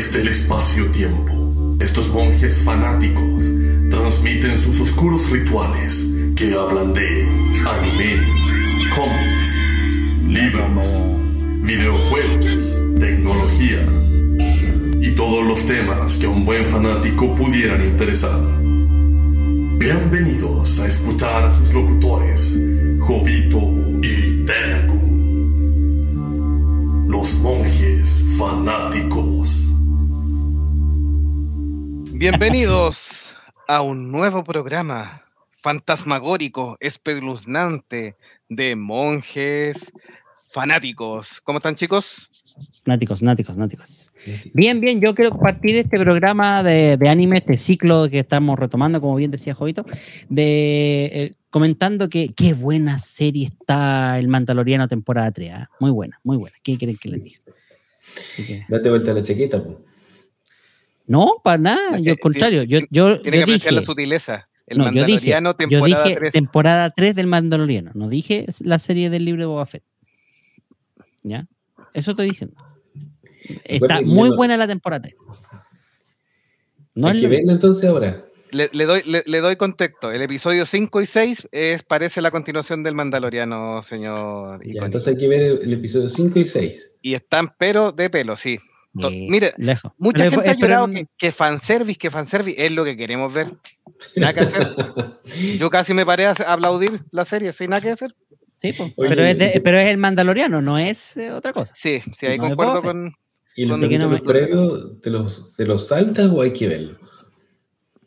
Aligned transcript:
Desde 0.00 0.22
el 0.22 0.28
espacio-tiempo, 0.28 1.76
estos 1.78 2.08
monjes 2.08 2.64
fanáticos 2.64 3.44
transmiten 3.90 4.58
sus 4.58 4.80
oscuros 4.80 5.30
rituales 5.30 6.06
que 6.34 6.54
hablan 6.54 6.94
de 6.94 7.22
anime, 7.68 8.16
cómics, 8.96 9.54
libros, 10.26 10.86
videojuegos, 11.66 12.80
tecnología 12.98 13.86
y 15.02 15.10
todos 15.10 15.46
los 15.46 15.66
temas 15.66 16.16
que 16.16 16.24
a 16.24 16.30
un 16.30 16.46
buen 16.46 16.64
fanático 16.64 17.34
pudieran 17.34 17.84
interesar. 17.84 18.40
Bienvenidos 19.76 20.80
a 20.80 20.86
escuchar 20.86 21.44
a 21.44 21.50
sus 21.50 21.74
locutores, 21.74 22.58
Jovito 23.00 23.60
y 24.00 24.46
Tenagu. 24.46 25.10
Los 27.06 27.40
monjes 27.40 28.24
fanáticos. 28.38 29.69
Bienvenidos 32.20 33.34
a 33.66 33.80
un 33.80 34.12
nuevo 34.12 34.44
programa 34.44 35.24
fantasmagórico, 35.52 36.76
espeluznante 36.78 38.14
de 38.46 38.76
monjes 38.76 39.90
fanáticos. 40.52 41.40
¿Cómo 41.40 41.60
están, 41.60 41.76
chicos? 41.76 42.28
Náticos, 42.84 43.22
náticos, 43.22 43.56
náticos. 43.56 44.10
Bien, 44.52 44.82
bien, 44.82 45.00
yo 45.00 45.14
quiero 45.14 45.30
partir 45.38 45.76
este 45.76 45.98
programa 45.98 46.62
de, 46.62 46.98
de 46.98 47.08
anime, 47.08 47.38
este 47.38 47.56
ciclo 47.56 48.10
que 48.10 48.18
estamos 48.18 48.58
retomando, 48.58 49.00
como 49.00 49.16
bien 49.16 49.30
decía 49.30 49.54
Jovito, 49.54 49.86
de 50.28 51.04
eh, 51.06 51.34
comentando 51.48 52.10
que 52.10 52.34
qué 52.36 52.52
buena 52.52 52.98
serie 52.98 53.46
está 53.46 54.18
el 54.18 54.28
Mandaloriano 54.28 54.88
temporada 54.88 55.30
3. 55.32 55.52
¿ah? 55.54 55.70
Muy 55.80 55.90
buena, 55.90 56.20
muy 56.22 56.36
buena. 56.36 56.54
¿Qué 56.62 56.76
quieren 56.76 56.98
que 56.98 57.08
les 57.08 57.24
diga? 57.24 57.38
Así 58.30 58.46
que- 58.46 58.66
Date 58.68 58.90
vuelta 58.90 59.12
a 59.12 59.14
la 59.14 59.22
chaqueta, 59.22 59.64
po. 59.64 59.86
No, 61.10 61.40
para 61.42 61.58
nada, 61.58 61.98
yo 61.98 62.12
al 62.12 62.18
contrario. 62.20 62.62
Yo, 62.62 62.78
yo, 62.88 63.20
Tiene 63.20 63.38
yo 63.40 63.46
que 63.46 63.52
apreciar 63.52 63.58
dije, 63.58 63.72
la 63.72 63.82
sutileza. 63.82 64.48
El 64.68 64.78
no, 64.78 64.84
yo 64.92 65.04
dije, 65.04 65.32
Mandaloriano, 65.32 65.50
yo 65.50 65.56
temporada 65.56 66.04
dije 66.04 66.16
3. 66.20 66.32
temporada 66.32 66.90
3 66.96 67.14
del 67.16 67.26
Mandaloriano. 67.26 67.90
No 67.94 68.08
dije 68.08 68.46
la 68.60 68.78
serie 68.78 69.10
del 69.10 69.24
libro 69.24 69.42
de 69.42 69.46
Boba 69.46 69.66
Fett. 69.66 69.82
¿Ya? 71.24 71.48
Eso 71.94 72.12
estoy 72.12 72.28
diciendo. 72.30 72.54
Está 73.64 74.00
muy 74.02 74.30
no- 74.30 74.36
buena 74.36 74.56
la 74.56 74.68
temporada 74.68 75.02
3. 75.02 75.16
No 76.94 77.08
Hay 77.08 77.16
es 77.16 77.22
que 77.22 77.28
verla 77.28 77.52
entonces 77.54 77.84
ahora. 77.90 78.22
Le, 78.52 78.68
le 78.72 78.84
doy, 78.84 79.02
le, 79.06 79.24
le 79.26 79.40
doy 79.40 79.56
contexto. 79.56 80.12
El 80.12 80.22
episodio 80.22 80.64
5 80.64 81.00
y 81.02 81.06
6 81.06 81.48
es, 81.50 81.82
parece 81.82 82.20
la 82.22 82.30
continuación 82.30 82.84
del 82.84 82.94
Mandaloriano, 82.94 83.82
señor. 83.82 84.60
Ya, 84.64 84.84
entonces 84.84 85.08
hay 85.08 85.16
que 85.16 85.26
ver 85.26 85.42
el, 85.42 85.62
el 85.62 85.72
episodio 85.72 86.08
5 86.08 86.38
y 86.38 86.44
6. 86.44 86.92
Y 87.02 87.14
están 87.14 87.52
pero 87.58 87.90
de 87.90 88.10
pelo, 88.10 88.36
sí. 88.36 88.58
To- 88.98 89.08
Eh, 89.08 89.26
mire, 89.30 89.52
lejos. 89.56 89.92
Mucha 89.98 90.24
Pero- 90.24 90.30
gente 90.42 90.50
ha 90.50 90.54
llorado 90.54 90.86
en- 90.86 90.92
que, 90.94 91.06
que 91.16 91.32
fanservice, 91.32 91.98
que 91.98 92.10
fanservice 92.10 92.64
es 92.66 92.72
lo 92.72 92.84
que 92.84 92.96
queremos 92.96 93.32
ver. 93.32 93.48
Nada 94.16 94.32
que 94.34 94.40
hacer. 94.40 94.74
Yo 95.58 95.70
casi 95.70 95.94
me 95.94 96.04
paré 96.04 96.26
a 96.26 96.32
aplaudir 96.48 96.90
la 97.12 97.24
serie, 97.24 97.52
sin 97.52 97.70
nada 97.70 97.82
que 97.82 97.90
hacer. 97.90 98.14
Sí, 98.56 98.74
pero, 98.96 99.24
es 99.24 99.38
de- 99.38 99.52
y- 99.56 99.60
pero 99.60 99.78
es 99.78 99.88
el 99.88 99.96
Mandaloriano, 99.98 100.60
no 100.60 100.76
es 100.78 101.16
eh, 101.16 101.30
otra 101.32 101.52
cosa. 101.52 101.72
Sí, 101.76 102.00
sí, 102.12 102.26
ahí 102.26 102.36
No, 102.36 102.44
de 102.44 102.48
concuerdo 102.50 102.82
con. 102.82 103.14
¿Y 103.56 103.64
los 103.64 103.78
no 103.78 104.08
me- 104.08 104.20
previos 104.20 105.00
te 105.02 105.10
los, 105.10 105.54
te 105.56 105.64
los 105.66 105.88
saltas 105.88 106.28
o 106.30 106.42
hay 106.42 106.52
que 106.52 106.68
verlo? 106.68 106.98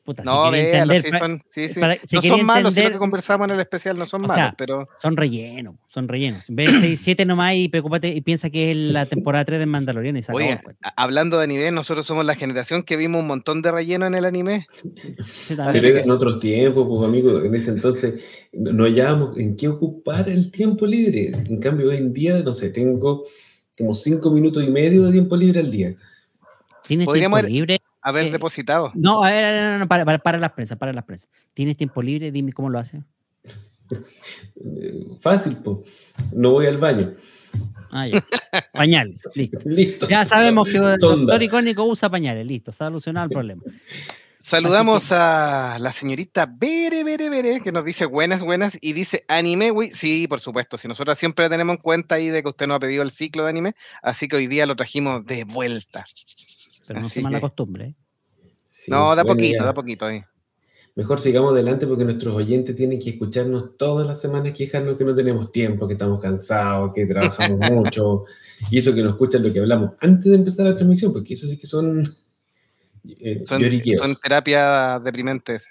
Puta, 0.03 0.21
si 0.21 0.27
No, 0.27 0.51
quería 0.51 0.63
véalo, 0.71 0.93
entender, 0.95 1.13
sí, 1.13 1.17
son, 1.25 1.43
sí, 1.49 1.69
sí. 1.69 1.79
para- 1.79 1.95
si 1.95 2.15
no 2.17 2.21
son 2.21 2.45
malos, 2.45 2.73
sí, 2.73 2.81
lo 2.81 2.87
entender- 2.87 2.91
que 2.91 2.97
conversamos 2.99 3.47
en 3.47 3.53
el 3.53 3.59
especial 3.61 3.97
no 3.97 4.05
son 4.05 4.25
O 4.25 4.27
malos, 4.27 4.35
sea, 4.47 4.55
pero 4.57 4.85
son 4.97 5.15
rellenos, 5.15 5.75
son 5.87 6.09
rellenos. 6.09 6.43
Ve 6.49 6.67
6 6.67 6.99
7 7.01 7.25
nomás 7.25 7.55
y 7.55 7.69
preocúpate 7.69 8.09
y 8.09 8.19
piensa 8.19 8.49
que 8.49 8.71
es 8.71 8.75
la 8.77 9.05
temporada 9.05 9.45
3 9.45 9.59
del 9.59 9.69
Mandaloriano 9.69 10.19
y 10.19 10.23
se 10.23 10.33
acabó, 10.33 10.45
oye, 10.45 10.59
pues. 10.61 10.75
hablando 10.97 11.37
de 11.37 11.45
anime, 11.45 11.71
nosotros 11.71 12.05
somos 12.05 12.25
la 12.25 12.35
generación 12.35 12.83
que 12.83 12.97
vimos 12.97 13.21
un 13.21 13.27
montón 13.27 13.61
de 13.61 13.71
relleno 13.71 14.05
en 14.05 14.15
el 14.15 14.25
anime. 14.25 14.67
Pero 15.47 15.99
en 15.99 16.11
otros 16.11 16.39
tiempos, 16.41 16.85
pues 16.88 17.09
amigo, 17.09 17.39
en 17.41 17.55
ese 17.55 17.72
entonces 17.72 18.16
no 18.51 18.83
hallábamos 18.83 19.38
en 19.38 19.55
qué 19.55 19.69
ocupar 19.69 20.28
el 20.28 20.51
tiempo 20.51 20.85
libre. 20.85 21.28
En 21.47 21.59
cambio, 21.61 21.89
hoy 21.89 21.97
en 21.97 22.11
día, 22.13 22.39
no 22.44 22.53
sé, 22.53 22.72
tengo 22.72 23.23
como 23.78 23.95
5 23.95 24.29
minutos 24.31 24.63
y 24.63 24.67
medio 24.67 25.03
de 25.05 25.13
tiempo 25.13 25.35
libre 25.38 25.61
al 25.61 25.72
día. 25.72 25.95
¿Tienes 26.85 27.07
tiempo 27.09 27.38
ir- 27.39 27.47
libre? 27.49 27.78
Haber 28.03 28.25
Eh, 28.25 28.31
depositado. 28.31 28.91
No, 28.96 29.24
a 29.24 29.30
ver, 29.31 29.64
no, 29.64 29.72
no, 29.72 29.80
no, 29.80 29.88
para, 29.88 30.03
para, 30.06 30.19
para 30.19 30.38
las 30.38 30.52
prensas, 30.52 30.78
para 30.78 30.91
las 30.94 31.03
prensas. 31.06 31.30
¿Tienes 31.53 31.78
tiempo 31.78 32.02
libre? 32.02 32.31
Dime 32.31 32.52
cómo 32.53 32.69
lo 32.69 32.80
haces. 32.80 33.02
Fácil, 35.22 35.58
pues. 35.58 35.78
No 36.31 36.52
voy 36.52 36.68
al 36.68 36.78
baño. 36.78 37.14
Ah, 37.91 38.08
ya. 38.08 38.24
Pañales, 38.74 39.28
listo. 39.36 39.59
Listo. 39.66 40.08
Ya 40.08 40.25
sabemos 40.25 40.68
que 40.68 40.78
el 40.78 41.00
Sonda. 41.00 41.18
doctor 41.25 41.44
icónico 41.44 41.84
usa 41.86 42.09
pañales, 42.09 42.46
listo, 42.46 42.72
solucionado 42.72 43.25
el 43.25 43.31
problema. 43.31 43.62
Saludamos 44.46 45.09
a 45.14 45.78
la 45.80 45.91
señorita 45.94 46.46
Bere, 46.46 47.06
Bere, 47.06 47.30
Bere, 47.30 47.62
que 47.62 47.72
nos 47.72 47.85
dice 47.85 48.06
buenas, 48.06 48.41
buenas, 48.41 48.78
y 48.81 48.91
dice 48.91 49.24
anime, 49.30 49.70
güey. 49.70 49.91
Sí, 49.91 50.28
por 50.28 50.41
supuesto, 50.41 50.78
si 50.78 50.90
nosotros 50.90 51.18
siempre 51.18 51.47
tenemos 51.50 51.78
en 51.78 51.81
cuenta 51.81 52.16
ahí 52.16 52.28
de 52.28 52.44
que 52.44 52.50
usted 52.50 52.68
nos 52.68 52.75
ha 52.75 52.80
pedido 52.81 53.03
el 53.03 53.12
ciclo 53.12 53.44
de 53.44 53.50
anime, 53.52 53.74
así 54.02 54.28
que 54.28 54.35
hoy 54.35 54.47
día 54.47 54.66
lo 54.66 54.75
trajimos 54.75 55.25
de 55.25 55.46
vuelta. 55.46 56.03
Pero 56.88 56.99
no 57.01 57.09
se 57.09 57.21
mala 57.21 57.38
que- 57.38 57.41
costumbre. 57.41 57.85
¿eh? 57.85 57.95
Sí, 58.67 58.91
no, 58.91 59.16
da 59.16 59.23
poquito, 59.23 59.63
da 59.63 59.73
poquito 59.73 60.05
ahí. 60.05 60.21
Mejor 60.95 61.19
sigamos 61.19 61.53
adelante 61.53 61.88
porque 61.88 62.03
nuestros 62.03 62.35
oyentes 62.35 62.75
tienen 62.75 62.99
que 62.99 63.11
escucharnos 63.11 63.75
todas 63.77 64.05
las 64.05 64.21
semanas 64.21 64.53
quejarnos 64.53 64.95
que 64.95 65.03
no 65.03 65.16
tenemos 65.16 65.51
tiempo, 65.51 65.88
que 65.88 65.93
estamos 65.93 66.22
cansados, 66.22 66.91
que 66.93 67.05
trabajamos 67.07 67.59
mucho, 67.72 68.25
y 68.69 68.77
eso 68.77 68.93
que 68.93 69.01
nos 69.01 69.13
escuchan 69.13 69.41
lo 69.41 69.51
que 69.51 69.59
hablamos 69.59 69.91
antes 70.01 70.25
de 70.25 70.35
empezar 70.35 70.66
la 70.67 70.75
transmisión, 70.75 71.11
porque 71.11 71.33
eso 71.33 71.47
sí 71.47 71.57
que 71.57 71.66
son, 71.66 72.07
eh, 73.19 73.41
Son, 73.45 73.59
lloriqueos. 73.61 73.99
son 73.99 74.16
terapias 74.17 75.03
deprimentes, 75.03 75.67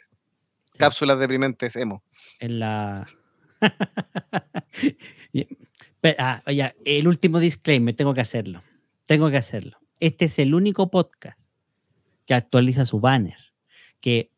cápsulas 0.76 1.18
deprimentes 1.20 1.76
emo. 1.76 2.02
En 2.40 2.58
la. 2.58 3.06
Ah, 6.18 6.42
oye, 6.48 6.74
el 6.84 7.06
último 7.06 7.38
disclaimer, 7.38 7.94
tengo 7.94 8.12
que 8.12 8.20
hacerlo. 8.20 8.60
Tengo 9.06 9.30
que 9.30 9.36
hacerlo. 9.36 9.78
Este 10.02 10.24
es 10.24 10.40
el 10.40 10.52
único 10.52 10.90
podcast 10.90 11.38
que 12.26 12.34
actualiza 12.34 12.84
su 12.84 12.98
banner, 12.98 13.36
que 14.00 14.32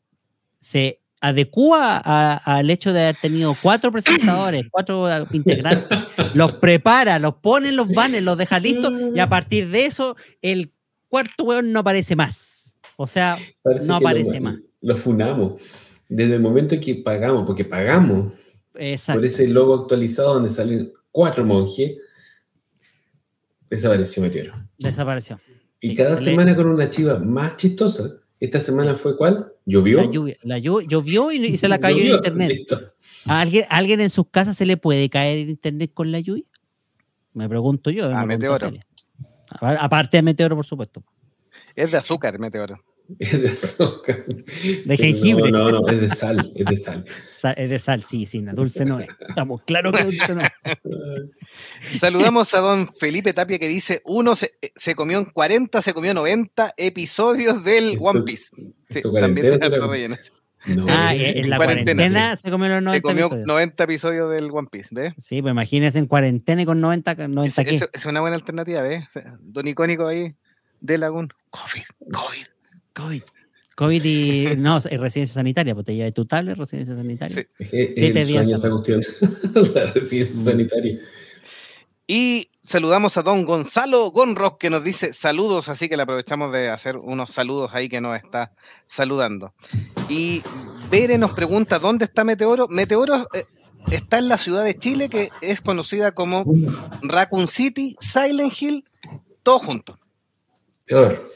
se 0.61 1.01
adecua 1.23 1.97
al 1.97 2.69
hecho 2.69 2.93
de 2.93 3.01
haber 3.05 3.17
tenido 3.17 3.55
cuatro 3.63 3.91
presentadores, 3.91 4.69
cuatro 4.71 5.07
integrantes, 5.33 6.01
los 6.35 6.53
prepara, 6.53 7.19
los 7.19 7.37
pone 7.37 7.71
en 7.71 7.77
los 7.77 7.89
banners, 7.89 8.23
los 8.23 8.37
deja 8.37 8.61
listos 8.61 8.93
y 9.15 9.19
a 9.19 9.27
partir 9.31 9.71
de 9.71 9.87
eso 9.87 10.17
el 10.43 10.71
cuarto 11.09 11.45
weón 11.45 11.73
no 11.73 11.81
aparece 11.81 12.15
más. 12.15 12.79
O 12.97 13.07
sea, 13.07 13.39
Parece 13.63 13.87
no 13.87 13.99
lo- 13.99 14.07
aparece 14.07 14.41
más. 14.41 14.57
Lo 14.83 14.99
funamos. 14.99 15.63
Desde 16.11 16.35
el 16.35 16.43
momento 16.43 16.79
que 16.79 16.97
pagamos, 16.97 17.47
porque 17.47 17.65
pagamos 17.65 18.35
exacto. 18.75 19.19
por 19.21 19.25
ese 19.25 19.49
logo 19.49 19.75
actualizado 19.81 20.35
donde 20.35 20.51
salen 20.51 20.93
cuatro 21.11 21.43
monjes, 21.43 21.97
desapareció 23.71 24.23
Meteoro. 24.23 24.53
Desapareció. 24.77 25.41
Y 25.85 25.89
Sí, 25.89 25.95
cada 25.97 26.15
le- 26.15 26.23
semana 26.23 26.57
con 26.57 26.67
una 26.67 26.89
chiva 26.89 27.19
más 27.19 27.57
chistosa. 27.57 28.05
Esta 28.41 28.59
semana 28.59 28.97
fue 28.97 29.17
cuál? 29.19 29.53
¿Llovió? 29.67 29.99
La 29.99 30.11
lluvia, 30.11 30.37
la 30.43 30.59
llu- 30.59 30.87
llovió 30.89 31.31
y, 31.31 31.37
y 31.45 31.59
se 31.59 31.69
la 31.69 31.79
cayó 31.79 31.99
en 31.99 32.03
Llovió, 32.05 32.17
internet. 32.17 32.49
listo. 32.49 32.81
¿A 33.27 33.41
alguien, 33.43 33.65
a 33.69 33.77
alguien 33.77 34.01
en 34.01 34.09
sus 34.09 34.27
casas 34.31 34.57
se 34.57 34.65
le 34.65 34.79
puede 34.79 35.11
caer 35.11 35.39
el 35.39 35.51
internet 35.51 35.91
con 35.93 36.11
la 36.11 36.21
lluvia? 36.21 36.45
Me 37.35 37.49
pregunto 37.51 37.91
yo. 37.91 38.07
A 38.07 38.25
pregunta 38.25 38.27
Meteoro. 38.59 38.79
Aparte 39.61 40.17
de 40.17 40.23
Meteoro, 40.23 40.57
por 40.57 40.65
supuesto. 40.65 41.03
Es 41.77 41.91
de 41.91 41.99
azúcar, 41.99 42.39
meteoro. 42.39 42.83
Es 43.19 43.41
de 43.43 43.49
azúcar. 43.49 44.25
De 44.27 44.97
jengibre. 44.97 45.51
No, 45.51 45.65
no, 45.71 45.81
no, 45.83 45.89
es 45.89 46.01
de 46.01 46.09
sal, 46.11 46.53
es 46.55 46.65
de 46.67 46.77
sal. 46.77 47.05
Sa- 47.37 47.53
Es 47.53 47.69
de 47.69 47.79
sal, 47.79 48.03
sí, 48.03 48.25
sí, 48.27 48.41
la 48.41 48.53
dulce 48.55 48.85
no 48.87 48.99
es. 49.01 49.09
Estamos 49.29 49.61
claros 49.63 49.93
que 49.93 50.05
dulce 50.05 50.35
no 50.35 50.41
es. 50.41 50.51
Saludamos 52.01 52.55
a 52.55 52.61
don 52.61 52.89
Felipe 52.93 53.33
Tapia 53.33 53.59
que 53.59 53.69
dice, 53.69 54.01
uno 54.05 54.35
se, 54.37 54.55
eh, 54.63 54.71
se 54.75 54.95
comió 54.95 55.19
en 55.19 55.27
40, 55.27 55.83
se 55.83 55.93
comió 55.93 56.15
90 56.15 56.75
episodios 56.77 57.63
del 57.65 57.91
Eso- 57.91 58.03
One 58.05 58.23
Piece. 58.23 58.47
Sí, 58.89 59.01
también 59.21 59.59
tiene 59.59 59.69
relleno. 59.79 60.17
No, 60.67 60.87
Ah, 60.89 61.15
en 61.15 61.51
la 61.51 61.59
Cuarentena, 61.59 62.05
cuarentena, 62.05 62.37
se 62.37 62.51
comió 62.51 62.69
los 62.71 62.79
Se 62.79 62.83
90 62.85 63.03
comió 63.03 63.25
episodios. 63.27 63.47
90 63.47 63.85
episodios 63.85 64.31
del 64.31 64.51
One 64.51 64.69
Piece, 64.73 64.89
¿ves? 64.93 65.13
Sí, 65.19 65.43
pues 65.43 65.53
imagínense 65.53 65.99
en 65.99 66.07
cuarentena 66.07 66.63
y 66.63 66.65
con 66.65 66.81
90, 66.81 67.17
con 67.17 67.35
90 67.35 67.61
Es, 67.63 67.83
es- 67.83 67.91
es 67.93 68.07
una 68.07 68.23
buena 68.23 68.37
alternativa, 68.37 68.81
¿ves? 68.81 69.05
Don 69.41 69.69
Icónico 69.69 70.07
ahí, 70.07 70.35
de 70.81 70.97
Lagún. 70.97 71.29
COVID, 71.51 71.85
COVID. 72.13 72.47
COVID. 72.95 73.23
COVID 73.77 74.05
y. 74.05 74.47
No, 74.57 74.79
es 74.79 74.85
residencia 75.01 75.35
sanitaria, 75.35 75.75
pues 75.75 75.87
te 75.87 75.95
llevas 75.95 76.15
tu 76.15 76.25
tablet, 76.25 76.57
residencia 76.57 76.97
sanitaria. 76.97 77.35
Sí. 77.35 77.47
es, 77.59 77.71
que 77.71 77.83
es 77.83 77.95
Siete 77.95 78.21
el 78.21 78.27
días 78.27 78.43
sueño 78.45 78.57
esa 78.57 78.71
cuestión. 78.71 79.03
la 79.75 79.87
residencia 79.93 80.41
Mm. 80.41 80.45
sanitaria. 80.45 81.01
Y 82.07 82.51
saludamos 82.63 83.17
a 83.17 83.23
don 83.23 83.47
Gonzalo 83.47 84.11
Gonrock 84.11 84.59
que 84.59 84.69
nos 84.69 84.85
dice 84.85 85.15
saludos, 85.15 85.71
así 85.71 85.89
que 85.89 85.97
le 85.97 86.03
aprovechamos 86.03 86.53
de 86.53 86.69
hacer 86.69 86.99
unos 86.99 87.31
saludos 87.31 87.71
ahí 87.73 87.89
que 87.89 88.03
nos 88.03 88.15
está 88.17 88.53
saludando. 88.87 89.55
Y 90.11 90.43
Bere 90.91 91.17
nos 91.17 91.33
pregunta, 91.33 91.79
¿dónde 91.79 92.05
está 92.05 92.23
Meteoro? 92.25 92.69
Meteoro 92.69 93.27
eh, 93.33 93.45
está 93.91 94.19
en 94.19 94.29
la 94.29 94.37
ciudad 94.37 94.65
de 94.65 94.77
Chile, 94.77 95.09
que 95.09 95.31
es 95.41 95.63
conocida 95.63 96.13
como 96.13 96.45
Raccoon 97.03 97.49
City, 97.49 97.97
Silent 98.01 98.53
Hill, 98.61 98.85
todo 99.43 99.59
junto. 99.59 99.99
Peor. 100.85 101.31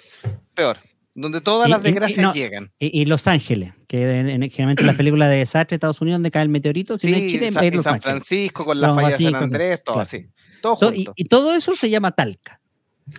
peor. 0.53 0.77
Donde 1.21 1.41
todas 1.41 1.67
Y- 1.67 1.71
las 1.71 1.79
y- 1.81 1.83
y 1.83 1.85
desgracias 1.91 2.19
no, 2.27 2.33
llegan. 2.33 2.73
Y, 2.79 3.01
y 3.03 3.05
Los 3.07 3.27
Ángeles, 3.27 3.73
que 3.89 4.03
en, 4.21 4.29
en- 4.29 4.43
generalmente 4.51 4.83
en 4.83 4.87
las 4.87 4.97
películas 4.97 5.31
de 5.31 5.37
desastre 5.37 5.75
de 5.75 5.77
Estados 5.77 6.01
Unidos 6.01 6.17
donde 6.19 6.31
cae 6.31 6.43
el 6.45 6.49
meteorito, 6.49 6.99
si 6.99 7.11
no 7.11 7.17
es 7.17 7.23
Sí, 7.25 7.29
Chile, 7.31 7.53
Sa- 7.53 7.65
es 7.67 7.73
y 7.73 7.77
Los 7.77 7.85
San 7.85 7.95
Ángeles. 7.95 8.13
Francisco 8.15 8.65
con 8.65 8.81
la 8.81 8.95
falla 8.95 9.17
de 9.17 9.25
San 9.25 9.35
Andrés, 9.35 9.83
todo 9.83 9.95
claro. 9.97 10.03
así. 10.03 10.27
Todo 10.63 10.77
To- 10.77 10.93
y, 10.93 10.97
junto. 11.05 11.13
y 11.17 11.25
todo 11.25 11.55
eso 11.55 11.75
se 11.77 11.91
llama 11.91 12.13
talca. 12.13 12.61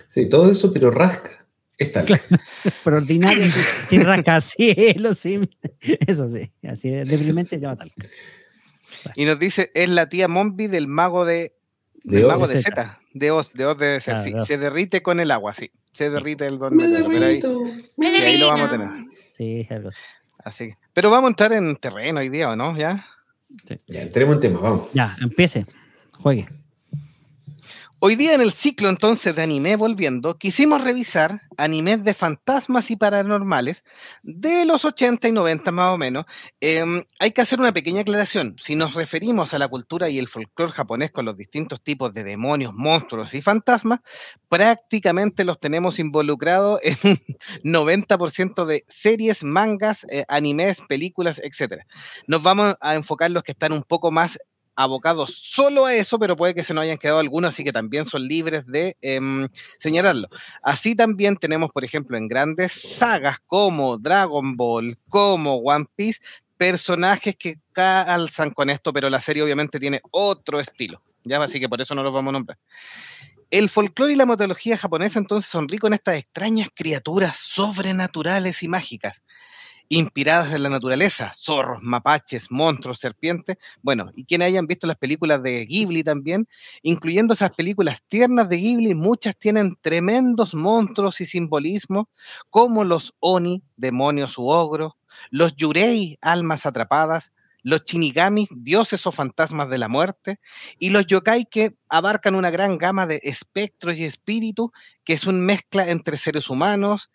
Sí, 0.07 0.29
todo 0.29 0.49
eso, 0.51 0.71
pero 0.71 0.91
rasca. 0.91 1.45
Está 1.77 2.03
Claro. 2.03 2.23
Pero 2.83 2.97
ordinario, 2.97 3.43
sin, 3.43 3.63
sin 3.89 4.03
rascacielos, 4.03 5.17
sin... 5.19 5.49
Eso 5.79 6.29
sí, 6.29 6.51
así 6.67 6.89
de 6.89 7.05
deprimente 7.05 7.55
se 7.55 7.61
llama 7.61 7.77
talca. 7.77 7.95
Y 9.15 9.25
nos 9.25 9.39
dice, 9.39 9.71
es 9.73 9.87
la 9.89 10.09
tía 10.09 10.27
Mombi 10.27 10.67
del 10.67 10.87
mago 10.87 11.23
de, 11.25 11.53
De 12.03 12.17
del 12.17 12.25
Oz. 12.25 12.29
mago 12.31 12.47
de 12.47 12.55
De 12.55 12.61
Z. 12.61 12.99
De 13.13 13.31
Oz, 13.31 13.53
de 13.53 13.65
Oz 13.65 13.77
debe 13.77 13.99
ser, 14.01 14.15
Ah, 14.15 14.23
sí. 14.23 14.31
de 14.33 14.41
Oz. 14.41 14.47
Se 14.47 14.57
derrite 14.57 15.01
con 15.01 15.19
el 15.21 15.31
agua, 15.31 15.53
sí. 15.53 15.71
Se 15.99 16.09
derrite 16.09 16.47
el 16.47 16.57
don 16.59 16.73
Me 16.77 16.87
Meteoro, 16.87 17.09
pero 17.09 17.25
ahí, 17.25 17.41
derrito. 17.41 17.61
sí, 17.93 18.05
ahí 18.23 18.37
lo 18.37 18.47
vamos 18.47 18.67
a 18.67 18.71
tener. 18.71 18.87
Sí, 19.35 19.67
algo 19.69 19.89
así. 19.89 19.99
Así. 20.45 20.67
que- 20.67 20.77
Pero 20.93 21.09
vamos 21.11 21.25
a 21.25 21.31
entrar 21.31 21.51
en 21.51 21.75
terreno 21.75 22.21
hoy 22.21 22.29
día, 22.29 22.49
¿o 22.51 22.55
no? 22.55 22.77
¿Ya? 22.77 23.05
Ya, 23.85 24.01
entremos 24.03 24.35
en 24.35 24.39
tema, 24.39 24.59
vamos. 24.61 24.87
Ya, 24.93 25.17
empiece. 25.21 25.65
Juegue. 26.19 26.47
Hoy 28.01 28.15
día 28.15 28.33
en 28.33 28.39
el 28.39 28.53
ciclo 28.53 28.87
entonces 28.87 29.35
de 29.35 29.41
anime 29.41 29.75
volviendo, 29.75 30.37
quisimos 30.37 30.85
revisar 30.85 31.41
animes 31.57 32.01
de 32.05 32.13
fantasmas 32.13 32.91
y 32.91 32.95
paranormales 32.95 33.83
de 34.23 34.63
los 34.63 34.85
80 34.85 35.27
y 35.27 35.33
90 35.33 35.69
más 35.73 35.91
o 35.91 35.97
menos. 35.97 36.23
Em, 36.61 37.03
hay 37.19 37.31
que 37.31 37.41
hacer 37.41 37.59
una 37.59 37.73
pequeña 37.73 37.99
aclaración. 37.99 38.55
Si 38.57 38.75
nos 38.77 38.93
referimos 38.93 39.53
a 39.53 39.59
la 39.59 39.67
cultura 39.67 40.09
y 40.09 40.17
el 40.17 40.29
folclore 40.29 40.71
japonés 40.71 41.11
con 41.11 41.25
los 41.25 41.35
distintos 41.35 41.83
tipos 41.83 42.13
de 42.13 42.23
demonios, 42.23 42.73
monstruos 42.73 43.33
y 43.33 43.41
fantasmas, 43.41 43.99
prácticamente 44.47 45.43
los 45.43 45.59
tenemos 45.59 45.99
involucrados 45.99 46.79
en 46.83 46.95
un 47.03 47.19
90% 47.65 48.63
de 48.63 48.85
series, 48.87 49.43
mangas, 49.43 50.07
eh, 50.09 50.23
animes, 50.29 50.81
películas, 50.87 51.41
etc. 51.43 51.83
Nos 52.27 52.41
vamos 52.43 52.75
a 52.79 52.95
enfocar 52.95 53.29
los 53.29 53.43
que 53.43 53.51
están 53.51 53.73
un 53.73 53.83
poco 53.83 54.09
más 54.09 54.39
abocados 54.79 55.35
solo 55.35 55.85
a 55.85 55.93
eso, 55.93 56.17
pero 56.17 56.37
puede 56.37 56.55
que 56.55 56.63
se 56.63 56.73
nos 56.73 56.83
hayan 56.83 56.97
quedado 56.97 57.19
algunos, 57.19 57.49
así 57.49 57.65
que 57.65 57.73
también 57.73 58.05
son 58.05 58.25
libres 58.25 58.65
de 58.65 58.95
em, 59.01 59.49
señalarlo. 59.77 60.29
Así 60.63 60.95
también 60.95 61.35
tenemos, 61.35 61.69
por 61.71 61.83
ejemplo, 61.83 62.17
en 62.17 62.29
grandes 62.29 62.71
sagas 62.71 63.39
como 63.45 63.97
Dragon 63.97 64.55
Ball, 64.55 64.97
como 65.09 65.57
One 65.57 65.85
Piece, 65.97 66.21
personajes 66.55 67.35
que 67.35 67.59
calzan 67.73 68.51
con 68.51 68.69
esto, 68.69 68.93
pero 68.93 69.09
la 69.09 69.19
serie 69.19 69.43
obviamente 69.43 69.81
tiene 69.81 69.99
otro 70.11 70.61
estilo, 70.61 71.01
¿ya? 71.25 71.43
Así 71.43 71.59
que 71.59 71.67
por 71.67 71.81
eso 71.81 71.93
no 71.93 72.01
los 72.01 72.13
vamos 72.13 72.31
a 72.31 72.33
nombrar. 72.33 72.57
El 73.51 73.69
folclore 73.69 74.13
y 74.13 74.15
la 74.15 74.25
mitología 74.25 74.77
japonesa 74.77 75.19
entonces 75.19 75.51
son 75.51 75.67
ricos 75.67 75.89
en 75.89 75.95
estas 75.95 76.15
extrañas 76.15 76.69
criaturas 76.73 77.35
sobrenaturales 77.35 78.63
y 78.63 78.69
mágicas 78.69 79.23
inspiradas 79.89 80.53
en 80.53 80.63
la 80.63 80.69
naturaleza, 80.69 81.31
zorros, 81.35 81.81
mapaches, 81.81 82.51
monstruos, 82.51 82.99
serpientes. 82.99 83.57
Bueno, 83.81 84.11
y 84.15 84.23
quienes 84.23 84.47
hayan 84.47 84.67
visto 84.67 84.87
las 84.87 84.97
películas 84.97 85.41
de 85.43 85.65
Ghibli 85.65 86.03
también, 86.03 86.47
incluyendo 86.83 87.33
esas 87.33 87.51
películas 87.51 88.01
tiernas 88.07 88.47
de 88.49 88.57
Ghibli, 88.57 88.93
muchas 88.93 89.35
tienen 89.37 89.75
tremendos 89.81 90.53
monstruos 90.53 91.19
y 91.21 91.25
simbolismos, 91.25 92.05
como 92.49 92.83
los 92.83 93.15
Oni, 93.19 93.63
demonios 93.77 94.37
u 94.37 94.47
ogros, 94.47 94.93
los 95.31 95.55
Yurei, 95.55 96.17
almas 96.21 96.67
atrapadas, 96.67 97.33
los 97.63 97.83
Shinigamis, 97.83 98.49
dioses 98.55 99.05
o 99.05 99.11
fantasmas 99.11 99.69
de 99.69 99.77
la 99.77 99.87
muerte, 99.87 100.39
y 100.77 100.91
los 100.91 101.05
yokai 101.07 101.45
que 101.45 101.75
abarcan 101.89 102.35
una 102.35 102.51
gran 102.51 102.77
gama 102.77 103.05
de 103.05 103.19
espectros 103.23 103.97
y 103.97 104.05
espíritus, 104.05 104.69
que 105.03 105.13
es 105.13 105.25
una 105.25 105.39
mezcla 105.39 105.89
entre 105.89 106.17
seres 106.17 106.49
humanos, 106.49 107.09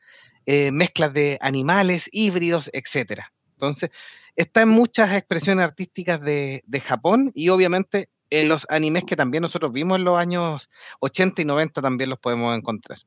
eh, 0.46 0.70
mezclas 0.72 1.12
de 1.12 1.38
animales, 1.40 2.08
híbridos, 2.12 2.70
etc. 2.72 3.22
Entonces, 3.52 3.90
está 4.36 4.62
en 4.62 4.68
muchas 4.68 5.14
expresiones 5.14 5.64
artísticas 5.64 6.20
de, 6.20 6.62
de 6.66 6.80
Japón 6.80 7.30
y 7.34 7.48
obviamente 7.48 8.08
en 8.30 8.48
los 8.48 8.66
animes 8.68 9.04
que 9.04 9.16
también 9.16 9.42
nosotros 9.42 9.72
vimos 9.72 9.98
en 9.98 10.04
los 10.04 10.18
años 10.18 10.68
80 11.00 11.42
y 11.42 11.44
90 11.44 11.82
también 11.82 12.10
los 12.10 12.18
podemos 12.18 12.56
encontrar. 12.56 12.98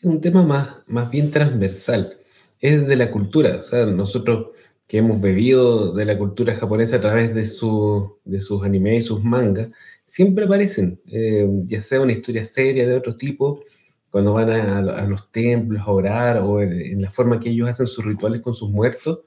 Es 0.00 0.04
un 0.04 0.20
tema 0.20 0.42
más, 0.42 0.68
más 0.86 1.10
bien 1.10 1.30
transversal. 1.30 2.18
Es 2.60 2.86
de 2.86 2.96
la 2.96 3.10
cultura. 3.10 3.56
O 3.56 3.62
sea, 3.62 3.86
nosotros 3.86 4.48
que 4.86 4.98
hemos 4.98 5.20
bebido 5.20 5.92
de 5.92 6.04
la 6.04 6.16
cultura 6.16 6.56
japonesa 6.56 6.96
a 6.96 7.00
través 7.00 7.34
de, 7.34 7.46
su, 7.46 8.18
de 8.24 8.40
sus 8.40 8.64
animes 8.64 9.04
y 9.04 9.06
sus 9.06 9.22
mangas, 9.24 9.68
siempre 10.04 10.44
aparecen, 10.44 11.00
eh, 11.10 11.48
ya 11.66 11.82
sea 11.82 12.00
una 12.00 12.12
historia 12.12 12.44
seria 12.44 12.86
de 12.86 12.96
otro 12.96 13.16
tipo, 13.16 13.62
cuando 14.10 14.32
van 14.32 14.50
a, 14.50 14.78
a 14.78 15.06
los 15.06 15.30
templos 15.30 15.82
a 15.82 15.90
orar 15.90 16.38
o 16.38 16.62
en, 16.62 16.72
en, 16.72 17.02
la 17.02 17.10
forma 17.10 17.40
que 17.40 17.50
ellos 17.50 17.68
hacen 17.68 17.86
sus 17.86 18.04
rituales 18.04 18.40
con 18.40 18.54
sus 18.54 18.70
muertos, 18.70 19.20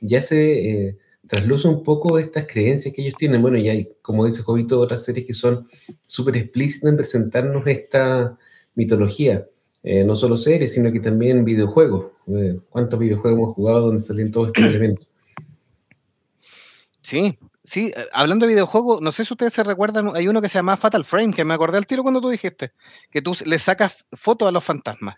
ya 0.00 0.22
se 0.22 0.88
eh, 0.88 0.98
trasluce 1.26 1.68
un 1.68 1.82
poco 1.82 2.18
estas 2.18 2.46
creencias 2.46 2.94
que 2.94 3.02
ellos 3.02 3.14
tienen. 3.18 3.42
Bueno, 3.42 3.58
y 3.58 3.68
hay, 3.68 3.88
como 4.02 4.24
dice 4.24 4.42
Jovito, 4.42 4.78
otras 4.78 5.04
series 5.04 5.26
que 5.26 5.34
son 5.34 5.64
súper 6.06 6.36
explícitas 6.36 6.90
en 6.90 6.96
presentarnos 6.96 7.66
esta 7.66 8.38
mitología. 8.74 9.46
Eh, 9.82 10.04
no 10.04 10.16
solo 10.16 10.36
series, 10.36 10.72
sino 10.72 10.90
que 10.92 11.00
también 11.00 11.44
videojuegos. 11.44 12.06
Eh, 12.28 12.58
¿Cuántos 12.70 12.98
videojuegos 12.98 13.38
hemos 13.38 13.54
jugado 13.54 13.86
donde 13.86 14.02
salen 14.02 14.30
todos 14.30 14.48
estos 14.48 14.64
elementos? 14.70 15.08
Sí, 17.00 17.38
sí, 17.66 17.92
hablando 18.12 18.46
de 18.46 18.52
videojuegos, 18.52 19.02
no 19.02 19.12
sé 19.12 19.24
si 19.24 19.34
ustedes 19.34 19.52
se 19.52 19.62
recuerdan, 19.64 20.10
hay 20.14 20.28
uno 20.28 20.40
que 20.40 20.48
se 20.48 20.58
llama 20.58 20.76
Fatal 20.76 21.04
Frame, 21.04 21.34
que 21.34 21.44
me 21.44 21.54
acordé 21.54 21.78
al 21.78 21.86
tiro 21.86 22.02
cuando 22.02 22.20
tú 22.20 22.28
dijiste, 22.28 22.72
que 23.10 23.20
tú 23.20 23.36
le 23.44 23.58
sacas 23.58 24.06
fotos 24.12 24.48
a 24.48 24.52
los 24.52 24.64
fantasmas. 24.64 25.16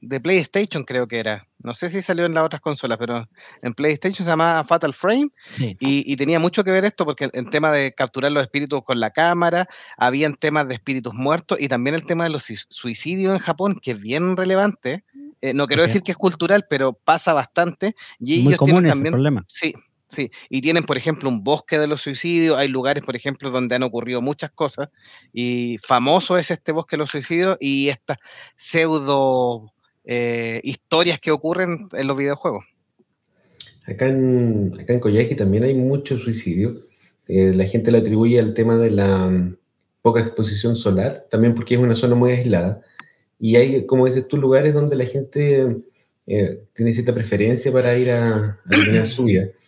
De 0.00 0.20
PlayStation 0.20 0.84
creo 0.84 1.08
que 1.08 1.18
era. 1.18 1.48
No 1.58 1.74
sé 1.74 1.90
si 1.90 2.02
salió 2.02 2.24
en 2.24 2.32
las 2.32 2.44
otras 2.44 2.62
consolas, 2.62 2.98
pero 2.98 3.28
en 3.62 3.74
PlayStation 3.74 4.24
se 4.24 4.30
llamaba 4.30 4.62
Fatal 4.62 4.94
Frame 4.94 5.30
Sí. 5.44 5.76
y, 5.80 6.12
y 6.12 6.14
tenía 6.14 6.38
mucho 6.38 6.62
que 6.62 6.70
ver 6.70 6.84
esto 6.84 7.04
porque 7.04 7.28
en 7.32 7.50
tema 7.50 7.72
de 7.72 7.92
capturar 7.92 8.30
los 8.30 8.44
espíritus 8.44 8.84
con 8.84 9.00
la 9.00 9.10
cámara, 9.10 9.68
habían 9.96 10.36
temas 10.36 10.68
de 10.68 10.74
espíritus 10.74 11.14
muertos 11.14 11.58
y 11.60 11.66
también 11.66 11.96
el 11.96 12.06
tema 12.06 12.22
de 12.22 12.30
los 12.30 12.44
suicidios 12.68 13.32
en 13.32 13.40
Japón, 13.40 13.80
que 13.82 13.90
es 13.90 14.00
bien 14.00 14.36
relevante. 14.36 15.04
Eh, 15.40 15.52
no 15.52 15.66
quiero 15.66 15.82
decir 15.82 16.02
que 16.02 16.12
es 16.12 16.18
cultural, 16.18 16.66
pero 16.70 16.92
pasa 16.92 17.32
bastante. 17.32 17.96
Y 18.20 18.42
Muy 18.42 18.52
ellos 18.52 18.58
común 18.58 18.74
tienen 18.74 18.90
también 18.90 19.12
problema. 19.14 19.44
Sí, 19.48 19.74
sí. 20.08 20.30
Y 20.48 20.60
tienen, 20.60 20.84
por 20.84 20.96
ejemplo, 20.96 21.28
un 21.28 21.44
bosque 21.44 21.78
de 21.78 21.86
los 21.86 22.00
suicidios. 22.00 22.58
Hay 22.58 22.68
lugares, 22.68 23.04
por 23.04 23.16
ejemplo, 23.16 23.50
donde 23.50 23.74
han 23.74 23.82
ocurrido 23.82 24.20
muchas 24.20 24.50
cosas. 24.50 24.88
Y 25.32 25.78
famoso 25.82 26.36
es 26.38 26.50
este 26.50 26.72
bosque 26.72 26.96
de 26.96 26.98
los 26.98 27.10
suicidios 27.10 27.56
y 27.60 27.88
estas 27.88 28.18
pseudo 28.56 29.72
eh, 30.04 30.60
historias 30.64 31.20
que 31.20 31.30
ocurren 31.30 31.88
en 31.92 32.06
los 32.06 32.16
videojuegos. 32.16 32.64
Acá 33.86 34.06
en, 34.06 34.76
acá 34.80 34.92
en 34.92 35.00
Coyhaique 35.00 35.34
también 35.34 35.64
hay 35.64 35.74
mucho 35.74 36.18
suicidio. 36.18 36.86
Eh, 37.26 37.52
la 37.54 37.64
gente 37.64 37.90
lo 37.90 37.98
atribuye 37.98 38.38
al 38.38 38.54
tema 38.54 38.76
de 38.78 38.90
la 38.90 39.28
mm, 39.28 39.56
poca 40.02 40.20
exposición 40.20 40.76
solar, 40.76 41.26
también 41.30 41.54
porque 41.54 41.74
es 41.74 41.80
una 41.80 41.94
zona 41.94 42.14
muy 42.14 42.32
aislada. 42.32 42.82
Y 43.38 43.56
hay, 43.56 43.86
como 43.86 44.06
dices 44.06 44.26
tú, 44.26 44.36
lugares 44.36 44.74
donde 44.74 44.96
la 44.96 45.04
gente 45.04 45.76
eh, 46.26 46.64
tiene 46.74 46.92
cierta 46.92 47.14
preferencia 47.14 47.72
para 47.72 47.96
ir 47.96 48.10
a, 48.10 48.58
a 48.64 49.22
vida. 49.24 49.48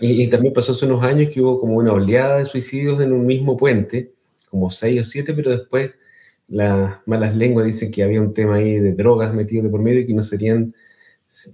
Y, 0.00 0.22
y 0.24 0.28
también 0.28 0.52
pasó 0.54 0.72
hace 0.72 0.86
unos 0.86 1.02
años 1.04 1.32
que 1.32 1.40
hubo 1.40 1.60
como 1.60 1.74
una 1.76 1.92
oleada 1.92 2.38
de 2.38 2.46
suicidios 2.46 3.00
en 3.00 3.12
un 3.12 3.24
mismo 3.26 3.56
puente, 3.56 4.12
como 4.50 4.70
seis 4.70 5.00
o 5.00 5.04
siete, 5.04 5.32
pero 5.34 5.50
después 5.50 5.92
las 6.48 6.98
malas 7.06 7.34
lenguas 7.36 7.66
dicen 7.66 7.90
que 7.90 8.02
había 8.02 8.20
un 8.20 8.34
tema 8.34 8.56
ahí 8.56 8.78
de 8.78 8.92
drogas 8.92 9.32
metido 9.34 9.62
de 9.62 9.70
por 9.70 9.80
medio 9.80 10.00
y 10.00 10.06
que 10.06 10.14
no 10.14 10.22
serían 10.22 10.74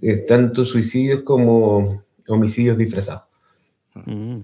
eh, 0.01 0.17
tanto 0.27 0.65
suicidios 0.65 1.23
como 1.23 2.03
homicidios 2.27 2.77
disfrazados. 2.77 3.23
Mm. 3.95 4.41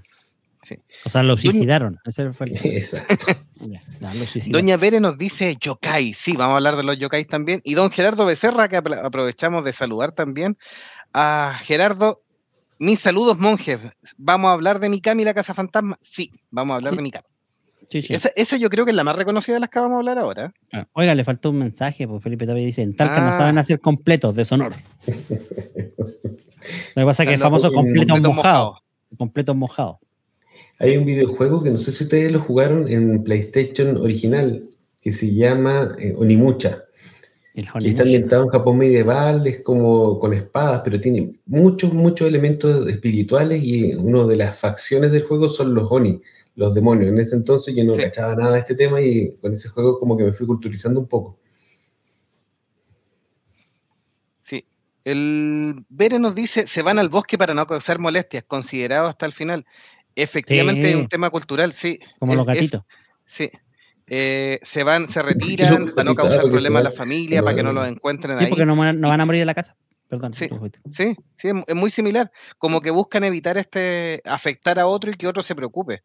Sí. 0.61 0.75
O 1.05 1.09
sea, 1.09 1.23
lo 1.23 1.35
Doña- 1.35 1.41
suicidaron. 1.41 1.99
Ese 2.05 2.33
fue 2.33 2.47
el- 2.47 2.57
Exacto. 2.77 3.25
Lo 4.01 4.13
suicidaron. 4.25 4.51
Doña 4.51 4.77
Bere 4.77 4.99
nos 4.99 5.17
dice 5.17 5.55
yokai. 5.59 6.13
Sí, 6.13 6.33
vamos 6.33 6.53
a 6.53 6.57
hablar 6.57 6.75
de 6.75 6.83
los 6.83 6.97
yokai 6.97 7.25
también. 7.25 7.61
Y 7.63 7.73
don 7.75 7.89
Gerardo 7.91 8.25
Becerra, 8.25 8.67
que 8.67 8.77
apro- 8.77 8.99
aprovechamos 9.03 9.63
de 9.63 9.71
saludar 9.73 10.11
también. 10.13 10.57
A 11.13 11.57
Gerardo, 11.63 12.21
mis 12.79 12.99
saludos, 12.99 13.37
monjes. 13.39 13.79
¿Vamos 14.17 14.49
a 14.49 14.53
hablar 14.53 14.79
de 14.79 14.89
Mikami, 14.89 15.23
la 15.23 15.33
casa 15.33 15.53
fantasma? 15.53 15.97
Sí, 16.01 16.31
vamos 16.51 16.73
a 16.73 16.77
hablar 16.77 16.91
Sí. 16.91 16.97
de 16.97 17.01
Mikami. 17.03 17.25
Sí, 17.89 18.01
sí. 18.01 18.13
Esa, 18.13 18.29
esa 18.35 18.57
yo 18.57 18.69
creo 18.69 18.83
que 18.83 18.91
es 18.91 18.97
la 18.97 19.03
más 19.05 19.15
reconocida 19.15 19.55
de 19.55 19.61
las 19.61 19.69
que 19.69 19.79
vamos 19.79 19.95
a 19.95 19.97
hablar 19.99 20.17
ahora. 20.17 20.53
Ah, 20.73 20.85
Oiga, 20.93 21.15
le 21.15 21.23
faltó 21.23 21.51
un 21.51 21.59
mensaje, 21.59 22.05
pues 22.07 22.21
Felipe 22.21 22.45
Tapia 22.45 22.65
dice, 22.65 22.81
en 22.81 22.95
Talca 22.95 23.21
no 23.21 23.27
Ah. 23.29 23.37
saben 23.37 23.57
hacer 23.57 23.79
completos 23.79 24.35
de 24.35 24.43
sonor. 24.43 24.73
Lo 26.95 27.01
que 27.01 27.05
pasa 27.05 27.23
es 27.23 27.27
que 27.29 27.33
es 27.35 27.39
Claro, 27.39 27.51
famoso 27.51 27.71
completo 27.71 28.15
mojado. 28.17 28.33
mojado. 28.33 28.81
Completo 29.17 29.55
mojado. 29.55 29.99
Hay 30.79 30.97
un 30.97 31.05
videojuego 31.05 31.63
que 31.63 31.69
no 31.71 31.77
sé 31.77 31.91
si 31.91 32.03
ustedes 32.03 32.31
lo 32.31 32.41
jugaron 32.41 32.87
en 32.87 33.23
PlayStation 33.23 33.95
original, 33.97 34.69
que 35.01 35.11
se 35.11 35.33
llama 35.33 35.95
eh, 35.97 36.13
Onimucha, 36.17 36.83
El 37.57 37.65
que 37.81 37.89
está 37.89 38.03
ambientado 38.03 38.43
en 38.43 38.49
Japón 38.49 38.77
medieval, 38.77 39.47
es 39.47 39.61
como 39.61 40.19
con 40.19 40.31
espadas, 40.31 40.81
pero 40.83 40.99
tiene 41.01 41.39
muchos, 41.47 41.91
muchos 41.91 42.27
elementos 42.27 42.87
espirituales 42.87 43.63
y 43.63 43.95
una 43.95 44.27
de 44.27 44.35
las 44.35 44.59
facciones 44.59 45.11
del 45.11 45.23
juego 45.23 45.49
son 45.49 45.73
los 45.73 45.91
Oni, 45.91 46.21
los 46.53 46.75
demonios. 46.75 47.09
En 47.09 47.17
ese 47.19 47.35
entonces 47.35 47.75
yo 47.75 47.83
no 47.83 47.95
Sí. 47.95 48.03
cachaba 48.03 48.35
nada 48.35 48.53
de 48.53 48.59
este 48.59 48.75
tema 48.75 49.01
y 49.01 49.31
con 49.41 49.53
ese 49.53 49.69
juego 49.69 49.99
como 49.99 50.15
que 50.15 50.23
me 50.23 50.33
fui 50.33 50.45
culturizando 50.45 50.99
un 50.99 51.07
poco. 51.07 51.39
El 55.03 55.85
Bere 55.87 56.19
nos 56.19 56.35
dice, 56.35 56.67
se 56.67 56.81
van 56.81 56.99
al 56.99 57.07
bosque 57.07 57.37
para 57.37 57.53
no 57.53 57.65
causar 57.65 57.97
molestias, 57.97 58.43
considerado 58.43 59.07
hasta 59.07 59.25
el 59.25 59.31
final. 59.31 59.65
Efectivamente, 60.15 60.89
es 60.89 60.97
un 60.97 61.07
tema 61.07 61.29
cultural, 61.29 61.71
sí. 61.71 61.97
Como 62.19 62.35
los 62.35 62.45
gatitos. 62.45 62.81
sí. 63.23 63.49
Eh, 64.09 64.59
se 64.63 64.83
van, 64.83 65.09
se 65.09 65.21
retiran 65.21 65.93
para 65.93 66.05
no 66.05 66.15
causar 66.15 66.47
problemas 66.47 66.79
a 66.79 66.83
la 66.85 66.91
familia, 66.91 67.43
para 67.43 67.55
que 67.55 67.63
no 67.63 67.73
los 67.73 67.87
encuentren 67.87 68.37
sí, 68.37 68.45
ahí. 68.45 68.49
porque 68.49 68.65
no, 68.65 68.75
van 68.75 69.21
a 69.21 69.25
morir 69.25 69.41
en 69.41 69.47
la 69.47 69.53
casa. 69.53 69.75
Perdón. 70.07 70.31
Sí, 70.31 70.47
sí, 70.89 71.15
sí, 71.35 71.49
es 71.67 71.75
muy 71.75 71.89
similar. 71.89 72.31
Como 72.57 72.79
que 72.79 72.91
buscan 72.91 73.25
evitar 73.25 73.57
este 73.57 74.21
afectar 74.23 74.79
a 74.79 74.87
otro 74.87 75.11
y 75.11 75.15
que 75.15 75.27
otro 75.27 75.43
se 75.43 75.53
preocupe. 75.53 76.01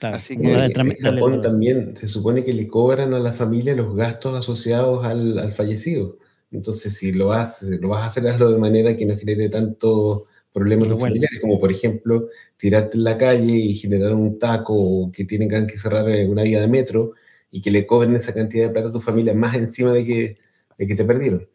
Así 0.00 0.36
que 0.36 0.52
en 0.52 0.96
Japón 0.96 1.40
también 1.40 1.96
se 1.96 2.08
supone 2.08 2.44
que 2.44 2.52
le 2.52 2.66
cobran 2.66 3.14
a 3.14 3.20
la 3.20 3.32
familia 3.32 3.76
los 3.76 3.94
gastos 3.94 4.36
asociados 4.36 5.04
al, 5.04 5.38
al 5.38 5.52
fallecido. 5.52 6.18
Entonces, 6.50 6.96
si 6.96 7.12
lo, 7.12 7.32
haces, 7.32 7.80
lo 7.80 7.90
vas 7.90 8.02
a 8.02 8.06
hacer, 8.06 8.26
hazlo 8.28 8.50
de 8.50 8.58
manera 8.58 8.96
que 8.96 9.06
no 9.06 9.16
genere 9.16 9.48
tanto 9.48 10.26
problemas 10.52 10.88
familiares, 10.88 11.40
como 11.40 11.58
por 11.58 11.72
ejemplo 11.72 12.28
tirarte 12.56 12.96
en 12.96 13.04
la 13.04 13.18
calle 13.18 13.56
y 13.56 13.74
generar 13.74 14.14
un 14.14 14.38
taco 14.38 14.74
o 14.74 15.12
que 15.12 15.24
tienen 15.24 15.66
que 15.66 15.76
cerrar 15.76 16.06
una 16.28 16.44
vía 16.44 16.60
de 16.60 16.68
metro 16.68 17.14
y 17.54 17.62
que 17.62 17.70
le 17.70 17.86
cobren 17.86 18.16
esa 18.16 18.34
cantidad 18.34 18.66
de 18.66 18.72
plata 18.72 18.88
a 18.88 18.92
tu 18.92 19.00
familia 19.00 19.32
más 19.32 19.54
encima 19.54 19.92
de 19.92 20.04
que, 20.04 20.38
de 20.76 20.86
que 20.88 20.94
te 20.96 21.04
perdieron. 21.04 21.48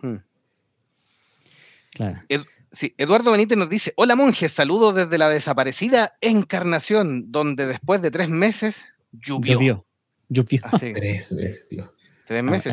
Hmm. 0.00 0.18
Claro. 1.90 2.22
sí, 2.70 2.94
Eduardo 2.96 3.32
Benítez 3.32 3.58
nos 3.58 3.68
dice, 3.68 3.92
hola 3.96 4.14
monjes, 4.14 4.52
saludos 4.52 4.94
desde 4.94 5.18
la 5.18 5.28
desaparecida 5.28 6.16
Encarnación, 6.20 7.32
donde 7.32 7.66
después 7.66 8.00
de 8.00 8.12
tres 8.12 8.28
meses 8.28 8.94
llovió. 9.10 9.54
Llovió. 9.54 9.86
llovió. 10.28 10.60
Ah, 10.62 10.76
tres 10.78 11.32
meses, 11.32 11.68
tío. 11.68 11.92
Tres 12.28 12.44
meses, 12.44 12.72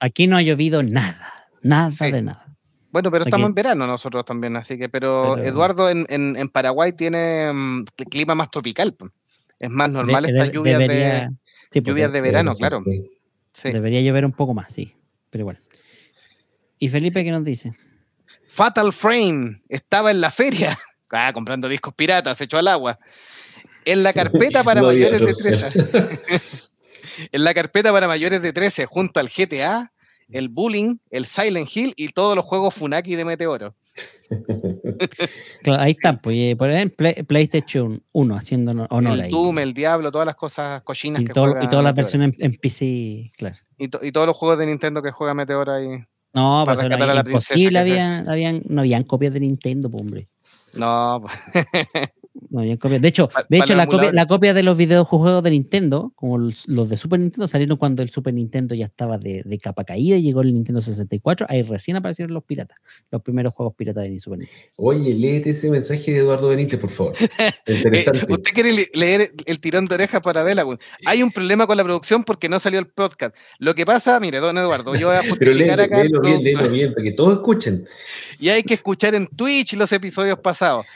Aquí 0.00 0.26
no 0.26 0.38
ha 0.38 0.42
llovido 0.42 0.82
nada, 0.82 1.50
nada 1.60 1.90
de 2.00 2.22
nada. 2.22 2.56
Bueno, 2.92 3.10
pero 3.10 3.26
estamos 3.26 3.46
en 3.46 3.54
verano 3.54 3.86
nosotros 3.86 4.24
también, 4.24 4.56
así 4.56 4.78
que, 4.78 4.88
pero, 4.88 5.36
Eduardo 5.36 5.90
en, 5.90 6.06
en, 6.08 6.48
Paraguay 6.48 6.94
tiene 6.94 7.50
um, 7.50 7.84
clima 8.10 8.34
más 8.34 8.50
tropical. 8.50 8.96
Es 9.58 9.68
más 9.68 9.90
normal 9.90 10.24
esta 10.24 10.46
lluvia 10.46 10.78
de 10.78 11.28
lluvias 11.72 12.12
de 12.12 12.20
verano, 12.20 12.54
claro. 12.54 12.82
Debería 13.62 14.00
llover 14.02 14.24
un 14.24 14.32
poco 14.32 14.54
más, 14.54 14.72
sí. 14.72 14.94
Pero 15.30 15.44
bueno. 15.44 15.60
¿Y 16.78 16.88
Felipe 16.88 17.24
qué 17.24 17.30
nos 17.30 17.44
dice? 17.44 17.72
Fatal 18.46 18.92
Frame 18.92 19.62
estaba 19.68 20.10
en 20.10 20.20
la 20.20 20.30
feria, 20.30 20.78
ah, 21.12 21.32
comprando 21.32 21.68
discos 21.68 21.94
piratas, 21.94 22.40
hecho 22.40 22.58
al 22.58 22.68
agua. 22.68 22.98
En 23.86 24.02
la 24.02 24.12
carpeta 24.12 24.64
para 24.64 24.82
mayores 24.82 25.20
de 25.20 25.32
13. 25.32 25.68
en 27.30 27.44
la 27.44 27.54
carpeta 27.54 27.92
para 27.92 28.08
mayores 28.08 28.42
de 28.42 28.52
13, 28.52 28.84
junto 28.84 29.20
al 29.20 29.28
GTA, 29.28 29.92
el 30.28 30.48
Bullying, 30.48 30.96
el 31.10 31.24
Silent 31.24 31.68
Hill 31.72 31.94
y 31.96 32.08
todos 32.08 32.34
los 32.34 32.44
juegos 32.44 32.74
Funaki 32.74 33.14
de 33.14 33.24
Meteoro. 33.24 33.76
Ahí 35.78 35.92
están, 35.92 36.20
pues, 36.20 36.36
eh, 36.38 36.56
por 36.56 36.70
ejemplo, 36.70 37.08
PlayStation 37.26 38.02
1 38.12 38.36
haciendo 38.36 38.86
honor 38.90 39.18
El 39.18 39.28
Doom, 39.28 39.58
el 39.58 39.74
Diablo, 39.74 40.10
todas 40.10 40.26
las 40.26 40.36
cosas 40.36 40.82
cochinas 40.82 41.22
y 41.22 41.24
que 41.26 41.32
todo, 41.32 41.62
Y 41.62 41.68
todas 41.68 41.84
las 41.84 41.94
versiones 41.94 42.34
en, 42.38 42.56
PC, 42.56 43.32
claro. 43.36 43.56
Y, 43.78 43.88
todos 43.88 44.26
los 44.26 44.36
juegos 44.36 44.58
de 44.58 44.66
Nintendo 44.66 45.02
que 45.02 45.10
juega 45.10 45.34
Meteoro 45.34 45.72
ahí. 45.72 46.04
No, 46.32 46.64
pues 46.66 46.80
era 46.80 47.14
imposible, 47.14 47.78
habían, 47.78 48.28
habían, 48.28 48.62
no 48.68 48.82
habían 48.82 49.04
copias 49.04 49.32
de 49.32 49.40
Nintendo, 49.40 49.90
pues, 49.90 50.02
hombre. 50.02 50.28
No, 50.74 51.22
De 52.50 53.08
hecho, 53.08 53.28
de 53.48 53.58
hecho 53.58 53.74
la, 53.74 53.86
copia, 53.86 54.12
la, 54.12 54.26
copia, 54.26 54.54
de 54.54 54.62
los 54.62 54.76
videojuegos 54.76 55.42
de 55.42 55.50
Nintendo, 55.50 56.12
como 56.14 56.38
los 56.38 56.88
de 56.88 56.96
Super 56.96 57.20
Nintendo, 57.20 57.48
salieron 57.48 57.76
cuando 57.76 58.02
el 58.02 58.10
Super 58.10 58.34
Nintendo 58.34 58.74
ya 58.74 58.86
estaba 58.86 59.18
de, 59.18 59.42
de 59.44 59.58
capa 59.58 59.84
caída 59.84 60.16
y 60.16 60.22
llegó 60.22 60.42
el 60.42 60.54
Nintendo 60.54 60.80
64. 60.80 61.46
Ahí 61.48 61.62
recién 61.62 61.96
aparecieron 61.96 62.34
los 62.34 62.44
piratas, 62.44 62.78
los 63.10 63.22
primeros 63.22 63.52
juegos 63.54 63.74
piratas 63.74 64.04
de 64.04 64.18
Super 64.20 64.38
Nintendo. 64.40 64.64
Oye, 64.76 65.14
léete 65.14 65.50
ese 65.50 65.70
mensaje 65.70 66.12
de 66.12 66.18
Eduardo 66.18 66.48
Benítez, 66.48 66.78
por 66.78 66.90
favor. 66.90 67.14
Interesante. 67.66 68.20
Eh, 68.20 68.26
¿Usted 68.28 68.50
quiere 68.52 68.88
leer 68.94 69.30
el 69.44 69.60
tirón 69.60 69.86
de 69.86 69.94
orejas 69.94 70.20
para 70.20 70.44
Delaware? 70.44 70.78
Hay 71.04 71.22
un 71.22 71.30
problema 71.30 71.66
con 71.66 71.76
la 71.76 71.84
producción 71.84 72.24
porque 72.24 72.48
no 72.48 72.58
salió 72.58 72.78
el 72.78 72.86
podcast. 72.86 73.36
Lo 73.58 73.74
que 73.74 73.84
pasa, 73.84 74.20
mire, 74.20 74.38
don 74.38 74.56
Eduardo, 74.56 74.94
yo 74.94 75.08
voy 75.08 75.16
a 75.16 75.22
justificar 75.28 75.80
acá. 75.80 76.02
Léelo 76.02 76.20
bien, 76.20 76.42
léelo 76.42 76.68
bien, 76.68 76.92
para 76.92 77.04
que 77.04 77.12
todos 77.12 77.38
escuchen. 77.38 77.84
Y 78.38 78.48
hay 78.50 78.62
que 78.62 78.74
escuchar 78.74 79.14
en 79.14 79.26
Twitch 79.26 79.74
los 79.74 79.90
episodios 79.92 80.38
pasados. 80.38 80.86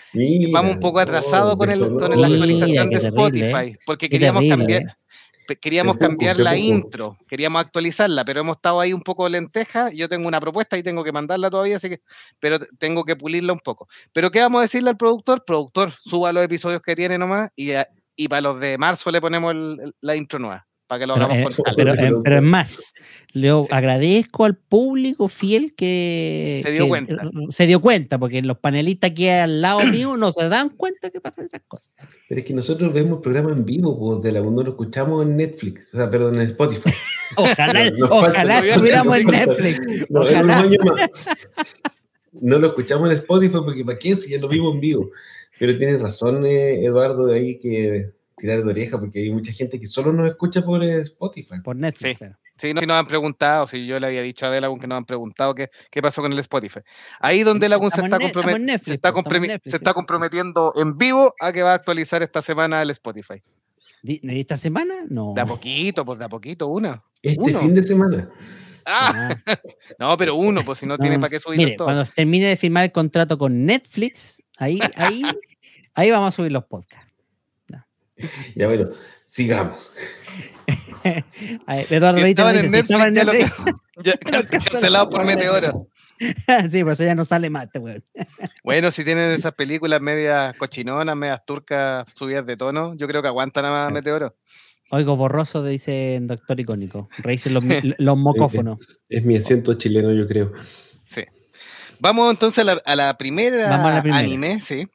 Vamos 0.52 0.75
un 0.75 0.80
poco 0.80 1.00
atrasados 1.00 1.39
con, 1.56 1.70
el, 1.70 1.80
con 1.80 2.20
la 2.20 2.26
actualización 2.26 2.90
de 2.90 2.97
Spotify, 3.09 3.56
¿eh? 3.56 3.78
porque 3.87 4.09
queríamos 4.09 4.44
cambiar. 4.49 4.82
¿eh? 4.82 5.56
Queríamos 5.61 5.97
cambiar 5.97 6.38
la 6.38 6.56
intro, 6.56 7.16
queríamos 7.26 7.61
actualizarla, 7.61 8.25
pero 8.25 8.40
hemos 8.40 8.56
estado 8.56 8.78
ahí 8.78 8.92
un 8.92 9.02
poco 9.02 9.28
lenteja. 9.28 9.90
Yo 9.92 10.09
tengo 10.09 10.28
una 10.28 10.40
propuesta 10.40 10.78
y 10.78 10.82
tengo 10.85 11.02
que 11.02 11.11
mandarla 11.11 11.50
todavía, 11.50 11.76
así 11.76 11.88
que, 11.88 12.02
pero 12.38 12.61
tengo 12.78 13.04
que 13.04 13.16
pulirla 13.16 13.52
un 13.52 13.59
poco. 13.59 13.88
Pero 14.12 14.30
¿qué 14.30 14.40
vamos 14.40 14.61
a 14.61 14.62
decirle 14.62 14.90
al 14.90 14.97
productor? 14.97 15.44
Productor, 15.44 15.90
suba 15.90 16.32
los 16.32 16.44
episodios 16.44 16.80
que 16.82 16.94
tiene 16.94 17.18
nomás 17.18 17.50
y, 17.56 17.73
y 18.14 18.28
para 18.28 18.42
los 18.42 18.61
de 18.61 18.78
marzo 18.78 19.11
le 19.11 19.20
ponemos 19.20 19.52
la 20.00 20.14
intro 20.14 20.38
nueva 20.38 20.70
para 20.90 20.99
que 20.99 21.06
lo 21.06 21.14
hagamos 21.14 21.54
pero, 21.54 21.75
pero, 21.76 21.94
eh, 21.94 22.20
pero, 22.25 22.37
es 22.38 22.42
más, 22.42 22.94
le 23.32 23.49
agradezco 23.70 24.44
al 24.44 24.56
público 24.56 25.28
fiel 25.28 25.73
que 25.76 26.62
se 26.64 26.73
dio 26.73 26.88
cuenta. 26.88 27.30
Se 27.50 27.68
dio 27.68 27.80
cuenta, 27.80 28.18
porque 28.18 28.42
los 28.42 28.59
panelistas 28.59 29.12
que 29.12 29.30
hay 29.30 29.42
al 29.42 29.62
lado 29.62 29.82
mío 29.87 30.16
no 30.16 30.32
se 30.32 30.49
dan 30.49 30.70
cuenta 30.70 31.11
que 31.11 31.20
pasan 31.20 31.44
esas 31.44 31.61
cosas. 31.68 31.94
Pero 32.28 32.40
es 32.40 32.44
que 32.44 32.52
nosotros 32.52 32.92
vemos 32.92 33.18
el 33.18 33.23
programa 33.23 33.52
en 33.52 33.64
vivo, 33.64 33.97
pues, 33.97 34.20
de 34.20 34.32
la 34.32 34.40
no 34.40 34.64
lo 34.64 34.70
escuchamos 34.70 35.25
en 35.25 35.37
Netflix, 35.37 35.94
o 35.94 35.97
sea, 35.97 36.11
perdón, 36.11 36.35
en 36.35 36.49
Spotify. 36.49 36.90
ojalá 37.37 37.92
ojalá 38.11 38.59
estuviéramos 38.59 39.16
en 39.16 39.26
Netflix. 39.28 40.06
No, 40.11 40.23
ojalá. 40.23 40.68
no 42.32 42.59
lo 42.59 42.66
escuchamos 42.66 43.11
en 43.11 43.14
Spotify 43.14 43.59
porque 43.64 43.85
para 43.85 43.97
qué 43.97 44.16
si 44.16 44.30
ya 44.30 44.38
lo 44.38 44.49
vimos 44.49 44.75
en 44.75 44.80
vivo. 44.80 45.11
Pero 45.56 45.78
tienes 45.78 46.02
razón, 46.02 46.44
eh, 46.47 46.85
Eduardo, 46.85 47.26
de 47.26 47.37
ahí 47.37 47.61
que 47.61 48.11
tirar 48.40 48.64
de 48.64 48.70
oreja 48.70 48.99
porque 48.99 49.20
hay 49.20 49.30
mucha 49.30 49.52
gente 49.52 49.78
que 49.78 49.87
solo 49.87 50.12
nos 50.12 50.28
escucha 50.28 50.64
por 50.64 50.82
Spotify. 50.82 51.61
Por 51.62 51.76
Netflix. 51.76 52.18
Sí. 52.18 52.26
Sí, 52.61 52.75
no, 52.75 52.82
nos 52.82 52.97
han 52.97 53.06
preguntado, 53.06 53.66
si 53.66 53.87
yo 53.87 53.99
le 53.99 54.06
había 54.06 54.20
dicho 54.20 54.44
a 54.44 54.50
Delagun 54.50 54.78
que 54.78 54.87
nos 54.87 54.99
han 54.99 55.06
preguntado 55.06 55.54
qué, 55.54 55.70
qué 55.90 56.02
pasó 56.02 56.20
con 56.20 56.30
el 56.30 56.38
Spotify. 56.40 56.80
Ahí 57.18 57.42
donde 57.42 57.64
Delagun 57.64 57.90
se, 57.90 58.02
está, 58.02 58.18
se, 58.18 58.26
está 58.26 59.12
se 59.64 59.76
está 59.76 59.94
comprometiendo 59.94 60.75
en 60.76 60.99
vivo 60.99 61.35
a 61.40 61.52
que 61.54 61.62
va 61.62 61.73
a 61.73 61.75
actualizar 61.75 62.23
esta 62.23 62.42
semana 62.42 62.82
el 62.82 62.90
Spotify. 62.90 63.42
¿De 64.02 64.40
esta 64.40 64.59
semana? 64.59 64.94
No. 65.09 65.32
De 65.35 65.40
a 65.40 65.47
poquito, 65.47 66.04
pues 66.04 66.18
de 66.18 66.26
a 66.26 66.28
poquito, 66.28 66.68
una. 66.68 67.02
Este 67.23 67.59
fin 67.59 67.75
de 67.75 67.82
semana. 67.82 68.30
Ah, 68.85 69.35
ah. 69.47 69.56
no, 69.99 70.16
pero 70.16 70.35
uno, 70.35 70.62
pues 70.64 70.78
si 70.78 70.87
no, 70.87 70.99
tiene 70.99 71.18
para 71.18 71.30
qué 71.30 71.38
subir 71.38 71.59
mire, 71.59 71.76
Cuando 71.76 72.04
termine 72.04 72.47
de 72.47 72.56
firmar 72.56 72.85
el 72.85 72.92
contrato 72.92 73.38
con 73.38 73.64
Netflix, 73.64 74.42
ahí, 74.59 74.80
ahí, 74.97 75.23
ahí 75.94 76.11
vamos 76.11 76.35
a 76.35 76.37
subir 76.37 76.52
los 76.52 76.64
podcasts. 76.64 77.10
Ya 78.57 78.67
bueno, 78.67 78.91
sigamos. 79.27 79.91
Eduardo 81.67 82.25
Estaban 82.25 82.57
en 82.57 82.71
Netflix, 82.71 83.00
en 83.00 83.15
ya 83.15 83.25
lo, 83.25 83.33
ya, 84.05 84.43
cancelado 84.43 85.11
por 85.11 85.25
Meteoro. 85.25 85.89
sí, 86.71 86.85
pues 86.85 86.99
ya 86.99 87.15
no 87.15 87.25
sale 87.25 87.50
más 87.50 87.69
weón. 87.75 88.05
Bueno, 88.62 88.91
si 88.91 89.05
tienen 89.05 89.33
esas 89.33 89.53
películas 89.53 90.00
medias 90.00 90.55
cochinonas, 90.57 91.17
medias 91.17 91.45
turcas, 91.47 92.07
subidas 92.15 92.47
de 92.47 92.57
tono, 92.57 92.95
yo 92.95 93.07
creo 93.07 93.23
que 93.23 93.29
aguantan 93.29 93.65
a 93.65 93.71
más 93.71 93.93
Meteoro. 93.93 94.37
Oigo 94.91 95.17
borroso, 95.17 95.65
dice 95.65 96.17
el 96.17 96.27
doctor 96.27 96.59
icónico. 96.59 97.09
Reísen 97.19 97.55
los, 97.55 97.65
los 97.99 98.17
mocófonos. 98.17 98.79
Es, 99.09 99.25
mi 99.25 99.37
acento 99.37 99.75
chileno, 99.75 100.12
yo 100.12 100.27
creo. 100.27 100.53
Sí. 101.12 101.23
Vamos 102.00 102.31
entonces 102.31 102.59
a 102.59 102.65
la, 102.65 102.83
a 102.85 102.97
la 102.97 103.17
primera, 103.17 103.73
anime, 104.12 104.61
sí. 104.61 104.89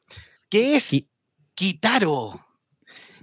¿Qué 0.50 0.76
es 0.76 0.94
Kitaro? 1.54 2.45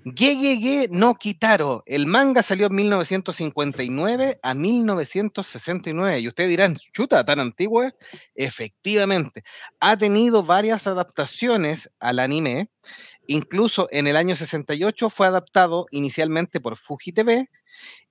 Gegege 0.06 0.90
no 0.92 1.16
Kitaro. 1.16 1.84
El 1.86 2.08
manga 2.08 2.44
salió 2.44 2.68
en 2.68 2.76
1959 2.76 4.40
a 4.44 4.54
1969. 4.54 6.20
Y 6.20 6.28
ustedes 6.28 6.50
dirán, 6.50 6.78
chuta, 6.92 7.24
tan 7.24 7.40
antigua. 7.40 7.94
Efectivamente, 8.36 9.44
ha 9.80 9.96
tenido 9.98 10.44
varias 10.44 10.88
adaptaciones 10.88 11.90
al 12.00 12.20
anime. 12.20 12.70
Incluso 13.28 13.88
en 13.92 14.08
el 14.08 14.18
año 14.18 14.36
68 14.36 15.10
fue 15.10 15.28
adaptado 15.28 15.86
inicialmente 15.92 16.60
por 16.60 16.78
Fuji 16.78 17.14
TV. 17.14 17.50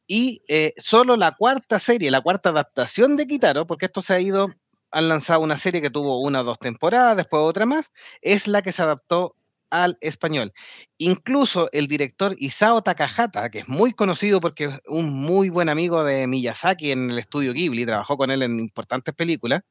Y 0.07 0.43
eh, 0.49 0.73
solo 0.79 1.17
la 1.17 1.33
cuarta 1.33 1.79
serie, 1.79 2.11
la 2.11 2.23
cuarta 2.23 2.51
adaptación 2.51 3.17
de 3.17 3.27
Kitaro, 3.27 3.67
porque 3.67 3.87
esto 3.87 4.03
se 4.03 4.15
ha 4.15 4.21
ido, 4.21 4.51
han 4.91 5.09
lanzado 5.09 5.41
una 5.41 5.59
serie 5.59 5.83
que 5.83 5.91
tuvo 5.91 6.21
una 6.21 6.41
o 6.41 6.45
dos 6.45 6.59
temporadas, 6.59 7.17
después 7.17 7.43
otra 7.43 7.67
más, 7.67 7.93
es 8.21 8.47
la 8.47 8.63
que 8.63 8.73
se 8.73 8.83
adaptó 8.83 9.37
al 9.73 9.97
español. 10.03 10.53
Incluso 10.99 11.69
el 11.73 11.89
director 11.89 12.37
Isao 12.39 12.83
Takahata, 12.83 13.51
que 13.51 13.61
es 13.61 13.69
muy 13.69 13.93
conocido 13.93 14.41
porque 14.41 14.67
es 14.67 14.79
un 14.87 15.13
muy 15.13 15.49
buen 15.49 15.69
amigo 15.71 16.05
de 16.05 16.27
Miyazaki 16.27 16.93
en 16.93 17.11
el 17.11 17.19
estudio 17.19 17.55
Ghibli, 17.55 17.87
trabajó 17.87 18.17
con 18.17 18.31
él 18.31 18.43
en 18.43 18.61
importantes 18.61 19.15
películas, 19.15 19.63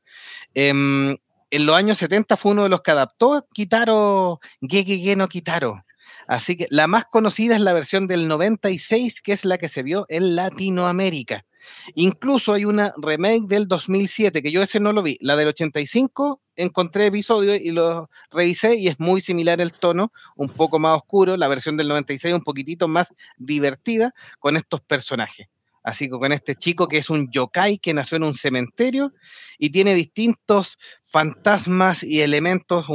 em, 0.55 1.15
en 1.51 1.65
los 1.65 1.75
años 1.75 1.98
70 2.00 2.36
fue 2.36 2.53
uno 2.53 2.63
de 2.63 2.70
los 2.70 2.81
que 2.81 2.91
adaptó 2.91 3.48
Kitaro, 3.53 4.39
Gegege 4.62 5.15
no 5.15 5.27
Kitaro. 5.27 5.84
Así 6.27 6.55
que 6.55 6.65
la 6.70 6.88
más 6.88 7.05
conocida 7.05 7.55
es 7.55 7.62
la 7.62 7.74
versión 7.74 8.08
del 8.08 8.27
96, 8.27 9.22
que 9.22 9.34
es 9.34 9.46
la 9.46 9.58
que 9.58 9.70
se 9.70 9.84
vio 9.84 10.05
en 10.10 10.36
Latinoamérica. 10.36 11.46
Incluso 11.93 12.53
hay 12.53 12.65
una 12.65 12.93
remake 13.01 13.48
del 13.48 13.67
2007, 13.67 14.41
que 14.41 14.51
yo 14.51 14.62
ese 14.62 14.79
no 14.79 14.93
lo 14.93 15.03
vi. 15.03 15.17
La 15.22 15.36
del 15.36 15.50
85 15.50 16.41
encontré 16.62 17.08
episodio 17.08 17.56
y 17.56 17.72
lo 17.72 18.10
revisé 18.32 18.75
y 18.75 18.88
es 18.88 19.00
muy 19.00 19.22
similar 19.22 19.62
el 19.62 19.74
tono, 19.74 20.12
un 20.36 20.50
poco 20.50 20.80
más 20.80 20.96
oscuro. 20.98 21.38
La 21.38 21.48
versión 21.48 21.77
del 21.77 21.88
96 21.88 22.34
un 22.34 22.41
poquitito 22.41 22.88
más 22.88 23.13
divertida 23.38 24.13
con 24.39 24.58
estos 24.58 24.82
personajes. 24.82 25.48
Así 25.84 26.06
que 26.06 26.12
con 26.12 26.32
este 26.32 26.56
chico 26.56 26.88
que 26.88 26.98
es 26.98 27.10
un 27.10 27.30
yokai 27.32 27.77
que 27.80 27.94
nació 27.94 28.18
en 28.18 28.24
un 28.24 28.36
cementerio 28.36 29.13
y 29.58 29.72
tiene 29.72 29.96
distintos 29.96 30.77
fantasmas 31.03 32.03
y 32.03 32.22
elementos, 32.22 32.86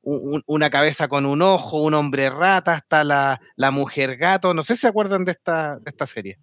una 0.00 0.70
cabeza 0.70 1.08
con 1.08 1.26
un 1.26 1.42
ojo, 1.42 1.82
un 1.82 1.94
hombre 1.94 2.30
rata, 2.30 2.74
hasta 2.74 3.04
la, 3.04 3.70
mujer 3.70 4.16
gato. 4.16 4.54
No 4.54 4.62
sé 4.62 4.76
si 4.76 4.82
se 4.82 4.88
acuerdan 4.88 5.24
de 5.24 5.32
esta, 5.32 5.78
de 5.78 5.90
esta 5.90 6.06
serie. 6.06 6.38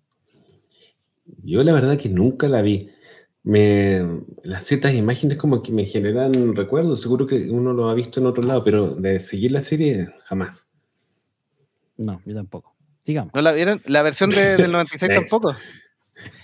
Yo 1.43 1.63
la 1.63 1.73
verdad 1.73 1.97
que 1.97 2.09
nunca 2.09 2.47
la 2.47 2.61
vi. 2.61 2.89
Me, 3.43 4.05
las 4.43 4.65
ciertas 4.65 4.93
imágenes 4.93 5.37
como 5.37 5.63
que 5.63 5.71
me 5.71 5.85
generan 5.85 6.55
recuerdos. 6.55 7.01
Seguro 7.01 7.25
que 7.25 7.49
uno 7.49 7.73
lo 7.73 7.89
ha 7.89 7.93
visto 7.93 8.19
en 8.19 8.25
otro 8.25 8.43
lado, 8.43 8.63
pero 8.63 8.95
de 8.95 9.19
seguir 9.19 9.51
la 9.51 9.61
serie, 9.61 10.09
jamás. 10.25 10.69
No, 11.97 12.21
yo 12.25 12.35
tampoco. 12.35 12.75
Sigamos. 13.01 13.33
¿No 13.33 13.41
la 13.41 13.51
vieron? 13.51 13.81
¿La 13.85 14.03
versión 14.03 14.29
del 14.29 14.71
96 14.71 15.11
tampoco? 15.15 15.55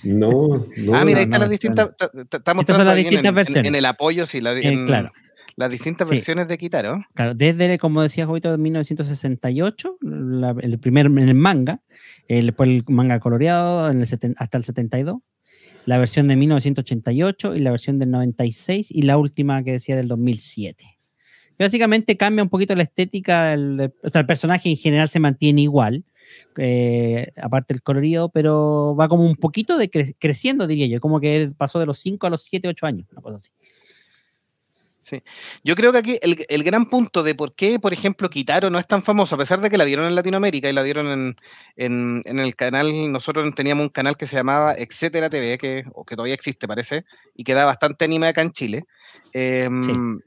No, 0.04 0.66
no. 0.78 0.96
Ah, 0.96 1.04
mira, 1.04 1.20
ahí 1.20 1.26
están 1.26 1.42
las 1.42 1.50
distintas. 1.50 1.92
Estamos 2.32 2.66
las 2.68 2.96
distintas 2.96 3.30
en, 3.30 3.36
versiones. 3.36 3.70
En, 3.70 3.76
el 3.76 3.86
apoyo, 3.86 4.26
sí. 4.26 4.40
La, 4.40 4.58
eh, 4.58 4.86
claro. 4.86 5.12
Las 5.58 5.70
distintas 5.70 6.10
versiones 6.10 6.48
de 6.50 6.58
Kitaro. 6.58 7.06
Claro, 7.14 7.34
desde, 7.34 7.78
como 7.78 8.02
decía 8.02 8.26
Jovito, 8.26 8.52
de 8.52 8.58
1968, 8.58 9.98
el 10.62 10.80
primer 10.80 11.06
en 11.06 11.20
el 11.20 11.36
manga, 11.36 11.82
el, 12.28 12.48
después 12.48 12.70
el 12.70 12.84
manga 12.88 13.20
coloreado 13.22 13.90
en 13.90 14.02
el 14.02 14.36
hasta 14.38 14.58
el 14.58 14.64
72, 14.66 15.18
la 15.86 15.98
versión 15.98 16.28
de 16.28 16.36
1988 16.36 17.56
y 17.56 17.60
la 17.60 17.72
versión 17.72 18.00
del 18.00 18.12
96 18.12 18.92
y 18.92 19.04
la 19.04 19.18
última 19.18 19.64
que 19.64 19.74
decía 19.74 19.96
del 19.96 20.08
2007. 20.08 20.98
Básicamente 21.58 22.18
cambia 22.18 22.44
un 22.44 22.50
poquito 22.50 22.76
la 22.76 22.84
estética, 22.84 23.54
el, 23.54 23.94
o 24.04 24.10
sea, 24.10 24.22
el 24.22 24.28
personaje 24.28 24.70
en 24.70 24.76
general 24.76 25.08
se 25.08 25.22
mantiene 25.22 25.62
igual, 25.62 26.04
eh, 26.58 27.32
aparte 27.42 27.74
el 27.74 27.82
colorido, 27.82 28.30
pero 28.30 28.96
va 29.00 29.08
como 29.08 29.24
un 29.24 29.36
poquito 29.36 29.78
de 29.78 29.90
creciendo, 30.20 30.68
diría 30.68 30.88
yo, 30.88 31.00
como 31.00 31.22
que 31.22 31.52
pasó 31.56 31.80
de 31.80 31.86
los 31.86 32.00
5 32.00 32.28
a 32.28 32.30
los 32.30 32.44
7, 32.44 32.68
8 32.68 32.86
años, 32.86 33.08
una 33.12 33.22
cosa 33.22 33.38
así. 33.38 33.52
Sí. 35.06 35.22
Yo 35.64 35.76
creo 35.76 35.92
que 35.92 36.00
aquí 36.00 36.20
el, 36.24 36.64
gran 36.64 36.88
punto 36.88 37.22
de 37.22 37.36
por 37.36 37.54
qué, 37.54 37.78
por 37.78 37.94
ejemplo, 37.94 38.28
Kitaro 38.28 38.72
no 38.72 38.80
es 38.80 38.88
tan 38.88 39.04
famoso, 39.04 39.36
a 39.36 39.38
pesar 39.38 39.62
de 39.62 39.70
que 39.70 39.78
la 39.78 39.86
dieron 39.86 40.08
en 40.08 40.16
Latinoamérica 40.16 40.68
y 40.68 40.74
la 40.74 40.82
dieron 40.82 41.36
en, 41.76 42.24
el 42.26 42.56
canal, 42.56 43.12
nosotros 43.12 43.54
teníamos 43.54 43.84
un 43.84 43.90
canal 43.90 44.18
que 44.18 44.26
se 44.26 44.36
llamaba 44.36 44.74
Etcétera 44.74 45.30
TV, 45.30 45.60
que, 45.60 45.84
o 45.94 46.06
que 46.06 46.16
todavía 46.16 46.34
existe, 46.34 46.68
parece, 46.68 47.06
y 47.36 47.44
que 47.44 47.54
da 47.54 47.66
bastante 47.66 48.06
anime 48.06 48.30
acá 48.30 48.42
en 48.42 48.52
Chile. 48.52 48.86
Em, 49.32 50.22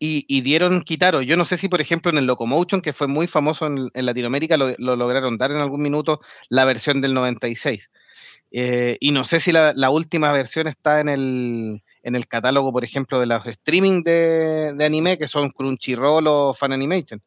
y, 0.00 0.40
dieron 0.40 0.80
Kitaro. 0.80 1.22
Yo 1.22 1.36
no 1.36 1.44
sé 1.44 1.56
si, 1.56 1.68
por 1.68 1.80
ejemplo, 1.80 2.10
en 2.10 2.18
el 2.18 2.26
Locomotion, 2.26 2.80
que 2.80 2.92
fue 2.92 3.06
muy 3.06 3.28
famoso 3.28 3.68
en, 3.68 3.88
Latinoamérica, 3.94 4.56
lo, 4.56 4.96
lograron 4.96 5.38
dar 5.38 5.52
en 5.52 5.58
algún 5.58 5.80
minuto 5.80 6.18
la 6.48 6.64
versión 6.64 7.00
del 7.00 7.14
96. 7.14 7.92
Eh, 8.50 8.96
y 8.98 9.12
no 9.12 9.22
sé 9.22 9.38
si 9.38 9.52
la, 9.52 9.72
la 9.76 9.90
última 9.90 10.32
versión 10.32 10.66
está 10.66 10.98
en 10.98 11.08
el 11.08 11.82
en 12.02 12.14
el 12.14 12.26
catálogo, 12.26 12.72
por 12.72 12.84
ejemplo, 12.84 13.20
de 13.20 13.26
los 13.26 13.44
streaming 13.46 14.02
de, 14.02 14.74
anime, 14.84 15.18
que 15.18 15.28
son 15.28 15.50
Crunchyroll 15.50 16.26
o 16.26 16.54
Fan 16.54 16.72
Animation. 16.72 17.22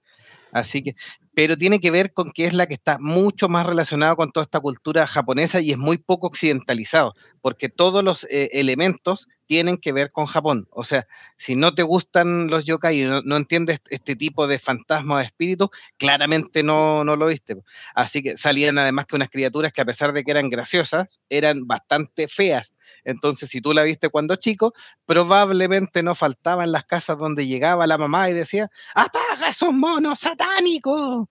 Así 0.52 0.82
que, 0.82 0.96
pero 1.34 1.58
tiene 1.58 1.80
que 1.80 1.92
ver 1.92 2.14
con 2.14 2.32
que 2.32 2.46
es 2.46 2.54
la 2.54 2.66
que 2.66 2.76
está 2.76 2.98
mucho 3.00 3.50
más 3.50 3.66
relacionada 3.66 4.16
con 4.16 4.32
toda 4.32 4.46
esta 4.46 4.62
cultura 4.62 5.06
japonesa 5.06 5.60
y 5.60 5.72
es 5.72 5.78
muy 5.78 5.98
poco 5.98 6.28
occidentalizado, 6.28 7.14
porque 7.42 7.68
todos 7.68 8.04
los 8.04 8.24
eh, 8.26 8.50
elementos 8.54 9.28
tienen 9.46 9.78
que 9.78 9.92
ver 9.92 10.12
con 10.12 10.26
Japón. 10.26 10.68
O 10.72 10.84
sea, 10.84 11.08
si 11.38 11.56
no 11.56 11.74
te 11.74 11.84
gustan 11.84 12.48
los 12.48 12.66
yokai 12.66 13.02
y 13.02 13.06
no, 13.06 13.36
entiendes 13.36 13.82
este 13.90 14.16
tipo 14.16 14.48
de 14.48 14.60
fantasmas 14.60 15.18
o 15.18 15.20
espíritus, 15.22 15.70
claramente 15.98 16.64
no, 16.64 17.04
no 17.04 17.16
lo 17.16 17.28
viste. 17.28 17.58
Así 17.94 18.22
que 18.24 18.38
salían 18.38 18.78
además 18.78 19.06
que 19.06 19.16
unas 19.16 19.30
criaturas 19.30 19.72
que 19.72 19.82
a 19.82 19.86
pesar 19.86 20.14
de 20.14 20.24
que 20.24 20.32
eran 20.32 20.50
graciosas, 20.50 21.20
eran 21.30 21.68
bastante 21.68 22.28
feas. 22.28 22.74
Entonces, 23.04 23.50
si 23.50 23.62
tú 23.62 23.74
la 23.74 23.84
viste 23.84 24.10
cuando 24.10 24.36
chico, 24.36 24.74
probablemente 25.06 26.04
no 26.04 26.16
faltaba 26.16 26.64
en 26.64 26.72
las 26.72 26.86
casas 26.86 27.18
donde 27.18 27.48
llegaba 27.48 27.88
la 27.88 27.98
mamá 27.98 28.30
y 28.30 28.34
decía, 28.34 28.70
apaga 28.94 29.50
esos 29.50 29.74
monos 29.74 30.20
satánicos. 30.20 31.28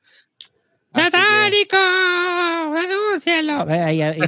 ¡Satánico! 0.95 1.77
¡Denúncialo! 2.73 3.67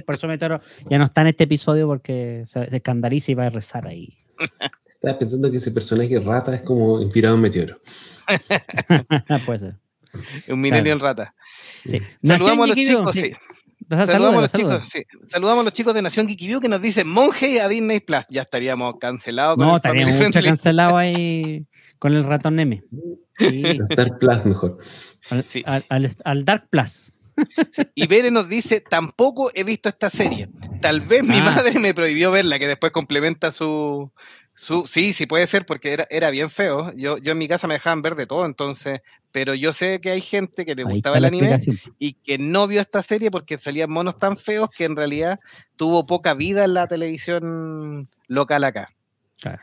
por 0.05 0.15
eso 0.15 0.29
Metoro 0.29 0.61
ya 0.91 0.99
no 0.99 1.05
está 1.05 1.21
en 1.23 1.29
este 1.29 1.45
episodio 1.45 1.87
porque 1.87 2.45
se, 2.47 2.75
escandaliza 2.75 3.33
y 3.33 3.35
va 3.35 3.47
a 3.47 3.51
rezar 3.51 3.87
ahí. 3.87 4.17
Estaba 4.87 5.19
pensando 5.19 5.51
que 5.51 5.59
ese 5.59 5.71
personaje 5.71 6.19
rata 6.19 6.55
es 6.55 6.63
como 6.63 7.01
inspirado 7.01 7.37
en 7.37 7.43
Meteoro. 7.43 7.81
Puede 9.47 9.59
ser. 9.59 9.77
Un 10.49 10.61
milenio 10.61 10.95
en 10.95 11.01
rata. 11.01 11.35
Sí. 11.85 12.01
Saludamos 12.25 12.65
a 12.65 12.67
los 12.69 12.77
chicos, 12.77 13.13
sí. 13.13 13.33
Saludamos, 13.89 14.37
a 14.37 14.41
los 14.41 14.53
chicos, 14.53 14.83
sí. 14.89 15.05
Saludamos 15.25 15.61
a 15.61 15.65
los 15.65 15.73
chicos 15.73 15.95
de 15.95 16.03
Nación 16.03 16.27
Geeky 16.27 16.61
que 16.61 16.69
nos 16.69 16.81
dicen 16.83 17.09
monje 17.09 17.61
a 17.61 17.69
Disney 17.69 18.01
Plus. 18.01 18.27
Ya 18.31 18.43
estaríamos 18.43 18.95
cancelados. 18.99 19.59
No, 19.59 19.77
estaríamos 19.77 20.15
mucho 20.15 20.41
cancelados 20.43 20.95
ahí 20.95 21.67
con 21.99 22.15
el 22.15 22.25
ratón 22.25 22.57
Neme. 22.57 22.83
Sí. 23.39 23.79
Dark 23.95 24.19
Plus 24.19 24.45
mejor. 24.45 24.79
Al, 25.31 26.45
Dark 26.45 26.69
Plus. 26.71 27.13
Y 27.95 28.07
Bere 28.07 28.31
nos 28.31 28.49
dice, 28.49 28.81
tampoco 28.81 29.51
he 29.55 29.65
visto 29.65 29.89
esta 29.89 30.09
serie. 30.09 30.49
Tal 30.81 31.01
vez 31.01 31.23
mi 31.23 31.37
ah. 31.39 31.45
madre 31.57 31.79
me 31.79 31.93
prohibió 31.93 32.31
verla, 32.31 32.59
que 32.59 32.67
después 32.69 32.93
complementa 32.93 33.53
su, 33.53 34.11
su... 34.55 34.87
sí, 34.87 35.13
sí 35.13 35.27
puede 35.27 35.47
ser, 35.47 35.67
porque 35.67 35.93
era, 35.93 36.07
era 36.09 36.31
bien 36.31 36.49
feo. 36.49 36.93
Yo, 36.97 37.19
yo 37.19 37.33
en 37.33 37.39
mi 37.39 37.49
casa 37.49 37.67
me 37.67 37.75
dejaban 37.75 38.03
ver 38.03 38.15
de 38.15 38.27
todo, 38.27 38.47
entonces... 38.47 39.01
Pero 39.33 39.53
yo 39.53 39.75
sé 39.75 40.01
que 40.01 40.13
hay 40.13 40.23
gente 40.23 40.65
que 40.65 40.75
le 40.75 40.85
gustaba 40.85 41.19
el 41.19 41.27
anime 41.27 41.59
y 41.99 42.15
que 42.15 42.39
no 42.39 42.67
vio 42.67 42.81
esta 42.81 43.03
serie 43.03 43.31
porque 43.31 43.59
salían 43.59 43.91
monos 43.91 44.17
tan 44.17 44.39
feos 44.39 44.71
que 44.71 44.85
en 44.85 44.97
realidad 44.97 45.41
tuvo 45.77 46.07
poca 46.07 46.33
vida 46.33 46.65
en 46.65 46.73
la 46.73 46.87
televisión 46.87 48.09
local 48.29 48.65
acá. 48.65 48.89
Claro. 49.39 49.61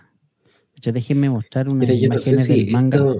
Déjenme 0.91 1.29
mostrar 1.29 1.69
unas 1.69 1.89
imágenes 1.89 2.47
del 2.47 2.71
manga. 2.71 3.15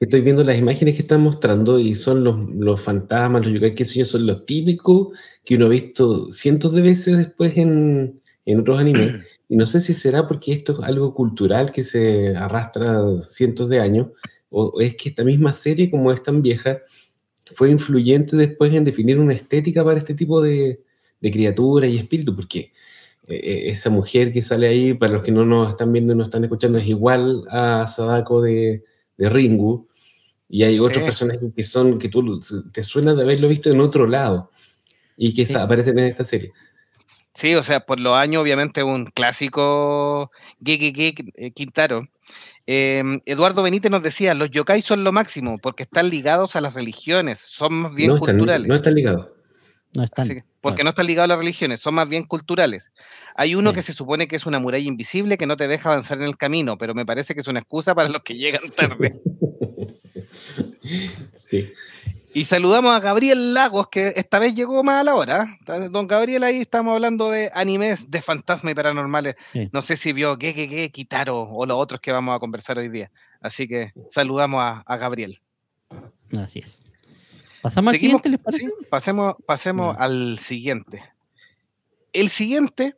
estoy 0.00 0.20
viendo 0.20 0.44
las 0.44 0.58
imágenes 0.58 0.94
que 0.94 1.02
están 1.02 1.22
mostrando 1.22 1.78
y 1.78 1.94
son 1.94 2.24
los, 2.24 2.38
los 2.54 2.80
fantasmas, 2.80 3.44
los 3.44 3.54
yokai, 3.54 3.74
qué 3.74 3.84
sé 3.84 4.00
yo, 4.00 4.04
son 4.04 4.26
los 4.26 4.44
típicos 4.44 5.16
que 5.44 5.56
uno 5.56 5.66
ha 5.66 5.70
visto 5.70 6.30
cientos 6.30 6.74
de 6.74 6.82
veces 6.82 7.16
después 7.16 7.56
en, 7.56 8.20
en 8.44 8.60
otros 8.60 8.78
animes. 8.78 9.20
Y 9.48 9.56
no 9.56 9.64
sé 9.64 9.80
si 9.80 9.94
será 9.94 10.26
porque 10.26 10.52
esto 10.52 10.72
es 10.72 10.80
algo 10.80 11.14
cultural 11.14 11.70
que 11.70 11.84
se 11.84 12.34
arrastra 12.36 13.00
cientos 13.22 13.68
de 13.68 13.78
años, 13.78 14.08
o 14.50 14.80
es 14.80 14.96
que 14.96 15.10
esta 15.10 15.22
misma 15.22 15.52
serie, 15.52 15.88
como 15.88 16.10
es 16.10 16.20
tan 16.20 16.42
vieja, 16.42 16.80
fue 17.52 17.70
influyente 17.70 18.36
después 18.36 18.74
en 18.74 18.82
definir 18.82 19.20
una 19.20 19.34
estética 19.34 19.84
para 19.84 19.98
este 19.98 20.14
tipo 20.14 20.40
de, 20.40 20.80
de 21.20 21.30
criaturas 21.30 21.88
y 21.90 21.96
espíritus, 21.96 22.34
porque 22.34 22.72
esa 23.28 23.90
mujer 23.90 24.32
que 24.32 24.42
sale 24.42 24.68
ahí, 24.68 24.94
para 24.94 25.12
los 25.12 25.22
que 25.22 25.32
no 25.32 25.44
nos 25.44 25.70
están 25.70 25.92
viendo 25.92 26.12
y 26.12 26.16
nos 26.16 26.28
están 26.28 26.44
escuchando, 26.44 26.78
es 26.78 26.86
igual 26.86 27.44
a 27.50 27.86
Sadako 27.86 28.42
de, 28.42 28.84
de 29.16 29.28
Ringu. 29.28 29.88
Y 30.48 30.62
hay 30.62 30.78
otros 30.78 31.02
personajes 31.02 31.42
que 31.54 31.64
son, 31.64 31.98
que 31.98 32.08
tú 32.08 32.40
te 32.72 32.84
suena 32.84 33.14
de 33.14 33.22
haberlo 33.22 33.48
visto 33.48 33.70
en 33.70 33.80
otro 33.80 34.06
lado 34.06 34.50
y 35.16 35.34
que 35.34 35.52
aparecen 35.56 35.98
en 35.98 36.06
esta 36.06 36.24
serie. 36.24 36.52
Sí, 37.34 37.54
o 37.54 37.62
sea, 37.62 37.80
por 37.80 38.00
los 38.00 38.14
años, 38.14 38.42
obviamente, 38.42 38.82
un 38.82 39.06
clásico 39.06 40.30
Gege 40.64 41.14
eh, 41.34 41.50
Quintaro. 41.50 42.08
Em, 42.64 43.20
Eduardo 43.26 43.62
Benítez 43.62 43.90
nos 43.90 44.02
decía: 44.02 44.32
los 44.32 44.50
yokai 44.50 44.80
son 44.80 45.04
lo 45.04 45.12
máximo 45.12 45.58
porque 45.58 45.82
están 45.82 46.08
ligados 46.08 46.56
a 46.56 46.62
las 46.62 46.72
religiones, 46.72 47.38
son 47.40 47.74
más 47.74 47.94
bien 47.94 48.16
culturales. 48.16 48.66
no 48.66 48.74
están 48.74 48.94
ligados. 48.94 49.28
No 49.94 50.04
están. 50.04 50.45
Porque 50.66 50.82
no 50.82 50.90
están 50.90 51.06
ligados 51.06 51.26
a 51.26 51.28
las 51.28 51.38
religiones, 51.38 51.78
son 51.78 51.94
más 51.94 52.08
bien 52.08 52.24
culturales. 52.24 52.90
Hay 53.36 53.54
uno 53.54 53.72
que 53.72 53.82
se 53.82 53.92
supone 53.92 54.26
que 54.26 54.34
es 54.34 54.46
una 54.46 54.58
muralla 54.58 54.84
invisible 54.84 55.38
que 55.38 55.46
no 55.46 55.56
te 55.56 55.68
deja 55.68 55.90
avanzar 55.90 56.18
en 56.18 56.24
el 56.24 56.36
camino, 56.36 56.76
pero 56.76 56.92
me 56.92 57.06
parece 57.06 57.34
que 57.34 57.40
es 57.40 57.46
una 57.46 57.60
excusa 57.60 57.94
para 57.94 58.08
los 58.08 58.22
que 58.22 58.34
llegan 58.34 58.68
tarde. 58.76 59.20
sí. 61.36 61.72
Y 62.34 62.44
saludamos 62.44 62.92
a 62.92 62.98
Gabriel 62.98 63.54
Lagos, 63.54 63.88
que 63.88 64.12
esta 64.16 64.40
vez 64.40 64.56
llegó 64.56 64.82
más 64.82 65.02
a 65.02 65.04
la 65.04 65.14
hora. 65.14 65.56
Don 65.90 66.08
Gabriel, 66.08 66.42
ahí 66.42 66.60
estamos 66.60 66.94
hablando 66.94 67.30
de 67.30 67.50
animes 67.54 68.10
de 68.10 68.20
fantasma 68.20 68.72
y 68.72 68.74
paranormales. 68.74 69.36
No 69.72 69.82
sé 69.82 69.96
si 69.96 70.12
vio 70.12 70.36
qué, 70.36 70.52
qué, 70.52 70.68
qué, 70.68 70.90
Kitaro 70.90 71.42
o 71.42 71.64
los 71.64 71.78
otros 71.78 72.00
que 72.00 72.10
vamos 72.10 72.34
a 72.34 72.40
conversar 72.40 72.76
hoy 72.76 72.88
día. 72.88 73.12
Así 73.40 73.68
que 73.68 73.92
saludamos 74.10 74.82
a 74.84 74.96
Gabriel. 74.96 75.40
Así 76.36 76.58
es. 76.58 76.84
¿Pasamos 77.66 77.94
al 77.94 77.98
siguiente, 77.98 78.28
les 78.28 78.38
parece? 78.38 78.70
pasemos 78.88 79.34
pasemos 79.44 79.96
al 79.98 80.38
siguiente. 80.38 81.02
El 82.12 82.28
siguiente 82.28 82.94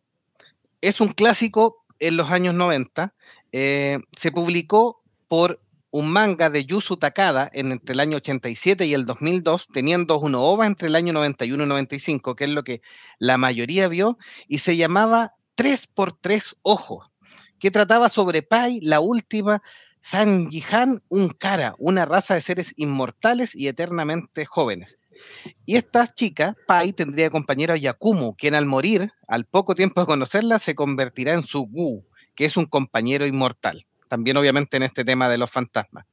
es 0.83 1.01
un 1.01 1.09
clásico 1.09 1.87
en 1.99 2.19
los 2.19 2.31
años 2.31 2.55
90. 2.55 3.15
Eh, 3.53 3.99
se 4.13 4.31
publicó 4.31 5.03
por 5.27 5.63
un 5.91 6.11
manga 6.11 6.51
de 6.51 6.67
Yusu 6.67 6.99
Takada 6.99 7.49
en, 7.55 7.73
entre 7.73 7.95
el 7.95 8.01
año 8.01 8.19
87 8.19 8.85
y 8.85 8.93
el 8.93 9.07
2002, 9.07 9.69
teniendo 9.73 10.21
uno 10.21 10.43
OVA 10.43 10.67
entre 10.67 10.89
el 10.89 10.97
año 10.97 11.15
91 11.15 11.65
y 11.65 11.67
95, 11.67 12.37
que 12.37 12.45
es 12.45 12.51
lo 12.51 12.63
que 12.63 12.83
la 13.19 13.39
mayoría 13.39 13.89
vio, 13.89 14.19
y 14.49 14.59
se 14.59 14.77
llamaba 14.77 15.33
3x3 15.57 16.57
Ojos, 16.61 17.11
que 17.59 17.71
trataba 17.71 18.11
sobre 18.11 18.43
Pai, 18.43 18.81
la 18.83 19.01
última 19.01 19.63
Sanjihan 20.11 21.03
Unkara, 21.11 21.75
una 21.79 22.07
raza 22.07 22.35
de 22.35 22.41
seres 22.41 22.73
inmortales 22.79 23.55
y 23.55 23.69
eternamente 23.69 24.47
jóvenes. 24.47 24.99
Y 25.67 25.77
esta 25.77 26.07
chica, 26.07 26.57
Pai, 26.67 26.95
tendría 26.95 27.29
compañero 27.29 27.75
a 27.75 27.77
Yakumo, 27.77 28.35
quien 28.35 28.55
al 28.55 28.65
morir, 28.65 29.13
al 29.27 29.45
poco 29.45 29.75
tiempo 29.75 30.01
de 30.01 30.07
conocerla, 30.07 30.59
se 30.61 30.75
convertirá 30.75 31.35
en 31.35 31.43
su 31.43 31.67
Gu, 31.67 32.07
que 32.35 32.47
es 32.47 32.57
un 32.57 32.65
compañero 32.65 33.27
inmortal 33.27 33.88
también 34.09 34.37
obviamente 34.37 34.77
en 34.77 34.83
este 34.83 35.05
tema 35.05 35.29
de 35.29 35.39
los 35.39 35.51
fantasmas. 35.51 36.07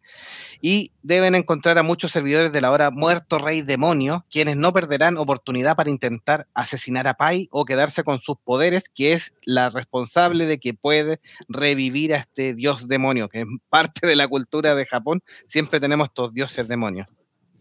Y 0.62 0.92
deben 1.02 1.36
encontrar 1.36 1.78
a 1.78 1.84
muchos 1.84 2.12
servidores 2.12 2.52
de 2.52 2.62
la 2.62 2.72
hora 2.72 2.92
muerto 2.92 3.40
rey 3.40 3.62
demonio, 3.62 4.26
quienes 4.30 4.58
no 4.58 4.74
perderán 4.74 5.18
oportunidad 5.18 5.76
para 5.76 5.90
intentar 5.90 6.48
asesinar 6.54 7.08
a 7.08 7.16
Pai 7.16 7.48
o 7.52 7.66
quedarse 7.66 8.04
con 8.04 8.20
sus 8.20 8.38
poderes, 8.44 8.90
que 8.90 9.14
es 9.14 9.34
la 9.46 9.70
responsable 9.70 10.46
de 10.46 10.60
que 10.60 10.74
puede 10.74 11.20
revivir 11.50 12.14
a 12.14 12.18
este 12.18 12.54
dios 12.54 12.88
demonio, 12.88 13.30
que 13.30 13.42
es 13.42 13.48
parte 13.70 14.08
de 14.08 14.16
la 14.16 14.28
cultura 14.28 14.76
de 14.76 14.86
Japón. 14.86 15.22
Siempre 15.46 15.80
tenemos 15.80 16.10
estos 16.10 16.34
dioses 16.34 16.68
demonios. 16.68 17.08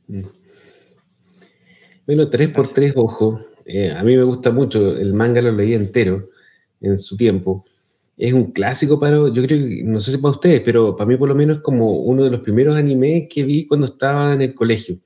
Mm. 0.09 0.23
Bueno, 2.07 2.29
3x3, 2.29 2.93
ojo. 2.97 3.41
Eh, 3.65 3.91
a 3.91 4.03
mí 4.03 4.15
me 4.15 4.25
gusta 4.25 4.51
mucho, 4.51 4.95
el 4.95 5.15
manga 5.15 5.41
lo 5.41 5.53
leí 5.53 5.73
entero 5.73 6.29
en 6.83 6.99
su 6.99 7.17
tiempo 7.17 7.65
es 8.17 8.33
un 8.33 8.53
clásico 8.53 8.99
para, 9.01 9.17
yo 9.17 9.33
creo 9.33 9.49
que, 9.49 9.83
no 9.85 10.01
sé 10.01 10.13
si 10.13 10.19
para 10.19 10.33
ustedes, 10.33 10.61
pero 10.61 10.97
para 10.97 11.09
mí 11.09 11.17
por 11.17 11.29
lo 11.29 11.35
menos 11.35 11.57
es 11.57 11.63
como 11.63 11.93
uno 11.93 12.25
de 12.25 12.31
los 12.31 12.41
primeros 12.41 12.77
animes 12.77 13.25
que 13.29 13.45
vi 13.45 13.67
cuando 13.67 13.87
estaba 13.87 14.33
en 14.33 14.43
el 14.43 14.55
colegio. 14.55 14.99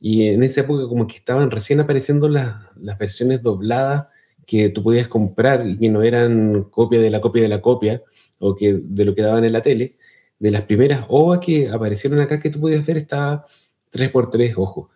Y 0.00 0.28
en 0.28 0.42
esa 0.42 0.62
época 0.62 0.88
como 0.88 1.06
que 1.06 1.16
estaban 1.16 1.50
recién 1.50 1.80
apareciendo 1.80 2.28
las, 2.28 2.56
las 2.76 2.98
versiones 2.98 3.42
dobladas 3.42 4.06
que 4.46 4.70
tú 4.70 4.82
podías 4.82 5.08
comprar 5.08 5.66
y 5.68 5.78
que 5.78 5.88
no 5.88 6.02
eran 6.02 6.64
copia 6.64 7.00
de 7.00 7.10
la 7.10 7.20
copia 7.20 7.42
de 7.42 7.48
la 7.48 7.60
copia 7.60 8.02
o 8.38 8.54
que 8.54 8.80
de 8.82 9.04
lo 9.04 9.14
que 9.14 9.22
daban 9.22 9.44
en 9.44 9.52
la 9.52 9.62
tele. 9.62 9.96
De 10.38 10.50
las 10.50 10.62
primeras 10.62 11.04
OVA 11.08 11.40
que 11.40 11.68
aparecieron 11.68 12.20
acá 12.20 12.40
que 12.40 12.50
tú 12.50 12.60
podías 12.60 12.84
ver 12.84 12.96
estaba 12.96 13.44
3x3, 13.92 14.54
ojo. 14.56 14.90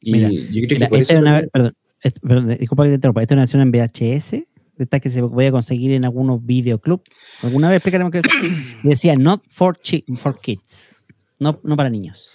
Y 0.00 0.60
yo 0.60 0.66
creo 0.68 0.78
que 0.78 0.86
por 0.86 0.98
eso... 0.98 1.18
Una, 1.18 1.42
perdón, 1.52 1.74
perdón, 2.22 2.56
disculpa 2.56 2.84
que 2.84 2.90
te 2.90 2.94
interrumpa, 2.94 3.22
¿esta 3.22 3.34
es 3.34 3.36
una 3.36 3.42
versión 3.42 3.62
en 3.62 3.72
VHS 3.72 4.51
que 4.86 5.08
se 5.08 5.22
voy 5.22 5.46
a 5.46 5.52
conseguir 5.52 5.92
en 5.92 6.04
algunos 6.04 6.44
videoclubs. 6.44 7.04
Alguna 7.42 7.68
vez 7.68 7.76
explicaremos 7.76 8.12
que 8.12 8.22
decía 8.82 9.14
not 9.16 9.42
for, 9.48 9.78
for 10.18 10.40
kids, 10.40 11.02
no, 11.38 11.60
no 11.62 11.76
para 11.76 11.90
niños. 11.90 12.30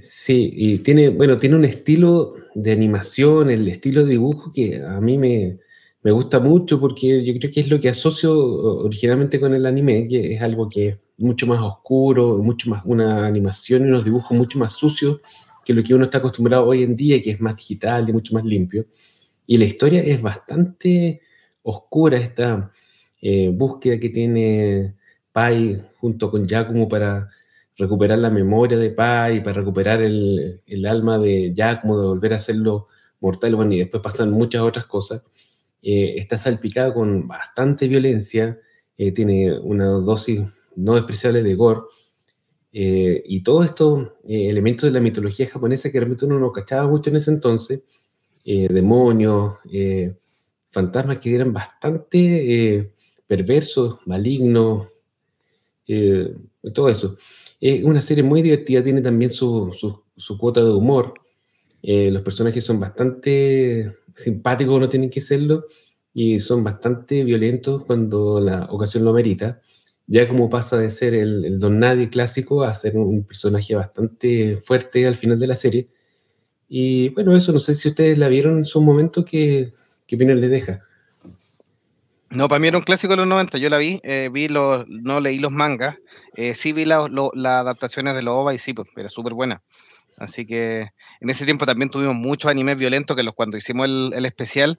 Sí, 0.00 0.52
y 0.52 0.78
tiene, 0.78 1.08
bueno, 1.08 1.36
tiene 1.36 1.56
un 1.56 1.64
estilo 1.64 2.34
de 2.54 2.72
animación, 2.72 3.50
el 3.50 3.68
estilo 3.68 4.04
de 4.04 4.10
dibujo 4.10 4.50
que 4.52 4.82
a 4.82 5.00
mí 5.00 5.18
me, 5.18 5.58
me 6.02 6.10
gusta 6.10 6.40
mucho 6.40 6.80
porque 6.80 7.24
yo 7.24 7.32
creo 7.38 7.52
que 7.52 7.60
es 7.60 7.70
lo 7.70 7.80
que 7.80 7.88
asocio 7.88 8.36
originalmente 8.36 9.38
con 9.38 9.54
el 9.54 9.66
anime, 9.66 10.08
que 10.08 10.34
es 10.34 10.42
algo 10.42 10.68
que 10.68 10.88
es 10.88 11.00
mucho 11.16 11.46
más 11.46 11.60
oscuro, 11.60 12.38
mucho 12.42 12.68
más 12.70 12.82
una 12.84 13.26
animación 13.26 13.82
y 13.82 13.88
unos 13.88 14.04
dibujos 14.04 14.36
mucho 14.36 14.58
más 14.58 14.72
sucios 14.72 15.20
que 15.64 15.72
lo 15.72 15.82
que 15.82 15.94
uno 15.94 16.04
está 16.04 16.18
acostumbrado 16.18 16.66
hoy 16.66 16.82
en 16.82 16.94
día, 16.94 17.20
que 17.20 17.30
es 17.30 17.40
más 17.40 17.56
digital 17.56 18.08
y 18.08 18.12
mucho 18.12 18.34
más 18.34 18.44
limpio. 18.44 18.86
Y 19.46 19.56
la 19.56 19.64
historia 19.64 20.02
es 20.02 20.20
bastante 20.20 21.22
oscura 21.64 22.18
esta 22.18 22.70
eh, 23.20 23.50
búsqueda 23.52 23.98
que 23.98 24.10
tiene 24.10 24.94
Pai 25.32 25.82
junto 25.96 26.30
con 26.30 26.46
Giacomo 26.46 26.88
para 26.88 27.28
recuperar 27.76 28.18
la 28.18 28.30
memoria 28.30 28.78
de 28.78 28.90
Pai, 28.90 29.42
para 29.42 29.60
recuperar 29.60 30.00
el, 30.02 30.62
alma 30.86 31.18
de 31.18 31.52
Giacomo, 31.54 31.98
de 31.98 32.06
volver 32.06 32.34
a 32.34 32.36
hacerlo 32.36 32.88
mortal, 33.20 33.56
bueno, 33.56 33.72
y 33.72 33.78
después 33.78 34.02
pasan 34.02 34.30
muchas 34.30 34.62
otras 34.62 34.84
cosas. 34.84 35.22
Eh, 35.82 36.14
está 36.18 36.38
salpicado 36.38 36.94
con 36.94 37.26
bastante 37.26 37.88
violencia, 37.88 38.58
eh, 38.96 39.12
tiene 39.12 39.58
una 39.58 39.86
dosis 39.86 40.40
no 40.76 40.94
despreciable 40.94 41.42
de 41.42 41.54
gore, 41.54 41.80
y 42.76 43.42
todos 43.44 43.66
estos 43.66 44.14
elementos 44.24 44.88
de 44.88 44.92
la 44.92 45.00
mitología 45.00 45.46
japonesa 45.46 45.92
que 45.92 46.00
realmente 46.00 46.24
uno 46.24 46.40
no 46.40 46.50
cachaba 46.50 46.88
mucho 46.88 47.08
en 47.10 47.16
ese 47.16 47.30
entonces, 47.30 47.82
demonios, 48.44 49.58
fantasmas 50.74 51.18
que 51.18 51.34
eran 51.34 51.52
bastante 51.52 52.76
eh, 52.76 52.92
perversos, 53.26 54.00
malignos, 54.06 54.88
eh, 55.86 56.34
todo 56.74 56.88
eso. 56.88 57.16
Es 57.60 57.84
una 57.84 58.00
serie 58.00 58.24
muy 58.24 58.42
divertida, 58.42 58.82
tiene 58.82 59.00
también 59.00 59.30
su, 59.30 59.72
cuota 60.38 60.62
de 60.62 60.70
humor. 60.70 61.14
Eh, 61.82 62.10
los 62.10 62.22
personajes 62.22 62.64
son 62.64 62.80
bastante 62.80 63.92
simpáticos, 64.16 64.80
no 64.80 64.88
tienen 64.88 65.10
que 65.10 65.20
serlo, 65.20 65.64
y 66.12 66.40
son 66.40 66.64
bastante 66.64 67.24
violentos 67.24 67.84
cuando 67.84 68.40
la 68.40 68.64
ocasión 68.70 69.04
lo 69.04 69.12
merita. 69.12 69.60
Ya 70.06 70.28
como 70.28 70.50
pasa 70.50 70.76
de 70.78 70.90
ser 70.90 71.14
el, 71.14 71.58
Don 71.58 71.78
Nadie 71.78 72.10
clásico 72.10 72.62
a 72.62 72.74
ser 72.74 72.96
un 72.96 73.24
personaje 73.24 73.74
bastante 73.74 74.58
fuerte 74.58 75.06
al 75.06 75.16
final 75.16 75.38
de 75.38 75.46
la 75.46 75.54
serie. 75.54 75.88
Y 76.68 77.10
bueno, 77.10 77.36
eso 77.36 77.52
no 77.52 77.58
sé 77.58 77.74
si 77.74 77.88
ustedes 77.88 78.18
la 78.18 78.28
vieron 78.28 78.58
en 78.58 78.64
su 78.64 78.82
momento, 78.82 79.24
que 79.24 79.72
¿Qué 80.06 80.16
opinión 80.16 80.40
le 80.40 80.48
deja? 80.48 80.82
No, 82.34 82.48
para 82.48 82.58
mí 82.58 82.66
era 82.66 82.78
un 82.78 82.82
clásico 82.84 83.12
de 83.12 83.18
los 83.18 83.28
90, 83.28 83.58
yo 83.58 83.70
la 83.70 83.78
vi, 83.78 84.00
eh, 84.02 84.28
vi 84.32 84.48
los, 84.48 84.84
no 84.88 85.20
leí 85.20 85.38
los 85.38 85.52
mangas, 85.52 85.98
eh, 86.34 86.54
sí 86.54 86.72
vi 86.72 86.84
las 86.84 87.08
adaptaciones 87.08 88.16
de 88.16 88.22
los 88.22 88.34
OVA 88.34 88.54
y 88.54 88.58
sí, 88.58 88.74
pues, 88.74 88.88
era 88.96 89.08
súper 89.08 89.34
buena. 89.34 89.62
Así 90.16 90.44
que 90.44 90.88
en 91.20 91.30
ese 91.30 91.44
tiempo 91.44 91.66
también 91.66 91.90
tuvimos 91.90 92.14
muchos 92.14 92.50
animes 92.50 92.76
violentos 92.76 93.16
que 93.16 93.22
los 93.22 93.34
cuando 93.34 93.56
hicimos 93.56 93.86
el, 93.86 94.26
especial 94.26 94.78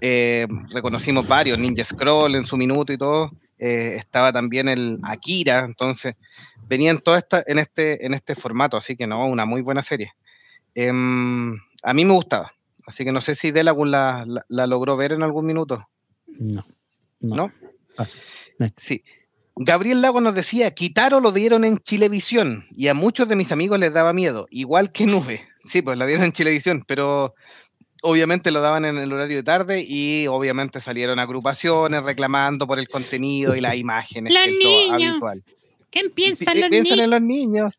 eh, 0.00 0.46
reconocimos 0.72 1.26
varios, 1.26 1.58
Ninja 1.58 1.84
Scroll 1.84 2.34
en 2.34 2.44
su 2.44 2.56
minuto 2.56 2.92
y 2.92 2.98
todo, 2.98 3.30
estaba 3.58 4.32
también 4.32 4.68
el 4.68 4.98
Akira, 5.02 5.66
entonces 5.66 6.14
venían 6.66 6.98
todas 6.98 7.22
estas 7.22 7.44
en 7.46 7.58
este, 7.58 8.06
en 8.06 8.14
este 8.14 8.34
formato, 8.34 8.78
así 8.78 8.96
que 8.96 9.06
no, 9.06 9.26
una 9.26 9.44
muy 9.44 9.60
buena 9.60 9.82
serie. 9.82 10.12
Em, 10.74 11.54
a 11.82 11.92
mí 11.92 12.04
me 12.04 12.12
gustaba, 12.12 12.52
Así 12.86 13.04
que 13.04 13.12
no 13.12 13.20
sé 13.20 13.34
si 13.34 13.50
Delagun 13.50 13.90
la, 13.90 14.26
la, 14.48 14.66
logró 14.66 14.96
ver 14.96 15.12
en 15.12 15.22
algún 15.22 15.46
minuto. 15.46 15.88
No. 16.26 16.66
¿No? 17.20 17.52
Sí. 18.76 19.02
Gabriel 19.56 20.00
Lago 20.00 20.20
nos 20.20 20.34
decía, 20.34 20.70
Kitaro 20.70 21.20
lo 21.20 21.32
dieron 21.32 21.64
en 21.64 21.78
Chilevisión 21.78 22.66
y 22.70 22.88
a 22.88 22.94
muchos 22.94 23.28
de 23.28 23.36
mis 23.36 23.52
amigos 23.52 23.78
les 23.78 23.92
daba 23.92 24.12
miedo, 24.12 24.46
igual 24.50 24.90
que 24.90 25.06
Nube. 25.06 25.46
Sí, 25.58 25.82
pues 25.82 25.98
la 25.98 26.06
dieron 26.06 26.24
en 26.24 26.32
Chilevisión, 26.32 26.82
pero 26.86 27.34
obviamente 28.02 28.50
lo 28.50 28.60
daban 28.62 28.84
en 28.84 28.96
el 28.96 29.12
horario 29.12 29.36
de 29.36 29.42
tarde 29.42 29.84
y 29.86 30.26
obviamente 30.28 30.80
salieron 30.80 31.18
agrupaciones 31.18 32.02
reclamando 32.04 32.66
por 32.66 32.78
el 32.78 32.88
contenido 32.88 33.54
y 33.54 33.60
las 33.60 33.74
imágenes. 33.74 34.32
Los 34.32 34.46
niños. 34.46 35.10
Habitual. 35.10 35.44
¿Qué 35.90 36.08
piensan 36.08 36.60
los 36.60 36.70
piensan 36.70 37.00
en 37.00 37.10
los 37.10 37.20
niños? 37.20 37.74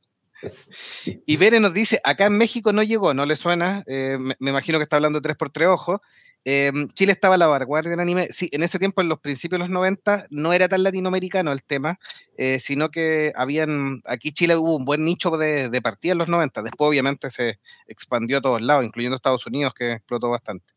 Y 1.25 1.37
Bere 1.37 1.59
nos 1.59 1.73
dice, 1.73 1.99
acá 2.03 2.25
en 2.25 2.37
México 2.37 2.73
no 2.73 2.83
llegó, 2.83 3.13
¿no 3.13 3.25
le 3.25 3.35
suena? 3.35 3.83
Eh, 3.87 4.17
me, 4.19 4.49
imagino 4.49 4.77
que 4.77 4.83
está 4.83 4.97
hablando 4.97 5.19
de 5.19 5.29
3x3 5.29 5.67
ojos. 5.67 5.99
Em, 6.43 6.87
Chile 6.89 7.11
estaba 7.11 7.35
a 7.35 7.37
la 7.37 7.47
vanguardia 7.47 7.91
del 7.91 7.99
anime. 7.99 8.27
Sí, 8.31 8.49
en 8.51 8.63
ese 8.63 8.79
tiempo, 8.79 9.01
en 9.01 9.09
los 9.09 9.19
principios 9.19 9.59
de 9.59 9.65
los 9.65 9.69
90, 9.69 10.25
no 10.31 10.53
era 10.53 10.67
tan 10.67 10.81
latinoamericano 10.81 11.51
el 11.51 11.63
tema, 11.63 11.99
eh, 12.37 12.59
sino 12.59 12.89
que 12.89 13.31
habían, 13.35 14.01
aquí 14.05 14.31
Chile 14.31 14.55
hubo 14.55 14.75
un 14.75 14.85
buen 14.85 15.05
nicho 15.05 15.29
de, 15.37 15.69
de 15.69 15.81
partida 15.81 16.13
en 16.13 16.17
los 16.17 16.29
90. 16.29 16.63
Después, 16.63 16.89
obviamente, 16.89 17.29
se 17.29 17.59
expandió 17.87 18.39
a 18.39 18.41
todos 18.41 18.61
lados, 18.61 18.85
incluyendo 18.85 19.15
Estados 19.15 19.45
Unidos, 19.45 19.73
que 19.75 19.93
explotó 19.93 20.29
bastante. 20.29 20.73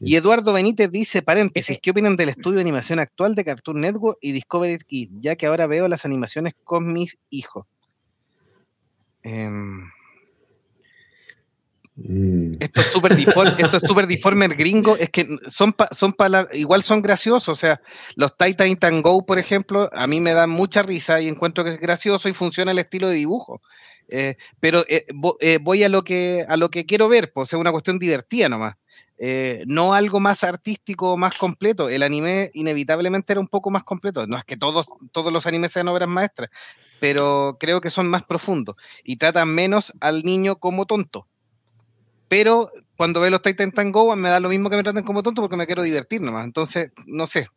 Y 0.00 0.16
Eduardo 0.16 0.52
Benítez 0.52 0.90
dice, 0.90 1.22
paréntesis, 1.22 1.78
¿qué 1.80 1.90
opinan 1.90 2.16
del 2.16 2.30
estudio 2.30 2.56
de 2.56 2.62
animación 2.62 2.98
actual 2.98 3.34
de 3.34 3.44
Cartoon 3.44 3.80
Network 3.80 4.18
y 4.20 4.32
Discovery 4.32 4.78
Kids? 4.78 5.12
Ya 5.18 5.36
que 5.36 5.46
ahora 5.46 5.66
veo 5.66 5.88
las 5.88 6.04
animaciones 6.04 6.54
con 6.64 6.92
mis 6.92 7.18
hijos. 7.30 7.66
Em, 9.22 9.90
mm. 11.96 12.56
Esto 12.60 12.80
es 12.80 12.86
súper 12.88 13.16
deforme, 13.16 13.56
esto 13.58 13.76
es 13.76 13.82
super 13.82 14.06
deforme 14.06 14.48
gringo, 14.48 14.96
es 14.96 15.10
que 15.10 15.26
son, 15.46 15.74
son 15.92 16.14
igual 16.52 16.82
son 16.82 17.02
graciosos, 17.02 17.48
o 17.48 17.54
sea, 17.54 17.80
los 18.16 18.36
Titan 18.36 18.68
Titan 18.68 19.02
Go, 19.02 19.24
por 19.24 19.38
ejemplo, 19.38 19.88
a 19.92 20.06
mí 20.06 20.20
me 20.20 20.32
dan 20.32 20.50
mucha 20.50 20.82
risa 20.82 21.20
y 21.20 21.28
encuentro 21.28 21.64
que 21.64 21.70
es 21.70 21.80
gracioso 21.80 22.28
y 22.28 22.32
funciona 22.32 22.72
el 22.72 22.78
estilo 22.78 23.08
de 23.08 23.14
dibujo. 23.14 23.60
Eh, 24.08 24.36
pero 24.60 24.84
eh, 24.88 25.06
eh, 25.40 25.58
voy 25.62 25.84
a 25.84 25.88
lo 25.88 26.04
que 26.04 26.44
a 26.46 26.56
lo 26.56 26.70
que 26.70 26.84
quiero 26.84 27.08
ver, 27.08 27.32
pues 27.32 27.52
es 27.52 27.58
una 27.58 27.72
cuestión 27.72 27.98
divertida 27.98 28.48
nomás. 28.48 28.76
no 29.66 29.94
algo 29.94 30.20
más 30.20 30.44
artístico, 30.44 31.16
más 31.16 31.34
completo. 31.38 31.88
El 31.88 32.02
anime 32.02 32.50
inevitablemente 32.54 33.32
era 33.32 33.40
un 33.40 33.48
poco 33.48 33.70
más 33.70 33.84
completo. 33.84 34.26
No 34.26 34.36
es 34.36 34.44
que 34.44 34.56
todos, 34.56 34.86
todos 35.12 35.32
los 35.32 35.46
animes 35.46 35.72
sean 35.72 35.88
obras 35.88 36.08
maestras, 36.08 36.50
pero 37.02 37.56
creo 37.58 37.80
que 37.80 37.90
son 37.90 38.08
más 38.08 38.22
profundos 38.22 38.76
y 39.02 39.16
tratan 39.16 39.48
menos 39.48 39.92
al 40.00 40.22
niño 40.22 40.60
como 40.60 40.86
tonto. 40.86 41.26
Pero 42.28 42.70
cuando 42.96 43.20
veo 43.20 43.28
los 43.28 43.42
Titan 43.42 43.72
Tango 43.72 44.14
me 44.14 44.28
da 44.28 44.38
lo 44.38 44.48
mismo 44.48 44.70
que 44.70 44.76
me 44.76 44.84
traten 44.84 45.02
como 45.02 45.24
tonto 45.24 45.42
porque 45.42 45.56
me 45.56 45.66
quiero 45.66 45.82
divertir 45.82 46.22
nomás. 46.22 46.44
Entonces, 46.44 46.92
no 47.06 47.26
sé. 47.26 47.48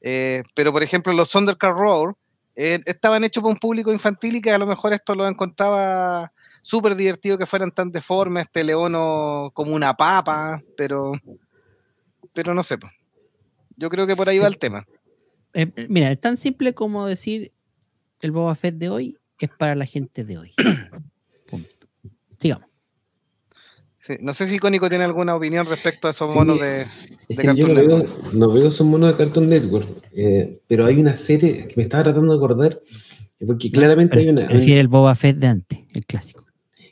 Eh, 0.00 0.42
pero 0.56 0.72
por 0.72 0.82
ejemplo, 0.82 1.12
los 1.12 1.30
Thundercat 1.30 1.76
Roar 1.76 2.16
eh, 2.56 2.80
estaban 2.86 3.22
hechos 3.22 3.40
para 3.40 3.52
un 3.52 3.60
público 3.60 3.92
infantil 3.92 4.34
y 4.34 4.42
que 4.42 4.50
a 4.50 4.58
lo 4.58 4.66
mejor 4.66 4.92
esto 4.92 5.14
lo 5.14 5.28
encontraba 5.28 6.32
súper 6.60 6.96
divertido 6.96 7.38
que 7.38 7.46
fueran 7.46 7.70
tan 7.70 7.92
deformes, 7.92 8.46
este 8.46 8.64
leono 8.64 9.52
como 9.54 9.74
una 9.74 9.96
papa, 9.96 10.60
pero, 10.76 11.12
pero 12.32 12.52
no 12.52 12.64
sé. 12.64 12.78
Yo 13.76 13.90
creo 13.90 14.08
que 14.08 14.16
por 14.16 14.28
ahí 14.28 14.40
va 14.40 14.48
el 14.48 14.58
tema. 14.58 14.84
Eh, 15.54 15.70
mira, 15.88 16.10
es 16.10 16.20
tan 16.20 16.36
simple 16.36 16.74
como 16.74 17.06
decir 17.06 17.52
el 18.20 18.30
Boba 18.32 18.54
Fett 18.54 18.76
de 18.76 18.88
hoy 18.88 19.16
es 19.38 19.50
para 19.58 19.74
la 19.74 19.84
gente 19.86 20.24
de 20.24 20.38
hoy. 20.38 20.52
Punto. 21.50 21.68
Sigamos. 22.38 22.68
Sí, 24.00 24.14
No 24.20 24.32
sé 24.34 24.46
si 24.46 24.58
Cónico 24.58 24.88
tiene 24.88 25.04
alguna 25.04 25.34
opinión 25.34 25.66
respecto 25.66 26.06
a 26.08 26.10
esos 26.12 26.30
Sí, 26.32 26.38
monos 26.38 26.60
de, 26.60 26.82
Es 27.28 27.36
de 27.36 27.36
que 27.36 27.42
yo 27.56 27.66
Cartoon 27.66 27.68
no 27.68 27.74
veo, 27.74 27.98
Network. 27.98 28.32
no 28.34 28.52
veo 28.52 28.68
esos 28.68 28.86
monos 28.86 29.10
de 29.10 29.16
Cartoon 29.16 29.46
Network, 29.46 29.88
eh, 30.12 30.60
pero 30.68 30.86
hay 30.86 30.96
una 30.96 31.16
serie 31.16 31.66
que 31.66 31.74
me 31.76 31.82
estaba 31.82 32.04
tratando 32.04 32.32
de 32.32 32.36
acordar, 32.38 32.80
porque 33.44 33.70
claramente 33.70 34.16
hay 34.18 34.26
Pref- 34.26 34.30
una, 34.38 34.46
Prefiere 34.46 34.80
el 34.80 34.88
Boba 34.88 35.14
Fett 35.14 35.36
de 35.38 35.46
antes, 35.48 35.78
el 35.92 36.06
clásico. 36.06 36.44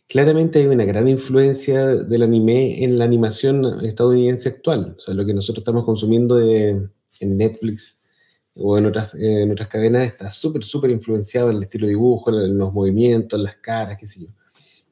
claramente 0.09 0.59
hay 0.59 0.67
una 0.67 0.85
gran 0.85 1.07
influencia 1.09 1.87
del 1.87 2.23
anime 2.23 2.83
en 2.85 2.99
la 2.99 3.05
animación 3.05 3.85
estadounidense 3.85 4.49
actual. 4.49 4.97
O 4.99 5.01
sea, 5.01 5.15
lo 5.15 5.25
que 5.25 5.35
nosotros 5.35 5.63
estamos 5.63 5.85
consumiendo 5.85 6.37
de- 6.37 6.89
en 7.21 7.39
Netflix 7.39 7.97
o 8.57 8.79
en 8.79 8.87
otras, 8.87 9.15
eh, 9.15 9.43
en 9.43 9.53
otras 9.53 9.69
cadenas 9.69 10.07
está 10.07 10.31
súper, 10.31 10.65
súper 10.65 10.91
influenciado 10.91 11.51
en 11.51 11.57
el 11.57 11.63
estilo 11.65 11.87
de 11.87 11.91
dibujo, 11.93 12.31
en 12.31 12.57
los 12.57 12.73
movimientos, 12.73 13.39
en 13.39 13.45
las 13.45 13.57
caras, 13.57 13.99
qué 13.99 14.07
sé 14.07 14.21
yo. 14.21 14.29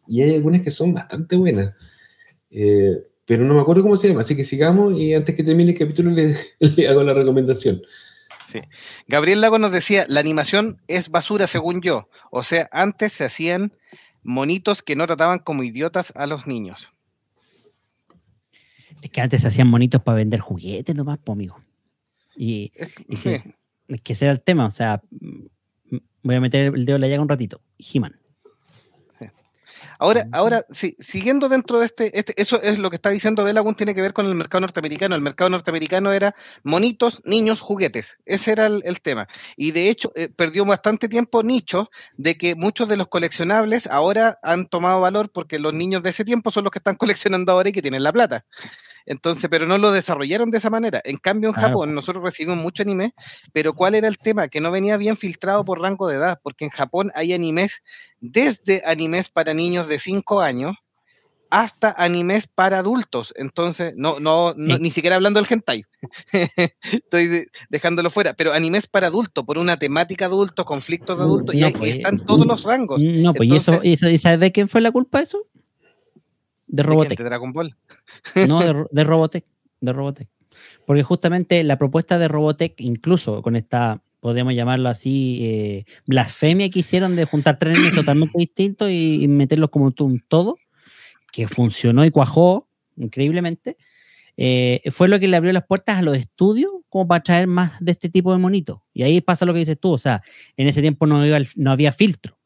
Y 0.08 0.22
hay 0.22 0.34
algunas 0.34 0.62
que 0.62 0.70
son 0.70 0.92
bastante 0.92 1.36
buenas. 1.36 1.74
Eh, 2.50 3.06
pero 3.24 3.44
no 3.44 3.54
me 3.54 3.60
acuerdo 3.60 3.82
cómo 3.82 3.96
se 3.96 4.08
llama, 4.08 4.22
así 4.22 4.36
que 4.36 4.44
sigamos 4.44 4.98
y 4.98 5.14
antes 5.14 5.34
que 5.34 5.44
termine 5.44 5.72
el 5.72 5.78
capítulo 5.78 6.10
le, 6.10 6.36
le 6.58 6.88
hago 6.88 7.02
la 7.02 7.14
recomendación. 7.14 7.82
Sí. 8.44 8.60
Gabriel 9.06 9.40
Lago 9.40 9.58
nos 9.58 9.70
decía, 9.70 10.04
la 10.08 10.20
animación 10.20 10.80
es 10.88 11.10
basura 11.10 11.46
según 11.46 11.80
yo. 11.80 12.08
O 12.30 12.42
sea, 12.42 12.68
antes 12.72 13.12
se 13.12 13.24
hacían 13.24 13.72
monitos 14.22 14.82
que 14.82 14.96
no 14.96 15.06
trataban 15.06 15.38
como 15.38 15.62
idiotas 15.62 16.12
a 16.16 16.26
los 16.26 16.46
niños. 16.46 16.92
Es 19.00 19.10
que 19.10 19.20
antes 19.20 19.42
se 19.42 19.48
hacían 19.48 19.68
monitos 19.68 20.02
para 20.02 20.16
vender 20.16 20.40
juguetes 20.40 20.94
nomás, 20.94 21.18
po, 21.18 21.32
amigo. 21.32 21.58
Y, 22.36 22.72
Es- 22.74 22.90
y 23.08 23.16
sí. 23.16 23.36
sí, 23.42 23.54
es 23.88 24.00
que 24.00 24.12
ese 24.12 24.24
era 24.26 24.32
el 24.32 24.42
tema. 24.42 24.66
O 24.66 24.70
sea, 24.70 25.02
mm, 25.10 25.96
voy 26.22 26.34
a 26.36 26.40
meter 26.40 26.74
el 26.74 26.84
dedo 26.86 26.96
en 26.96 27.02
la 27.02 27.08
llaga 27.08 27.22
un 27.22 27.28
ratito. 27.28 27.60
He-Man. 27.78 28.18
Ahora, 29.98 30.26
ahora 30.32 30.64
sí, 30.70 30.96
siguiendo 30.98 31.48
dentro 31.48 31.78
de 31.78 31.86
este, 31.86 32.18
este- 32.18 32.34
eso 32.40 32.60
es 32.60 32.78
lo 32.78 32.90
que 32.90 32.96
está 32.96 33.10
diciendo 33.10 33.44
Delagun, 33.44 33.76
tiene 33.76 33.94
que 33.94 34.02
ver 34.02 34.12
con 34.12 34.26
el 34.26 34.34
mercado 34.34 34.60
norteamericano. 34.62 35.14
El 35.14 35.22
mercado 35.22 35.48
norteamericano 35.50 36.10
era 36.12 36.34
monitos, 36.64 37.22
niños, 37.24 37.60
juguetes. 37.60 38.18
Ese 38.26 38.50
era 38.52 38.66
el, 38.66 38.82
el 38.84 39.00
tema. 39.00 39.28
Y 39.56 39.70
de 39.70 39.90
hecho, 39.90 40.12
eh, 40.16 40.28
perdió 40.28 40.64
bastante 40.64 41.08
tiempo 41.08 41.42
nicho 41.44 41.88
de 42.16 42.36
que 42.36 42.56
muchos 42.56 42.88
de 42.88 42.96
los 42.96 43.06
coleccionables 43.08 43.86
ahora 43.86 44.38
han 44.42 44.66
tomado 44.66 45.00
valor 45.00 45.30
porque 45.30 45.60
los 45.60 45.72
niños 45.72 46.02
de 46.02 46.10
ese 46.10 46.24
tiempo 46.24 46.50
son 46.50 46.64
los 46.64 46.72
que 46.72 46.78
están 46.80 46.96
coleccionando 46.96 47.52
ahora 47.52 47.68
y 47.68 47.72
que 47.72 47.82
tienen 47.82 48.02
la 48.02 48.12
plata. 48.12 48.44
Entonces, 49.06 49.48
pero 49.50 49.66
no 49.66 49.78
lo 49.78 49.90
desarrollaron 49.90 50.50
de 50.50 50.58
esa 50.58 50.70
manera. 50.70 51.00
En 51.04 51.16
cambio, 51.18 51.48
en 51.50 51.54
Claro. 51.54 51.68
Japón, 51.68 51.94
nosotros 51.94 52.22
recibimos 52.24 52.58
mucho 52.58 52.82
anime, 52.82 53.14
pero 53.52 53.72
¿cuál 53.74 53.94
era 53.94 54.08
el 54.08 54.18
tema? 54.18 54.48
Que 54.48 54.60
no 54.60 54.70
venía 54.70 54.96
bien 54.96 55.16
filtrado 55.16 55.64
por 55.64 55.80
rango 55.80 56.06
de 56.08 56.16
edad, 56.16 56.38
porque 56.42 56.64
en 56.64 56.70
Japón 56.70 57.10
hay 57.14 57.32
animes 57.32 57.82
desde 58.20 58.82
animes 58.86 59.28
para 59.28 59.54
niños 59.54 59.88
de 59.88 59.98
5 59.98 60.40
años 60.40 60.74
hasta 61.50 61.94
animes 61.98 62.46
para 62.46 62.78
adultos. 62.78 63.34
Entonces, 63.36 63.92
no, 63.96 64.18
no, 64.20 64.54
no- 64.56 64.76
Sí. 64.76 64.82
ni 64.82 64.90
siquiera 64.90 65.16
hablando 65.16 65.38
del 65.38 65.52
hentai. 65.52 65.84
Estoy 66.92 67.26
de- 67.26 67.46
dejándolo 67.68 68.08
fuera, 68.10 68.32
pero 68.34 68.52
animes 68.54 68.86
para 68.86 69.08
adultos, 69.08 69.44
por 69.44 69.58
una 69.58 69.76
temática 69.78 70.26
adulto, 70.26 70.64
conflictos 70.64 71.18
de 71.18 71.24
No, 71.24 71.28
adultos, 71.28 71.54
y, 71.54 71.60
no, 71.60 71.70
pues, 71.72 71.96
están 71.96 72.24
todos 72.24 72.46
los 72.46 72.62
rangos. 72.64 73.00
No, 73.02 73.34
pues, 73.34 73.50
¿y, 73.50 73.56
eso, 73.56 73.72
Entonces- 73.72 73.90
y 73.90 73.92
eso- 73.94 74.08
¿y 74.08 74.18
sabes 74.18 74.40
de 74.40 74.52
quién 74.52 74.68
fue 74.68 74.80
la 74.80 74.90
culpa 74.92 75.20
eso? 75.20 75.46
De. 76.76 76.82
Robotech. 76.82 77.18
¿De 77.18 77.24
Dragon 77.24 77.52
Ball? 77.52 77.76
No, 78.48 78.60
de, 78.60 78.72
Ro- 78.72 78.88
de 78.90 79.04
Robotech. 79.04 79.44
De 79.80 79.92
Robotech. 79.92 80.28
Porque 80.86 81.02
justamente 81.02 81.62
la 81.64 81.76
propuesta 81.78 82.18
de 82.18 82.28
Robotech, 82.28 82.74
incluso 82.80 83.40
con 83.42 83.56
esta, 83.56 84.02
podríamos 84.20 84.54
llamarlo 84.54 84.88
así, 84.88 85.38
eh, 85.42 85.84
blasfemia 86.06 86.68
que 86.70 86.80
hicieron 86.80 87.16
de 87.16 87.24
juntar 87.24 87.58
tres 87.58 87.78
totalmente 87.94 88.36
distintos 88.38 88.90
y, 88.90 89.22
y 89.22 89.28
meterlos 89.28 89.70
como 89.70 89.90
tú- 89.92 90.04
un 90.06 90.20
todo, 90.26 90.56
que 91.32 91.48
funcionó 91.48 92.04
y 92.04 92.10
cuajó 92.10 92.68
increíblemente, 92.96 93.76
eh, 94.36 94.80
fue 94.92 95.08
lo 95.08 95.18
que 95.18 95.28
le 95.28 95.36
abrió 95.36 95.52
las 95.52 95.66
puertas 95.66 95.98
a 95.98 96.02
los 96.02 96.16
estudios 96.16 96.70
como 96.88 97.08
para 97.08 97.22
traer 97.22 97.46
más 97.46 97.72
de 97.80 97.92
este 97.92 98.08
tipo 98.10 98.32
de 98.32 98.38
monitos. 98.38 98.78
Y 98.92 99.02
ahí 99.02 99.20
pasa 99.20 99.44
lo 99.46 99.52
que 99.54 99.60
dices 99.60 99.78
tú, 99.80 99.92
o 99.92 99.98
sea, 99.98 100.22
en 100.56 100.68
ese 100.68 100.80
tiempo 100.82 101.06
no, 101.06 101.24
iba 101.26 101.38
no 101.56 101.70
había 101.72 101.92
filtro. 101.92 102.38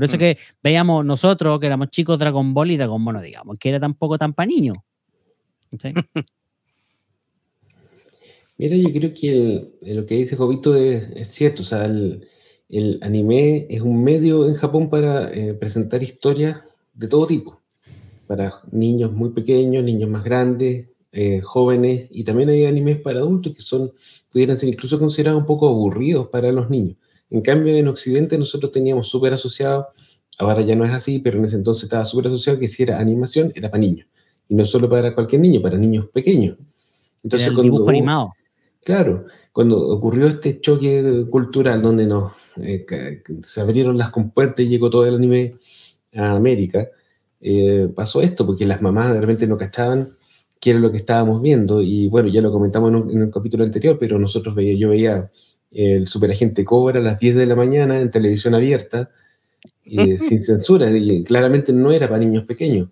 Por 0.00 0.04
eso 0.06 0.16
Mm. 0.16 0.18
que 0.18 0.38
veíamos 0.62 1.04
nosotros, 1.04 1.60
que 1.60 1.66
éramos 1.66 1.90
chicos, 1.90 2.18
Dragon 2.18 2.54
Ball 2.54 2.70
y 2.70 2.76
Dragon 2.78 3.04
Ball, 3.04 3.16
no 3.16 3.20
digamos, 3.20 3.58
que 3.58 3.68
era 3.68 3.78
tampoco 3.78 4.16
tan 4.16 4.32
para 4.32 4.46
niños. 4.46 4.76
Mira, 8.56 8.76
yo 8.76 8.90
creo 8.92 9.12
que 9.14 9.28
el- 9.30 9.72
eh, 9.84 9.94
lo 9.94 10.06
que 10.06 10.14
dice 10.16 10.36
Jovito 10.36 10.74
es, 10.74 11.08
es 11.14 11.28
cierto. 11.30 11.62
O 11.62 11.64
sea, 11.66 11.84
el, 11.84 12.26
el 12.68 12.98
anime 13.02 13.66
es 13.68 13.80
un 13.82 14.02
medio 14.02 14.48
en 14.48 14.54
Japón 14.54 14.88
para 14.90 15.30
eh, 15.32 15.52
presentar 15.54 16.02
historias 16.02 16.62
de 16.94 17.08
todo 17.08 17.26
tipo. 17.26 17.60
Para 18.26 18.54
niños 18.72 19.12
muy 19.12 19.30
pequeños, 19.30 19.84
niños 19.84 20.08
más 20.08 20.24
grandes, 20.24 20.88
eh, 21.12 21.40
jóvenes, 21.42 22.06
y 22.10 22.24
también 22.24 22.48
hay 22.48 22.64
animes 22.66 22.98
para 23.00 23.18
adultos 23.20 23.54
que 23.54 23.62
son, 23.62 23.92
pudieran 24.30 24.56
ser 24.56 24.68
incluso 24.70 24.98
considerados 24.98 25.40
un 25.40 25.46
poco 25.46 25.68
aburridos 25.68 26.28
para 26.28 26.52
los 26.52 26.70
niños. 26.70 26.96
En 27.30 27.42
cambio, 27.42 27.74
en 27.74 27.88
Occidente 27.88 28.36
nosotros 28.36 28.72
teníamos 28.72 29.08
súper 29.08 29.32
asociado, 29.32 29.88
ahora 30.38 30.62
ya 30.62 30.74
no 30.74 30.84
es 30.84 30.92
así, 30.92 31.20
pero 31.20 31.38
en 31.38 31.44
ese 31.44 31.56
entonces 31.56 31.84
estaba 31.84 32.04
súper 32.04 32.26
asociado 32.26 32.58
que 32.58 32.68
si 32.68 32.82
era 32.82 32.98
animación, 32.98 33.52
era 33.54 33.70
para 33.70 33.80
niños. 33.80 34.06
Y 34.48 34.54
no 34.54 34.66
solo 34.66 34.88
para 34.88 35.14
cualquier 35.14 35.40
niño, 35.40 35.62
para 35.62 35.78
niños 35.78 36.08
pequeños. 36.12 36.56
Era 37.22 37.36
el 37.36 37.44
cuando 37.54 37.62
dibujo 37.62 37.90
animado. 37.90 38.32
Claro, 38.82 39.26
cuando 39.52 39.78
ocurrió 39.88 40.26
este 40.26 40.60
choque 40.60 41.26
cultural 41.30 41.82
donde 41.82 42.06
nos, 42.06 42.32
eh, 42.56 42.86
se 43.42 43.60
abrieron 43.60 43.98
las 43.98 44.10
compuertas 44.10 44.64
y 44.64 44.68
llegó 44.68 44.88
todo 44.88 45.06
el 45.06 45.14
anime 45.14 45.56
a 46.14 46.32
América, 46.32 46.88
eh, 47.40 47.88
pasó 47.94 48.22
esto, 48.22 48.46
porque 48.46 48.64
las 48.64 48.80
mamás 48.80 49.12
de 49.12 49.20
repente 49.20 49.46
no 49.46 49.58
cachaban 49.58 50.16
qué 50.58 50.70
era 50.70 50.80
lo 50.80 50.90
que 50.90 50.98
estábamos 50.98 51.42
viendo, 51.42 51.82
y 51.82 52.08
bueno, 52.08 52.28
ya 52.28 52.40
lo 52.40 52.50
comentamos 52.50 52.88
en 52.90 52.96
un, 52.96 53.10
en 53.10 53.22
un 53.22 53.30
capítulo 53.30 53.64
anterior, 53.64 53.98
pero 54.00 54.18
nosotros 54.18 54.54
veía, 54.54 54.74
yo 54.74 54.90
veía 54.90 55.30
el 55.70 56.08
superagente 56.08 56.64
Cobra 56.64 56.98
a 56.98 57.02
las 57.02 57.18
10 57.18 57.36
de 57.36 57.46
la 57.46 57.54
mañana 57.56 58.00
en 58.00 58.10
televisión 58.10 58.54
abierta, 58.54 59.10
y, 59.84 60.16
sin 60.18 60.40
censura, 60.40 60.90
y 60.90 61.24
claramente 61.24 61.72
no 61.72 61.92
era 61.92 62.08
para 62.08 62.18
niños 62.20 62.44
pequeños. 62.44 62.88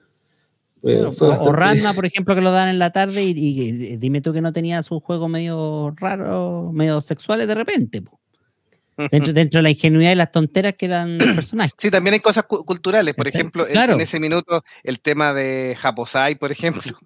Eh, 0.85 1.03
o- 1.03 1.09
o 1.09 1.29
bastante- 1.29 1.53
Ranma, 1.53 1.93
por 1.93 2.07
ejemplo, 2.07 2.35
que 2.37 2.41
lo 2.41 2.53
dan 2.53 2.69
en 2.69 2.79
la 2.79 2.93
tarde 2.93 3.25
y, 3.25 3.31
y- 3.31 3.61
y 3.93 3.97
dime 3.97 4.21
tú 4.21 4.33
que 4.33 4.41
no 4.41 4.53
tenía 4.53 4.81
sus 4.85 5.03
juegos 5.03 5.29
medio 5.29 5.93
raros, 5.97 6.73
medio 6.73 7.01
sexuales 7.01 7.49
de 7.49 7.55
repente. 7.57 8.03
po. 8.03 8.21
Dentro, 9.11 9.33
dentro 9.33 9.59
de 9.59 9.63
la 9.63 9.71
ingenuidad 9.71 10.13
y 10.13 10.15
las 10.15 10.31
tonteras 10.31 10.75
que 10.75 10.87
eran 10.87 11.19
los 11.19 11.27
personajes. 11.35 11.73
Sí, 11.79 11.91
también 11.91 12.15
hay 12.15 12.21
cosas 12.21 12.45
cu- 12.45 12.65
culturales. 12.65 13.15
Por 13.15 13.27
ejemplo, 13.27 13.67
en- 13.69 13.91
en, 13.91 14.01
ese 14.01 14.21
minuto, 14.21 14.63
el 14.85 15.01
tema 15.01 15.35
de 15.35 15.77
Japosai, 15.79 16.37
por 16.37 16.53
ejemplo. 16.53 16.97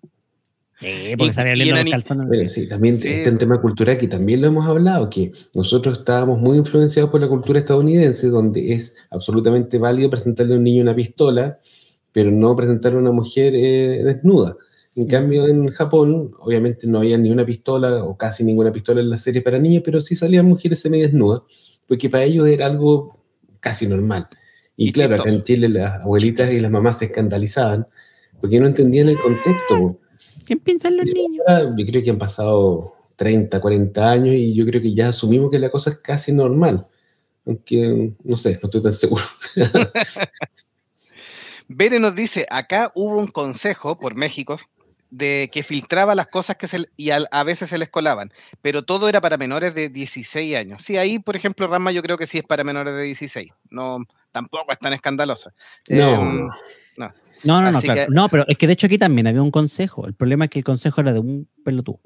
Sí, 0.82 1.14
porque 1.16 1.32
y 1.36 1.40
oliendo 1.52 1.76
en 1.76 1.84
los 1.84 1.90
calzones. 1.90 2.26
Bueno, 2.28 2.48
sí, 2.48 2.68
también 2.68 3.00
Sí. 3.00 3.08
está 3.08 3.30
un 3.30 3.38
tema 3.38 3.60
cultural 3.60 3.96
que 3.98 4.08
también 4.08 4.40
lo 4.40 4.48
hemos 4.48 4.66
hablado, 4.66 5.08
que 5.08 5.32
nosotros 5.54 5.98
estábamos 5.98 6.40
muy 6.40 6.58
influenciados 6.58 7.10
por 7.10 7.20
la 7.20 7.28
cultura 7.28 7.58
estadounidense, 7.60 8.28
donde 8.28 8.72
es 8.72 8.94
absolutamente 9.10 9.78
válido 9.78 10.10
presentarle 10.10 10.54
a 10.54 10.58
un 10.58 10.64
niño 10.64 10.82
una 10.82 10.94
pistola, 10.94 11.58
pero 12.12 12.30
no 12.30 12.54
presentarle 12.56 12.98
a 12.98 13.00
una 13.02 13.12
mujer 13.12 13.54
eh, 13.54 14.02
desnuda. 14.04 14.56
En 14.94 15.06
cambio, 15.06 15.46
en 15.48 15.68
Japón, 15.68 16.32
obviamente 16.40 16.86
no 16.86 16.98
había 16.98 17.16
ni 17.16 17.30
una 17.30 17.46
pistola 17.46 18.04
o 18.04 18.16
casi 18.18 18.44
ninguna 18.44 18.70
pistola 18.72 19.00
en 19.00 19.08
la 19.08 19.16
serie 19.16 19.40
para 19.40 19.58
niños, 19.58 19.82
pero 19.84 20.00
sí 20.02 20.14
salían 20.14 20.46
mujeres 20.46 20.80
semidesnudas, 20.80 21.42
porque 21.88 22.10
para 22.10 22.24
ellos 22.24 22.46
era 22.48 22.66
algo 22.66 23.18
casi 23.60 23.86
normal. 23.86 24.28
Y, 24.76 24.88
Y 24.88 24.92
claro, 24.92 25.14
acá 25.14 25.24
en 25.24 25.36
chistoso. 25.36 25.46
Chile 25.46 25.68
las 25.68 26.00
abuelitas 26.02 26.52
y 26.52 26.60
las 26.60 26.70
mamás 26.70 26.98
se 26.98 27.06
escandalizaban 27.06 27.86
porque 28.40 28.58
no 28.58 28.66
entendían 28.66 29.08
el 29.08 29.16
contexto. 29.18 29.98
¿Qué 30.46 30.56
piensan 30.56 30.96
los 30.96 31.06
niños? 31.06 31.44
Yo 31.76 31.86
creo 31.86 32.02
que 32.02 32.10
han 32.10 32.18
pasado 32.18 32.94
30, 33.16 33.60
40 33.60 34.10
años 34.10 34.34
y 34.34 34.54
yo 34.54 34.64
creo 34.66 34.80
que 34.80 34.94
ya 34.94 35.08
asumimos 35.08 35.50
que 35.50 35.58
la 35.58 35.70
cosa 35.70 35.90
es 35.90 35.98
casi 35.98 36.32
normal. 36.32 36.86
Aunque, 37.46 38.12
no 38.22 38.36
sé, 38.36 38.58
no 38.62 38.68
estoy 38.68 38.82
tan 38.82 38.92
seguro. 38.92 39.24
Bere 41.68 41.98
nos 41.98 42.14
dice, 42.14 42.46
acá 42.50 42.92
hubo 42.94 43.18
un 43.18 43.28
consejo 43.28 43.98
por 43.98 44.16
México 44.16 44.58
de 45.12 45.50
que 45.52 45.62
filtraba 45.62 46.14
las 46.14 46.26
cosas 46.26 46.56
que 46.56 46.66
se 46.66 46.86
y 46.96 47.10
a, 47.10 47.42
veces 47.44 47.68
se 47.68 47.76
les 47.76 47.90
colaban, 47.90 48.32
pero 48.62 48.82
todo 48.82 49.10
era 49.10 49.20
para 49.20 49.36
menores 49.36 49.74
de 49.74 49.90
16 49.90 50.56
años. 50.56 50.82
Sí, 50.82 50.96
ahí, 50.96 51.18
por 51.18 51.36
ejemplo, 51.36 51.66
Rama 51.66 51.92
yo 51.92 52.02
creo 52.02 52.16
que 52.16 52.26
sí 52.26 52.38
es 52.38 52.44
para 52.44 52.64
menores 52.64 52.94
de 52.94 53.02
16. 53.02 53.52
No, 53.68 53.98
tampoco 54.30 54.72
es 54.72 54.78
tan 54.78 54.94
escandalosa. 54.94 55.52
No. 55.88 56.22
Em, 56.22 56.48
No, 57.44 57.60
no, 57.60 57.72
no, 57.72 57.80
claro. 57.80 58.06
que- 58.06 58.14
No, 58.14 58.28
pero 58.28 58.44
es 58.46 58.56
que 58.56 58.66
de 58.66 58.72
hecho 58.74 58.86
aquí 58.86 58.98
también 58.98 59.26
había 59.26 59.42
un 59.42 59.50
consejo. 59.50 60.06
El 60.06 60.14
problema 60.14 60.44
es 60.44 60.50
que 60.50 60.58
el 60.60 60.64
consejo 60.64 61.00
era 61.00 61.12
de 61.12 61.18
un 61.18 61.48
pelotudo. 61.64 62.00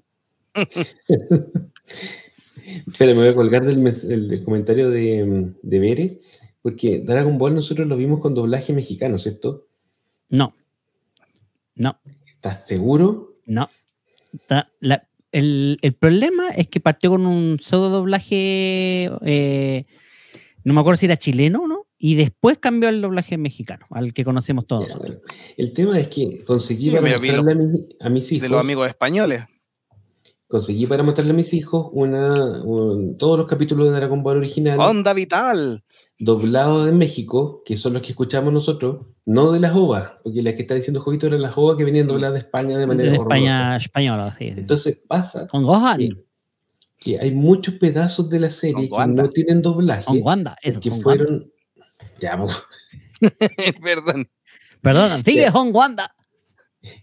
Espera, 2.87 3.13
me 3.13 3.19
voy 3.21 3.29
a 3.29 3.35
colgar 3.35 3.65
del, 3.65 3.79
mes- 3.79 4.07
del- 4.07 4.29
del 4.29 4.45
comentario 4.45 4.91
de, 4.91 5.53
de 5.63 5.79
Bere, 5.79 6.21
porque 6.63 7.01
Dragon 7.01 7.39
Ball 7.39 7.55
nosotros 7.55 7.87
lo 7.87 7.97
vimos 7.97 8.21
con 8.21 8.35
doblaje 8.35 8.73
mexicano, 8.73 9.19
¿cierto? 9.19 9.67
No. 10.29 10.55
No, 11.75 11.99
¿Estás 12.35 12.67
seguro? 12.67 13.35
no. 13.47 13.69
La- 14.81 15.07
el, 15.33 15.79
el 15.83 15.93
problema 15.95 16.49
es 16.51 16.69
que 16.69 16.81
partió 16.81 17.11
con 17.11 17.27
un 17.27 17.59
pseudo 17.61 17.91
doblaje, 17.91 19.11
eh, 19.27 19.85
no 20.65 20.73
me 20.73 20.81
acuerdo 20.81 20.97
si 20.97 21.05
era 21.07 21.17
chileno 21.19 21.63
o 21.65 21.69
no, 21.69 21.86
y 22.11 22.15
después 22.15 22.59
cambió 22.59 22.89
al 22.89 23.01
doblaje 23.01 23.37
mexicano, 23.39 23.87
al 23.91 24.13
que 24.13 24.25
conocemos 24.25 24.67
todos. 24.67 24.87
Ya, 24.89 24.95
nosotros. 24.95 25.19
bueno. 25.27 25.33
El 25.57 25.73
tema 25.73 25.99
es 25.99 26.09
que 26.09 26.45
conseguí 26.45 26.87
Sí, 26.91 26.91
para 26.97 27.09
mostrarle 27.19 27.53
a, 27.53 27.55
mi- 27.57 27.89
a 28.01 28.09
mis 28.09 28.29
De 28.29 28.35
hijos, 28.37 28.51
los 28.51 28.61
amigos 28.61 28.89
españoles. 28.89 29.45
conseguí 30.49 30.87
para 30.87 31.03
mostrarle 31.03 31.33
a 31.33 31.35
mis 31.35 31.53
hijos 31.55 31.89
una, 31.93 32.63
un- 32.63 33.17
todos 33.19 33.37
los 33.39 33.49
capítulos 33.49 33.89
de 33.89 33.95
Dragon 33.97 34.23
Ball 34.23 34.37
original. 34.37 34.79
Onda 34.79 35.13
Vital. 35.13 35.83
doblados 36.21 36.87
de 36.87 36.93
México, 36.93 37.63
que 37.65 37.77
son 37.77 37.95
los 37.95 38.03
que 38.03 38.11
escuchamos 38.11 38.53
nosotros, 38.53 39.07
no 39.25 39.51
de 39.51 39.59
las 39.59 39.75
ovas, 39.75 40.13
porque 40.23 40.41
las 40.43 40.55
que 40.55 40.63
está 40.63 40.75
diciendo 40.75 41.01
Jovito 41.01 41.27
eran 41.27 41.43
las 41.43 41.55
ovas 41.59 41.77
que 41.77 41.85
venían 41.85 42.07
dobladas 42.07 42.35
de 42.35 42.41
España 42.41 42.79
de 42.79 42.87
manera 42.87 43.11
De. 43.11 43.17
España, 43.17 43.77
española, 43.77 44.35
sí, 44.39 44.53
sí. 44.53 44.61
Entonces 44.61 45.01
pasa 45.09 45.49
Con 45.49 45.65
Gohan, 45.65 45.99
que, 45.99 46.11
que 46.99 47.19
hay 47.19 47.33
muchos 47.35 47.75
pedazos 47.75 48.31
de 48.31 48.39
la 48.39 48.51
serie 48.51 48.89
que 48.89 49.07
no 49.09 49.29
tienen 49.31 49.61
doblaje, 49.63 50.05
con 50.05 50.23
Wanda, 50.23 50.57
eso, 50.63 50.79
que 50.79 50.91
con 50.91 51.05
Wanda. 51.05 51.25
Ya, 52.21 52.39
pues, 52.39 52.57
Perdón. 53.85 54.29
Perdón, 54.83 55.25
sigue 55.25 55.51
con 55.53 55.75
Wanda. 55.75 56.15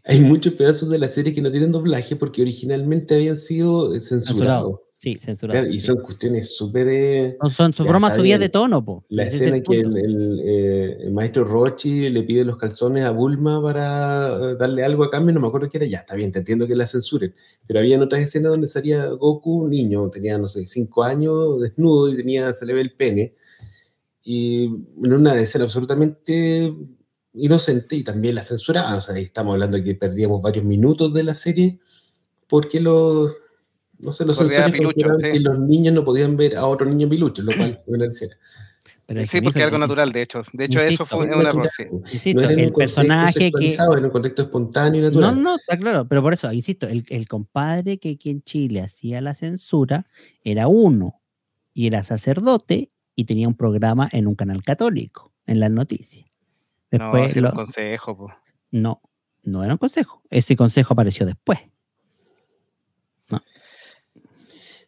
hay 0.06 0.20
muchos 0.22 0.54
pedazos 0.54 0.90
de 0.90 0.98
la 0.98 1.08
serie 1.08 1.34
que 1.34 1.42
no 1.42 1.52
tienen 1.52 1.72
doblaje 1.72 2.16
porque 2.16 2.42
originalmente 2.42 3.16
habían 3.16 3.38
sido 3.38 3.92
censurados. 4.00 4.28
Censurado. 4.28 4.84
Sí, 5.00 5.18
censurado. 5.20 5.60
Claro, 5.60 5.74
y 5.76 5.82
sí. 5.82 5.88
son 5.88 5.98
cuestiones 5.98 6.56
súper... 6.56 6.88
eh, 6.88 7.36
Son, 7.54 7.72
está 7.72 7.84
subidas 7.84 8.22
bien. 8.24 8.40
de 8.40 8.48
tono, 8.48 8.86
po. 8.86 9.04
La 9.10 9.24
es 9.24 9.34
escena 9.34 9.58
que 9.62 9.82
punto. 9.82 9.90
el, 9.90 9.98
el, 9.98 10.40
eh, 10.46 10.98
el 11.02 11.12
maestro 11.12 11.44
Rochi 11.44 12.10
le 12.10 12.24
pide 12.24 12.46
los 12.46 12.56
calzones 12.56 13.04
a 13.04 13.12
Bulma 13.12 13.62
para 13.62 14.52
eh, 14.52 14.56
darle 14.58 14.86
algo 14.86 15.04
a 15.04 15.10
cambio, 15.10 15.34
no 15.34 15.42
me 15.42 15.48
acuerdo 15.48 15.70
qué 15.70 15.80
era, 15.80 15.88
ya 15.88 15.98
está 15.98 16.16
bien, 16.16 16.32
te 16.32 16.40
entiendo 16.40 16.66
que 16.68 16.78
la 16.78 16.88
censuren, 16.88 17.36
pero 17.68 17.82
había 17.82 18.02
otras 18.02 18.22
escenas 18.22 18.52
donde 18.52 18.70
salía 18.70 19.08
Goku, 19.08 19.68
niño, 19.68 20.10
tenía, 20.10 20.38
no 20.38 20.48
sé, 20.48 20.66
cinco 20.68 21.04
años, 21.04 21.60
desnudo 21.60 22.08
y 22.08 22.16
tenía, 22.16 22.54
se 22.54 22.66
le 22.66 22.74
ve 22.74 22.80
el 22.80 22.94
pene, 22.94 23.36
y 24.24 24.66
en 24.66 25.14
una 25.14 25.40
escena 25.40 25.66
absolutamente 25.66 26.74
inocente 27.34 27.96
y 27.96 28.04
también 28.04 28.36
la 28.36 28.44
censuraban, 28.44 28.96
o 28.96 29.02
sea, 29.02 29.16
ahí 29.16 29.24
estamos 29.24 29.54
hablando 29.54 29.78
de 29.78 29.84
que 29.84 29.96
perdíamos 29.96 30.42
varios 30.42 30.64
minutos 30.66 31.14
de 31.14 31.24
la 31.24 31.34
serie 31.34 31.80
porque 32.48 32.80
los... 32.80 33.32
No 34.00 34.12
sé, 34.12 34.26
los 34.26 34.38
Pilucho, 34.38 35.18
sí. 35.20 35.32
que 35.32 35.40
los 35.40 35.58
niños 35.60 35.94
no 35.94 36.04
podían 36.04 36.36
ver 36.36 36.58
a 36.58 36.66
otro 36.66 36.86
niño 36.86 37.08
pilucho, 37.08 37.42
lo 37.42 37.54
cual 37.56 37.82
fue 37.86 37.96
una 37.96 38.08
escena. 38.08 38.36
Pero 39.06 39.26
Sí, 39.26 39.38
que, 39.38 39.44
porque 39.44 39.60
es 39.60 39.66
algo 39.66 39.78
natural, 39.78 40.12
de 40.12 40.22
hecho. 40.22 40.44
De 40.52 40.66
hecho, 40.66 40.80
Insisto, 40.84 41.04
eso 41.04 41.16
fue 41.18 41.26
un 41.26 41.46
error, 41.46 41.70
sí. 41.70 41.84
Insisto, 42.12 42.42
no 42.42 42.50
en 42.50 42.60
el 42.60 42.74
personaje 42.74 43.52
que. 43.52 43.74
era 43.74 43.88
un 43.88 44.10
contexto 44.10 44.42
espontáneo 44.42 45.08
y 45.08 45.16
No, 45.16 45.34
no, 45.34 45.56
está 45.56 45.78
claro, 45.78 46.06
pero 46.06 46.22
por 46.22 46.34
eso, 46.34 46.52
insisto, 46.52 46.86
el, 46.88 47.04
el 47.10 47.30
compadre 47.30 47.98
que 47.98 48.12
aquí 48.12 48.30
en 48.30 48.44
Chile 48.44 48.82
hacía 48.82 49.22
la 49.22 49.34
censura 49.34 50.06
era 50.44 50.68
uno 50.68 51.22
y 51.74 51.88
era 51.88 52.04
sacerdote 52.04 52.90
y 53.16 53.26
tenía 53.26 53.48
un 53.48 53.56
programa 53.56 54.10
en 54.12 54.28
un 54.28 54.36
canal 54.36 54.62
católico, 54.64 55.32
en 55.46 55.60
las 55.60 55.72
noticias. 55.72 56.26
No, 56.92 57.00
Después, 57.00 57.34
sí, 57.34 57.40
era 57.40 57.50
un 57.50 57.56
lo- 57.56 57.64
consejo. 57.64 58.18
po. 58.18 58.32
no, 58.72 59.02
no 59.44 59.64
era 59.64 59.74
un 59.74 59.78
consejo, 59.78 60.22
ese 60.30 60.56
consejo 60.56 60.94
apareció 60.94 61.26
después. 61.26 61.60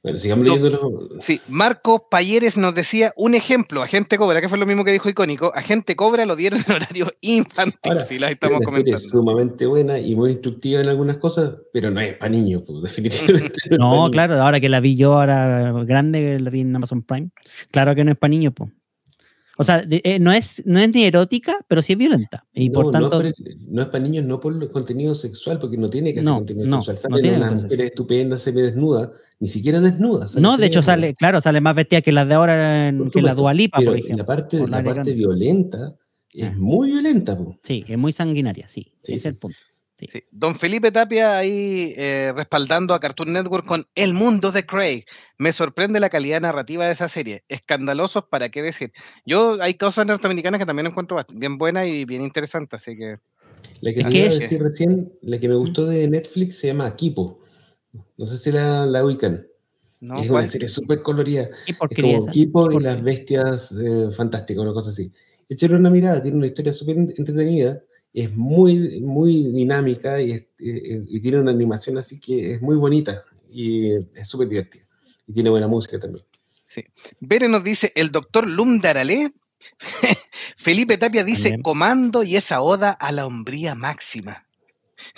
Bueno, 0.05 0.19
sigamos 0.19 0.45
No. 0.45 0.55
leyendo 0.55 1.01
los... 1.15 1.25
Sí, 1.25 1.41
Marco 1.47 2.07
Payeres 2.09 2.57
nos 2.59 2.75
decía 2.75 3.11
un 3.17 3.33
ejemplo, 3.33 3.81
Agente 3.81 4.17
Cobra, 4.19 4.39
que 4.39 4.47
fue 4.47 4.59
lo 4.59 4.67
mismo 4.67 4.83
que 4.85 4.91
dijo 4.91 5.09
Icónico. 5.09 5.51
Agente 5.55 5.95
Cobra 5.95 6.27
lo 6.27 6.35
dieron 6.35 6.59
en 6.67 6.75
horario 6.75 7.07
infantil, 7.21 7.91
Ahora, 7.91 8.03
sí, 8.03 8.19
la 8.19 8.27
La 8.27 8.31
estamos 8.33 8.59
historia 8.61 8.77
es 8.77 8.83
comentando. 8.83 9.09
sumamente 9.09 9.65
buena 9.65 9.97
y 9.97 10.15
muy 10.15 10.31
instructiva 10.33 10.79
en 10.81 10.89
algunas 10.89 11.17
cosas, 11.17 11.55
pero 11.73 11.89
no 11.89 11.99
es 12.01 12.13
para 12.17 12.29
niños, 12.29 12.61
pues, 12.67 12.83
definitivamente. 12.83 13.59
No, 13.79 13.93
niños. 13.95 14.11
claro, 14.11 14.35
ahora 14.41 14.59
que 14.59 14.69
la 14.69 14.79
vi 14.79 14.95
yo, 14.95 15.13
ahora 15.15 15.71
grande, 15.85 16.19
que 16.21 16.39
la 16.39 16.49
vi 16.51 16.61
en 16.61 16.75
Amazon 16.75 17.01
Prime, 17.01 17.29
claro 17.71 17.95
que 17.95 18.03
no 18.03 18.11
es 18.11 18.17
para 18.17 18.29
niños, 18.29 18.53
po. 18.53 18.69
O 19.57 19.63
sea, 19.63 19.81
de- 19.81 20.01
eh, 20.03 20.19
no, 20.19 20.31
es, 20.31 20.65
no 20.65 20.79
es 20.79 20.93
ni 20.93 21.03
erótica, 21.05 21.57
pero 21.67 21.81
sí 21.81 21.93
es 21.93 21.99
violenta. 21.99 22.45
Y 22.53 22.69
No, 22.69 22.73
por 22.73 22.85
no, 22.85 22.91
tanto, 22.91 23.21
es 23.21 23.33
para- 23.33 23.55
no 23.67 23.81
es 23.81 23.87
para 23.87 24.03
niños, 24.03 24.25
no 24.25 24.39
por 24.39 24.53
el 24.61 24.69
contenido 24.69 25.15
sexual, 25.15 25.59
porque 25.59 25.77
no 25.77 25.89
tiene 25.89 26.13
que 26.13 26.19
ser 26.19 26.25
No, 26.25 26.35
contenido 26.37 26.67
no, 26.67 26.81
sexual. 26.83 26.95
no 27.11 27.15
Salen 27.17 27.21
tiene 27.21 27.37
unas 27.37 27.47
contenido 27.49 27.67
mujeres 27.67 27.85
estupendas, 27.91 28.41
semidesnudas, 28.41 29.09
ni 29.39 29.47
siquiera 29.47 29.79
desnudas. 29.79 30.31
salen 30.31 30.43
No, 30.43 30.57
de 30.57 30.65
hecho 30.65 30.81
sale, 30.81 31.13
claro, 31.15 31.39
sale 31.41 31.61
más 31.61 31.75
vestida 31.75 32.01
que 32.01 32.11
las 32.11 32.27
de 32.27 32.33
ahora, 32.33 32.89
en- 32.89 33.09
que 33.09 33.21
la 33.21 33.33
Dualipa, 33.33 33.77
por 33.77 33.93
La 33.93 33.99
ejemplo. 33.99 34.25
parte, 34.25 34.67
la 34.67 34.83
parte 34.83 35.13
violenta 35.13 35.95
es 36.33 36.49
Ah. 36.49 36.53
muy 36.57 36.91
violenta, 36.91 37.37
pues. 37.37 37.57
Sí, 37.63 37.85
es 37.87 37.97
muy 37.97 38.11
sanguinaria, 38.11 38.67
sí, 38.67 38.91
Sí, 39.03 39.13
ese 39.13 39.15
es 39.15 39.25
el 39.25 39.35
punto. 39.35 39.57
Sí. 39.97 40.23
Don 40.31 40.55
Felipe 40.55 40.91
Tapia 40.91 41.37
ahí 41.37 41.93
eh, 41.95 42.33
respaldando 42.35 42.93
a 42.93 42.99
Cartoon 42.99 43.31
Network 43.31 43.65
con 43.65 43.85
El 43.95 44.13
mundo 44.13 44.51
de 44.51 44.65
Craig. 44.65 45.05
Me 45.37 45.53
sorprende 45.53 46.01
la 46.01 46.09
calidad 46.09 46.41
narrativa 46.41 46.85
de 46.85 46.91
esa 46.91 47.07
serie. 47.07 47.43
Escandalosos, 47.47 48.25
¿para 48.29 48.49
qué 48.49 48.61
decir? 48.61 48.91
Yo 49.25 49.57
hay 49.61 49.75
cosas 49.75 50.05
norteamericanas 50.05 50.59
que 50.59 50.65
también 50.65 50.87
encuentro 50.87 51.17
bien 51.33 51.57
buenas 51.57 51.87
y 51.87 52.03
bien 52.03 52.23
interesantes, 52.23 52.81
así 52.81 52.97
que 52.97 53.17
La 53.79 53.93
que 53.93 54.25
Es 54.25 54.39
decir 54.39 54.61
recién, 54.61 55.13
la 55.21 55.39
que 55.39 55.47
me 55.47 55.55
gustó 55.55 55.85
de 55.85 56.07
Netflix 56.09 56.57
se 56.57 56.67
llama 56.67 56.93
Kipo. 56.95 57.39
No 58.17 58.27
sé 58.27 58.37
si 58.37 58.51
la, 58.51 58.85
la 58.85 59.05
ubican. 59.05 59.47
no, 60.01 60.21
es 60.21 60.29
una 60.29 60.47
serie 60.47 60.67
súper 60.67 61.01
colorida. 61.03 61.47
¿Qué 61.65 61.71
Es 61.71 61.77
como? 61.77 62.27
Kipo 62.27 62.67
¿Qué 62.67 62.75
y 62.75 62.79
las 62.79 63.01
bestias 63.01 63.71
eh, 63.71 64.09
fantásticas, 64.11 64.61
una 64.61 64.73
cosa 64.73 64.89
así. 64.89 65.09
Echarle 65.47 65.77
una 65.77 65.89
mirada, 65.89 66.21
tiene 66.21 66.37
una 66.37 66.47
historia 66.47 66.73
súper 66.73 66.97
entretenida, 66.97 67.81
es 68.23 68.35
muy, 68.35 69.01
muy 69.01 69.51
dinámica 69.51 70.21
y, 70.21 70.31
es- 70.31 70.47
eh, 70.59 71.03
y 71.07 71.19
tiene 71.19 71.39
una 71.39 71.51
animación 71.51 71.97
así 71.97 72.19
que 72.19 72.53
es 72.55 72.61
muy 72.61 72.75
bonita 72.77 73.23
y 73.49 73.93
es 73.93 74.27
súper 74.27 74.47
divertida. 74.49 74.85
Y 75.27 75.33
tiene 75.33 75.49
buena 75.49 75.67
música 75.67 75.99
también. 75.99 76.25
Bere 77.19 77.47
nos 77.47 77.63
dice 77.63 77.91
el 77.95 78.11
doctor 78.11 78.49
Lumdaralé. 78.49 79.31
Felipe 80.57 80.97
Tapia 80.97 81.23
dice 81.23 81.43
También. 81.49 81.61
comando 81.61 82.23
y 82.23 82.35
esa 82.35 82.61
oda 82.61 82.91
a 82.91 83.11
la 83.11 83.25
hombría 83.25 83.75
máxima. 83.75 84.44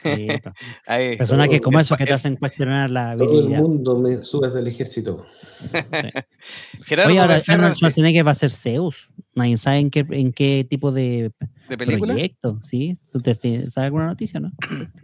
Sí, 0.01 0.27
pa. 0.43 0.53
Ahí. 0.87 1.17
Personajes 1.17 1.61
como 1.61 1.77
el 1.79 1.83
esos 1.83 1.97
que 1.97 2.05
te 2.05 2.13
hacen 2.13 2.35
cuestionar 2.35 2.89
la 2.89 3.15
Todo 3.17 3.39
el 3.39 3.49
mundo 3.49 3.97
me 3.97 4.23
subas 4.23 4.55
al 4.55 4.67
ejército. 4.67 5.25
Gerardo 6.85 7.11
Oye, 7.11 7.19
ahora 7.19 7.35
Becerra, 7.35 7.55
Arnold 7.55 7.73
sí, 7.73 7.79
Schwarzenegger 7.79 8.25
va 8.27 8.31
a 8.31 8.35
ser 8.35 8.51
Zeus. 8.51 9.09
Nadie 9.35 9.57
sabe 9.57 9.77
en 9.79 9.89
qué, 9.91 10.05
en 10.09 10.33
qué 10.33 10.65
tipo 10.67 10.91
de 10.91 11.31
de 11.69 11.77
película. 11.77 12.13
proyecto, 12.13 12.59
¿sí? 12.63 12.97
¿Tú 13.11 13.19
te, 13.21 13.35
sabes 13.35 13.77
alguna 13.77 14.07
noticia, 14.07 14.39
no? 14.39 14.51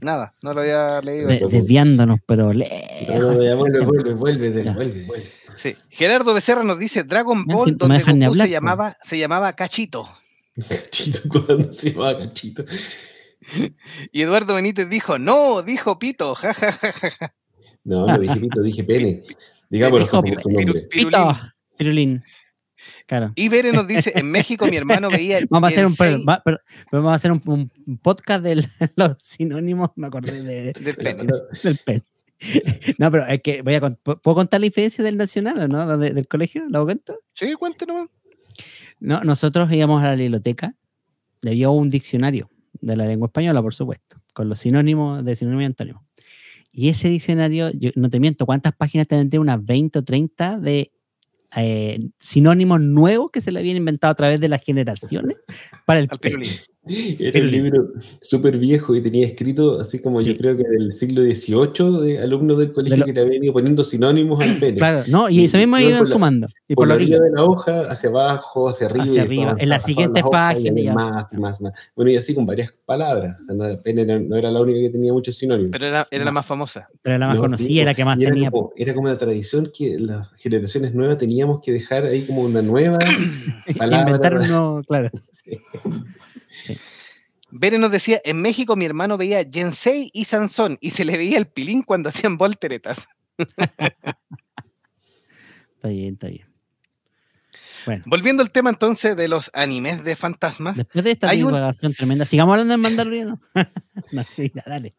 Nada, 0.01 0.33
no 0.41 0.53
lo 0.53 0.61
había 0.61 1.01
leído. 1.01 1.27
De- 1.27 1.35
eso. 1.35 1.49
desviándonos, 1.49 2.19
pero 2.25 2.45
No, 2.47 2.53
lejos. 2.53 3.09
no, 3.09 3.43
ya 3.43 3.55
vuelve, 3.55 3.85
vuelve, 3.85 4.13
vuelve, 4.13 4.49
del- 4.51 4.65
Ya. 4.65 4.73
vuelve, 4.73 5.05
vuelve. 5.05 5.27
Sí. 5.57 5.75
Gerardo 5.89 6.33
Becerra 6.33 6.63
nos 6.63 6.79
dice 6.79 7.03
Dragon 7.03 7.45
Ball, 7.45 7.71
no 7.71 7.77
donde 7.77 7.99
Goku 7.99 8.09
hablar, 8.11 8.31
se 8.33 8.43
po. 8.45 8.51
llamaba, 8.51 8.97
se 9.01 9.19
llamaba 9.19 9.53
Cachito. 9.53 10.07
Cachito, 10.69 11.19
cuando 11.29 11.71
se 11.73 11.91
llamaba 11.91 12.17
Cachito. 12.19 12.63
Y 14.11 14.21
Eduardo 14.21 14.55
Benítez 14.55 14.89
dijo, 14.89 15.17
no, 15.19 15.61
dijo 15.61 15.99
Pito, 15.99 16.35
ja, 16.35 16.53
ja, 16.53 16.71
ja, 16.71 16.91
ja, 16.91 17.09
ja". 17.11 17.35
No, 17.83 18.05
no 18.07 18.17
dije 18.17 18.39
pito, 18.39 18.61
dije 18.61 18.83
pene. 18.83 19.23
Digámoslo 19.69 20.05
Dijo 20.05 20.11
como 20.21 20.23
pi- 20.35 20.41
su 20.41 20.49
nombre. 20.49 20.81
Pirulín. 20.89 20.89
Pito, 21.09 21.39
Pirulín. 21.77 22.23
Claro. 23.07 23.31
Y 23.35 23.49
Bere 23.49 23.71
nos 23.71 23.87
dice, 23.87 24.11
en 24.15 24.29
México 24.31 24.65
mi 24.67 24.75
hermano 24.77 25.09
veía 25.11 25.39
Vamos 25.49 25.69
a 25.69 25.71
hacer 25.73 25.85
un, 25.85 25.91
Yensei 25.93 26.23
va- 26.25 26.41
pero- 26.43 26.59
pero 26.89 27.01
vamos 27.03 27.11
a 27.13 27.15
hacer 27.15 27.31
un, 27.31 27.41
un 27.87 27.97
podcast 27.97 28.43
de 28.43 28.55
los 28.95 29.15
sinónimos, 29.19 29.89
me 29.95 30.07
acordé 30.07 30.41
de, 30.43 30.73
del 30.79 30.95
pene. 30.95 31.25
del 31.63 31.77
pene. 31.79 32.03
No, 32.97 33.09
pero 33.11 33.25
es 33.27 33.41
que 33.41 33.61
voy 33.61 33.75
a 33.75 33.79
¿puedo 33.81 34.35
contar 34.35 34.59
la 34.59 34.65
diferencia 34.65 35.03
del 35.03 35.15
nacional 35.17 35.59
o 35.61 35.67
no? 35.67 35.97
De- 35.97 36.11
del 36.11 36.27
colegio, 36.27 36.63
¿lo 36.69 36.83
cuento? 36.85 37.19
Sí, 37.35 37.53
cuéntenos. 37.53 38.07
No, 38.99 39.21
nosotros 39.23 39.71
íbamos 39.71 40.03
a 40.03 40.07
la 40.09 40.15
biblioteca, 40.15 40.75
le 41.41 41.51
había 41.51 41.69
un 41.69 41.89
diccionario 41.89 42.49
de 42.73 42.95
la 42.95 43.05
lengua 43.05 43.27
española, 43.27 43.61
por 43.61 43.73
supuesto, 43.73 44.17
con 44.33 44.49
los 44.49 44.59
sinónimos 44.59 45.23
de 45.23 45.35
sinónimo 45.35 45.61
y 45.61 45.65
antónimo. 45.65 46.05
Y 46.71 46.89
ese 46.89 47.07
diccionario, 47.07 47.69
yo 47.71 47.91
no 47.95 48.09
te 48.09 48.19
miento, 48.19 48.45
¿cuántas 48.45 48.73
páginas 48.75 49.07
tendría? 49.07 49.39
Unas 49.39 49.63
20 49.63 49.99
o 49.99 50.03
30 50.03 50.59
de 50.59 50.89
eh, 51.55 52.09
sinónimos 52.19 52.81
nuevos 52.81 53.29
que 53.31 53.41
se 53.41 53.51
le 53.51 53.59
habían 53.59 53.77
inventado 53.77 54.11
a 54.11 54.15
través 54.15 54.39
de 54.39 54.49
las 54.49 54.63
generaciones 54.63 55.37
para 55.85 55.99
el 55.99 56.07
Al 56.09 56.19
pirulín. 56.19 56.49
Era 56.85 57.39
un 57.39 57.51
libro 57.51 57.93
súper 58.21 58.57
viejo 58.57 58.93
y 58.93 59.01
tenía 59.01 59.25
escrito, 59.25 59.79
así 59.79 59.99
como 59.99 60.19
Sí. 60.19 60.25
yo 60.27 60.37
creo 60.37 60.57
que 60.57 60.63
del 60.63 60.91
siglo 60.91 61.21
XVIII, 61.23 62.01
de 62.01 62.19
alumnos 62.21 62.57
del 62.57 62.73
colegio 62.73 62.97
lo- 62.97 63.05
que 63.05 63.13
le 63.13 63.21
habían 63.21 63.41
ido 63.43 63.53
poniendo 63.53 63.83
sinónimos 63.85 64.45
al 64.45 64.57
pene. 64.57 64.77
Claro, 64.77 65.03
no, 65.07 65.29
y 65.29 65.39
Y- 65.39 65.45
eso 65.45 65.57
mismo 65.57 65.77
y 65.79 65.83
iban 65.83 65.99
por 65.99 66.07
la- 66.09 66.13
sumando. 66.13 66.47
Y 66.67 66.75
por 66.75 66.83
por 66.83 66.87
la 66.89 66.95
la 66.95 66.95
orilla 66.97 67.19
de 67.21 67.31
la 67.31 67.43
hoja, 67.45 67.81
hacia 67.89 68.09
abajo, 68.09 68.67
hacia 68.69 68.87
arriba. 68.87 69.05
Hacia 69.05 69.21
y 69.21 69.25
arriba. 69.25 69.55
En 69.57 69.69
la 69.69 69.79
siguiente 69.79 70.19
y 70.19 70.23
página 70.29 70.81
ya. 70.81 70.93
Más 70.93 71.31
y 71.33 71.37
más, 71.37 71.61
más. 71.61 71.71
Bueno, 71.95 72.11
y 72.11 72.17
así 72.17 72.35
con 72.35 72.45
varias 72.45 72.73
palabras. 72.85 73.39
O 73.39 73.43
sea, 73.45 73.55
no, 73.55 73.81
pene 73.81 74.05
no, 74.05 74.19
no 74.19 74.35
era 74.35 74.51
la 74.51 74.59
única 74.59 74.79
que 74.79 74.89
tenía 74.89 75.13
muchos 75.13 75.37
sinónimos. 75.37 75.71
Pero 75.71 75.87
era, 75.87 76.05
era 76.11 76.25
la 76.25 76.31
más 76.33 76.45
famosa. 76.45 76.89
Pero 77.01 77.17
la 77.17 77.27
más 77.27 77.35
No, 77.37 77.41
conocida, 77.43 77.67
sí, 77.67 77.85
la 77.85 77.93
que 77.93 78.03
más 78.03 78.19
y 78.19 78.23
era 78.23 78.33
tenía. 78.33 78.51
Como, 78.51 78.73
era 78.75 78.93
como 78.93 79.07
la 79.07 79.17
tradición 79.17 79.71
que 79.73 79.97
las 79.99 80.27
generaciones 80.35 80.93
nuevas 80.93 81.17
teníamos 81.17 81.61
que 81.61 81.71
dejar 81.71 82.03
ahí 82.03 82.23
como 82.23 82.41
una 82.41 82.61
nueva 82.61 82.97
palabra. 83.77 84.05
Inventar 84.11 84.37
uno, 84.37 84.81
claro. 84.85 85.09
Bere 87.55 87.77
nos 87.77 87.91
decía, 87.91 88.19
en 88.25 88.41
México 88.41 88.75
mi 88.75 88.85
hermano 88.85 89.15
veía 89.15 89.43
Jensei 89.49 90.09
y 90.11 90.25
Sansón 90.25 90.79
y 90.81 90.89
se 90.89 91.05
le 91.05 91.17
veía 91.17 91.37
el 91.37 91.45
pilín 91.45 91.83
cuando 91.83 92.09
hacían 92.09 92.35
volteretas. 92.37 93.07
Está 95.75 95.89
bien, 95.89 96.13
está 96.13 96.27
bien. 96.27 96.47
Bueno, 97.85 98.03
Volviendo 98.07 98.41
al 98.41 98.53
tema 98.53 98.69
entonces 98.69 99.17
de 99.17 99.27
los 99.27 99.51
animes 99.53 100.05
de 100.05 100.15
fantasmas, 100.15 100.77
después 100.77 101.03
de 101.03 101.11
esta 101.11 101.29
Hay 101.29 101.43
tremenda, 101.97 102.23
sigamos 102.23 102.53
hablando 102.53 102.71
del 102.71 102.79
Mandaloriano. 102.79 103.41
no, 104.13 104.25
dale. 104.65 104.95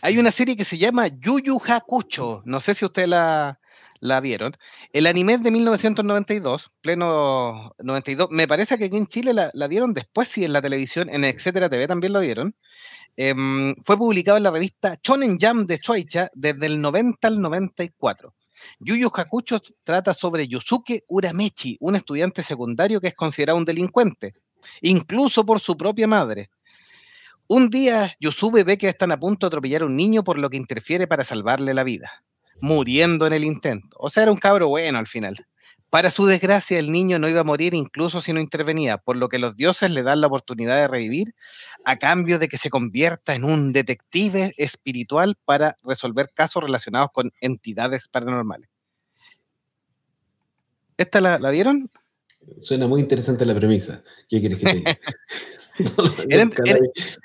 hay 0.00 0.18
una 0.18 0.32
serie 0.32 0.56
que 0.56 0.64
se 0.64 0.76
llama 0.76 1.06
Yu 1.06 1.38
Yu 1.38 1.62
Hakucho. 1.64 2.42
No 2.44 2.60
sé 2.60 2.74
si 2.74 2.84
ustedes 2.84 3.08
la, 3.08 3.60
la 4.00 4.20
vieron. 4.20 4.52
El 4.92 5.06
anime 5.06 5.34
es 5.34 5.42
de 5.42 5.50
1992, 5.50 6.70
pleno 6.80 7.74
92. 7.78 8.28
Me 8.30 8.48
parece 8.48 8.78
que 8.78 8.86
aquí 8.86 8.96
en 8.96 9.06
Chile 9.06 9.32
la, 9.32 9.50
la 9.54 9.68
dieron 9.68 9.94
después, 9.94 10.28
sí, 10.28 10.44
en 10.44 10.52
la 10.52 10.62
televisión, 10.62 11.08
en 11.10 11.24
Etcétera 11.24 11.68
TV 11.68 11.86
también 11.86 12.12
lo 12.12 12.20
dieron. 12.20 12.54
Em, 13.16 13.74
fue 13.82 13.96
publicado 13.96 14.36
en 14.36 14.42
la 14.42 14.50
revista 14.50 14.98
Shonen 15.02 15.38
Jump 15.40 15.66
de 15.66 15.78
Shueisha 15.78 16.28
desde 16.34 16.66
el 16.66 16.80
90 16.80 17.28
al 17.28 17.40
94. 17.40 18.34
Yu 18.78 18.96
Yu 18.96 19.10
Hakucho 19.14 19.58
trata 19.82 20.12
sobre 20.12 20.48
Yusuke 20.48 21.04
Uramechi, 21.08 21.76
un 21.80 21.96
estudiante 21.96 22.42
secundario 22.42 23.00
que 23.00 23.08
es 23.08 23.14
considerado 23.14 23.58
un 23.58 23.64
delincuente, 23.64 24.34
incluso 24.82 25.44
por 25.46 25.60
su 25.60 25.76
propia 25.76 26.06
madre. 26.06 26.50
Un 27.48 27.70
día, 27.70 28.14
Yusuke 28.20 28.64
ve 28.64 28.76
que 28.76 28.88
están 28.88 29.12
a 29.12 29.20
punto 29.20 29.46
de 29.46 29.48
atropellar 29.48 29.82
a 29.82 29.86
un 29.86 29.96
niño 29.96 30.24
por 30.24 30.38
lo 30.38 30.50
que 30.50 30.56
interfiere 30.56 31.06
para 31.06 31.24
salvarle 31.24 31.74
la 31.74 31.84
vida, 31.84 32.24
muriendo 32.60 33.26
en 33.26 33.32
el 33.32 33.44
intento. 33.44 33.96
O 34.00 34.10
sea, 34.10 34.24
era 34.24 34.32
un 34.32 34.38
cabro 34.38 34.68
bueno 34.68 34.98
al 34.98 35.06
final. 35.06 35.36
Para 35.90 36.10
su 36.10 36.26
desgracia, 36.26 36.78
el 36.78 36.90
niño 36.90 37.18
no 37.18 37.28
iba 37.28 37.40
a 37.40 37.44
morir 37.44 37.72
incluso 37.72 38.20
si 38.20 38.32
no 38.32 38.40
intervenía, 38.40 38.98
por 38.98 39.16
lo 39.16 39.28
que 39.28 39.38
los 39.38 39.56
dioses 39.56 39.90
le 39.90 40.02
dan 40.02 40.20
la 40.20 40.26
oportunidad 40.26 40.76
de 40.76 40.88
revivir 40.88 41.34
a 41.84 41.96
cambio 41.96 42.38
de 42.38 42.48
que 42.48 42.58
se 42.58 42.70
convierta 42.70 43.34
en 43.34 43.44
un 43.44 43.72
detective 43.72 44.52
espiritual 44.56 45.36
para 45.44 45.76
resolver 45.84 46.30
casos 46.34 46.62
relacionados 46.62 47.10
con 47.12 47.32
entidades 47.40 48.08
paranormales. 48.08 48.68
¿Esta 50.96 51.20
la, 51.20 51.38
la 51.38 51.50
vieron? 51.50 51.88
Suena 52.60 52.86
muy 52.86 53.00
interesante 53.00 53.44
la 53.46 53.54
premisa. 53.54 54.02
¿Qué 54.28 54.40
quieres 54.40 54.58
que 54.58 54.66
te 54.66 54.74
diga? 54.74 54.98
Era-. 56.28 56.78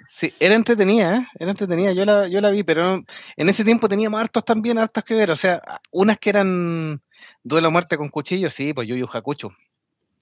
Sí, 0.03 0.33
entretenida, 0.39 1.17
¿eh? 1.17 1.27
era 1.39 1.51
entretenida, 1.51 1.91
yo 1.93 2.05
la, 2.05 2.27
yo 2.27 2.41
la 2.41 2.49
vi, 2.51 2.63
pero 2.63 2.83
no- 2.97 3.05
en 3.37 3.49
ese 3.49 3.63
tiempo 3.63 3.87
teníamos 3.87 4.19
hartos 4.19 4.43
también, 4.45 4.77
hartos 4.77 5.03
que 5.03 5.15
ver, 5.15 5.31
o 5.31 5.35
sea, 5.35 5.61
unas 5.91 6.17
que 6.17 6.29
eran 6.31 7.01
duelo 7.43 7.67
a 7.67 7.71
muerte 7.71 7.97
con 7.97 8.09
cuchillo, 8.09 8.49
sí, 8.49 8.73
pues 8.73 8.87
Yu 8.87 8.95
Yu 8.95 9.07
Hakucho. 9.11 9.51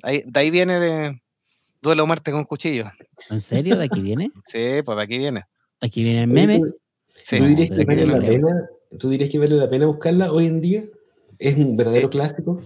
Ahí, 0.03 0.23
de 0.25 0.39
ahí 0.39 0.51
viene 0.51 0.79
de 0.79 1.21
duelo 1.81 2.03
a 2.03 2.05
muerte 2.05 2.31
con 2.31 2.43
cuchillo. 2.45 2.91
¿En 3.29 3.41
serio? 3.41 3.77
¿De 3.77 3.85
aquí 3.85 4.01
viene? 4.01 4.31
Sí, 4.45 4.81
pues 4.85 4.95
de 4.97 5.03
aquí 5.03 5.17
viene. 5.17 5.45
Aquí 5.81 6.03
viene 6.03 6.23
el 6.23 6.31
Oye, 6.31 6.47
meme. 6.47 6.59
¿tú- 6.59 6.75
Sí, 7.21 7.37
¿Tú 7.37 7.45
dirías, 7.45 7.69
que 7.69 7.83
vale 7.83 8.05
la 8.05 8.17
viene. 8.17 8.27
pena, 8.37 8.69
¿Tú 8.97 9.09
dirías 9.09 9.29
que 9.29 9.39
vale 9.39 9.55
la 9.55 9.69
pena 9.69 9.85
buscarla 9.87 10.31
hoy 10.31 10.45
en 10.45 10.61
día? 10.61 10.83
¿Es 11.37 11.57
un 11.57 11.75
verdadero 11.75 12.07
Eh, 12.07 12.11
clásico? 12.11 12.61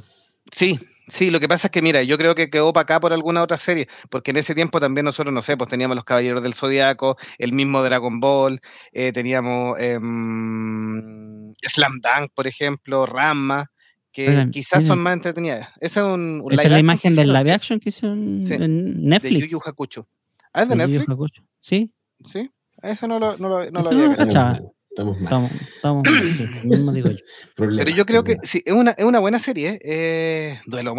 Sí, 0.52 0.80
sí, 1.08 1.30
lo 1.32 1.40
que 1.40 1.48
pasa 1.48 1.68
es 1.68 1.72
que, 1.72 1.82
mira, 1.82 2.04
yo 2.04 2.18
creo 2.18 2.36
que 2.36 2.50
quedó 2.50 2.74
para 2.74 2.84
acá 2.84 3.00
por 3.00 3.14
alguna 3.14 3.42
otra 3.42 3.58
serie, 3.58 3.88
porque 4.10 4.32
en 4.32 4.38
ese 4.38 4.56
tiempo 4.56 4.80
también 4.80 5.06
nosotros, 5.06 5.34
no 5.34 5.42
sé, 5.42 5.58
pues 5.58 5.70
teníamos 5.70 5.96
los 5.96 6.06
Caballeros 6.06 6.44
del 6.44 6.54
Zodiaco, 6.54 7.18
el 7.38 7.54
mismo 7.54 7.84
Dragon 7.84 8.20
Ball, 8.20 8.62
eh, 8.92 9.12
teníamos 9.14 9.78
em, 9.80 11.54
Slam 11.62 12.00
Dunk, 12.00 12.32
por 12.34 12.48
ejemplo, 12.48 13.06
Ramma, 13.06 13.72
que 14.12 14.30
Oigan, 14.30 14.52
quizás 14.52 14.86
son 14.86 15.00
más 15.00 15.14
entretenidas. 15.14 15.70
Esa 15.82 16.02
es 16.02 16.06
un, 16.06 16.42
un 16.44 16.52
Esta 16.52 16.64
es 16.64 16.72
la 16.72 16.80
imagen 16.80 17.16
del 17.16 17.34
live 17.34 17.52
action 17.52 17.80
que 17.80 17.90
hicieron 17.90 18.46
Sí, 18.48 18.54
en 18.54 18.60
de 18.60 19.10
Netflix. 19.10 19.50
Yu 19.50 19.58
Yu 19.58 19.60
Hakucho. 19.66 20.08
Ah, 20.54 20.62
es 20.62 20.70
de 20.70 20.76
de 20.76 20.84
Yu 20.84 20.88
Yu 20.88 21.00
Netflix, 21.00 21.14
Hakusho. 21.14 21.44
Sí, 21.60 21.92
sí. 22.28 22.52
Eso 22.84 23.08
no 23.08 23.18
lo, 23.18 23.38
no 23.38 23.50
lo, 23.50 23.72
no 23.72 23.82
lo 23.82 23.90
había 23.90 24.08
no. 24.10 24.74
Estamos 24.96 25.20
mal. 25.22 25.24
estamos, 25.24 25.52
estamos 25.76 26.08
sí, 26.08 26.46
lo 26.64 26.70
mismo 26.70 26.94
digo 26.94 27.10
yo. 27.10 27.18
Pero 27.58 27.90
yo 27.90 28.06
creo 28.06 28.24
que 28.24 28.38
sí, 28.44 28.62
es 28.64 28.74
una, 28.74 28.92
es 28.92 29.04
una 29.04 29.18
buena 29.18 29.40
serie. 29.40 29.80
eh, 29.84 30.60
duelo, 30.68 30.94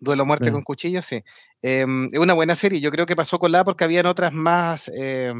duelo 0.00 0.22
a 0.22 0.26
muerte 0.26 0.44
Bueno. 0.44 0.54
con 0.56 0.62
cuchillo, 0.62 1.02
sí. 1.02 1.22
Em, 1.60 2.08
es 2.10 2.18
una 2.18 2.32
buena 2.32 2.54
serie. 2.54 2.80
Yo 2.80 2.90
creo 2.90 3.04
que 3.04 3.14
pasó 3.14 3.38
con 3.38 3.52
la 3.52 3.62
porque 3.62 3.84
habían 3.84 4.06
otras 4.06 4.32
más, 4.32 4.90
eh, 4.98 5.34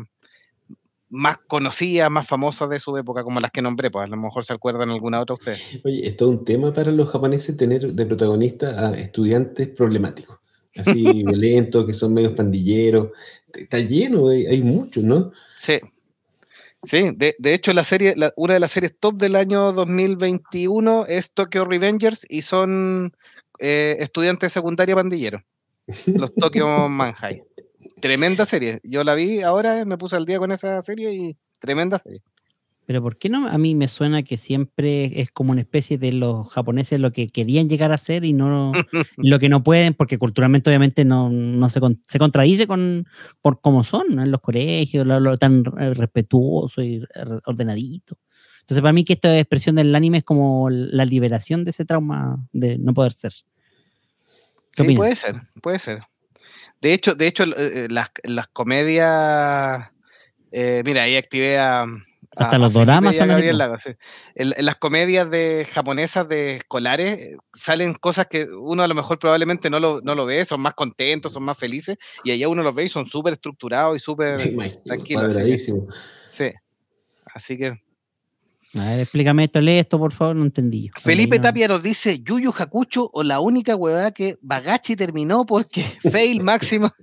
más 1.08 1.38
conocidas, 1.38 2.10
más 2.10 2.26
famosas 2.26 2.68
de 2.68 2.80
su 2.80 2.94
época, 2.98 3.24
como 3.24 3.40
las 3.40 3.50
que 3.50 3.62
nombré. 3.62 3.90
Pues 3.90 4.04
a 4.04 4.08
lo 4.08 4.18
mejor 4.18 4.44
se 4.44 4.52
acuerdan 4.52 4.90
alguna 4.90 5.18
otra 5.18 5.34
ustedes. 5.34 5.60
Oye, 5.82 6.06
es 6.06 6.18
todo 6.18 6.28
un 6.28 6.44
tema 6.44 6.74
para 6.74 6.92
los 6.92 7.08
japoneses 7.08 7.56
tener 7.56 7.94
de 7.94 8.06
protagonista 8.06 8.88
a 8.88 8.94
estudiantes 8.94 9.68
problemáticos, 9.68 10.38
así 10.76 11.02
violentos, 11.24 11.86
que 11.86 11.94
son 11.94 12.12
medios 12.12 12.34
pandilleros. 12.34 13.08
Está 13.54 13.78
lleno, 13.78 14.28
hay, 14.28 14.44
hay 14.44 14.60
muchos, 14.60 15.02
¿no? 15.02 15.32
Sí. 15.56 15.78
Sí, 16.82 17.10
de, 17.16 17.34
de 17.38 17.54
hecho 17.54 17.72
la 17.72 17.84
serie, 17.84 18.14
la- 18.16 18.32
una 18.36 18.54
de 18.54 18.60
las 18.60 18.70
series 18.70 18.96
top 18.98 19.16
del 19.16 19.34
año 19.36 19.72
2021 19.72 21.06
es 21.06 21.32
Tokyo 21.32 21.64
Revengers 21.64 22.24
y 22.28 22.42
son 22.42 23.12
eh, 23.58 23.96
estudiantes 24.00 24.50
de 24.52 24.60
secundaria 24.60 24.94
pandilleros. 24.94 25.42
Los 26.06 26.34
Tokyo 26.34 26.66
Manhai. 26.88 27.42
Tremenda 28.00 28.44
serie. 28.46 28.80
Yo 28.82 29.04
la 29.04 29.14
vi 29.14 29.42
ahora, 29.42 29.84
me 29.84 29.96
puse 29.98 30.16
al 30.16 30.26
día 30.26 30.38
con 30.38 30.52
esa 30.52 30.82
serie 30.82 31.12
y 31.12 31.36
tremenda 31.58 31.98
serie. 31.98 32.22
Pero 32.86 33.02
¿por 33.02 33.18
qué 33.18 33.28
no? 33.28 33.48
A 33.48 33.58
mí 33.58 33.74
me 33.74 33.88
suena 33.88 34.22
que 34.22 34.36
siempre 34.36 35.20
es 35.20 35.32
como 35.32 35.50
una 35.50 35.60
especie 35.60 35.98
de 35.98 36.12
los 36.12 36.48
japoneses 36.50 37.00
lo 37.00 37.10
que 37.12 37.28
querían 37.28 37.68
llegar 37.68 37.90
a 37.90 37.98
ser 37.98 38.24
y 38.24 38.32
no 38.32 38.72
lo 39.16 39.38
que 39.40 39.48
no 39.48 39.64
pueden, 39.64 39.94
porque 39.94 40.18
culturalmente 40.18 40.70
obviamente 40.70 41.04
no, 41.04 41.28
no 41.28 41.68
se, 41.68 41.80
con- 41.80 42.00
se 42.06 42.18
contradice 42.20 42.66
con 42.68 43.06
por 43.42 43.60
cómo 43.60 43.82
son 43.82 44.14
¿no? 44.14 44.22
en 44.22 44.30
los 44.30 44.40
colegios, 44.40 45.04
lo, 45.06 45.18
lo 45.18 45.36
tan 45.36 45.64
eh, 45.78 45.94
respetuoso 45.94 46.80
y 46.82 46.96
eh, 46.96 47.24
ordenadito. 47.44 48.18
Entonces 48.60 48.80
para 48.82 48.92
mí 48.92 49.04
que 49.04 49.14
esta 49.14 49.36
expresión 49.38 49.74
del 49.76 49.94
anime 49.94 50.18
es 50.18 50.24
como 50.24 50.70
la 50.70 51.04
liberación 51.04 51.64
de 51.64 51.70
ese 51.70 51.84
trauma 51.84 52.38
de 52.52 52.78
no 52.78 52.94
poder 52.94 53.12
ser. 53.12 53.32
¿Qué 54.76 54.84
Sí, 54.84 54.94
puede 54.94 55.16
ser, 55.16 55.34
puede 55.60 55.78
ser. 55.78 56.02
De 56.80 56.92
hecho, 56.92 57.14
de 57.14 57.26
hecho, 57.26 57.44
eh, 57.56 57.88
las, 57.90 58.10
las 58.24 58.46
comedias, 58.48 59.88
eh, 60.52 60.82
mira, 60.84 61.04
ahí 61.04 61.16
activé 61.16 61.58
a- 61.58 61.86
Hasta 62.36 62.56
a 62.56 62.58
los 62.58 62.72
doramas 62.72 63.16
son 63.16 63.30
así, 63.30 63.30
Gabriel 63.30 63.52
po. 63.52 63.58
Lago, 63.58 63.76
sí. 63.82 63.90
En, 64.34 64.52
en 64.56 64.64
las 64.66 64.76
comedias 64.76 65.30
de 65.30 65.66
japonesas 65.72 66.28
de 66.28 66.56
escolares 66.56 67.36
salen 67.54 67.94
cosas 67.94 68.26
que 68.26 68.44
uno 68.44 68.82
a 68.82 68.88
lo 68.88 68.94
mejor 68.94 69.18
probablemente 69.18 69.70
no 69.70 69.80
lo, 69.80 70.00
no 70.02 70.14
lo 70.14 70.26
ve, 70.26 70.44
son 70.44 70.60
más 70.60 70.74
contentos, 70.74 71.32
son 71.32 71.44
más 71.44 71.56
felices, 71.56 71.96
y 72.24 72.32
allá 72.32 72.48
uno 72.48 72.62
los 72.62 72.74
ve 72.74 72.84
y 72.84 72.88
son 72.88 73.06
súper 73.06 73.32
estructurados 73.32 73.96
y 73.96 73.98
súper 73.98 74.38
tranquilos. 74.84 75.36
Así 75.36 75.56
que, 75.56 75.58
sí. 76.32 76.50
Así 77.34 77.56
que 77.56 77.66
A 78.78 78.90
ver, 78.90 79.00
explícame 79.00 79.44
esto, 79.44 79.60
lee 79.60 79.78
esto, 79.78 79.98
por 79.98 80.12
favor, 80.12 80.36
no 80.36 80.44
entendí. 80.44 80.88
yo. 80.88 80.92
Felipe 80.98 81.36
no. 81.36 81.42
Tapia 81.42 81.68
nos 81.68 81.82
dice 81.82 82.20
Yuyu 82.20 82.52
Hakucho 82.56 83.10
o 83.12 83.22
la 83.22 83.40
única 83.40 83.74
huevada 83.76 84.10
que 84.10 84.36
Bagachi 84.42 84.94
terminó 84.96 85.46
porque 85.46 85.82
fail 86.12 86.42
máximo. 86.42 86.92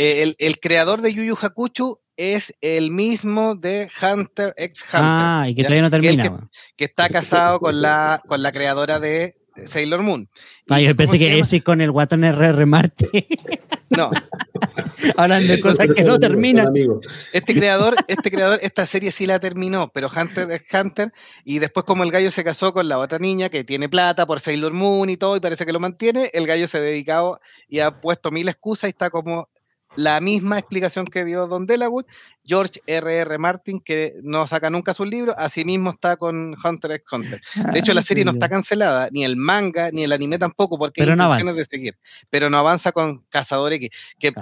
Eh, 0.00 0.22
el, 0.22 0.36
el 0.38 0.60
creador 0.60 1.00
de 1.02 1.12
Yuyu 1.12 1.34
Hakucho 1.42 2.00
es 2.18 2.54
el 2.60 2.90
mismo 2.90 3.54
de 3.54 3.88
Hunter 4.02 4.52
x 4.58 4.82
Hunter, 4.82 5.00
Ah, 5.02 5.46
y 5.48 5.54
que 5.54 5.62
todavía 5.62 5.82
no 5.82 5.90
termina. 5.90 6.48
que- 6.76 6.84
está 6.84 7.08
casado 7.08 7.60
con 7.60 7.80
la, 7.80 8.20
con 8.26 8.42
la 8.42 8.52
creadora 8.52 9.00
de 9.00 9.36
Sailor 9.64 10.02
Moon. 10.02 10.28
Ah, 10.68 10.80
¿Y 10.80 10.86
yo 10.86 10.94
pensé 10.96 11.18
que 11.18 11.38
ese 11.38 11.62
con 11.62 11.80
el 11.80 11.90
guatón 11.90 12.24
RR 12.24 12.66
Marte. 12.66 13.08
No, 13.90 14.10
Hablan 15.16 15.46
de 15.48 15.60
cosas 15.60 15.86
que 15.96 16.04
no 16.04 16.18
terminan. 16.18 16.68
este 17.32 17.54
creador, 17.54 17.96
este 18.06 18.30
creador, 18.30 18.58
esta 18.62 18.84
serie 18.84 19.12
sí 19.12 19.24
la 19.24 19.38
terminó, 19.40 19.90
pero 19.94 20.10
Hunter 20.14 20.50
x 20.50 20.68
Hunter, 20.74 21.10
y 21.42 21.58
después 21.58 21.84
como 21.86 22.04
el 22.04 22.10
gallo 22.10 22.30
se 22.30 22.44
casó 22.44 22.74
con 22.74 22.86
la 22.86 22.98
otra 22.98 23.18
niña 23.18 23.48
que 23.48 23.64
tiene 23.64 23.88
plata 23.88 24.26
por 24.26 24.40
Sailor 24.40 24.74
Moon 24.74 25.08
y 25.08 25.16
todo, 25.16 25.36
y 25.36 25.40
parece 25.40 25.64
que 25.64 25.72
lo 25.72 25.80
mantiene, 25.80 26.30
el 26.34 26.46
gallo 26.46 26.68
se 26.68 26.76
ha 26.76 26.80
dedicado 26.82 27.40
y 27.66 27.78
ha 27.80 27.98
puesto 28.02 28.30
mil 28.30 28.48
excusas 28.48 28.88
y 28.88 28.90
está 28.90 29.08
como 29.08 29.48
la 29.98 30.20
misma 30.20 30.60
explicación 30.60 31.06
que 31.06 31.24
dio 31.24 31.48
Don 31.48 31.66
Delawood, 31.66 32.04
George 32.44 32.80
R.R. 32.86 33.20
R. 33.22 33.38
Martin, 33.38 33.80
que 33.80 34.14
no 34.22 34.46
saca 34.46 34.70
nunca 34.70 34.94
sus 34.94 35.08
libros, 35.08 35.34
así 35.36 35.64
mismo 35.64 35.90
está 35.90 36.16
con 36.16 36.54
Hunter 36.62 36.92
x 36.92 37.12
Hunter. 37.12 37.40
De 37.72 37.78
hecho, 37.80 37.92
la 37.94 38.00
Ah, 38.00 38.04
serie 38.04 38.24
no 38.24 38.30
está 38.30 38.48
cancelada, 38.48 39.08
ni 39.10 39.24
el 39.24 39.36
manga, 39.36 39.90
ni 39.90 40.04
el 40.04 40.12
anime 40.12 40.38
tampoco, 40.38 40.78
porque 40.78 41.02
Pero 41.02 41.12
hay 41.12 41.18
intenciones 41.18 41.56
de 41.56 41.64
seguir. 41.64 41.98
Pero 42.30 42.48
no 42.48 42.58
avanza 42.58 42.92
con 42.92 43.24
Cazador 43.28 43.72
X. 43.72 43.90
Que 44.20 44.32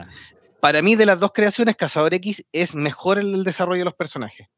para 0.61 0.83
mí, 0.83 0.95
de 0.95 1.07
las 1.07 1.19
dos 1.19 1.33
creaciones, 1.33 1.75
Cazador 1.75 2.13
X 2.13 2.45
es 2.53 2.75
mejor 2.75 3.19
el, 3.19 3.35
el 3.35 3.45
desarrollo 3.45 3.81
de 3.81 3.85
los 3.87 3.95
personajes. 3.95 4.49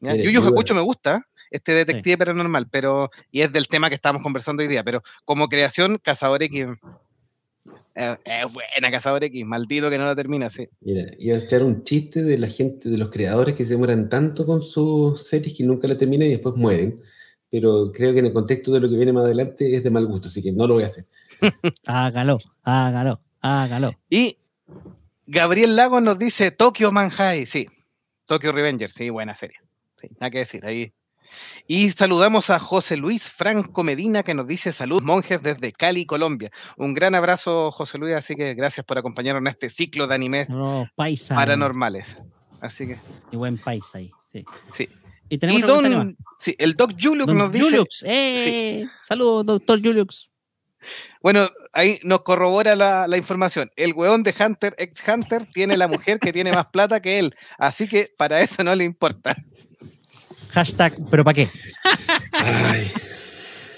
¿ya? 0.00 0.12
Mire, 0.12 0.24
Yu 0.24 0.30
Yu 0.30 0.40
muy 0.40 0.48
Hakusho 0.48 0.74
bueno. 0.74 0.80
me 0.80 0.86
gusta, 0.86 1.22
este 1.50 1.72
detective 1.72 2.18
paranormal, 2.18 2.68
pero, 2.68 3.10
y 3.30 3.42
es 3.42 3.52
del 3.52 3.68
tema 3.68 3.88
que 3.88 3.94
estábamos 3.94 4.22
conversando 4.22 4.62
hoy 4.62 4.68
día, 4.68 4.82
pero 4.82 5.02
como 5.24 5.48
creación, 5.48 5.98
Cazador 5.98 6.42
X 6.42 6.66
eh, 7.94 8.16
es 8.24 8.52
buena 8.52 8.90
Cazador 8.90 9.24
X, 9.24 9.44
maldito 9.44 9.90
que 9.90 9.98
no 9.98 10.04
la 10.04 10.16
termina, 10.16 10.50
sí. 10.50 10.68
Mira, 10.80 11.10
iba 11.18 11.36
a 11.36 11.40
echar 11.40 11.62
un 11.62 11.84
chiste 11.84 12.22
de 12.22 12.38
la 12.38 12.48
gente, 12.48 12.88
de 12.88 12.96
los 12.96 13.10
creadores 13.10 13.54
que 13.54 13.64
se 13.64 13.72
demoran 13.72 14.08
tanto 14.08 14.46
con 14.46 14.62
sus 14.62 15.26
series 15.26 15.56
que 15.56 15.64
nunca 15.64 15.88
la 15.88 15.98
terminan 15.98 16.28
y 16.28 16.32
después 16.32 16.54
mueren. 16.56 17.00
Pero 17.50 17.92
creo 17.92 18.14
que 18.14 18.20
en 18.20 18.26
el 18.26 18.32
contexto 18.32 18.72
de 18.72 18.80
lo 18.80 18.88
que 18.88 18.96
viene 18.96 19.12
más 19.12 19.24
adelante 19.24 19.76
es 19.76 19.84
de 19.84 19.90
mal 19.90 20.06
gusto, 20.06 20.28
así 20.28 20.42
que 20.42 20.52
no 20.52 20.66
lo 20.66 20.74
voy 20.74 20.84
a 20.84 20.86
hacer. 20.86 21.06
Hágalo, 21.86 22.38
hágalo, 22.62 23.20
hágalo. 23.40 23.92
Y 24.08 24.38
Gabriel 25.26 25.76
Lagos 25.76 26.02
nos 26.02 26.18
dice 26.18 26.50
Tokyo 26.50 26.90
Manhai, 26.90 27.46
sí. 27.46 27.68
Tokyo 28.24 28.52
Revenger, 28.52 28.88
sí, 28.88 29.10
buena 29.10 29.36
serie. 29.36 29.58
Sí, 29.96 30.08
nada 30.18 30.30
que 30.30 30.38
decir 30.38 30.64
ahí. 30.64 30.92
Y 31.66 31.90
saludamos 31.90 32.50
a 32.50 32.58
José 32.58 32.96
Luis 32.96 33.30
Franco 33.30 33.82
Medina 33.84 34.22
que 34.22 34.34
nos 34.34 34.46
dice 34.46 34.72
salud 34.72 35.02
monjes 35.02 35.42
desde 35.42 35.72
Cali, 35.72 36.04
Colombia. 36.06 36.50
Un 36.76 36.94
gran 36.94 37.14
abrazo, 37.14 37.70
José 37.70 37.98
Luis, 37.98 38.14
así 38.14 38.34
que 38.36 38.54
gracias 38.54 38.84
por 38.84 38.98
acompañarnos 38.98 39.42
en 39.42 39.46
este 39.48 39.70
ciclo 39.70 40.06
de 40.06 40.14
animes 40.14 40.48
paisa. 40.96 41.34
paranormales. 41.34 42.18
Así 42.60 42.86
que, 42.86 42.98
Y 43.30 43.36
buen 43.36 43.58
paisa 43.58 43.98
ahí. 43.98 44.10
Sí. 44.32 44.44
sí. 44.74 44.88
Y 45.28 45.38
tenemos 45.38 45.62
Y 45.62 45.66
don, 45.66 46.16
sí, 46.38 46.54
el 46.58 46.74
Doc 46.74 46.92
Julius 47.00 47.28
nos 47.28 47.50
dice, 47.50 47.64
Juliux, 47.64 48.04
¡eh! 48.06 48.86
Saludos, 49.02 49.46
doctor 49.46 49.80
Juliux. 49.82 50.30
bueno, 51.22 51.48
ahí 51.72 51.98
nos 52.02 52.22
corrobora 52.22 52.76
la, 52.76 53.06
la 53.08 53.16
información. 53.16 53.70
El 53.76 53.94
weón 53.94 54.22
de 54.24 54.34
Hunter 54.38 54.74
ex 54.78 55.02
Hunter 55.08 55.46
tiene 55.52 55.76
la 55.76 55.88
mujer 55.88 56.20
que 56.20 56.32
tiene 56.32 56.52
más 56.52 56.66
plata 56.66 57.00
que 57.00 57.18
él, 57.18 57.34
así 57.58 57.88
que 57.88 58.12
para 58.18 58.42
eso 58.42 58.62
no 58.62 58.74
le 58.74 58.84
importa. 58.84 59.34
Hashtag, 60.52 60.94
¿pero 61.10 61.24
para 61.24 61.34
qué? 61.34 61.48
Ay, 62.32 62.90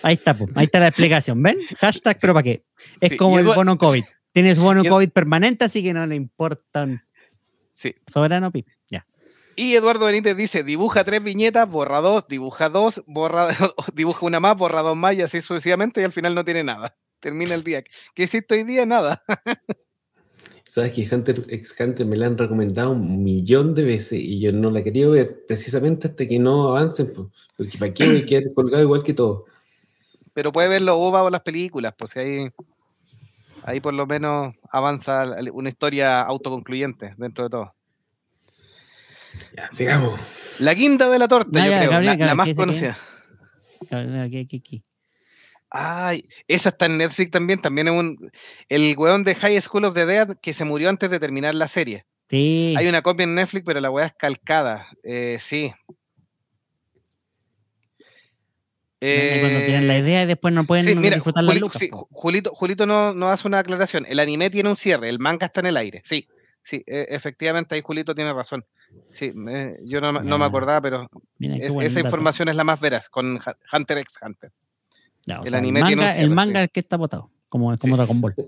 Ahí 0.02 0.14
está, 0.16 0.34
po, 0.34 0.46
ahí 0.54 0.66
está 0.66 0.80
la 0.80 0.88
explicación, 0.88 1.42
¿ven? 1.42 1.56
Hashtag, 1.78 2.18
¿pero 2.20 2.34
para 2.34 2.42
qué? 2.42 2.64
Es 3.00 3.12
Sí, 3.12 3.16
como 3.16 3.38
el 3.38 3.46
bono 3.46 3.78
COVID. 3.78 4.04
Tienes 4.32 4.58
bono 4.58 4.84
COVID 4.84 5.08
permanente, 5.10 5.64
así 5.64 5.82
que 5.82 5.94
no 5.94 6.06
le 6.06 6.14
importan. 6.14 7.02
Sí. 7.72 7.94
Soberano 8.06 8.52
Pip. 8.52 8.68
Ya. 8.90 9.06
Y 9.56 9.74
Eduardo 9.74 10.06
Benítez 10.06 10.36
dice, 10.36 10.62
dibuja 10.62 11.04
tres 11.04 11.22
viñetas, 11.22 11.68
borra 11.70 12.00
dos, 12.00 12.26
dibuja 12.28 12.68
dos, 12.68 13.02
borra, 13.06 13.48
dibuja 13.94 14.26
una 14.26 14.40
más, 14.40 14.56
borra 14.56 14.82
dos 14.82 14.96
más 14.96 15.14
y 15.14 15.22
así 15.22 15.40
sucesivamente 15.40 16.02
y 16.02 16.04
al 16.04 16.12
final 16.12 16.34
no 16.34 16.44
tiene 16.44 16.64
nada. 16.64 16.96
Termina 17.20 17.54
el 17.54 17.64
día. 17.64 17.82
¿Qué 18.14 18.24
hiciste 18.24 18.56
hoy 18.56 18.64
día? 18.64 18.84
Nada. 18.84 19.22
sabes 20.74 20.92
que 20.92 21.14
Hunter 21.14 21.46
x 21.50 21.76
Hunter 21.78 22.04
me 22.04 22.16
la 22.16 22.26
han 22.26 22.36
recomendado 22.36 22.90
un 22.90 23.22
millón 23.22 23.76
de 23.76 23.84
veces 23.84 24.18
y 24.18 24.40
yo 24.40 24.50
no 24.50 24.72
la 24.72 24.82
quería 24.82 25.06
ver 25.06 25.44
precisamente 25.46 26.08
hasta 26.08 26.26
que 26.26 26.36
no 26.40 26.76
avancen, 26.76 27.12
po, 27.12 27.30
porque 27.56 27.78
para 27.78 27.94
qué 27.94 28.08
voy 28.08 28.16
a 28.16 28.26
quedar 28.26 28.52
colgado 28.54 28.82
igual 28.82 29.04
que 29.04 29.14
todo. 29.14 29.44
Pero 30.32 30.50
puede 30.50 30.66
ver 30.66 30.82
los 30.82 30.96
OVA 30.98 31.22
o 31.22 31.30
las 31.30 31.42
películas, 31.42 31.94
pues 31.96 32.10
si 32.10 32.18
ahí, 32.18 32.48
ahí 33.62 33.78
por 33.78 33.94
lo 33.94 34.04
menos 34.04 34.52
avanza 34.68 35.24
una 35.52 35.68
historia 35.68 36.22
autoconcluyente 36.22 37.14
dentro 37.18 37.44
de 37.44 37.50
todo. 37.50 37.74
Ya, 39.56 39.70
sigamos. 39.70 40.18
La 40.58 40.74
guinda 40.74 41.08
de 41.08 41.20
la 41.20 41.28
torta, 41.28 41.64
yo 41.64 41.70
ya, 41.70 41.78
creo, 41.78 41.90
Gabriel, 41.92 42.18
la, 42.18 42.26
la 42.26 42.32
Gabriel, 42.32 42.36
más 42.36 42.46
¿qué 42.46 42.54
conocida. 42.56 42.96
Aquí, 44.24 44.38
aquí, 44.40 44.56
aquí. 44.56 44.84
Ay, 45.76 46.28
esa 46.46 46.68
está 46.68 46.86
en 46.86 46.98
Netflix 46.98 47.32
también, 47.32 47.60
también 47.60 47.88
es 47.88 47.94
un... 47.94 48.30
El 48.68 48.94
weón 48.96 49.24
de 49.24 49.34
High 49.34 49.60
School 49.60 49.84
of 49.86 49.94
the 49.94 50.06
Dead 50.06 50.36
que 50.40 50.52
se 50.54 50.64
murió 50.64 50.88
antes 50.88 51.10
de 51.10 51.18
terminar 51.18 51.52
la 51.56 51.66
serie. 51.66 52.06
Sí. 52.30 52.74
Hay 52.78 52.86
una 52.86 53.02
copia 53.02 53.24
en 53.24 53.34
Netflix, 53.34 53.64
pero 53.66 53.80
la 53.80 53.90
weá 53.90 54.06
es 54.06 54.12
calcada. 54.16 54.86
Eh, 55.02 55.36
sí. 55.40 55.72
Cuando 59.00 59.58
tienen 59.66 59.88
la 59.88 59.96
Eh, 59.96 60.00
idea 60.00 60.22
y 60.22 60.26
después 60.26 60.54
no 60.54 60.64
pueden 60.64 60.84
sí, 60.84 60.94
mira, 60.94 61.16
disfrutar 61.16 61.44
Juli- 61.44 61.58
lucas. 61.60 61.78
sí, 61.80 61.90
Julito, 61.90 62.52
Julito 62.54 62.86
no, 62.86 63.12
no 63.12 63.28
hace 63.30 63.46
una 63.46 63.58
aclaración. 63.58 64.06
El 64.08 64.18
anime 64.20 64.50
tiene 64.50 64.70
un 64.70 64.76
cierre, 64.76 65.08
el 65.08 65.18
manga 65.18 65.46
está 65.46 65.60
en 65.60 65.66
el 65.66 65.76
aire. 65.76 66.00
Sí, 66.04 66.26
sí, 66.62 66.82
e- 66.86 67.06
efectivamente 67.10 67.74
ahí 67.74 67.82
Julito 67.84 68.14
tiene 68.14 68.32
razón. 68.32 68.64
Sí, 69.10 69.32
yo 69.84 70.00
no, 70.00 70.12
me- 70.12 70.20
no 70.20 70.38
me 70.38 70.44
Ya. 70.44 70.46
acordaba, 70.46 70.80
pero 70.80 71.10
es- 71.40 71.74
esa 71.82 72.00
información 72.00 72.48
es 72.48 72.54
la 72.54 72.64
más 72.64 72.80
veraz 72.80 73.10
con 73.10 73.38
Hunter 73.72 73.98
x 73.98 74.18
Hunter. 74.22 74.52
Ya, 75.26 75.36
el 75.42 75.48
sea, 75.48 75.58
anime 75.58 75.80
el 75.80 75.86
tiene 75.86 76.00
un 76.02 76.04
manga, 76.06 76.12
cierre, 76.14 76.24
el 76.28 76.34
manga 76.34 76.60
sí. 76.60 76.64
es 76.64 76.70
que 76.72 76.80
está 76.80 76.96
votado, 76.96 77.30
como, 77.48 77.76
como 77.78 77.96
Dragon 77.96 78.20
Ball. 78.20 78.34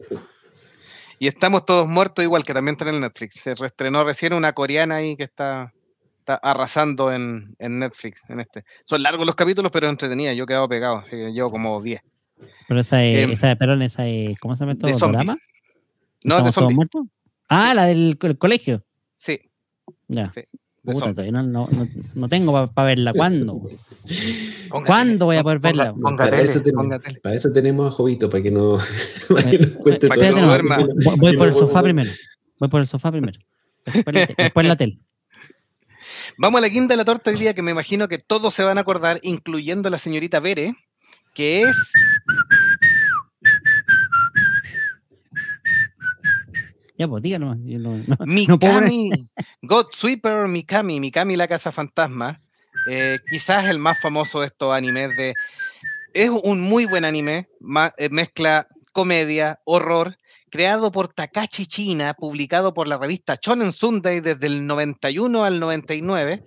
Y 1.18 1.28
estamos 1.28 1.64
todos 1.64 1.88
muertos 1.88 2.22
igual, 2.22 2.44
que 2.44 2.52
también 2.52 2.74
está 2.74 2.86
en 2.90 2.96
el 2.96 3.00
Netflix. 3.00 3.36
Se 3.40 3.54
reestrenó 3.54 4.04
recién 4.04 4.34
una 4.34 4.52
coreana 4.52 4.96
ahí 4.96 5.16
que 5.16 5.22
está, 5.22 5.72
está 6.18 6.34
arrasando 6.34 7.10
en, 7.10 7.54
en 7.58 7.78
Netflix. 7.78 8.24
En 8.28 8.38
este. 8.40 8.66
Son 8.84 9.02
largos 9.02 9.24
los 9.24 9.34
capítulos, 9.34 9.72
pero 9.72 9.88
entretenida. 9.88 10.34
Yo 10.34 10.44
he 10.44 10.46
quedado 10.46 10.68
pegado, 10.68 10.98
así 10.98 11.12
que 11.12 11.32
llevo 11.32 11.50
como 11.50 11.80
10. 11.80 12.02
Pero 12.68 12.80
esa 12.80 13.02
es, 13.02 13.24
Em, 13.24 13.30
esa, 13.30 13.56
perdón, 13.56 13.80
esa 13.80 14.06
es, 14.06 14.38
¿cómo 14.38 14.54
se 14.56 14.60
llama 14.66 14.72
esto? 14.72 14.88
¿Dorama? 15.06 15.32
No, 15.32 15.38
de 15.38 15.40
¿Estamos 16.24 16.42
todos 16.42 16.54
zombie. 16.54 16.74
muertos? 16.76 17.06
Ah, 17.48 17.72
la 17.72 17.86
del 17.86 18.18
co- 18.20 18.26
el 18.26 18.36
colegio. 18.36 18.84
Sí, 19.16 19.40
Ya. 20.08 20.28
Sí, 20.28 20.42
Puta, 20.92 21.10
todavía 21.10 21.32
no, 21.32 21.42
no, 21.42 21.68
no, 21.70 21.88
no 22.14 22.28
tengo 22.28 22.66
para 22.72 22.86
verla. 22.86 23.12
¿Cuándo? 23.12 23.60
Ponga 24.70 24.86
¿Cuándo 24.86 25.26
voy 25.26 25.36
a 25.36 25.42
poder 25.42 25.58
verla? 25.58 25.92
Ponga, 25.92 26.16
para, 26.16 26.30
tele, 26.38 26.50
eso 26.50 26.60
tenemos, 26.62 26.84
ponga 26.84 26.98
tele. 26.98 27.20
para 27.20 27.34
eso 27.34 27.50
tenemos 27.52 27.92
a 27.92 27.96
Jovito, 27.96 28.30
para 28.30 28.42
que 28.42 28.50
no, 28.50 28.78
para 29.28 29.50
que 29.50 29.58
nos 29.58 29.70
cuente 29.72 30.08
para 30.08 30.20
todo 30.20 30.20
que 30.20 30.28
Espérate, 30.28 30.34
no 30.34 30.40
no, 30.40 30.46
duerma. 30.48 30.76
voy- 30.78 31.16
Voy 31.18 31.36
por 31.36 31.48
el 31.48 31.54
sofá 31.54 31.82
primero. 31.82 32.10
Voy 32.58 32.68
por 32.68 32.80
el 32.80 32.86
sofá 32.86 33.10
primero. 33.10 33.38
Después 33.84 34.14
la, 34.14 34.26
después 34.36 34.66
la 34.66 34.76
tele. 34.76 34.98
Vamos 36.38 36.58
a 36.58 36.62
la 36.62 36.70
quinta 36.70 36.94
de 36.94 36.98
la 36.98 37.04
torta 37.04 37.30
hoy 37.30 37.36
día, 37.36 37.54
que 37.54 37.62
me 37.62 37.70
imagino 37.70 38.08
que 38.08 38.18
todos 38.18 38.52
se 38.54 38.62
van 38.64 38.78
a 38.78 38.82
acordar, 38.82 39.18
incluyendo 39.22 39.88
la 39.90 39.98
señorita 39.98 40.38
Bere, 40.40 40.74
que 41.34 41.62
es 41.62 41.92
Ya, 46.98 47.06
pues 47.08 47.22
dígalo. 47.22 47.54
no, 47.56 47.98
no- 48.06 48.16
Mikami, 48.26 49.28
God 49.62 49.86
Sweeper 49.92 50.48
Mikami, 50.48 51.00
Mikami 51.00 51.36
la 51.36 51.48
Casa 51.48 51.72
Fantasma. 51.72 52.40
eh, 52.88 53.18
quizás 53.28 53.68
el 53.68 53.78
más 53.78 53.98
famoso 53.98 54.40
de 54.40 54.46
estos 54.46 54.72
animes 54.72 55.16
de... 55.16 55.34
Es 56.14 56.30
un 56.30 56.60
muy 56.60 56.86
buen 56.86 57.04
anime, 57.04 57.48
ma- 57.60 57.92
eh, 57.98 58.08
mezcla 58.08 58.68
comedia, 58.92 59.60
horror, 59.64 60.16
creado 60.50 60.90
por 60.90 61.08
Takashi 61.08 61.66
China, 61.66 62.14
publicado 62.14 62.72
por 62.72 62.88
la 62.88 62.96
revista 62.96 63.36
Shonen 63.42 63.72
Sunday 63.72 64.20
desde 64.20 64.46
el 64.46 64.66
91 64.66 65.44
al 65.44 65.60
99, 65.60 66.44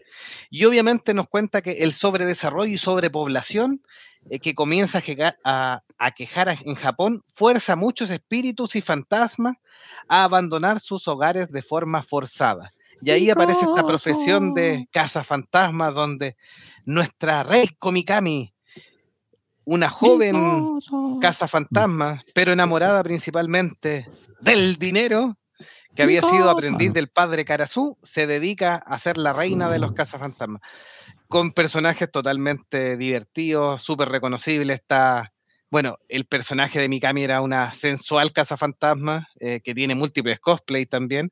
y 0.49 0.65
obviamente 0.65 1.13
nos 1.13 1.27
cuenta 1.27 1.61
que 1.61 1.83
el 1.83 1.91
sobredesarrollo 1.93 2.71
y 2.73 2.77
sobrepoblación 2.79 3.81
eh, 4.31 4.39
que 4.39 4.55
comienza 4.55 4.99
a, 4.99 5.35
a- 5.43 5.83
a 5.99 6.11
quejar 6.11 6.55
en 6.63 6.73
Japón 6.75 7.23
fuerza 7.31 7.75
muchos 7.75 8.09
espíritus 8.09 8.75
y 8.75 8.81
fantasmas 8.81 9.57
a 10.09 10.25
abandonar 10.25 10.79
sus 10.79 11.07
hogares 11.07 11.51
de 11.51 11.61
forma 11.61 12.03
forzada. 12.03 12.71
Y 13.01 13.11
ahí 13.11 13.29
aparece 13.29 13.65
esta 13.65 13.85
profesión 13.85 14.53
de 14.53 14.87
casa 14.91 15.23
fantasma 15.23 15.91
donde 15.91 16.35
nuestra 16.83 17.43
Reiko 17.43 17.91
Mikami, 17.91 18.53
una 19.63 19.89
joven 19.89 20.79
casa 21.21 21.47
fantasma, 21.47 22.19
pero 22.33 22.51
enamorada 22.51 23.01
principalmente 23.03 24.09
del 24.41 24.77
dinero, 24.77 25.37
que 25.95 26.03
había 26.03 26.21
sido 26.21 26.49
aprendiz 26.49 26.93
del 26.93 27.09
padre 27.09 27.45
Karasu, 27.45 27.97
se 28.03 28.27
dedica 28.27 28.75
a 28.75 28.97
ser 28.99 29.17
la 29.17 29.33
reina 29.33 29.69
de 29.69 29.79
los 29.79 29.93
cazafantasmas. 29.93 30.61
Con 31.27 31.51
personajes 31.51 32.11
totalmente 32.11 32.97
divertidos, 32.97 33.81
súper 33.81 34.09
reconocibles. 34.09 34.79
Está, 34.79 35.33
bueno, 35.71 35.97
el 36.07 36.25
personaje 36.25 36.79
de 36.79 36.89
Mikami 36.89 37.23
era 37.23 37.41
una 37.41 37.71
sensual 37.73 38.31
cazafantasma 38.31 39.27
eh, 39.39 39.59
que 39.63 39.73
tiene 39.75 39.95
múltiples 39.95 40.39
cosplay 40.39 40.85
también. 40.85 41.31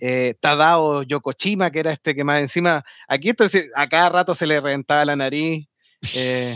Eh, 0.00 0.34
Tadao 0.40 1.02
Yokochima, 1.04 1.70
que 1.70 1.80
era 1.80 1.92
este 1.92 2.14
que 2.14 2.24
más 2.24 2.40
encima, 2.40 2.84
aquí 3.08 3.28
esto 3.30 3.44
es- 3.44 3.70
a 3.76 3.86
cada 3.86 4.08
rato 4.10 4.34
se 4.34 4.46
le 4.46 4.60
reventaba 4.60 5.04
la 5.04 5.16
nariz. 5.16 5.66
eh, 6.14 6.54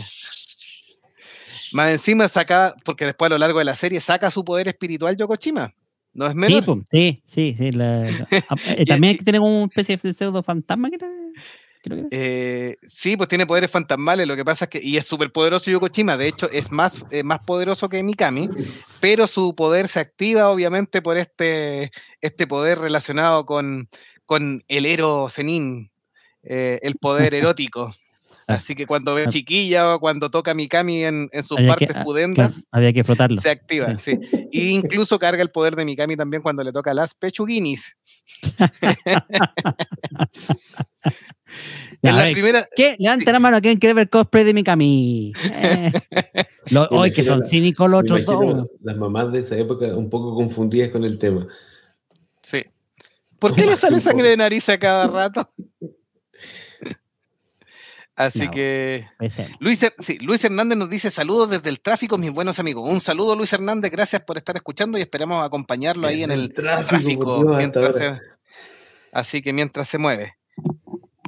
más 1.73 1.91
encima 1.91 2.27
saca, 2.27 2.75
porque 2.85 3.05
después 3.05 3.27
a 3.27 3.33
lo 3.33 3.37
largo 3.37 3.59
de 3.59 3.65
la 3.65 3.75
serie 3.75 3.99
saca 4.01 4.29
su 4.29 4.43
poder 4.43 4.67
espiritual 4.67 5.15
Yokochima. 5.17 5.73
No 6.13 6.25
es 6.25 6.33
Sí, 6.33 6.37
menos. 6.37 6.65
pues, 6.65 6.79
sí, 6.91 7.23
sí, 7.25 7.55
sí. 7.57 7.71
la- 7.71 8.03
la- 8.03 8.27
ah, 8.49 8.55
eh, 8.67 8.85
también 8.85 9.17
tiene 9.17 9.39
como 9.39 9.63
una 9.63 9.71
especie 9.75 9.97
de 9.97 10.13
pseudo 10.13 10.43
fantasma 10.43 10.89
que 10.89 10.95
era. 10.97 11.07
Creo 11.81 11.97
que 11.97 12.01
era. 12.01 12.09
Eh, 12.11 12.77
sí, 12.85 13.17
pues 13.17 13.29
tiene 13.29 13.45
poderes 13.45 13.71
fantasmales, 13.71 14.27
lo 14.27 14.35
que 14.35 14.45
pasa 14.45 14.65
es 14.65 14.69
que, 14.69 14.81
y 14.81 14.97
es 14.97 15.05
súper 15.05 15.31
poderoso 15.31 15.71
Yokochima, 15.71 16.17
de 16.17 16.27
hecho 16.27 16.49
es 16.51 16.71
más, 16.71 17.05
eh, 17.11 17.23
más 17.23 17.39
poderoso 17.39 17.89
que 17.89 18.03
Mikami, 18.03 18.49
pero 18.99 19.27
su 19.27 19.55
poder 19.55 19.87
se 19.87 19.99
activa 19.99 20.49
obviamente 20.49 21.01
por 21.01 21.17
este, 21.17 21.91
este 22.21 22.47
poder 22.47 22.79
relacionado 22.79 23.45
con, 23.45 23.89
con 24.25 24.63
el 24.67 24.85
Ero 24.85 25.27
Zenin, 25.29 25.91
eh, 26.43 26.79
el 26.81 26.95
poder 26.95 27.33
erótico. 27.35 27.91
Así 28.55 28.75
que 28.75 28.85
cuando 28.85 29.15
ve 29.15 29.27
chiquilla 29.27 29.95
o 29.95 29.99
cuando 29.99 30.29
toca 30.29 30.53
Mikami 30.53 31.03
en, 31.03 31.29
en 31.31 31.43
sus 31.43 31.57
Había 31.57 31.69
partes 31.75 31.95
ah, 31.95 32.03
pudendas, 32.03 32.53
claro, 32.53 32.67
había 32.71 32.93
que 32.93 33.03
frotarlo. 33.03 33.39
se 33.41 33.49
activa. 33.49 33.97
Sí. 33.99 34.17
Y 34.51 34.69
incluso 34.75 35.17
carga 35.19 35.41
el 35.41 35.49
poder 35.51 35.75
de 35.75 35.85
Mikami 35.85 36.15
también 36.15 36.41
cuando 36.43 36.63
le 36.63 36.71
toca 36.71 36.93
las 36.93 37.13
pechuguinis. 37.13 37.97
Ya, 42.03 42.09
en 42.09 42.15
a 42.15 42.17
la 42.19 42.23
ver, 42.25 42.33
primera, 42.33 42.67
¿Qué? 42.75 42.95
Levanta 42.97 43.31
la 43.31 43.39
mano, 43.39 43.61
¿quién 43.61 43.77
quiere 43.77 43.93
ver 43.93 44.09
cosplay 44.09 44.43
de 44.43 44.53
Mikami? 44.53 45.33
Eh. 45.53 45.91
Hoy 46.91 47.11
que 47.11 47.23
son 47.23 47.39
la- 47.41 47.45
cínicos 47.45 47.89
los 47.89 48.01
otros 48.03 48.25
dos. 48.25 48.67
las 48.81 48.95
mamás 48.95 49.31
de 49.31 49.39
esa 49.39 49.57
época 49.57 49.87
un 49.97 50.09
poco 50.09 50.35
confundidas 50.35 50.89
con 50.91 51.03
el 51.03 51.17
tema. 51.17 51.47
sí. 52.41 52.63
¿Por 53.39 53.55
qué 53.55 53.65
le 53.65 53.75
sale 53.75 53.99
sangre 53.99 54.29
de 54.29 54.37
nariz 54.37 54.69
a 54.69 54.77
cada 54.77 55.07
rato? 55.07 55.47
Así 58.15 58.41
No. 58.45 58.51
que. 58.51 59.07
Luis, 59.59 59.81
Her- 59.83 59.93
sí, 59.99 60.19
Luis 60.19 60.43
Hernández 60.43 60.77
nos 60.77 60.89
dice 60.89 61.09
saludos 61.11 61.49
desde 61.49 61.69
el 61.69 61.79
tráfico, 61.79 62.17
mis 62.17 62.31
buenos 62.31 62.59
amigos. 62.59 62.87
Un 62.89 63.01
saludo, 63.01 63.35
Luis 63.35 63.53
Hernández, 63.53 63.91
gracias 63.91 64.21
por 64.23 64.37
estar 64.37 64.55
escuchando 64.55 64.97
y 64.97 65.01
esperamos 65.01 65.43
acompañarlo 65.43 66.07
ahí 66.07 66.23
en 66.23 66.31
el 66.31 66.53
tráfico, 66.53 67.43
Dios, 67.43 67.57
mientras 67.57 67.95
se, 67.95 68.19
así 69.13 69.41
que 69.41 69.53
mientras 69.53 69.87
se 69.89 69.97
mueve. 69.97 70.35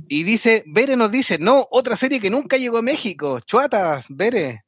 Y 0.10 0.24
dice, 0.24 0.64
Bere 0.68 0.96
nos 0.98 1.10
dice, 1.10 1.40
no, 1.40 1.66
otra 1.72 1.96
serie 1.96 2.20
que 2.20 2.30
nunca 2.30 2.58
llegó 2.58 2.78
a 2.80 2.82
México. 2.84 3.40
Chuatas, 3.40 4.08
Bere. 4.10 4.66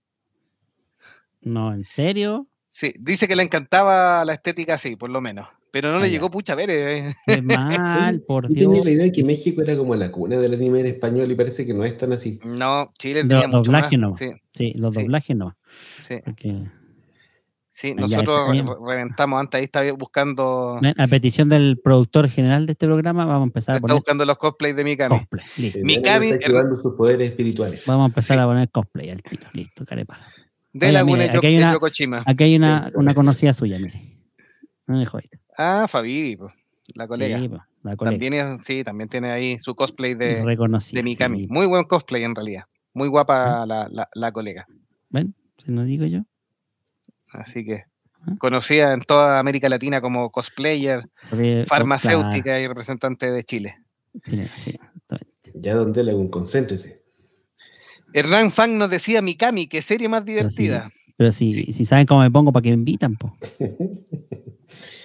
No, 1.41 1.73
¿en 1.73 1.83
serio? 1.83 2.47
Sí, 2.69 2.93
dice 2.97 3.27
que 3.27 3.35
le 3.35 3.43
encantaba 3.43 4.25
la 4.25 4.33
estética 4.33 4.75
así, 4.75 4.95
por 4.95 5.09
lo 5.09 5.21
menos. 5.21 5.47
Pero 5.75 5.91
no 5.91 5.97
Ah, 5.97 5.99
le 6.03 6.07
ya. 6.07 6.11
llegó 6.13 6.29
pucha 6.29 6.55
Bere. 6.55 6.99
eh. 6.99 7.13
Qué 7.25 7.41
mal, 7.41 8.21
por 8.21 8.47
Yo 8.47 8.53
Dios. 8.53 8.67
tenía 8.71 8.83
la 8.85 8.91
idea 8.91 9.03
de 9.07 9.11
que 9.11 9.25
México 9.25 9.61
era 9.61 9.75
como 9.75 9.93
la 9.97 10.09
cuna 10.09 10.37
del 10.37 10.53
anime 10.53 10.79
en 10.79 10.85
español 10.85 11.29
y 11.29 11.35
parece 11.35 11.65
que 11.65 11.73
no 11.73 11.83
es 11.83 11.97
tan 11.97 12.13
así. 12.13 12.39
No, 12.45 12.93
Chile 12.97 13.23
tenía 13.23 13.39
los 13.39 13.47
mucho 13.47 13.71
más. 13.73 13.81
doblajes 13.91 13.99
no. 13.99 14.15
Sí, 14.15 14.31
Sí, 14.53 14.73
los 14.77 14.93
Sí. 14.95 15.01
doblajes 15.01 15.35
no. 15.35 15.57
sí, 15.99 16.15
Porque 16.23 16.63
sí. 17.71 17.89
Ah, 17.97 17.99
Nosotros 17.99 18.55
está 18.55 18.73
reventamos 18.87 19.37
antes, 19.37 19.57
ahí 19.57 19.65
estaba 19.65 19.91
buscando, 19.99 20.79
a 20.97 21.07
petición 21.07 21.49
del 21.49 21.77
productor 21.83 22.29
general 22.29 22.65
de 22.67 22.71
este 22.71 22.85
programa, 22.85 23.25
vamos 23.25 23.41
a 23.41 23.47
empezar 23.47 23.73
a 23.73 23.77
está 23.79 23.81
poner 23.81 23.95
buscando 23.95 24.23
los 24.25 24.37
cosplays 24.37 24.77
de 24.77 24.83
Mikami. 24.85 25.17
cosplay. 25.19 25.45
Listo. 25.57 25.79
Eh, 25.79 25.83
Mikami- 25.83 26.23
está 26.31 26.35
activando 26.35 26.81
sus 26.81 26.93
poderes 26.95 27.31
espirituales. 27.31 27.83
Vamos 27.85 28.03
a 28.05 28.07
empezar 28.07 28.37
Sí. 28.37 28.43
a 28.43 28.45
poner 28.45 28.69
cosplay 28.69 29.09
al 29.09 29.21
tiro. 29.21 29.43
Listo, 29.51 29.85
carepala. 29.85 30.25
De 30.71 30.85
Oiga, 30.87 30.99
Laguna 30.99 31.17
mire, 31.23 31.33
Yo- 31.33 31.39
aquí 31.39 31.47
hay 31.47 31.53
de 31.57 31.59
una-. 32.07 32.23
Aquí 32.25 32.43
hay 32.45 32.55
una, 32.55 32.91
una 32.95 33.13
conocida 33.13 33.53
suya, 33.53 33.77
mire. 33.77 34.19
No 34.87 34.93
me 34.93 35.01
dejó 35.01 35.19
ir. 35.19 35.29
Ah, 35.57 35.87
Fabi, 35.87 36.37
la 36.93 37.07
colega. 37.07 37.39
Sí, 37.39 37.47
la 37.83 37.95
colega. 37.95 38.11
también, 38.11 38.33
es- 38.33 38.65
sí, 38.65 38.83
también 38.83 39.09
tiene 39.09 39.31
ahí 39.31 39.59
su 39.59 39.75
cosplay 39.75 40.13
de, 40.15 40.43
de 40.91 41.03
Mikami. 41.03 41.39
sí. 41.41 41.47
Muy 41.49 41.65
buen 41.67 41.83
cosplay 41.85 42.23
en 42.23 42.35
realidad. 42.35 42.63
Muy 42.93 43.07
guapa 43.07 43.65
la, 43.65 43.87
la- 43.91 44.09
la 44.13 44.31
colega. 44.31 44.65
¿Ven? 45.09 45.33
Si 45.63 45.71
no 45.71 45.83
digo 45.83 46.05
yo. 46.05 46.21
Así 47.31 47.65
que 47.65 47.83
Ah. 48.27 48.33
conocida 48.39 48.91
en 48.93 49.01
toda 49.01 49.37
América 49.39 49.69
Latina 49.69 50.01
como 50.01 50.31
cosplayer, 50.31 51.07
Porque- 51.29 51.65
farmacéutica 51.67 52.59
y 52.59 52.67
representante 52.67 53.31
de 53.31 53.43
Chile. 53.43 53.75
oh, 54.15 54.19
sí. 54.63 54.77
Ya 55.53 55.75
donde 55.75 56.03
le 56.03 56.13
un 56.15 56.29
concéntrese. 56.29 57.03
Hernán 58.13 58.51
Fang 58.51 58.77
nos 58.77 58.89
decía 58.89 59.21
Mikami, 59.21 59.67
qué 59.67 59.81
serie 59.81 60.09
más 60.09 60.25
Pero 60.25 60.49
sí. 60.49 60.63
Pero 61.17 61.31
si, 61.31 61.53
Sí. 61.53 61.73
si 61.73 61.85
saben 61.85 62.05
cómo 62.05 62.21
me 62.21 62.31
pongo, 62.31 62.51
¿para 62.51 62.63
que 62.63 62.69
me 62.69 62.75
invitan? 62.75 63.15
Po? 63.15 63.35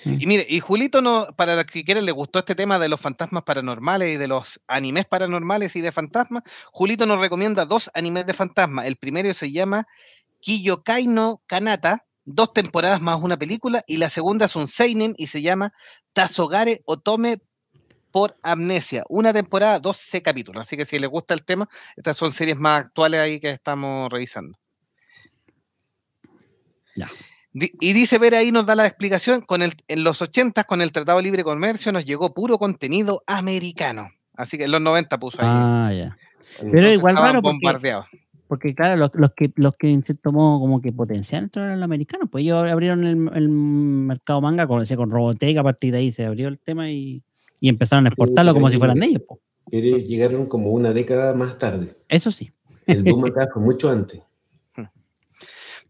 Sí, 0.05 0.17
y 0.19 0.27
mire, 0.27 0.47
y 0.49 0.61
Julito, 0.61 1.03
no, 1.03 1.27
para 1.37 1.55
los 1.55 1.67
que 1.67 1.85
quieren, 1.85 2.07
le 2.07 2.13
gustó 2.13 2.39
este 2.39 2.55
tema 2.55 2.79
de 2.79 2.89
los 2.89 2.99
fantasmas 2.99 3.43
paranormales 3.43 4.15
y 4.15 4.17
de 4.17 4.29
los 4.29 4.59
animes 4.67 5.05
paranormales 5.05 5.77
y 5.77 5.83
de 5.83 5.93
fantasmas. 5.93 6.43
Julito 6.73 7.05
nos 7.05 7.21
recomienda 7.21 7.67
dos 7.67 7.91
animes 7.93 8.25
de 8.25 8.33
fantasmas. 8.33 8.87
El 8.87 8.97
primero 8.97 9.33
se 9.35 9.53
llama 9.53 9.87
Kiyokai 10.41 11.07
no 11.07 11.43
Kanata, 11.47 12.07
dos 12.25 12.55
temporadas 12.55 13.03
más 13.03 13.21
una 13.21 13.37
película, 13.37 13.85
y 13.87 13.99
la 13.99 14.09
segunda 14.09 14.47
es 14.47 14.57
un 14.57 14.69
Seinen 14.69 15.15
y 15.19 15.27
se 15.27 15.43
llama 15.43 15.75
Tazogare 16.15 16.81
Otome 16.87 17.43
por 18.11 18.39
Amnesia. 18.43 19.05
Una 19.11 19.35
temporada, 19.35 19.81
12 19.81 20.23
capítulos. 20.23 20.63
Así 20.63 20.79
que 20.79 20.87
si 20.87 20.99
les 20.99 21.11
gusta 21.11 21.35
el 21.35 21.45
tema, 21.45 21.69
estas 21.97 22.17
son 22.17 22.33
series 22.33 22.57
más 22.59 22.87
actuales 22.87 23.21
ahí 23.21 23.39
que 23.39 23.51
estamos 23.51 24.11
revisando. 24.11 24.59
Ya. 26.97 27.09
Y 27.53 27.93
dice 27.93 28.19
ver 28.19 28.35
ahí 28.35 28.53
nos 28.53 28.65
da 28.67 28.77
la 28.77 28.87
explicación, 28.87 29.41
con 29.41 29.63
el, 29.63 29.73
en 29.89 30.05
los 30.05 30.23
80 30.23 30.65
con 30.65 30.81
el 30.81 30.93
Tratado 30.93 31.19
de 31.19 31.25
Libre 31.25 31.43
Comercio 31.43 31.91
nos 31.91 32.05
llegó 32.05 32.33
puro 32.33 32.59
contenido 32.59 33.23
americano. 33.27 34.09
Así 34.35 34.57
que 34.57 34.65
en 34.65 34.71
los 34.73 34.81
90 34.81 35.19
puso 35.19 35.39
ahí. 35.41 35.47
Ah, 35.51 35.93
ya. 35.93 36.17
Pero 36.71 36.91
igual 36.93 37.17
raro 37.17 37.43
porque- 37.43 37.59
bombardeados. 37.59 38.07
Porque, 38.47 38.75
claro, 38.75 38.97
los, 38.97 39.11
los 39.15 39.31
que, 39.33 39.53
los 39.55 39.77
que 39.77 39.93
en 39.93 40.03
cierto 40.03 40.33
modo 40.33 40.59
como 40.59 40.81
que 40.83 40.91
potencian 40.93 41.45
esto 41.45 41.61
eran 41.63 41.79
los 41.79 41.85
americanos, 41.85 42.29
pues 42.33 42.43
ellos 42.43 42.69
abrieron 42.69 43.05
el, 43.05 43.31
el 43.37 43.49
mercado 43.49 44.41
manga, 44.41 44.67
decía, 44.67 44.97
con 44.97 45.09
Robotech, 45.09 45.57
a 45.57 45.63
partir 45.63 45.93
de 45.93 45.99
ahí 45.99 46.11
se 46.11 46.25
abrió 46.27 46.49
el 46.49 46.59
tema 46.59 46.91
y, 46.91 47.23
y 47.61 47.69
empezaron 47.69 48.07
a 48.07 48.09
exportarlo 48.09 48.53
como 48.53 48.69
si 48.69 48.77
fueran 48.77 48.99
de 48.99 49.07
ellos. 49.07 49.23
Pero 49.71 49.99
llegaron 49.99 50.47
como 50.47 50.71
una 50.71 50.93
década 50.93 51.33
más 51.33 51.59
tarde. 51.59 51.97
Eso 52.09 52.33
sí. 52.33 52.51
El 52.89 53.05
boom 53.05 53.27
acá 53.27 53.49
fue 53.55 53.63
mucho 53.63 53.89
antes. 53.89 54.21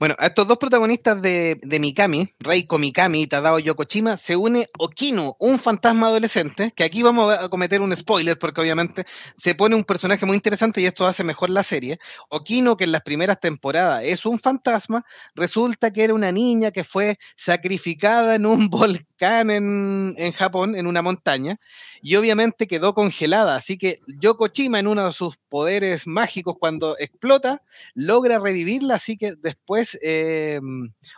Bueno, 0.01 0.17
a 0.19 0.29
estos 0.29 0.49
dos 0.49 0.57
protagonistas 0.57 1.21
de, 1.21 1.61
Mikami, 1.79 2.27
Reiko 2.39 2.79
Mikami 2.79 3.21
y 3.21 3.27
Tadao 3.27 3.59
Yokoshima, 3.59 4.17
se 4.17 4.35
une 4.35 4.67
Okinu, 4.79 5.37
un 5.39 5.59
fantasma 5.59 6.07
adolescente, 6.07 6.73
que 6.75 6.85
aquí 6.85 7.03
vamos 7.03 7.31
a 7.31 7.51
cometer 7.51 7.83
un 7.83 7.95
spoiler 7.95 8.39
porque 8.39 8.63
obviamente 8.63 9.05
se 9.35 9.55
pone 9.55 9.77
un 9.77 9.85
personaje 9.85 10.25
muy 10.25 10.37
interesante 10.37 10.81
y 10.81 10.87
esto 10.87 11.07
hace 11.07 11.23
mejor 11.23 11.51
la 11.51 11.63
serie. 11.63 11.99
Okinu, 12.31 12.79
que 12.79 12.85
en 12.85 12.93
las 12.93 13.03
primeras 13.03 13.41
temporadas 13.41 14.03
es 14.03 14.25
un 14.25 14.39
fantasma, 14.39 15.05
resulta 15.35 15.91
que 15.91 16.05
era 16.05 16.15
una 16.15 16.33
niña 16.33 16.71
que 16.71 16.83
fue 16.83 17.19
sacrificada 17.37 18.37
en 18.37 18.47
un 18.47 18.69
volcán 18.71 19.51
en, 19.51 20.15
en 20.17 20.33
Japón, 20.33 20.77
en 20.77 20.87
una 20.87 21.03
montaña, 21.03 21.59
y 22.01 22.17
obviamente 22.17 22.67
quedó 22.67 22.95
congelada. 22.95 23.55
Así 23.55 23.77
que 23.77 23.99
Yokoshima, 24.19 24.79
en 24.79 24.87
uno 24.87 25.07
de 25.07 25.13
sus 25.13 25.37
poderes 25.51 26.07
mágicos, 26.07 26.57
cuando 26.59 26.97
explota, 26.99 27.63
logra 27.95 28.39
revivirla, 28.39 28.95
así 28.95 29.19
que 29.19 29.35
después 29.35 29.90
eh, 30.03 30.61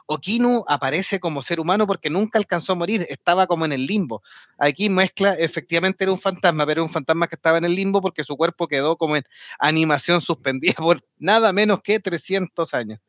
Okinu 0.06 0.64
aparece 0.68 1.20
como 1.20 1.42
ser 1.42 1.60
humano 1.60 1.86
porque 1.86 2.10
nunca 2.10 2.38
alcanzó 2.38 2.72
a 2.72 2.76
morir, 2.76 3.06
estaba 3.08 3.46
como 3.46 3.64
en 3.64 3.72
el 3.72 3.86
limbo. 3.86 4.22
Aquí 4.58 4.88
mezcla, 4.88 5.34
efectivamente 5.34 6.04
era 6.04 6.12
un 6.12 6.18
fantasma, 6.18 6.64
pero 6.64 6.80
era 6.80 6.82
un 6.82 6.90
fantasma 6.90 7.26
que 7.28 7.36
estaba 7.36 7.58
en 7.58 7.64
el 7.64 7.74
limbo 7.74 8.00
porque 8.00 8.24
su 8.24 8.36
cuerpo 8.36 8.68
quedó 8.68 8.96
como 8.96 9.16
en 9.16 9.24
animación 9.58 10.20
suspendida 10.20 10.74
por 10.78 11.02
nada 11.18 11.52
menos 11.52 11.82
que 11.82 12.00
300 12.00 12.74
años. 12.74 13.00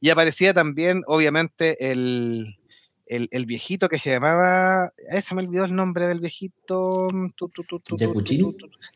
Y 0.00 0.10
aparecía 0.10 0.54
también, 0.54 1.02
obviamente, 1.06 1.90
el, 1.90 2.58
el, 3.08 3.28
el 3.30 3.46
viejito 3.46 3.88
que 3.88 3.98
se 3.98 4.10
llamaba, 4.10 4.92
eh, 5.10 5.20
se 5.20 5.34
me 5.34 5.42
olvidó 5.42 5.64
el 5.64 5.74
nombre 5.74 6.06
del 6.06 6.20
viejito. 6.20 7.08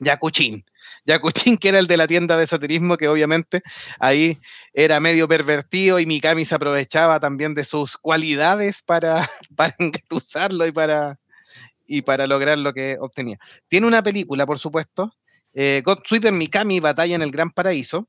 Yakuchin. 0.00 0.64
Yakuchin, 1.06 1.56
que 1.56 1.68
era 1.70 1.78
el 1.78 1.86
de 1.86 1.96
la 1.96 2.06
tienda 2.06 2.36
de 2.36 2.44
esoterismo, 2.44 2.96
que 2.96 3.08
obviamente 3.08 3.62
ahí 3.98 4.38
era 4.74 5.00
medio 5.00 5.26
pervertido 5.26 5.98
y 5.98 6.06
Mikami 6.06 6.44
se 6.44 6.54
aprovechaba 6.54 7.18
también 7.20 7.54
de 7.54 7.64
sus 7.64 7.96
cualidades 7.96 8.82
para, 8.82 9.28
para 9.56 9.74
engatusarlo 9.78 10.66
y 10.66 10.72
para, 10.72 11.18
y 11.86 12.02
para 12.02 12.26
lograr 12.26 12.58
lo 12.58 12.72
que 12.72 12.96
obtenía. 13.00 13.38
Tiene 13.68 13.86
una 13.86 14.02
película, 14.02 14.46
por 14.46 14.58
supuesto, 14.58 15.14
eh, 15.54 15.82
God 15.84 15.98
Sweeper 16.06 16.32
Mikami 16.32 16.80
Batalla 16.80 17.14
en 17.14 17.22
el 17.22 17.30
Gran 17.30 17.50
Paraíso, 17.50 18.08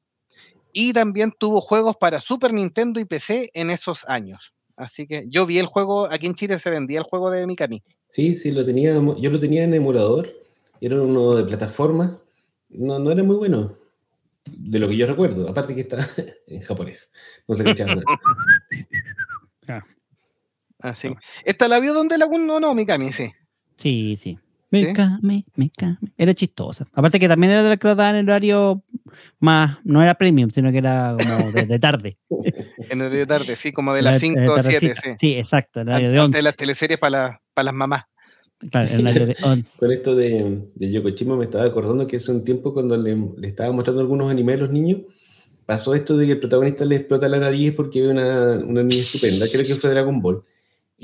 y 0.74 0.92
también 0.92 1.32
tuvo 1.38 1.62
juegos 1.62 1.96
para 1.98 2.20
Super 2.20 2.52
Nintendo 2.52 3.00
y 3.00 3.06
PC 3.06 3.52
en 3.54 3.70
esos 3.70 4.06
años. 4.10 4.54
Así 4.78 5.08
que 5.08 5.26
yo 5.30 5.46
vi 5.46 5.60
el 5.60 5.68
juego, 5.68 6.12
aquí 6.12 6.26
en 6.26 6.36
Chile 6.36 6.60
se 6.60 6.70
vendía 6.70 7.00
el 7.00 7.06
juego 7.06 7.30
de 7.30 7.46
Mikami. 7.46 7.84
Sí, 8.10 8.36
sí, 8.36 8.52
lo 8.52 8.66
tenía, 8.66 8.94
yo 8.94 9.30
lo 9.30 9.40
tenía 9.40 9.64
en 9.64 9.74
emulador. 9.74 10.32
Era 10.82 11.02
uno 11.02 11.36
de 11.36 11.46
plataforma. 11.46 12.20
No, 12.70 13.00
no 13.00 13.12
era 13.12 13.24
muy 13.24 13.36
bueno. 13.36 13.74
De 14.46 14.80
lo 14.80 14.90
que 14.90 14.98
yo 14.98 15.08
recuerdo. 15.08 15.48
Aparte 15.48 15.74
que 15.76 15.82
está 15.82 16.08
en 16.48 16.62
japonés. 16.62 17.10
No 17.48 17.56
se 17.56 17.64
cachaba 17.64 17.96
nada. 19.68 19.86
Así. 20.80 21.10
¿Esta 21.46 21.68
la 21.68 21.80
vio 21.80 21.94
donde 21.94 22.18
la 22.18 22.28
no, 22.28 22.60
no, 22.60 22.74
Mikami, 22.74 23.12
sí. 23.14 23.32
Sí, 23.78 24.16
sí. 24.18 24.38
Mikami, 24.82 25.46
Mikami. 25.56 26.14
Era 26.18 26.34
chistosa. 26.34 26.88
Aparte 26.94 27.20
que 27.20 27.28
también 27.28 27.54
era 27.54 27.64
de 27.64 27.70
la 27.70 27.78
que 27.78 27.88
lo 27.88 27.96
daban 27.96 28.16
en 28.16 28.28
horario 28.28 28.84
más, 29.40 29.78
no 29.84 30.02
era 30.02 30.16
premium, 30.16 30.50
sino 30.50 30.72
que 30.72 30.80
era 30.80 31.16
como 31.20 31.52
de, 31.52 31.66
de 31.66 31.80
tarde. 31.80 32.18
En 32.90 33.00
el 33.00 33.08
horario 33.08 33.28
tarde, 33.28 33.56
sí, 33.56 33.72
como 33.72 33.94
de 33.94 34.02
las 34.02 34.20
5 34.20 34.42
o 34.52 34.62
7, 34.62 34.94
sí. 35.02 35.10
Sí, 35.18 35.34
exacto, 35.36 35.82
en 35.82 35.90
horario 35.90 36.12
de 36.12 36.20
Antes 36.20 36.26
11. 36.26 36.38
de 36.38 36.44
las 36.44 36.56
teleseries 36.56 37.00
para, 37.00 37.42
para 37.54 37.66
las 37.66 37.74
mamás. 37.74 38.04
Claro, 38.70 38.90
en 38.90 39.02
horario 39.02 39.26
de 39.28 39.36
11. 39.44 39.80
Con 39.80 39.92
esto 39.92 40.16
de, 40.16 40.68
de 40.76 40.92
Yokoshima 40.92 41.38
me 41.38 41.46
estaba 41.46 41.66
acordando 41.66 42.06
que 42.08 42.18
hace 42.18 42.32
un 42.32 42.44
tiempo 42.44 42.74
cuando 42.74 42.98
le, 42.98 43.16
le 43.38 43.48
estaba 43.48 43.72
mostrando 43.72 44.02
algunos 44.02 44.30
animes 44.30 44.58
a 44.58 44.62
los 44.62 44.72
niños, 44.72 45.02
pasó 45.66 45.96
esto 45.96 46.18
de 46.18 46.26
que 46.26 46.32
el 46.34 46.40
protagonista 46.40 46.84
le 46.84 46.98
explota 46.98 47.30
la 47.30 47.40
nariz 47.40 47.74
porque 47.74 48.02
ve 48.02 48.10
una, 48.10 48.58
una 48.66 48.84
niña 48.84 49.02
estupenda, 49.02 49.48
creo 49.50 49.64
que 49.64 49.76
fue 49.76 49.92
Dragon 49.92 50.22
Ball. 50.22 50.44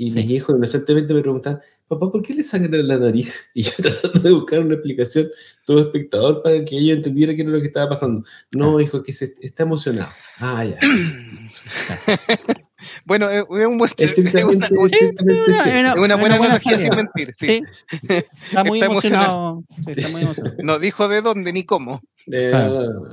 Y 0.00 0.08
Sí. 0.10 0.16
mis 0.22 0.30
hijos 0.30 0.56
inocentemente 0.56 1.12
me 1.12 1.20
preguntan, 1.20 1.60
papá, 1.86 2.10
¿por 2.10 2.22
qué 2.22 2.32
le 2.32 2.42
sangra 2.42 2.82
la 2.82 2.96
nariz? 2.96 3.34
Y 3.54 3.62
yo 3.64 3.72
tratando 3.82 4.20
de 4.20 4.32
buscar 4.32 4.60
una 4.60 4.74
explicación, 4.74 5.28
todo 5.66 5.80
espectador, 5.80 6.42
para 6.42 6.64
que 6.64 6.78
ellos 6.78 6.96
entendieran 6.96 7.36
qué 7.36 7.42
era 7.42 7.50
lo 7.50 7.60
que 7.60 7.66
estaba 7.66 7.90
pasando. 7.90 8.24
No, 8.52 8.78
Ah. 8.78 8.82
hijo, 8.82 9.02
que 9.02 9.12
se, 9.12 9.34
está 9.42 9.64
emocionado. 9.64 10.10
Ah, 10.38 10.64
ya. 10.64 10.78
Bueno, 13.04 13.28
es 13.28 13.44
un 13.44 13.76
buen- 13.76 13.90
es 13.94 14.00
una, 14.00 14.08
estrictamente 14.08 14.68
una- 14.72 14.88
sí. 14.88 15.04
una- 15.20 15.90
es 15.90 15.96
una 15.98 16.16
buena 16.16 16.36
analogía 16.36 16.78
sin 16.78 16.88
mentir. 16.96 17.34
sí. 17.38 17.62
Sí. 18.08 18.14
Está 18.48 18.64
muy 18.64 18.78
Está 18.80 18.90
emocionado. 18.90 19.64
Sí, 19.84 19.90
está 19.96 20.08
muy 20.08 20.22
emocionado. 20.22 20.56
No 20.62 20.78
dijo 20.78 21.06
de 21.08 21.20
dónde 21.20 21.52
ni 21.52 21.64
cómo. 21.64 22.00
Eh, 22.32 22.48
Claro. 22.48 23.06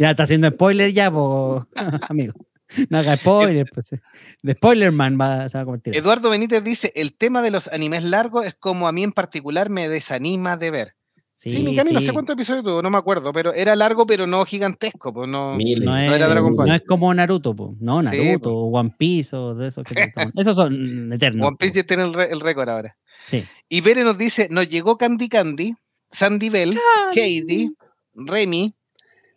Ya 0.00 0.10
está 0.12 0.22
haciendo 0.22 0.48
spoiler 0.48 0.90
ya, 0.92 1.10
po, 1.10 1.66
amigo. 2.08 2.32
No 2.88 2.98
haga 2.98 3.16
spoiler, 3.16 3.66
pues. 3.72 3.90
De 4.42 4.54
Spoilerman 4.54 5.18
va, 5.20 5.48
se 5.48 5.58
va 5.58 5.62
a 5.62 5.64
convertir. 5.64 5.96
Eduardo 5.96 6.30
Benítez 6.30 6.62
dice, 6.64 6.92
el 6.94 7.14
tema 7.14 7.42
de 7.42 7.50
los 7.50 7.68
animes 7.68 8.02
largos 8.02 8.46
es 8.46 8.54
como 8.54 8.88
a 8.88 8.92
mí 8.92 9.02
en 9.02 9.12
particular 9.12 9.70
me 9.70 9.88
desanima 9.88 10.56
de 10.56 10.70
ver. 10.70 10.94
Sí, 11.36 11.60
mi 11.64 11.74
Cami, 11.74 11.90
no 11.90 12.00
sé 12.00 12.12
cuántos 12.12 12.34
episodios 12.34 12.62
tuvo, 12.64 12.82
no 12.82 12.90
me 12.90 12.98
acuerdo, 12.98 13.32
pero 13.32 13.52
era 13.52 13.74
largo, 13.74 14.06
pero 14.06 14.28
no 14.28 14.44
gigantesco, 14.44 15.12
pues 15.12 15.28
no. 15.28 15.56
Miles. 15.56 15.84
No 15.84 15.98
es, 15.98 16.08
No 16.08 16.14
era 16.14 16.28
Dragon 16.28 16.54
Ball. 16.54 16.68
no 16.68 16.74
es 16.76 16.82
como 16.86 17.12
Naruto, 17.12 17.56
po. 17.56 17.74
no, 17.80 17.98
Sí, 18.00 18.16
Naruto, 18.16 18.50
po. 18.50 18.66
One 18.78 18.94
Piece 18.96 19.34
o 19.34 19.52
de 19.56 19.66
esos 19.66 19.82
que. 19.82 20.12
Esos 20.36 20.54
son 20.54 21.12
eternos. 21.12 21.48
One 21.48 21.56
Piece 21.58 21.74
ya 21.74 21.82
tiene 21.82 22.04
el, 22.04 22.14
el 22.14 22.40
récord 22.40 22.68
ahora. 22.68 22.96
Sí. 23.26 23.44
Y 23.68 23.80
Bere 23.80 24.04
nos 24.04 24.16
dice, 24.16 24.46
nos 24.52 24.68
llegó 24.68 24.96
Candy 24.96 25.28
Candy, 25.28 25.74
Sandy 26.12 26.48
Bell, 26.48 26.78
Katie, 27.08 27.72
Remy, 28.14 28.72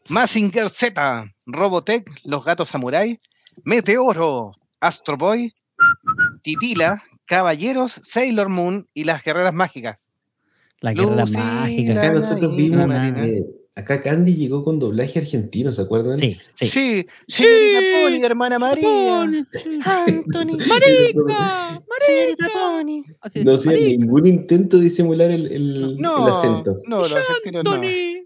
Mazinger 0.09 0.71
Z, 0.75 1.25
Robotech, 1.47 2.05
Los 2.23 2.43
Gatos 2.45 2.69
Samurai, 2.69 3.19
Meteoro, 3.63 4.51
Astro 4.79 5.17
Boy, 5.17 5.53
Titila, 6.43 7.01
Caballeros, 7.25 7.99
Sailor 8.03 8.49
Moon 8.49 8.85
y 8.93 9.03
las 9.05 9.23
Guerreras 9.23 9.53
Mágicas. 9.53 10.09
La 10.81 10.93
guerra 10.93 11.21
Lucila. 11.21 11.43
mágica. 11.43 11.93
Acá 11.93 12.13
nosotros 12.13 12.55
vimos, 12.55 12.91
eh, 12.91 13.43
acá 13.75 14.03
Candy 14.03 14.35
llegó 14.35 14.63
con 14.63 14.77
doblaje 14.77 15.19
argentino, 15.19 15.73
¿se 15.73 15.81
acuerdan? 15.81 16.19
Sí, 16.19 16.37
sí. 16.53 16.65
Sí, 16.67 17.05
señorita 17.27 17.79
Pony, 17.97 18.23
hermana 18.25 18.59
María. 18.59 19.21
Anthony. 19.23 20.57
¡Marica! 20.69 21.81
Señorita 22.05 22.47
Pony. 22.53 23.03
No 23.43 23.53
hacía 23.55 23.71
marica, 23.71 23.87
ningún 23.97 24.27
intento 24.27 24.77
de 24.77 24.83
disimular 24.83 25.31
el, 25.31 25.47
el- 25.51 25.97
No, 25.97 26.27
el 26.27 26.33
acento. 26.33 26.81
no, 26.85 26.97
no. 26.99 27.15
Anthony, 27.59 28.24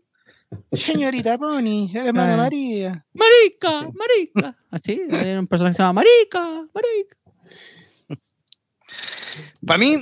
Señorita 0.72 1.38
Pony, 1.38 1.89
hermana 1.93 2.34
Ah. 2.34 2.38
María. 2.38 3.06
marica, 3.14 3.89
marica. 3.93 4.58
Así, 4.72 5.02
era 5.10 5.39
un 5.39 5.47
personaje 5.47 5.74
que 5.74 5.78
se 5.78 5.84
llama 5.84 6.02
Marica, 6.02 6.68
marica. 6.74 7.18
Para 9.66 9.78
mí, 9.78 9.95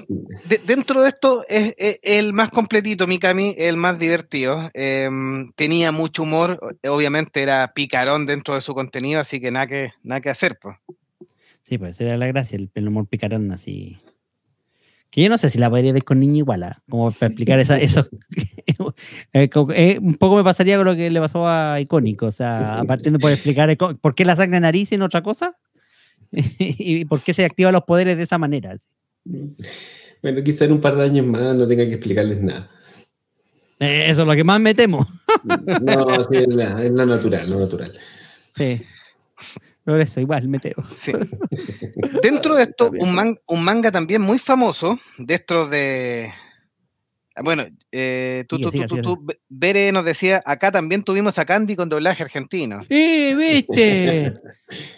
de- 0.46 0.60
dentro 0.66 1.02
de 1.02 1.10
esto 1.10 1.44
es, 1.50 1.76
es 1.78 2.00
el 2.04 2.32
más 2.34 2.50
completito, 2.50 3.06
Mikami, 3.08 3.56
el 3.58 3.76
más 3.76 4.00
divertido. 4.00 4.72
Em, 4.74 5.52
tenía 5.54 5.92
mucho 5.92 6.24
humor, 6.24 6.60
obviamente 6.88 7.42
era 7.44 7.74
picarón 7.74 8.26
dentro 8.26 8.56
de 8.56 8.62
su 8.62 8.74
contenido, 8.74 9.20
así 9.20 9.42
que 9.42 9.52
nada 9.52 9.68
que, 9.68 9.92
nada 10.04 10.22
que 10.22 10.30
hacer. 10.30 10.58
Pues. 10.62 10.78
Sí, 11.64 11.78
pues 11.78 11.92
esa 11.98 12.06
era 12.06 12.18
la 12.18 12.28
gracia, 12.28 12.56
el, 12.56 12.72
el 12.74 12.88
humor 12.88 13.08
picarón 13.08 13.52
así. 13.52 13.98
Que 15.10 15.24
yo 15.24 15.30
no 15.30 15.38
sé 15.38 15.50
si 15.50 15.60
la 15.60 15.70
podría 15.70 15.92
ver 15.94 16.04
con 16.06 16.20
niño 16.20 16.38
igual, 16.38 16.64
¿ah? 16.64 16.82
como 16.90 17.12
para 17.12 17.28
explicar 17.28 17.60
esa, 17.60 17.78
eso. 17.80 18.08
Eh, 19.34 19.50
eh, 19.76 20.00
un 20.02 20.16
poco 20.16 20.36
me 20.38 20.44
pasaría 20.44 20.78
con 20.78 20.86
lo 20.86 20.96
que 20.96 21.10
le 21.10 21.20
pasó 21.20 21.48
a 21.48 21.80
Icónico, 21.80 22.28
o 22.28 22.32
sea, 22.32 22.84
partiendo 22.88 23.20
por 23.20 23.32
explicar 23.32 23.70
eh, 23.70 23.78
por 23.78 24.16
qué 24.16 24.26
la 24.26 24.36
sangre 24.36 24.60
nariz 24.60 24.92
en 24.92 25.02
otra 25.02 25.22
cosa 25.22 25.56
y 26.32 27.06
por 27.06 27.22
qué 27.22 27.34
se 27.34 27.46
activan 27.46 27.74
los 27.74 27.84
poderes 27.84 28.18
de 28.18 28.24
esa 28.24 28.38
manera. 28.38 28.76
Bueno, 30.22 30.44
quizá 30.44 30.66
en 30.66 30.74
un 30.74 30.82
par 30.82 30.96
de 30.96 31.04
años 31.04 31.26
más 31.26 31.56
no 31.56 31.68
tenga 31.68 31.86
que 31.86 31.94
explicarles 31.94 32.42
nada. 32.42 32.70
Eh, 33.80 34.06
eso 34.10 34.22
es 34.24 34.28
lo 34.28 34.34
que 34.34 34.44
más 34.44 34.60
me 34.60 34.74
temo. 34.74 35.08
No, 35.44 36.08
sí, 36.24 36.38
es, 36.38 36.48
la, 36.48 36.84
es 36.84 36.92
la 36.92 37.06
natural, 37.06 37.50
lo 37.50 37.60
natural. 37.60 37.94
Sí. 38.56 38.82
Por 39.86 40.02
eso, 40.02 40.20
igual 40.20 40.48
me 40.48 40.60
temo. 40.60 40.84
Sí. 40.90 41.14
Dentro 42.24 42.56
de 42.56 42.64
esto, 42.64 42.92
un, 43.00 43.14
man- 43.14 43.38
un 43.48 43.64
manga 43.64 43.92
también 43.92 44.22
muy 44.22 44.40
famoso, 44.40 44.98
de 45.20 45.36
estos 45.36 45.70
de... 45.70 46.30
ah, 47.38 47.42
Bueno, 47.44 47.64
eh, 47.92 48.44
tú, 48.50 48.58
Siga, 48.58 48.68
tú, 48.68 48.72
siga, 48.72 48.86
tú, 48.88 48.96
siga. 48.96 49.04
tú, 49.04 49.18
Be- 49.24 49.40
Bere 49.48 49.92
nos 49.92 50.04
decía, 50.04 50.42
acá 50.46 50.72
también 50.72 51.04
tuvimos 51.04 51.38
a 51.40 51.46
Candy 51.46 51.76
con 51.76 51.88
doblaje 51.90 52.24
argentino. 52.24 52.82
¡Eh, 52.90 53.36
viste! 53.38 54.34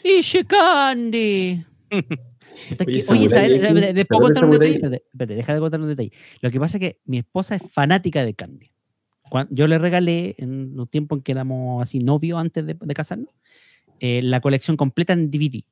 ¡Ishi 0.03 0.43
Candy! 0.45 1.63
Oye, 1.91 2.87
Oye, 2.87 3.01
Samurai 3.03 3.29
¿sabes? 3.29 3.51
X, 3.51 3.63
Espérate, 3.63 3.93
¿les 3.93 4.05
puedo 4.05 4.21
¿te 4.21 4.25
contar 4.27 4.45
un 4.45 4.51
detalle? 4.51 4.73
Samurai 4.73 4.97
Espérate, 4.97 5.03
espérate, 5.11 5.35
deja 5.35 5.53
de 5.53 5.59
contar 5.59 5.81
un 5.81 5.87
detalle. 5.87 6.11
Lo 6.41 6.51
que 6.51 6.59
pasa 6.59 6.77
es 6.77 6.81
que 6.81 6.99
mi 7.05 7.19
esposa 7.19 7.55
es 7.55 7.61
fanática 7.71 8.23
de 8.25 8.33
Candy. 8.33 8.71
Yo 9.51 9.67
le 9.67 9.77
regalé 9.77 10.35
en 10.39 10.75
los 10.75 10.89
tiempos 10.89 11.17
en 11.19 11.23
que 11.23 11.31
éramos 11.33 11.81
así 11.83 11.99
novios 11.99 12.39
antes 12.39 12.65
de, 12.65 12.75
de 12.79 12.93
casarnos, 12.95 13.29
eh, 13.99 14.21
la 14.23 14.41
colección 14.41 14.75
completa 14.75 15.13
en 15.13 15.29
DVD, 15.29 15.63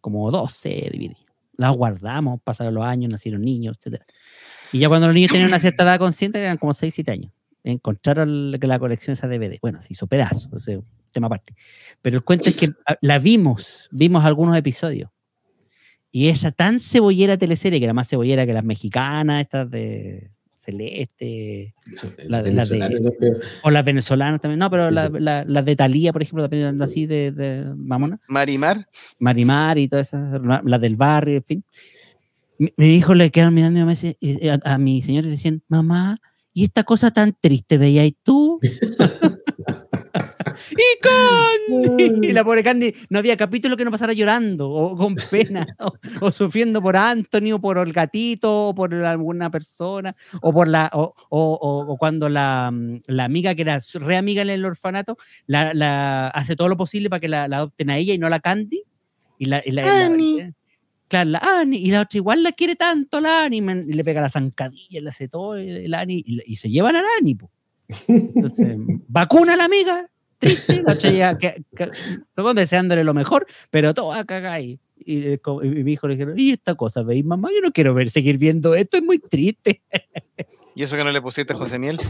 como 0.00 0.30
12 0.30 0.90
DVD. 0.92 1.14
Las 1.56 1.76
guardamos, 1.76 2.40
pasaron 2.42 2.72
los 2.74 2.84
años, 2.84 3.10
nacieron 3.10 3.42
niños, 3.42 3.76
etc. 3.84 4.00
Y 4.72 4.78
ya 4.78 4.88
cuando 4.88 5.06
los 5.06 5.14
niños 5.14 5.32
tenían 5.32 5.48
una 5.48 5.58
cierta 5.60 5.82
edad 5.84 5.98
consciente, 5.98 6.38
eran 6.40 6.56
como 6.58 6.74
6, 6.74 6.92
7 6.94 7.10
años, 7.10 7.32
encontraron 7.64 8.50
la, 8.52 8.58
la 8.60 8.78
colección 8.78 9.12
esa 9.12 9.28
DVD. 9.28 9.58
Bueno, 9.60 9.80
se 9.80 9.88
hizo 9.90 10.06
pedazo, 10.06 10.48
es 10.56 10.66
un 10.68 10.84
tema 11.12 11.26
aparte. 11.26 11.54
Pero 12.02 12.16
el 12.16 12.22
cuento 12.24 12.48
es 12.50 12.56
que 12.56 12.70
la 13.00 13.18
vimos, 13.18 13.88
vimos 13.90 14.24
algunos 14.24 14.56
episodios. 14.56 15.10
Y 16.12 16.28
esa 16.28 16.50
tan 16.50 16.80
cebollera 16.80 17.36
teleserie, 17.36 17.78
que 17.78 17.84
era 17.84 17.94
más 17.94 18.08
cebollera 18.08 18.44
que 18.46 18.52
las 18.52 18.64
mexicanas, 18.64 19.42
estas 19.42 19.70
de 19.70 20.30
Celeste, 20.56 21.74
La 22.26 22.42
de- 22.42 22.52
la 22.52 22.64
o 23.62 23.70
las 23.70 23.84
venezolanas 23.84 24.40
también. 24.40 24.58
No, 24.58 24.70
pero 24.70 24.88
Sí, 24.88 24.94
la- 25.20 25.44
las 25.44 25.64
de 25.64 25.76
Talía, 25.76 26.12
por 26.12 26.22
ejemplo, 26.22 26.42
también 26.44 26.62
eran 26.64 26.82
así 26.82 27.06
de, 27.06 27.30
de 27.32 27.64
mamona. 27.76 28.20
Marimar. 28.28 28.86
Marimar 29.20 29.78
y 29.78 29.88
todas 29.88 30.08
esas, 30.08 30.40
la- 30.42 30.62
las 30.64 30.80
del 30.80 30.96
barrio, 30.96 31.36
en 31.36 31.44
fin. 31.44 31.64
Mi, 32.60 32.72
mi 32.76 32.94
hijo 32.94 33.14
le 33.14 33.30
quedaron 33.30 33.54
mirando 33.54 33.80
a 33.80 33.84
mi, 33.86 33.90
mamá 33.94 34.58
a, 34.64 34.74
a 34.74 34.78
mi 34.78 35.00
señora 35.00 35.26
y 35.26 35.30
le 35.30 35.36
decían, 35.36 35.62
mamá, 35.68 36.20
¿y 36.52 36.64
esta 36.64 36.84
cosa 36.84 37.10
tan 37.10 37.34
triste 37.40 37.78
veía 37.78 38.04
y 38.04 38.12
tú? 38.12 38.60
¡Y 40.72 41.00
Candy! 41.00 42.28
Y 42.28 42.32
la 42.32 42.44
pobre 42.44 42.62
Candy, 42.62 42.92
no 43.08 43.18
había 43.18 43.36
capítulo 43.36 43.76
que 43.78 43.84
no 43.84 43.90
pasara 43.90 44.12
llorando, 44.12 44.68
o 44.70 44.94
con 44.96 45.14
pena, 45.30 45.64
o, 45.78 45.92
o 46.20 46.30
sufriendo 46.32 46.82
por 46.82 46.96
Anthony, 46.96 47.52
o 47.54 47.60
por 47.60 47.78
el 47.78 47.92
gatito, 47.94 48.68
o 48.68 48.74
por 48.74 48.92
alguna 48.94 49.50
persona, 49.50 50.14
o 50.42 50.52
por 50.52 50.68
la, 50.68 50.90
o, 50.92 51.14
o- 51.30 51.54
o- 51.54 51.92
o 51.92 51.96
cuando 51.96 52.28
la, 52.28 52.70
mm, 52.72 53.00
la 53.06 53.24
amiga 53.24 53.54
que 53.54 53.62
era 53.62 53.80
su- 53.80 53.98
re 54.00 54.16
amiga 54.16 54.42
en 54.42 54.50
el 54.50 54.64
orfanato, 54.66 55.16
la, 55.46 55.72
la- 55.72 56.28
hace 56.28 56.56
todo 56.56 56.68
lo 56.68 56.76
posible 56.76 57.08
para 57.08 57.20
que 57.20 57.28
la, 57.28 57.48
la 57.48 57.56
adopten 57.58 57.88
a 57.90 57.96
ella 57.96 58.12
y 58.12 58.18
no 58.18 58.26
a 58.26 58.30
la 58.30 58.40
Candy. 58.40 58.82
Y 59.38 59.46
la, 59.46 59.62
y 59.64 59.70
la- 59.70 59.82
y 59.82 59.86
la- 59.86 60.06
Annie. 60.06 60.52
Claro, 61.10 61.30
la 61.30 61.40
Annie, 61.60 61.78
y 61.80 61.90
la 61.90 62.02
otra 62.02 62.16
igual 62.18 62.42
la 62.42 62.52
quiere 62.52 62.76
tanto, 62.76 63.20
la 63.20 63.44
Annie, 63.44 63.60
man, 63.60 63.84
y 63.86 63.92
le 63.94 64.04
pega 64.04 64.20
la 64.20 64.30
zancadilla, 64.30 65.00
le 65.00 65.08
hace 65.08 65.28
todo, 65.28 65.56
el 65.56 65.92
Annie, 65.92 66.22
y, 66.24 66.40
y 66.46 66.56
se 66.56 66.70
llevan 66.70 66.94
a 66.96 67.02
la 67.02 67.08
Annie, 67.18 67.34
po. 67.34 67.50
Entonces, 68.08 68.76
vacuna 69.08 69.54
a 69.54 69.56
la 69.56 69.64
amiga, 69.64 70.08
triste, 70.38 70.82
la 70.82 70.92
otra 70.92 71.10
llega 71.10 71.36
que, 71.36 71.62
que- 71.76 71.90
deseándole 72.54 73.02
lo 73.04 73.12
mejor, 73.12 73.46
pero 73.70 73.92
cagada 74.24 74.54
ahí. 74.54 74.78
Y, 74.96 75.26
eh, 75.26 75.38
co- 75.38 75.64
y 75.64 75.68
mi 75.82 75.92
hijo 75.92 76.06
le 76.06 76.14
dijeron, 76.14 76.38
¿y 76.38 76.52
esta 76.52 76.74
cosa 76.76 77.02
veis, 77.02 77.24
mamá? 77.24 77.48
Yo 77.52 77.60
no 77.60 77.72
quiero 77.72 77.92
ver, 77.92 78.08
seguir 78.10 78.38
viendo 78.38 78.74
esto, 78.74 78.96
es 78.98 79.02
muy 79.02 79.18
triste. 79.18 79.82
¿Y 80.74 80.82
eso 80.84 80.96
que 80.96 81.04
no 81.04 81.10
le 81.10 81.20
pusiste 81.20 81.52
José 81.54 81.78
Miel? 81.78 82.00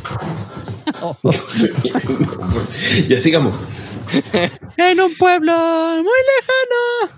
Oh, 1.01 1.17
ya 3.09 3.19
sigamos. 3.19 3.55
en 4.77 5.01
un 5.01 5.15
pueblo 5.17 5.53
muy 6.03 6.13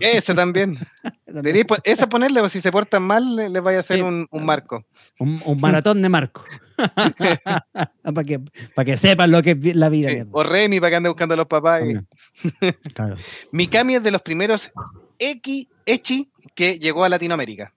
Ese 0.01 0.35
también. 0.35 0.73
lejano. 0.75 1.17
Deberíais 1.43 1.67
po- 1.67 1.77
Esa 1.85 2.07
ponerle, 2.09 2.41
o 2.41 2.49
si 2.49 2.61
se 2.61 2.71
portan 2.71 3.03
mal, 3.03 3.35
le- 3.37 3.49
les 3.49 3.63
vaya 3.63 3.79
a 3.79 3.81
hacer 3.81 3.97
Sí. 3.97 4.03
un, 4.03 4.27
un 4.31 4.45
marco. 4.45 4.85
Un, 5.19 5.39
un 5.47 5.61
maratón 5.61 6.01
de 6.03 6.09
Marco. 6.09 6.45
para 6.77 8.25
que, 8.25 8.41
para 8.75 8.85
que 8.85 8.97
sepan 8.97 9.31
lo 9.31 9.43
que 9.43 9.53
es 9.53 9.59
vi- 9.59 9.75
la 9.75 9.89
vida. 9.89 10.11
Sí. 10.11 10.19
O 10.33 10.43
Remy 10.43 10.81
para 10.81 10.91
que 10.91 10.97
ande 10.97 11.09
buscando 11.09 11.35
a 11.35 11.37
los 11.39 11.47
papás. 11.47 11.83
y- 11.83 11.95
También. 11.95 12.77
Claro. 12.95 13.17
Mikami 13.53 13.95
es 13.97 14.03
de 14.03 14.11
los 14.11 14.23
primeros 14.23 14.71
X, 15.19 15.67
Echi 15.87 16.31
que 16.55 16.79
llegó 16.79 17.05
a 17.05 17.09
Latinoamérica. 17.09 17.73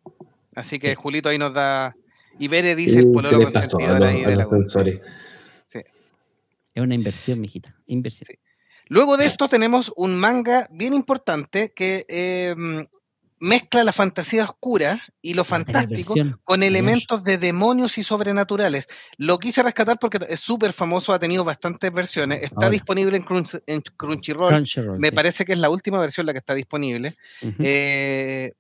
Así 0.55 0.77
que 0.79 0.89
Sí. 0.89 0.95
Julito 0.95 1.29
ahí 1.29 1.37
nos 1.37 1.53
da. 1.53 1.95
Y 2.39 2.47
Bere 2.47 2.75
dice 2.75 2.99
el 2.99 3.11
pololo 3.11 3.39
¿Qué 3.39 3.45
le 3.45 3.51
pasó 3.51 3.77
a 3.77 3.79
consentidor 3.79 4.03
ahí 4.03 4.25
de 4.25 4.35
la 4.35 4.47
sensores? 4.49 4.99
Es 5.71 6.83
una 6.83 6.95
inversión, 6.95 7.39
mijita. 7.39 7.73
Inversión. 7.87 8.27
Luego 8.89 9.15
de 9.17 9.25
esto 9.25 9.47
tenemos 9.47 9.91
un 9.95 10.15
manga 10.17 10.67
bien 10.71 10.93
importante 10.93 11.71
que 11.73 12.05
eh, 12.09 12.53
mezcla 13.39 13.83
la 13.85 13.93
fantasía 13.93 14.43
oscura 14.43 15.01
y 15.21 15.33
lo 15.35 15.43
fantástico 15.45 16.13
versión. 16.15 16.39
con 16.43 16.63
elementos 16.63 17.23
de 17.23 17.37
demonios 17.37 17.97
y 17.97 18.03
sobrenaturales. 18.03 18.87
Lo 19.17 19.39
quise 19.39 19.63
rescatar 19.63 19.97
porque 19.99 20.19
es 20.29 20.41
súper 20.41 20.73
famoso, 20.73 21.13
ha 21.13 21.19
tenido 21.19 21.45
bastantes 21.45 21.91
versiones. 21.93 22.43
Está 22.43 22.55
Ahora. 22.65 22.69
disponible 22.71 23.15
en, 23.15 23.23
Crunch- 23.23 23.63
en 23.65 23.81
Crunchyroll. 23.95 24.49
Crunchyroll, 24.49 24.99
Me 24.99 25.09
sí. 25.09 25.15
parece 25.15 25.45
que 25.45 25.53
es 25.53 25.59
la 25.59 25.69
última 25.69 25.99
versión 25.99 26.25
la 26.25 26.33
que 26.33 26.39
está 26.39 26.53
disponible. 26.53 27.15
Eh, 27.59 28.51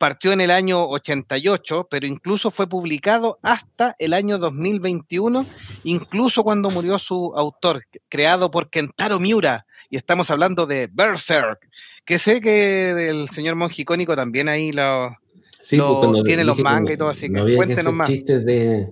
partió 0.00 0.32
en 0.32 0.40
el 0.40 0.50
año 0.50 0.82
88, 0.88 1.88
pero 1.90 2.06
incluso 2.06 2.50
fue 2.50 2.66
publicado 2.66 3.38
hasta 3.42 3.94
el 3.98 4.14
año 4.14 4.38
2021, 4.38 5.44
incluso 5.84 6.42
cuando 6.42 6.70
murió 6.70 6.98
su 6.98 7.34
autor, 7.36 7.82
creado 8.08 8.50
por 8.50 8.70
Kentaro 8.70 9.20
Miura. 9.20 9.66
Y 9.90 9.98
estamos 9.98 10.30
hablando 10.30 10.64
de 10.64 10.88
Berserk, 10.90 11.68
que 12.06 12.16
sé 12.16 12.40
que 12.40 13.10
el 13.10 13.28
señor 13.28 13.56
monje 13.56 13.82
icónico 13.82 14.16
también 14.16 14.48
ahí 14.48 14.72
lo... 14.72 15.14
Sí, 15.60 15.76
Lo- 15.76 16.00
pues, 16.00 16.24
tiene 16.24 16.44
los 16.44 16.56
que 16.56 16.62
mangas 16.62 16.94
y 16.94 16.96
todo, 16.96 17.10
así 17.10 17.26
que 17.26 17.32
no 17.32 17.42
había 17.42 17.56
cuéntenos 17.56 17.84
hacer 17.84 17.94
más. 17.94 18.08
chistes 18.08 18.44
de, 18.46 18.88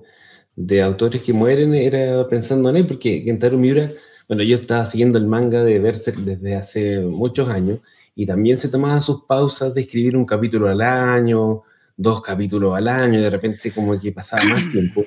de 0.56 0.82
autores 0.82 1.22
que 1.22 1.32
mueren, 1.32 1.74
era 1.74 2.28
pensando 2.28 2.68
en 2.68 2.76
él, 2.76 2.86
porque 2.86 3.24
Kentaro 3.24 3.56
Miura, 3.56 3.90
bueno, 4.28 4.42
yo 4.42 4.58
estaba 4.58 4.84
siguiendo 4.84 5.16
el 5.16 5.26
manga 5.26 5.64
de 5.64 5.78
Berserk 5.78 6.18
desde 6.18 6.54
hace 6.54 6.98
muchos 6.98 7.48
años, 7.48 7.78
y 8.18 8.26
también 8.26 8.58
se 8.58 8.68
tomaba 8.68 9.00
sus 9.00 9.22
pausas 9.26 9.72
de 9.72 9.82
escribir 9.82 10.16
un 10.16 10.26
capítulo 10.26 10.68
al 10.68 10.80
año, 10.80 11.62
dos 11.96 12.20
capítulos 12.20 12.76
al 12.76 12.88
año, 12.88 13.20
y 13.20 13.22
de 13.22 13.30
repente 13.30 13.70
como 13.70 13.96
que 13.96 14.10
pasaba 14.10 14.42
más 14.42 14.60
tiempo. 14.72 15.04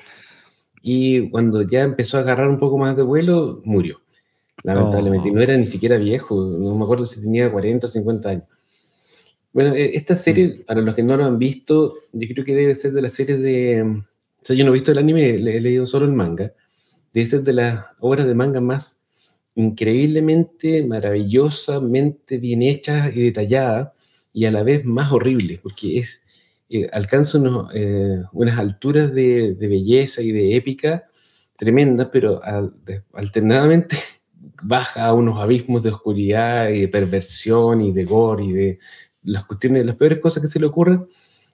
Y 0.80 1.28
cuando 1.28 1.60
ya 1.60 1.82
empezó 1.82 2.16
a 2.16 2.22
agarrar 2.22 2.48
un 2.48 2.58
poco 2.58 2.78
más 2.78 2.96
de 2.96 3.02
vuelo, 3.02 3.60
murió. 3.64 4.00
Lamentablemente, 4.64 5.28
Oh. 5.28 5.34
no 5.34 5.42
era 5.42 5.54
ni 5.58 5.66
siquiera 5.66 5.98
viejo, 5.98 6.34
no 6.36 6.74
me 6.74 6.84
acuerdo 6.84 7.04
si 7.04 7.20
tenía 7.20 7.52
40 7.52 7.86
o 7.86 7.90
50 7.90 8.28
años. 8.30 8.44
Bueno, 9.52 9.74
eh, 9.74 9.90
esta 9.92 10.16
serie, 10.16 10.64
para 10.66 10.80
los 10.80 10.94
que 10.94 11.02
no 11.02 11.14
lo 11.14 11.26
han 11.26 11.38
visto, 11.38 11.92
yo 12.14 12.28
creo 12.32 12.46
que 12.46 12.54
debe 12.54 12.74
ser 12.74 12.94
de 12.94 13.02
las 13.02 13.12
series 13.12 13.42
de... 13.42 13.82
O 13.82 14.42
sea, 14.42 14.56
yo 14.56 14.64
no 14.64 14.70
he 14.70 14.74
visto 14.74 14.90
el 14.90 14.96
anime, 14.96 15.34
he 15.34 15.60
leído 15.60 15.86
solo 15.86 16.06
el 16.06 16.12
manga. 16.12 16.54
Debe 17.12 17.26
ser 17.26 17.42
de 17.42 17.52
las 17.52 17.84
obras 18.00 18.26
de 18.26 18.34
manga 18.34 18.62
más 18.62 19.01
increíblemente, 19.54 20.84
maravillosamente 20.84 22.38
bien 22.38 22.62
hechas 22.62 23.14
y 23.14 23.22
detalladas, 23.22 23.90
y 24.32 24.46
a 24.46 24.50
la 24.50 24.62
vez 24.62 24.84
más 24.84 25.12
horribles, 25.12 25.58
porque 25.60 25.98
es, 25.98 26.22
eh, 26.70 26.88
alcanza 26.92 27.38
eh, 27.74 28.22
unas 28.32 28.58
alturas 28.58 29.12
de, 29.14 29.56
belleza 29.60 30.22
y 30.22 30.32
de 30.32 30.56
épica 30.56 31.04
tremendas, 31.56 32.08
pero 32.10 32.40
alternadamente 33.12 33.96
baja 34.62 35.06
a 35.06 35.14
unos 35.14 35.38
abismos 35.38 35.82
de 35.82 35.90
oscuridad 35.90 36.70
y 36.70 36.80
de 36.80 36.88
perversión 36.88 37.82
y 37.82 37.92
de 37.92 38.04
gore 38.04 38.44
y 38.44 38.52
de 38.52 38.78
las 39.22 39.44
cuestiones, 39.44 39.86
las 39.86 39.96
peores 39.96 40.18
cosas 40.18 40.42
que 40.42 40.48
se 40.48 40.58
le 40.58 40.66
ocurren, 40.66 41.06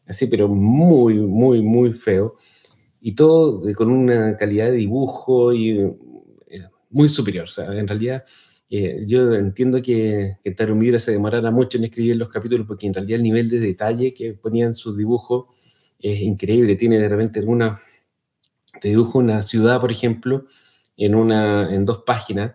así, 0.06 0.26
pero 0.26 0.48
muy, 0.48 1.14
muy, 1.14 1.62
muy 1.62 1.92
feo. 1.92 2.36
Y 3.00 3.14
todo 3.14 3.62
con 3.74 3.90
una 3.90 4.36
calidad 4.36 4.66
de 4.66 4.76
dibujo 4.76 5.52
y 5.52 5.78
muy 6.90 7.08
superior. 7.08 7.44
O 7.44 7.48
sea, 7.48 7.72
en 7.76 7.86
realidad, 7.86 8.24
eh, 8.70 9.04
yo 9.06 9.34
entiendo 9.34 9.80
que, 9.82 10.36
que 10.42 10.50
Taro 10.52 10.76
se 10.98 11.12
demorara 11.12 11.50
mucho 11.50 11.78
en 11.78 11.84
escribir 11.84 12.16
los 12.16 12.28
capítulos 12.28 12.66
porque 12.66 12.86
en 12.86 12.94
realidad 12.94 13.16
el 13.16 13.22
nivel 13.22 13.48
de 13.48 13.60
detalle 13.60 14.14
que 14.14 14.34
ponían 14.34 14.74
sus 14.74 14.96
dibujos 14.96 15.46
es 15.98 16.20
increíble. 16.20 16.76
Tiene 16.76 16.98
de 16.98 17.08
repente 17.08 17.40
alguna, 17.40 17.80
te 18.80 18.88
dibujo 18.88 19.18
una 19.18 19.42
ciudad, 19.42 19.80
por 19.80 19.90
ejemplo, 19.90 20.46
en, 20.96 21.14
una, 21.14 21.74
en 21.74 21.84
dos 21.84 22.02
páginas 22.04 22.52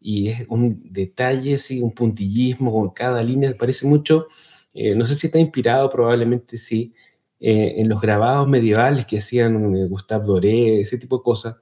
y 0.00 0.28
es 0.28 0.46
un 0.48 0.92
detalle, 0.92 1.58
sí, 1.58 1.80
un 1.80 1.94
puntillismo 1.94 2.72
con 2.72 2.90
cada 2.90 3.22
línea, 3.22 3.52
parece 3.58 3.86
mucho, 3.86 4.26
eh, 4.72 4.94
no 4.94 5.04
sé 5.04 5.14
si 5.14 5.26
está 5.26 5.38
inspirado, 5.38 5.90
probablemente 5.90 6.56
sí, 6.58 6.94
eh, 7.38 7.74
en 7.76 7.88
los 7.88 8.00
grabados 8.00 8.48
medievales 8.48 9.04
que 9.06 9.18
hacían 9.18 9.76
eh, 9.76 9.86
Gustave 9.86 10.24
Doré, 10.24 10.80
ese 10.80 10.96
tipo 10.98 11.18
de 11.18 11.22
cosas, 11.22 11.56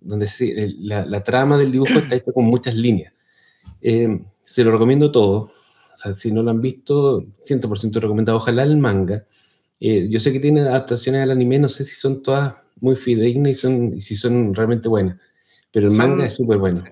donde 0.00 0.28
sí, 0.28 0.52
el- 0.56 0.86
la, 0.88 1.04
la 1.06 1.22
trama 1.24 1.56
del 1.58 1.72
dibujo 1.72 1.98
está 1.98 2.14
hecha 2.16 2.32
con 2.32 2.44
muchas 2.44 2.74
líneas. 2.74 3.12
Eh, 3.80 4.08
se 4.42 4.64
lo 4.64 4.72
recomiendo 4.72 5.10
todo, 5.12 5.36
o 5.42 5.96
sea, 5.96 6.12
si 6.12 6.32
no 6.32 6.42
lo 6.42 6.50
han 6.50 6.60
visto, 6.60 7.24
100% 7.40 8.00
recomendado, 8.00 8.38
ojalá 8.38 8.62
el 8.62 8.76
manga. 8.78 9.24
Eh, 9.78 10.08
yo 10.10 10.20
sé 10.20 10.32
que 10.32 10.40
tiene 10.40 10.60
adaptaciones 10.60 11.22
al 11.22 11.30
anime, 11.30 11.58
no 11.58 11.68
sé 11.68 11.84
si 11.84 11.96
son 11.96 12.22
todas 12.22 12.54
muy 12.80 12.96
fidedignas 12.96 13.52
y, 13.52 13.54
son, 13.54 13.96
y 13.96 14.00
si 14.00 14.14
son 14.16 14.54
realmente 14.54 14.88
buenas, 14.88 15.16
pero 15.70 15.86
el 15.88 15.94
Son- 15.94 15.98
manga 16.10 16.26
es 16.26 16.34
súper 16.34 16.58
bueno. 16.58 16.84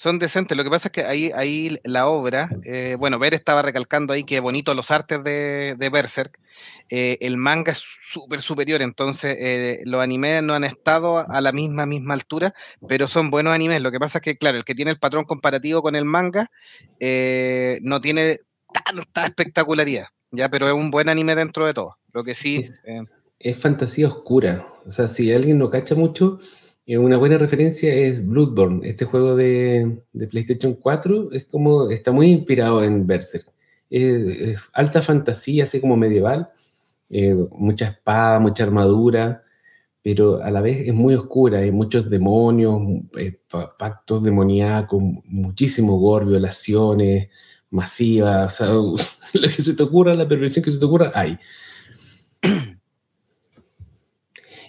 Son 0.00 0.18
decentes. 0.18 0.56
Lo 0.56 0.64
que 0.64 0.70
pasa 0.70 0.88
es 0.88 0.92
que 0.92 1.02
ahí, 1.02 1.30
ahí 1.34 1.76
la 1.84 2.06
obra, 2.08 2.48
eh, 2.64 2.96
bueno, 2.98 3.18
Ver 3.18 3.34
estaba 3.34 3.60
recalcando 3.60 4.14
ahí 4.14 4.24
que 4.24 4.40
bonito 4.40 4.72
los 4.72 4.90
artes 4.90 5.22
de, 5.22 5.74
de 5.76 5.90
Berserk. 5.90 6.38
eh, 6.88 7.18
el 7.20 7.36
manga 7.36 7.72
es 7.72 7.84
súper 8.10 8.40
superior, 8.40 8.80
entonces 8.80 9.36
eh, 9.38 9.82
los 9.84 10.00
animes 10.00 10.42
no 10.42 10.54
han 10.54 10.64
estado 10.64 11.18
a 11.30 11.40
la 11.42 11.52
misma, 11.52 11.84
misma 11.84 12.14
altura, 12.14 12.54
pero 12.88 13.08
son 13.08 13.28
buenos 13.28 13.52
animes. 13.52 13.82
Lo 13.82 13.92
que 13.92 14.00
pasa 14.00 14.18
es 14.18 14.22
que, 14.22 14.38
claro, 14.38 14.56
el 14.56 14.64
que 14.64 14.74
tiene 14.74 14.90
el 14.90 14.98
patrón 14.98 15.24
comparativo 15.24 15.82
con 15.82 15.94
el 15.94 16.06
manga 16.06 16.50
no 17.82 18.00
tiene 18.00 18.38
tanta 18.72 19.26
espectacularidad, 19.26 20.06
ya, 20.30 20.48
pero 20.48 20.66
es 20.66 20.72
un 20.72 20.90
buen 20.90 21.10
anime 21.10 21.34
dentro 21.34 21.66
de 21.66 21.74
todo. 21.74 21.98
Lo 22.14 22.24
que 22.24 22.34
sí, 22.34 22.64
Es- 22.84 23.12
es 23.38 23.58
fantasía 23.58 24.08
oscura. 24.08 24.66
O 24.86 24.90
sea, 24.90 25.08
si 25.08 25.30
alguien 25.30 25.58
no 25.58 25.68
cacha 25.68 25.94
mucho, 25.94 26.40
eh, 26.92 26.98
una 26.98 27.16
buena 27.16 27.38
referencia 27.38 27.94
es 27.94 28.26
Bloodborne. 28.26 28.88
Este 28.88 29.04
juego 29.04 29.36
de, 29.36 30.02
de 30.12 30.26
PlayStation 30.26 30.74
4 30.74 31.32
es 31.32 31.46
como, 31.46 31.90
está 31.90 32.12
muy 32.12 32.28
inspirado 32.30 32.82
en 32.84 33.06
Berserk. 33.06 33.46
Es, 33.90 34.22
es 34.26 34.60
alta 34.72 35.02
fantasía, 35.02 35.64
así 35.64 35.80
como 35.80 35.96
medieval, 35.96 36.50
eh, 37.10 37.34
mucha 37.52 37.86
espada, 37.88 38.38
mucha 38.40 38.64
armadura, 38.64 39.42
pero 40.02 40.42
a 40.42 40.50
la 40.50 40.60
vez 40.60 40.78
es 40.88 40.94
muy 40.94 41.14
oscura. 41.14 41.60
Hay 41.60 41.72
muchos 41.72 42.08
demonios, 42.10 42.80
eh, 43.18 43.38
pa- 43.50 43.76
pactos 43.76 44.22
demoníacos, 44.22 45.02
muchísimo 45.26 45.98
gore, 45.98 46.26
violaciones 46.26 47.28
masivas, 47.70 48.60
o 48.60 48.66
sea, 48.66 48.68
lo 49.40 49.48
que 49.48 49.62
se 49.62 49.74
te 49.74 49.82
ocurra, 49.84 50.14
la 50.14 50.28
perversión 50.28 50.64
que 50.64 50.70
se 50.72 50.78
te 50.78 50.84
ocurra, 50.84 51.12
hay. 51.14 51.38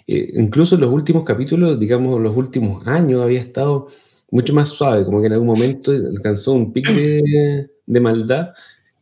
Eh, 0.06 0.32
incluso 0.34 0.74
en 0.74 0.82
los 0.82 0.90
últimos 0.90 1.24
capítulos, 1.24 1.78
digamos, 1.78 2.20
los 2.20 2.36
últimos 2.36 2.86
años, 2.86 3.22
había 3.22 3.40
estado 3.40 3.88
mucho 4.30 4.54
más 4.54 4.68
suave, 4.68 5.04
como 5.04 5.20
que 5.20 5.26
en 5.26 5.34
algún 5.34 5.48
momento 5.48 5.90
alcanzó 5.92 6.52
un 6.52 6.72
pic 6.72 6.88
de, 6.90 7.70
de 7.86 8.00
maldad 8.00 8.50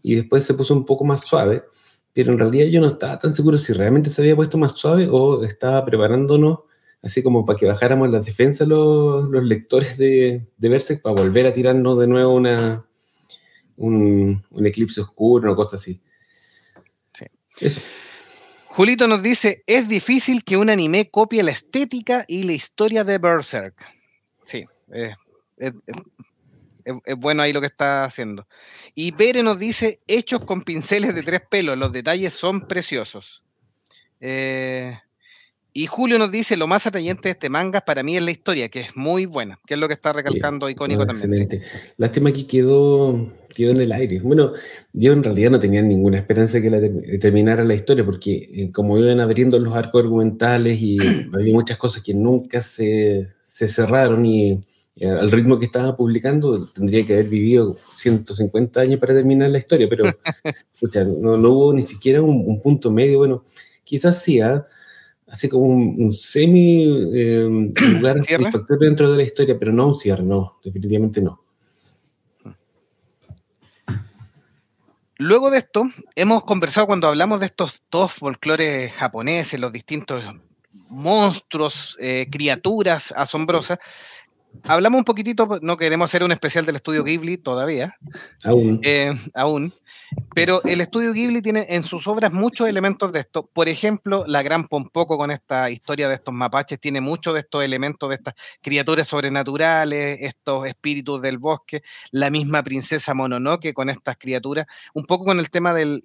y 0.03 0.17
después 0.17 0.45
se 0.45 0.55
puso 0.55 0.75
un 0.75 0.85
poco 0.85 1.05
más 1.05 1.21
suave, 1.21 1.63
pero 2.13 2.33
en 2.33 2.39
realidad 2.39 2.67
yo 2.67 2.81
no 2.81 2.89
estaba 2.89 3.19
tan 3.19 3.33
seguro 3.33 3.57
si 3.57 3.73
realmente 3.73 4.11
se 4.11 4.23
había 4.23 4.35
puesto 4.35 4.59
más 4.59 4.73
suave 4.73 5.09
o 5.09 5.45
estaba 5.45 5.85
preparándonos 5.85 6.61
así 7.03 7.23
como 7.23 7.47
para 7.47 7.59
que 7.59 7.67
bajáramos 7.67 8.11
las 8.11 8.27
defensas 8.27 8.69
los, 8.69 9.29
los 9.31 9.45
lectores 9.45 9.97
de, 9.97 10.47
de 10.57 10.69
Berserk 10.69 11.03
para 11.03 11.15
volver 11.15 11.47
a 11.47 11.53
tirarnos 11.53 11.99
de 11.99 12.07
nuevo 12.07 12.35
una, 12.35 12.85
un, 13.77 14.43
un 14.51 14.67
eclipse 14.67 15.01
oscuro, 15.01 15.49
una 15.49 15.57
cosa 15.57 15.77
así. 15.77 16.01
Sí. 17.15 17.27
Eso. 17.61 17.81
Julito 18.71 19.09
nos 19.09 19.21
dice, 19.21 19.65
es 19.67 19.89
difícil 19.89 20.45
que 20.45 20.57
un 20.57 20.71
anime 20.71 21.11
copie 21.11 21.43
la 21.43 21.51
estética 21.51 22.25
y 22.29 22.45
la 22.45 22.53
historia 22.53 23.03
de 23.03 23.19
Berserk. 23.19 23.75
Sí, 24.45 24.65
es, 24.93 25.75
bueno 27.19 27.43
ahí 27.43 27.53
lo 27.53 27.61
que 27.61 27.67
está 27.67 28.05
haciendo. 28.05 28.47
Y 28.95 29.11
Pere 29.11 29.43
nos 29.43 29.59
dice, 29.59 30.01
hechos 30.07 30.45
con 30.45 30.63
pinceles 30.63 31.17
de 31.17 31.25
tres 31.25 31.43
pelos, 31.51 31.77
los 31.77 31.91
detalles 31.91 32.33
son 32.33 32.69
preciosos. 32.69 33.43
Eh, 34.21 34.97
y 35.73 35.87
Julio 35.87 36.19
nos 36.19 36.31
dice, 36.31 36.57
lo 36.57 36.67
más 36.67 36.87
atrayente 36.87 37.29
de 37.29 37.31
este 37.33 37.49
manga 37.49 37.81
para 37.81 38.03
mí 38.03 38.17
es 38.17 38.23
la 38.23 38.31
historia, 38.31 38.69
que 38.69 38.81
es 38.81 38.97
muy 38.97 39.27
buena, 39.27 39.59
que 39.67 39.75
es 39.75 39.81
lo 39.81 39.87
que 39.89 39.95
está 39.95 40.13
recalcando 40.13 40.69
icónico 40.69 41.07
también. 41.07 41.31
sí. 41.33 41.43
excelente. 41.43 41.69
Lástima 41.97 42.33
que 42.33 42.47
quedó, 42.47 43.33
quedó 43.55 43.71
en 43.71 43.81
el 43.81 43.93
aire. 43.93 44.21
Bueno, 44.21 44.53
yo 44.93 45.13
en 45.13 45.23
realidad 45.23 45.51
no 45.51 45.61
tenía 45.61 45.83
ninguna 45.83 46.19
esperanza 46.19 46.59
de 46.59 46.63
que 46.63 46.71
la 46.71 46.81
ter- 46.81 47.21
terminara 47.21 47.65
la 47.65 47.75
historia, 47.75 48.05
porque 48.05 48.51
eh, 48.53 48.71
como 48.73 48.99
iban 48.99 49.21
abriendo 49.21 49.59
los 49.59 49.75
arcos 49.75 50.03
argumentales 50.03 50.81
y 50.81 50.99
había 51.33 51.55
muchas 51.55 51.79
cosas 51.79 52.03
que 52.03 52.15
nunca 52.15 52.63
se, 52.63 53.29
se 53.43 53.69
cerraron 53.69 54.27
y 54.27 54.65
eh, 54.97 55.09
al 55.09 55.31
ritmo 55.31 55.59
que 55.59 55.67
estaba 55.67 55.97
publicando 55.97 56.67
tendría 56.67 57.07
que 57.07 57.13
haber 57.15 57.27
vivido 57.29 57.77
150 57.93 58.81
años 58.81 58.99
para 59.01 59.15
terminar 59.15 59.49
la 59.51 59.59
historia, 59.59 59.87
pero 59.89 60.05
pucha, 60.81 61.05
no, 61.05 61.37
no 61.37 61.51
hubo 61.53 61.73
ni 61.73 61.85
siquiera 61.85 62.21
un, 62.21 62.43
un 62.47 62.61
punto 62.61 62.91
medio. 62.91 63.19
Bueno, 63.19 63.45
quizás 63.85 64.21
sí, 64.23 64.41
¿ah? 64.41 64.67
Así 65.31 65.49
como 65.49 65.65
un, 65.67 65.97
un 65.99 66.13
semi 66.13 66.85
eh, 67.15 67.47
lugar 67.99 68.23
¿Cierre? 68.23 68.45
satisfactorio 68.45 68.89
dentro 68.89 69.11
de 69.11 69.17
la 69.17 69.23
historia, 69.23 69.59
pero 69.59 69.73
no 69.73 69.89
un 69.89 69.95
cierre, 69.95 70.23
no, 70.25 70.59
definitivamente 70.65 71.21
no. 71.23 71.43
Luego 75.17 75.51
de 75.51 75.59
esto, 75.59 75.85
hemos 76.17 76.45
conversado 76.45 76.87
cuando 76.87 77.07
hablamos 77.09 77.41
de 77.41 77.47
estos 77.47 77.83
dos 77.91 78.13
folclores 78.13 78.93
japoneses, 78.93 79.61
los 79.61 79.71
distintos 79.71 80.23
monstruos, 80.89 81.99
eh, 82.01 82.27
criaturas 82.31 83.13
asombrosas. 83.15 83.79
Hablamos 84.65 84.99
un 84.99 85.05
poquitito, 85.05 85.59
no 85.61 85.77
queremos 85.77 86.07
hacer 86.07 86.25
un 86.25 86.33
especial 86.33 86.65
del 86.65 86.77
estudio 86.77 87.05
Ghibli 87.05 87.37
todavía, 87.37 87.95
Aún. 88.45 88.81
eh, 88.83 89.13
aún, 89.35 89.75
Pero 90.35 90.63
el 90.65 90.81
estudio 90.81 91.13
Ghibli 91.13 91.43
tiene 91.43 91.67
en 91.71 91.83
sus 91.83 92.07
obras 92.07 92.33
muchos 92.33 92.69
elementos 92.69 93.13
de 93.13 93.21
esto. 93.21 93.47
Por 93.53 93.69
ejemplo, 93.69 94.25
la 94.27 94.43
Gran 94.43 94.69
Pompoco 94.69 95.19
con 95.19 95.31
esta 95.31 95.71
historia 95.71 96.09
de 96.09 96.15
estos 96.15 96.33
mapaches 96.33 96.81
tiene 96.81 97.01
muchos 97.01 97.35
de 97.35 97.41
estos 97.41 97.65
elementos 97.65 98.09
de 98.09 98.17
estas 98.17 98.35
criaturas 98.61 99.09
sobrenaturales, 99.09 100.19
estos 100.23 100.67
espíritus 100.67 101.21
del 101.21 101.39
bosque. 101.39 101.83
La 102.11 102.31
misma 102.31 102.63
princesa 102.63 103.13
Mononoke 103.13 103.75
con 103.75 103.91
estas 103.91 104.17
criaturas, 104.17 104.67
un 104.95 105.05
poco 105.05 105.25
con 105.25 105.39
el 105.39 105.51
tema 105.51 105.75
del, 105.75 106.01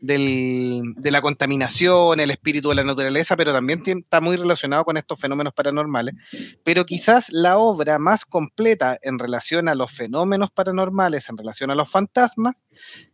de 0.00 1.10
la 1.10 1.22
contaminación, 1.22 2.20
el 2.20 2.30
espíritu 2.30 2.68
de 2.70 2.74
la 2.76 2.84
naturaleza, 2.84 3.36
pero 3.36 3.52
también 3.52 3.82
está 3.86 4.20
muy 4.20 4.36
relacionado 4.36 4.84
con 4.84 4.96
estos 4.96 5.20
fenómenos 5.20 5.52
paranormales. 5.52 6.14
Pero 6.62 6.84
quizás 6.84 7.30
la 7.30 7.58
obra 7.58 7.98
más 7.98 8.24
completa 8.24 8.98
en 9.02 9.18
relación 9.18 9.68
a 9.68 9.74
los 9.74 9.92
fenómenos 9.92 10.50
paranormales, 10.50 11.28
en 11.28 11.38
relación 11.38 11.70
a 11.70 11.74
los 11.74 11.90
fantasmas, 11.90 12.64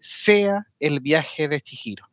sea 0.00 0.62
El 0.78 1.00
viaje 1.00 1.48
de 1.48 1.60
Chihiro 1.60 2.10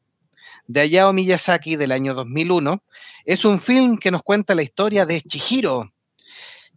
de 0.67 0.81
Hayao 0.81 1.13
Miyazaki 1.13 1.77
del 1.77 1.91
año 1.91 2.13
2001. 2.13 2.83
Es 3.25 3.45
un 3.45 3.59
film 3.59 3.97
que 3.97 4.11
nos 4.11 4.21
cuenta 4.21 4.53
la 4.53 4.63
historia 4.63 5.05
de 5.05 5.21
Chihiro, 5.21 5.93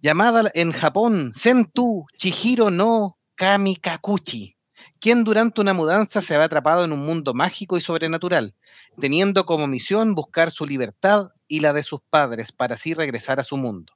llamada 0.00 0.50
en 0.54 0.72
Japón 0.72 1.32
Sentu 1.34 2.06
Chihiro 2.16 2.70
no 2.70 3.18
Kamikakuchi 3.34 4.56
quien 5.00 5.24
durante 5.24 5.60
una 5.60 5.74
mudanza 5.74 6.20
se 6.20 6.36
ve 6.36 6.44
atrapado 6.44 6.84
en 6.84 6.92
un 6.92 7.00
mundo 7.00 7.32
mágico 7.32 7.76
y 7.78 7.80
sobrenatural, 7.80 8.54
teniendo 8.98 9.46
como 9.46 9.66
misión 9.66 10.14
buscar 10.14 10.50
su 10.50 10.66
libertad 10.66 11.28
y 11.48 11.60
la 11.60 11.72
de 11.72 11.82
sus 11.82 12.00
padres 12.10 12.52
para 12.52 12.74
así 12.74 12.92
regresar 12.94 13.40
a 13.40 13.44
su 13.44 13.56
mundo. 13.56 13.94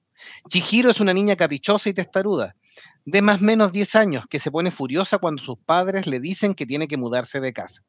Chihiro 0.49 0.91
es 0.91 1.01
una 1.01 1.13
niña 1.13 1.37
caprichosa 1.37 1.91
y 1.91 1.95
testaruda, 1.95 2.57
de 3.05 3.23
más 3.23 3.41
o 3.41 3.45
menos 3.45 3.73
10 3.73 3.95
años, 3.97 4.25
que 4.29 4.39
se 4.39 4.51
pone 4.51 4.71
furiosa 4.71 5.19
cuando 5.19 5.43
sus 5.43 5.59
padres 5.59 6.07
le 6.07 6.21
dicen 6.21 6.55
que 6.55 6.67
tiene 6.67 6.89
que 6.89 6.97
mudarse 6.97 7.41
de 7.41 7.53
casa 7.53 7.83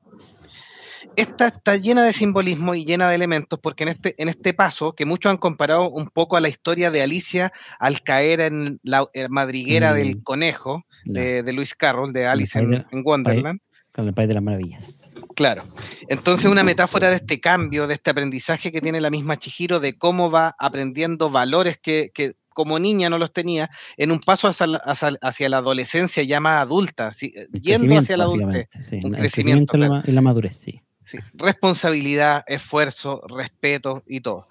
esta 1.16 1.48
está 1.48 1.78
llena 1.78 2.04
de 2.04 2.14
simbolismo 2.14 2.76
y 2.76 2.86
llena 2.86 3.10
de 3.10 3.16
elementos, 3.16 3.60
porque 3.60 3.84
en 3.84 3.90
este, 3.90 4.16
en 4.18 4.30
este 4.30 4.54
paso, 4.54 4.94
que 4.94 5.06
muchos 5.06 5.30
han 5.30 5.38
comparado 5.38 5.90
un 5.90 6.08
poco 6.08 6.38
a 6.38 6.42
la 6.42 6.50
historia 6.50 6.92
de 6.92 7.02
Alicia 7.02 7.52
al 7.80 8.02
caer 8.02 8.40
en 8.42 8.80
la 8.84 9.06
eh, 9.14 9.28
madriguera 9.30 9.94
del 9.94 10.18
mm. 10.18 10.22
conejo 10.22 10.86
de, 11.06 11.54
Luis 11.54 11.76
Carroll, 11.76 12.14
de 12.14 12.26
Alice 12.26 12.58
en, 12.58 12.86
Wonderland. 13.04 13.60
Con 13.94 14.08
el 14.08 14.14
País 14.14 14.28
de 14.28 14.34
las 14.34 14.44
Maravillas. 14.44 15.12
Claro. 15.36 15.66
Entonces, 16.10 16.52
una 16.52 16.64
metáfora 16.64 17.10
de 17.10 17.16
este 17.16 17.40
cambio, 17.40 17.88
de 17.88 17.94
este 17.94 18.12
aprendizaje 18.12 18.72
que 18.72 18.82
tiene 18.82 19.00
la 19.00 19.10
misma 19.10 19.38
Chihiro, 19.38 19.80
de 19.80 19.98
cómo 19.98 20.30
va 20.30 20.56
aprendiendo 20.60 21.30
valores 21.30 21.78
que, 21.78 22.12
como 22.56 22.80
niña 22.80 23.10
no 23.10 23.20
los 23.20 23.34
tenía, 23.34 23.70
en 23.98 24.12
un 24.12 24.20
paso 24.20 24.48
hacia, 24.48 25.50
la 25.50 25.58
adolescencia 25.58 26.24
ya 26.24 26.40
más 26.40 26.62
adulta, 26.62 27.12
yendo 27.52 28.00
hacia 28.00 28.16
la 28.18 28.24
adultez. 28.24 28.70
un 29.04 29.12
crecimiento, 29.12 29.78
y 29.78 30.12
la 30.12 30.22
madurez, 30.22 30.56
sí. 30.56 30.82
Responsabilidad, 31.34 32.44
esfuerzo, 32.48 33.22
respeto 33.28 34.04
y 34.08 34.22
todo. 34.22 34.48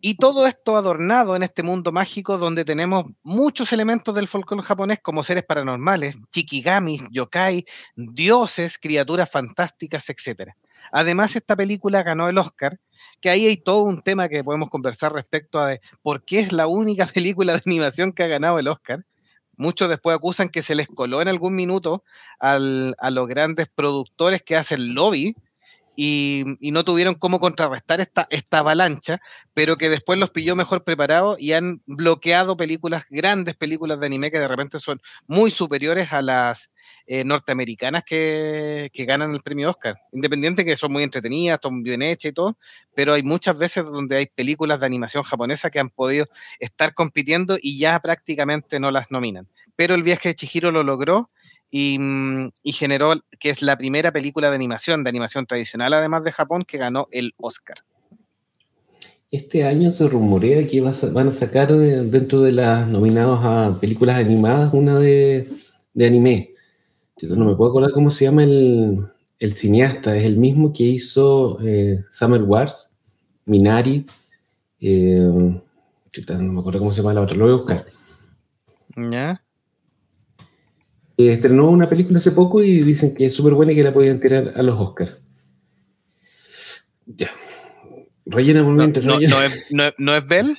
Y 0.00 0.14
todo 0.14 0.46
esto 0.46 0.76
adornado 0.76 1.36
en 1.36 1.42
este 1.42 1.62
mundo 1.62 1.92
mágico 1.92 2.38
donde 2.38 2.64
tenemos 2.64 3.04
muchos 3.22 3.70
elementos 3.72 4.14
del 4.14 4.28
folclore 4.28 4.62
japonés 4.62 5.00
como 5.00 5.22
seres 5.22 5.44
paranormales, 5.44 6.18
chikigamis, 6.30 7.02
yokai, 7.10 7.66
dioses, 7.96 8.78
criaturas 8.78 9.28
fantásticas, 9.28 10.08
etc. 10.08 10.52
Además, 10.92 11.36
esta 11.36 11.56
película 11.56 12.02
ganó 12.02 12.28
el 12.28 12.38
Oscar, 12.38 12.78
que 13.20 13.30
ahí 13.30 13.46
hay 13.46 13.56
todo 13.56 13.82
un 13.82 14.02
tema 14.02 14.28
que 14.28 14.44
podemos 14.44 14.68
conversar 14.70 15.12
respecto 15.12 15.60
a 15.60 15.76
por 16.02 16.24
qué 16.24 16.40
es 16.40 16.52
la 16.52 16.66
única 16.66 17.06
película 17.14 17.54
de 17.54 17.62
animación 17.64 18.12
que 18.12 18.22
ha 18.22 18.28
ganado 18.28 18.58
el 18.58 18.68
Oscar. 18.68 19.04
Muchos 19.56 19.88
después 19.90 20.16
acusan 20.16 20.48
que 20.48 20.62
se 20.62 20.74
les 20.74 20.88
coló 20.88 21.20
en 21.20 21.28
algún 21.28 21.54
minuto 21.54 22.02
a 22.38 22.58
los 22.58 23.28
grandes 23.28 23.68
productores 23.68 24.42
que 24.42 24.56
hacen 24.56 24.94
lobby 24.94 25.36
y, 26.02 26.44
no 26.60 26.82
tuvieron 26.82 27.14
cómo 27.14 27.40
contrarrestar 27.40 28.00
esta, 28.00 28.26
esta 28.30 28.60
avalancha, 28.60 29.20
pero 29.52 29.76
que 29.76 29.90
después 29.90 30.18
los 30.18 30.30
pilló 30.30 30.56
mejor 30.56 30.82
preparados 30.82 31.38
y 31.38 31.52
han 31.52 31.82
bloqueado 31.86 32.56
películas, 32.56 33.04
grandes 33.10 33.54
películas 33.54 34.00
de 34.00 34.06
anime 34.06 34.30
que 34.30 34.38
de 34.38 34.48
repente 34.48 34.80
son 34.80 35.02
muy 35.26 35.50
superiores 35.50 36.10
a 36.14 36.22
las 36.22 36.70
eh, 37.12 37.24
norteamericanas 37.24 38.04
que, 38.04 38.88
que, 38.92 39.04
ganan 39.04 39.34
el 39.34 39.42
premio 39.42 39.70
Oscar. 39.70 39.98
Independiente 40.12 40.64
que 40.64 40.76
son 40.76 40.92
muy 40.92 41.02
entretenidas, 41.02 41.58
son 41.62 41.82
bien 41.82 42.02
hechas 42.02 42.30
y 42.30 42.34
todo, 42.34 42.56
pero 42.94 43.14
hay 43.14 43.22
muchas 43.22 43.58
veces 43.58 43.84
donde 43.84 44.16
hay 44.16 44.26
películas 44.26 44.80
de 44.80 44.86
animación 44.86 45.24
japonesa 45.24 45.70
que 45.70 45.80
han 45.80 45.90
podido 45.90 46.26
estar 46.58 46.94
compitiendo 46.94 47.58
y 47.60 47.78
ya 47.78 47.98
prácticamente 48.00 48.78
no 48.78 48.90
las 48.90 49.10
nominan. 49.10 49.48
Pero 49.76 49.94
el 49.94 50.02
viaje 50.02 50.28
de 50.30 50.34
Chihiro 50.34 50.70
lo 50.70 50.84
logró 50.84 51.30
Mm, 51.72 52.48
y, 52.64 52.72
generó 52.72 53.14
que 53.38 53.50
es 53.50 53.62
la 53.62 53.76
primera 53.76 54.12
película 54.12 54.48
de 54.48 54.56
animación, 54.56 55.04
de 55.04 55.10
animación 55.10 55.46
tradicional, 55.46 55.92
además 55.92 56.24
de 56.24 56.32
Japón, 56.32 56.64
que 56.66 56.78
ganó 56.78 57.06
el 57.12 57.34
Oscar. 57.36 57.76
Este 59.30 59.62
año 59.62 59.92
se 59.92 60.08
rumorea 60.08 60.66
que 60.66 60.80
van 60.80 61.28
a 61.28 61.30
sacar 61.30 61.72
dentro 61.72 62.40
de 62.40 62.50
las 62.50 62.88
nominadas 62.88 63.38
a 63.42 63.78
películas 63.80 64.18
animadas 64.18 64.74
una 64.74 64.98
de, 64.98 65.48
anime. 65.94 66.50
Yo 67.20 67.36
no 67.36 67.44
me 67.44 67.54
puedo 67.54 67.70
acordar 67.70 67.92
cómo 67.92 68.10
se 68.10 68.24
llama 68.24 68.44
el, 68.44 69.08
cineasta, 69.54 70.16
es 70.16 70.24
el 70.24 70.36
mismo 70.36 70.72
que 70.72 70.84
hizo 70.84 71.58
eh, 71.62 72.04
Summer 72.10 72.42
Wars, 72.42 72.90
Minari, 73.44 74.06
eh, 74.80 75.18
no 75.20 76.52
me 76.52 76.60
acuerdo 76.60 76.78
cómo 76.78 76.92
se 76.92 76.98
llama 76.98 77.14
la 77.14 77.22
otra, 77.22 77.36
lo 77.36 77.44
voy 77.44 77.54
a 77.54 77.56
buscar. 77.56 77.86
¿Ya? 78.96 79.42
estrenó 81.28 81.68
una 81.68 81.88
película 81.88 82.18
hace 82.18 82.30
poco 82.30 82.62
y 82.62 82.82
dicen 82.82 83.14
que 83.14 83.26
es 83.26 83.34
súper 83.34 83.54
buena 83.54 83.72
y 83.72 83.74
que 83.74 83.82
la 83.82 83.92
podían 83.92 84.20
tirar 84.20 84.52
a 84.56 84.62
los 84.62 84.78
Oscars. 84.78 85.18
Ya. 87.06 87.30
Rellena 88.24 88.62
por. 88.62 88.72
No, 88.72 88.86
no, 88.86 89.42
es, 89.42 89.66
no, 89.98 90.14
es 90.14 90.26
Bell? 90.26 90.56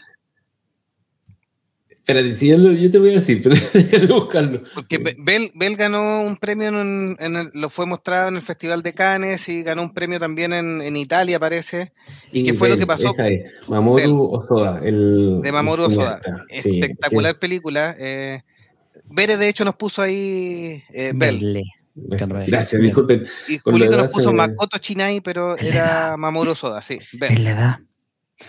Espérate, 2.02 2.36
si 2.36 2.48
yo, 2.48 2.58
te 2.92 2.98
voy 2.98 3.12
a 3.12 3.20
decir, 3.20 3.42
pero 3.44 3.56
déjame 3.74 4.08
buscarlo. 4.08 4.64
Porque 4.74 4.98
Bell, 4.98 5.76
ganó 5.76 6.24
un 6.24 6.36
premio, 6.36 6.70
en, 6.70 7.16
lo 7.54 7.70
fue 7.70 7.86
mostrado 7.86 8.30
en 8.30 8.38
el 8.38 8.42
Festival 8.42 8.82
de 8.82 8.94
Cannes 8.94 9.48
y 9.48 9.62
ganó 9.62 9.84
un 9.84 9.94
premio 9.94 10.20
también 10.20 10.52
en, 10.52 10.96
Italia, 10.96 11.40
parece. 11.40 11.94
¿Y 12.32 12.42
qué 12.42 12.54
fue 12.54 12.70
lo 12.70 12.78
que 12.78 12.88
pasó? 12.88 13.12
Esa 13.12 13.28
es, 13.28 13.52
Mamoru 13.68 14.32
Osoda. 14.34 14.82
El, 14.84 15.42
de 15.44 15.52
Mamoru 15.52 15.84
Osoda. 15.84 16.20
Espectacular 16.50 17.38
película. 17.38 17.96
Eh, 18.00 18.42
Bere, 19.06 19.38
de 19.38 19.48
hecho, 19.48 19.64
nos 19.64 19.76
puso 19.76 20.02
ahí 20.02 20.84
eh, 20.94 21.12
Bell. 21.14 21.64
Gracias, 21.94 22.82
disculpen. 22.82 23.28
Y 23.48 23.60
Julito 23.60 23.96
nos 23.96 24.10
puso 24.12 24.34
Makoto 24.34 24.80
Chinai, 24.80 25.22
pero 25.22 25.56
era 25.56 26.18
Mamoru 26.18 26.56
Soda, 26.56 26.82
sí. 26.82 26.98
Bell. 27.14 27.44
le 27.44 27.54
da. 27.54 27.82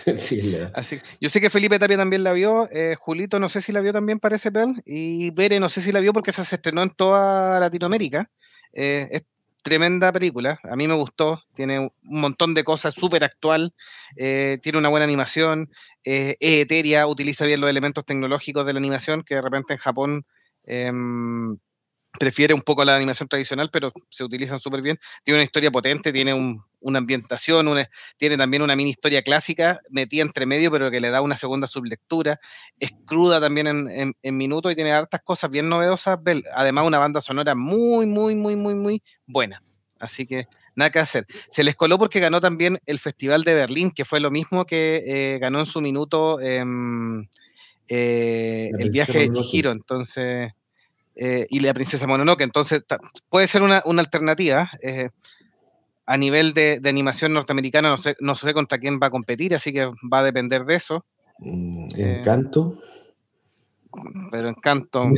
yo 1.21 1.29
sé 1.29 1.41
que 1.41 1.49
Felipe 1.49 1.79
Tapia 1.79 1.97
también 1.97 2.23
la 2.23 2.33
vio, 2.33 2.69
eh, 2.71 2.95
Julito 2.97 3.39
no 3.39 3.49
sé 3.49 3.61
si 3.61 3.71
la 3.71 3.81
vio 3.81 3.93
también, 3.93 4.19
parece 4.19 4.49
Bell, 4.49 4.81
y 4.85 5.31
Bere 5.31 5.59
no 5.59 5.69
sé 5.69 5.81
si 5.81 5.91
la 5.91 5.99
vio 5.99 6.13
porque 6.13 6.31
se 6.31 6.41
estrenó 6.41 6.81
en 6.83 6.89
toda 6.89 7.59
Latinoamérica. 7.59 8.29
Eh, 8.73 9.07
es 9.11 9.23
tremenda 9.61 10.11
película, 10.11 10.59
a 10.63 10.75
mí 10.75 10.87
me 10.87 10.95
gustó, 10.95 11.41
tiene 11.55 11.79
un 11.79 11.91
montón 12.01 12.53
de 12.53 12.65
cosas, 12.65 12.93
súper 12.93 13.23
actual, 13.23 13.73
eh, 14.17 14.57
tiene 14.61 14.77
una 14.77 14.89
buena 14.89 15.05
animación, 15.05 15.69
es 16.03 16.35
etérea, 16.39 17.07
utiliza 17.07 17.45
bien 17.45 17.61
los 17.61 17.69
elementos 17.69 18.05
tecnológicos 18.05 18.65
de 18.65 18.73
la 18.73 18.79
animación, 18.79 19.23
que 19.23 19.35
de 19.35 19.41
repente 19.41 19.73
en 19.73 19.79
Japón 19.79 20.25
Em, 20.65 21.57
prefiere 22.19 22.53
un 22.53 22.61
poco 22.61 22.85
la 22.85 22.95
animación 22.95 23.27
tradicional, 23.27 23.69
pero 23.71 23.91
se 24.09 24.23
utilizan 24.23 24.59
súper 24.59 24.81
bien. 24.81 24.99
Tiene 25.23 25.39
una 25.39 25.43
historia 25.43 25.71
potente, 25.71 26.13
tiene 26.13 26.33
una 26.83 26.99
ambientación, 26.99 27.67
tiene 28.17 28.37
también 28.37 28.61
una 28.61 28.75
mini 28.75 28.91
historia 28.91 29.21
clásica 29.21 29.79
metida 29.89 30.21
entre 30.21 30.45
medio, 30.45 30.71
pero 30.71 30.91
que 30.91 31.01
le 31.01 31.09
da 31.09 31.21
una 31.21 31.35
segunda 31.35 31.65
sublectura. 31.65 32.39
Es 32.79 32.91
cruda 33.05 33.39
también 33.39 33.67
en, 33.67 34.15
en, 34.21 34.37
minutos 34.37 34.71
y 34.71 34.75
tiene 34.75 34.91
hartas 34.91 35.21
cosas 35.23 35.49
bien 35.49 35.69
novedosas. 35.69 36.19
Además, 36.55 36.85
una 36.85 36.99
banda 36.99 37.21
sonora 37.21 37.55
muy, 37.55 38.05
muy, 38.05 38.35
muy, 38.35 38.55
muy, 38.55 38.75
muy 38.75 39.03
buena. 39.25 39.63
Así 39.99 40.27
que 40.27 40.47
nada 40.75 40.91
que 40.91 40.99
hacer. 40.99 41.25
Se 41.49 41.63
les 41.63 41.75
coló 41.75 41.97
porque 41.97 42.19
ganó 42.19 42.41
también 42.41 42.77
el 42.85 42.99
Festival 42.99 43.43
de 43.43 43.53
Berlín, 43.53 43.91
que 43.91 44.05
fue 44.05 44.19
lo 44.19 44.31
mismo 44.31 44.65
que 44.65 45.01
eh, 45.05 45.39
ganó 45.39 45.59
en 45.59 45.65
su 45.65 45.81
minuto. 45.81 46.39
Em, 46.41 47.25
eh, 47.87 48.71
el 48.77 48.89
viaje 48.89 49.19
de 49.19 49.31
Chihiro, 49.31 49.71
entonces, 49.71 50.51
eh, 51.15 51.45
y 51.49 51.59
la 51.59 51.73
princesa 51.73 52.07
Mononoke, 52.07 52.41
entonces 52.41 52.83
puede 53.29 53.47
ser 53.47 53.61
una, 53.61 53.77
alternativa. 53.77 54.71
Eh, 54.81 55.09
a 56.05 56.17
nivel 56.17 56.53
de, 56.53 56.81
animación 56.85 57.33
norteamericana, 57.33 57.89
no 57.89 57.97
sé, 57.97 58.15
no 58.19 58.35
sé 58.35 58.53
contra 58.53 58.77
quién 58.77 58.99
va 59.01 59.07
a 59.07 59.11
competir, 59.11 59.55
así 59.55 59.71
que 59.71 59.85
va 60.11 60.19
a 60.19 60.23
depender 60.23 60.65
de 60.65 60.75
eso. 60.75 61.05
Mm, 61.39 61.87
Encanto. 61.97 62.77
pero 64.31 64.49
Encanto. 64.49 65.05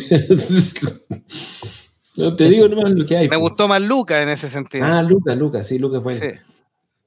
no 2.17 2.35
te 2.35 2.49
digo 2.49 2.67
nomás 2.67 2.91
lo 2.91 3.05
que 3.05 3.17
hay. 3.17 3.25
Me 3.25 3.37
pues. 3.37 3.41
gustó 3.41 3.67
más 3.67 3.81
Luca 3.81 4.21
en 4.21 4.29
ese 4.29 4.49
sentido. 4.49 4.85
Ah, 4.85 5.01
Luca, 5.01 5.35
Luca, 5.35 5.63
sí, 5.63 5.79
Luca 5.79 6.01
fue. 6.01 6.17
Sí. 6.17 6.31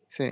sí. 0.08 0.30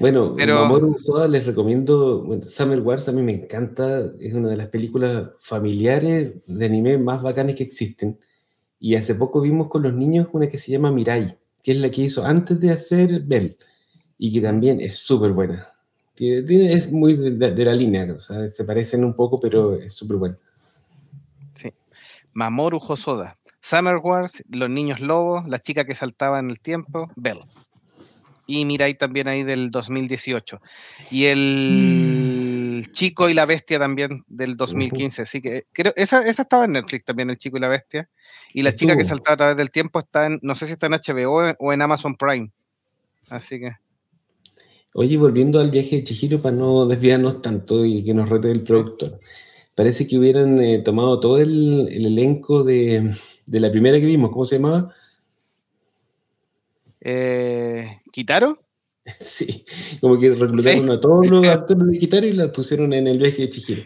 Bueno, 0.00 0.34
Pero... 0.34 0.62
Mamoru 0.62 0.96
les 1.28 1.44
recomiendo, 1.44 2.24
Summer 2.48 2.80
Wars 2.80 3.06
a 3.10 3.12
mí 3.12 3.20
me 3.20 3.32
encanta, 3.32 4.00
es 4.18 4.32
una 4.32 4.48
de 4.48 4.56
las 4.56 4.68
películas 4.68 5.28
familiares 5.40 6.36
de 6.46 6.64
anime 6.64 6.96
más 6.96 7.20
bacanas 7.20 7.54
que 7.54 7.64
existen. 7.64 8.18
Y 8.78 8.94
hace 8.94 9.14
poco 9.14 9.42
vimos 9.42 9.68
con 9.68 9.82
los 9.82 9.92
niños 9.92 10.28
una 10.32 10.48
que 10.48 10.56
se 10.56 10.72
llama 10.72 10.90
Mirai, 10.90 11.36
que 11.62 11.72
es 11.72 11.78
la 11.78 11.90
que 11.90 12.02
hizo 12.02 12.24
antes 12.24 12.58
de 12.60 12.72
hacer 12.72 13.20
Bell, 13.20 13.56
y 14.18 14.32
que 14.32 14.40
también 14.40 14.80
es 14.80 14.96
súper 14.96 15.32
buena. 15.32 15.68
Es 16.16 16.92
muy 16.92 17.14
de, 17.16 17.50
de 17.52 17.64
la 17.64 17.74
línea, 17.74 18.12
o 18.12 18.20
sea, 18.20 18.50
se 18.50 18.64
parecen 18.64 19.04
un 19.04 19.14
poco, 19.14 19.40
pero 19.40 19.74
es 19.74 19.94
súper 19.94 20.16
buena. 20.18 20.38
Mamoru 22.32 22.78
Hosoda. 22.78 23.36
Summer 23.60 23.96
Wars, 23.96 24.42
Los 24.48 24.70
Niños 24.70 25.00
Lobos, 25.00 25.46
La 25.46 25.58
chica 25.58 25.84
que 25.84 25.94
saltaba 25.94 26.38
en 26.38 26.50
el 26.50 26.60
tiempo, 26.60 27.10
Bell. 27.16 27.40
Y 28.50 28.64
Mirai 28.64 28.94
también 28.94 29.28
ahí 29.28 29.44
del 29.44 29.70
2018. 29.70 30.60
Y 31.12 31.26
el 31.26 32.88
Chico 32.90 33.30
y 33.30 33.34
la 33.34 33.46
Bestia 33.46 33.78
también 33.78 34.24
del 34.26 34.56
2015. 34.56 35.22
Así 35.22 35.40
que 35.40 35.66
creo, 35.72 35.92
esa, 35.94 36.28
esa 36.28 36.42
estaba 36.42 36.64
en 36.64 36.72
Netflix 36.72 37.04
también, 37.04 37.30
El 37.30 37.38
Chico 37.38 37.58
y 37.58 37.60
la 37.60 37.68
Bestia. 37.68 38.08
Y 38.52 38.62
La 38.62 38.74
chica 38.74 38.96
que 38.96 39.04
saltaba 39.04 39.34
a 39.34 39.36
través 39.36 39.56
del 39.56 39.70
tiempo 39.70 40.00
está 40.00 40.26
en, 40.26 40.40
no 40.42 40.56
sé 40.56 40.66
si 40.66 40.72
está 40.72 40.86
en 40.86 40.94
HBO 40.94 41.54
o 41.60 41.72
en 41.72 41.80
Amazon 41.80 42.16
Prime. 42.16 42.50
Así 43.28 43.60
que, 43.60 43.70
Oye, 44.94 45.16
volviendo 45.16 45.60
al 45.60 45.70
viaje 45.70 45.96
de 45.96 46.04
Chihiro 46.04 46.42
para 46.42 46.56
no 46.56 46.86
desviarnos 46.86 47.40
tanto 47.42 47.84
y 47.84 48.02
que 48.02 48.14
nos 48.14 48.28
rete 48.28 48.50
el 48.50 48.64
productor. 48.64 49.20
Parece 49.76 50.08
que 50.08 50.18
hubieran 50.18 50.60
eh, 50.60 50.80
tomado 50.80 51.20
todo 51.20 51.38
el, 51.38 51.86
el 51.88 52.06
elenco 52.06 52.64
de, 52.64 53.14
de 53.46 53.60
la 53.60 53.70
primera 53.70 54.00
que 54.00 54.06
vimos, 54.06 54.30
¿cómo 54.32 54.44
se 54.44 54.56
llamaba? 54.56 54.92
eh, 57.00 57.99
¿Kitaro? 58.12 58.58
Sí, 59.18 59.64
como 60.00 60.20
que 60.20 60.30
reclutaron 60.34 60.84
Sí. 60.84 60.90
a 60.92 61.00
todos 61.00 61.26
los 61.28 61.44
actores 61.46 61.86
de 61.86 61.98
Kitaro 61.98 62.26
y 62.26 62.32
la 62.32 62.52
pusieron 62.52 62.92
en 62.92 63.06
el 63.06 63.18
viaje 63.18 63.42
de 63.42 63.50
Chihiro. 63.50 63.82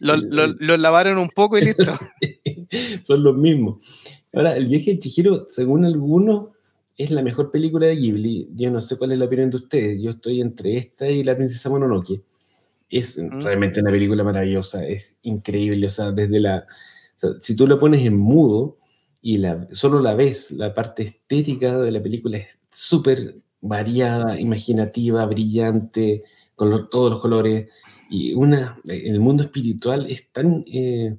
Lo, 0.00 0.16
lo- 0.16 0.48
lo 0.58 0.76
lavaron 0.76 1.18
un 1.18 1.28
poco 1.30 1.56
y 1.58 1.62
listo. 1.62 1.84
Son 3.02 3.22
los 3.22 3.36
mismos. 3.36 3.78
Ahora, 4.32 4.56
el 4.56 4.68
viaje 4.68 4.92
de 4.92 4.98
Chihiro, 4.98 5.46
según 5.48 5.84
algunos, 5.84 6.50
es 6.96 7.10
la 7.10 7.22
mejor 7.22 7.50
película 7.50 7.86
de 7.86 7.96
Ghibli. 7.96 8.48
Yo 8.54 8.70
no 8.70 8.80
sé 8.80 8.96
cuál 8.96 9.12
es 9.12 9.18
la 9.18 9.24
opinión 9.24 9.50
de 9.50 9.56
ustedes. 9.56 10.00
Yo 10.00 10.10
estoy 10.12 10.40
entre 10.42 10.76
esta 10.76 11.08
y 11.08 11.24
La 11.24 11.34
Princesa 11.36 11.70
Mononoke. 11.70 12.20
Es 12.90 13.18
Mm. 13.18 13.40
realmente 13.40 13.80
una 13.80 13.90
película 13.90 14.22
maravillosa, 14.22 14.86
es 14.86 15.16
increíble. 15.22 15.86
O 15.86 15.90
sea, 15.90 16.12
desde 16.12 16.38
la. 16.38 16.66
o 17.16 17.18
sea, 17.18 17.30
si 17.40 17.56
tú 17.56 17.66
la 17.66 17.78
pones 17.78 18.06
en 18.06 18.16
mudo 18.16 18.76
y 19.22 19.38
la, 19.38 19.66
solo 19.72 20.00
la 20.00 20.14
ves, 20.14 20.50
la 20.50 20.74
parte 20.74 21.02
estética 21.04 21.78
de 21.78 21.90
la 21.90 22.02
película 22.02 22.36
es 22.36 22.46
súper 22.70 23.36
variada, 23.60 24.38
imaginativa, 24.40 25.26
brillante, 25.26 26.24
con 26.54 26.70
los- 26.70 26.90
todos 26.90 27.10
los 27.12 27.20
colores. 27.20 27.68
Y 28.10 28.34
una, 28.34 28.76
el 28.86 29.20
mundo 29.20 29.42
espiritual 29.44 30.06
es 30.10 30.30
tan. 30.32 30.64
eh, 30.66 31.16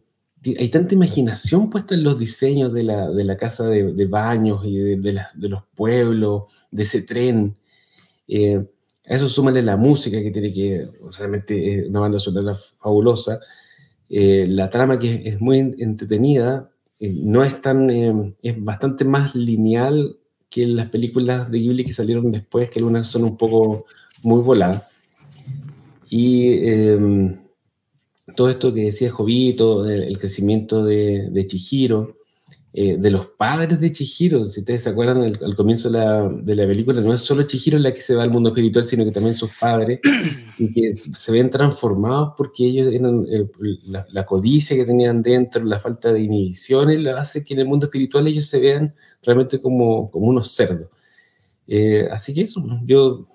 hay 0.58 0.70
tanta 0.70 0.96
imaginación 0.96 1.70
puesta 1.70 1.94
en 1.94 2.04
los 2.04 2.18
diseños 2.18 2.74
de 2.74 2.82
la, 2.84 3.12
de 3.12 3.24
la 3.24 3.38
casa 3.38 3.68
de, 3.68 3.94
de 3.94 4.06
baños 4.08 4.66
y 4.66 4.76
de, 4.76 4.98
de 4.98 5.14
las- 5.14 5.40
de 5.40 5.50
los 5.50 5.64
pueblos, 5.76 6.44
de 6.72 6.84
ese 6.84 7.04
tren. 7.04 7.56
Eh, 8.28 8.64
a 9.08 9.16
eso 9.16 9.30
súmale 9.30 9.62
la 9.62 9.78
música 9.78 10.22
que 10.22 10.32
tiene 10.32 10.52
que, 10.54 10.88
realmente 11.18 11.82
es 11.82 11.88
una 11.90 12.00
banda 12.02 12.20
sonora 12.20 12.56
fabulosa. 12.80 13.40
Eh, 14.10 14.46
la 14.48 14.70
trama 14.70 14.98
que 15.00 15.22
es 15.26 15.40
muy 15.40 15.60
entretenida, 15.80 16.70
eh, 17.00 17.14
no 17.24 17.44
es 17.44 17.62
tan, 17.62 17.90
eh, 17.90 18.34
es 18.42 18.64
bastante 18.64 19.06
más 19.06 19.36
lineal 19.36 20.18
que 20.52 20.68
las 20.68 20.90
películas 20.90 21.50
de 21.50 21.60
Ghibli 21.60 21.86
que 21.86 21.94
salieron 21.94 22.32
después, 22.32 22.70
que 22.70 22.80
algunas 22.80 23.08
son 23.08 23.24
un 23.24 23.38
poco 23.38 23.86
muy 24.22 24.42
voladas. 24.42 24.84
Y 26.10 26.50
eh, 26.50 27.38
todo 28.36 28.50
esto 28.50 28.74
que 28.74 28.84
decía 28.84 29.10
Jovito, 29.10 29.90
el, 29.90 30.04
el 30.04 30.20
crecimiento 30.20 30.84
de, 30.84 31.30
de 31.32 31.48
Chihiro, 31.48 32.18
eh, 32.74 32.96
de 32.98 33.10
los 33.10 33.28
padres 33.28 33.80
de 33.80 33.92
Chihiro, 33.92 34.46
si 34.46 34.62
ustedes 34.62 34.84
se 34.84 34.90
acuerdan 34.90 35.22
al, 35.24 35.40
al 35.44 35.56
comienzo 35.56 35.90
de 35.90 35.98
la, 35.98 36.30
de 36.30 36.56
la 36.56 36.66
película, 36.66 37.02
no 37.02 37.14
es 37.14 37.22
solo 37.22 37.44
Chihiro 37.44 37.78
la 37.80 37.94
que 37.94 38.02
se 38.02 38.16
va 38.16 38.24
al 38.24 38.32
mundo 38.32 38.50
espiritual, 38.50 38.86
sino 38.86 39.04
que 39.04 39.12
también 39.12 39.34
sus 39.34 39.52
padres, 39.60 40.00
y 40.58 40.74
que 40.74 40.96
se 40.96 41.32
ven 41.32 41.50
transformados 41.50 42.34
porque 42.38 42.66
ellos 42.66 42.94
eran, 42.94 43.26
eh, 43.30 43.50
la, 43.84 44.06
la 44.10 44.26
codicia 44.26 44.76
que 44.76 44.86
tenían 44.86 45.22
dentro, 45.22 45.64
la 45.66 45.80
falta 45.80 46.14
de 46.14 46.22
inhibiciones, 46.22 47.00
la 47.00 47.20
hace 47.20 47.44
que 47.44 47.54
en 47.54 47.62
el 47.62 47.66
mundo 47.66 47.88
espiritual 47.88 48.28
ellos 48.28 48.46
se 48.46 48.60
vean 48.60 48.96
realmente 49.22 49.60
como, 49.60 50.10
como 50.10 50.28
unos 50.28 50.52
cerdos. 50.52 50.88
Eh, 51.68 52.08
así 52.12 52.34
que 52.34 52.42
eso, 52.42 52.64
yo 52.86 53.26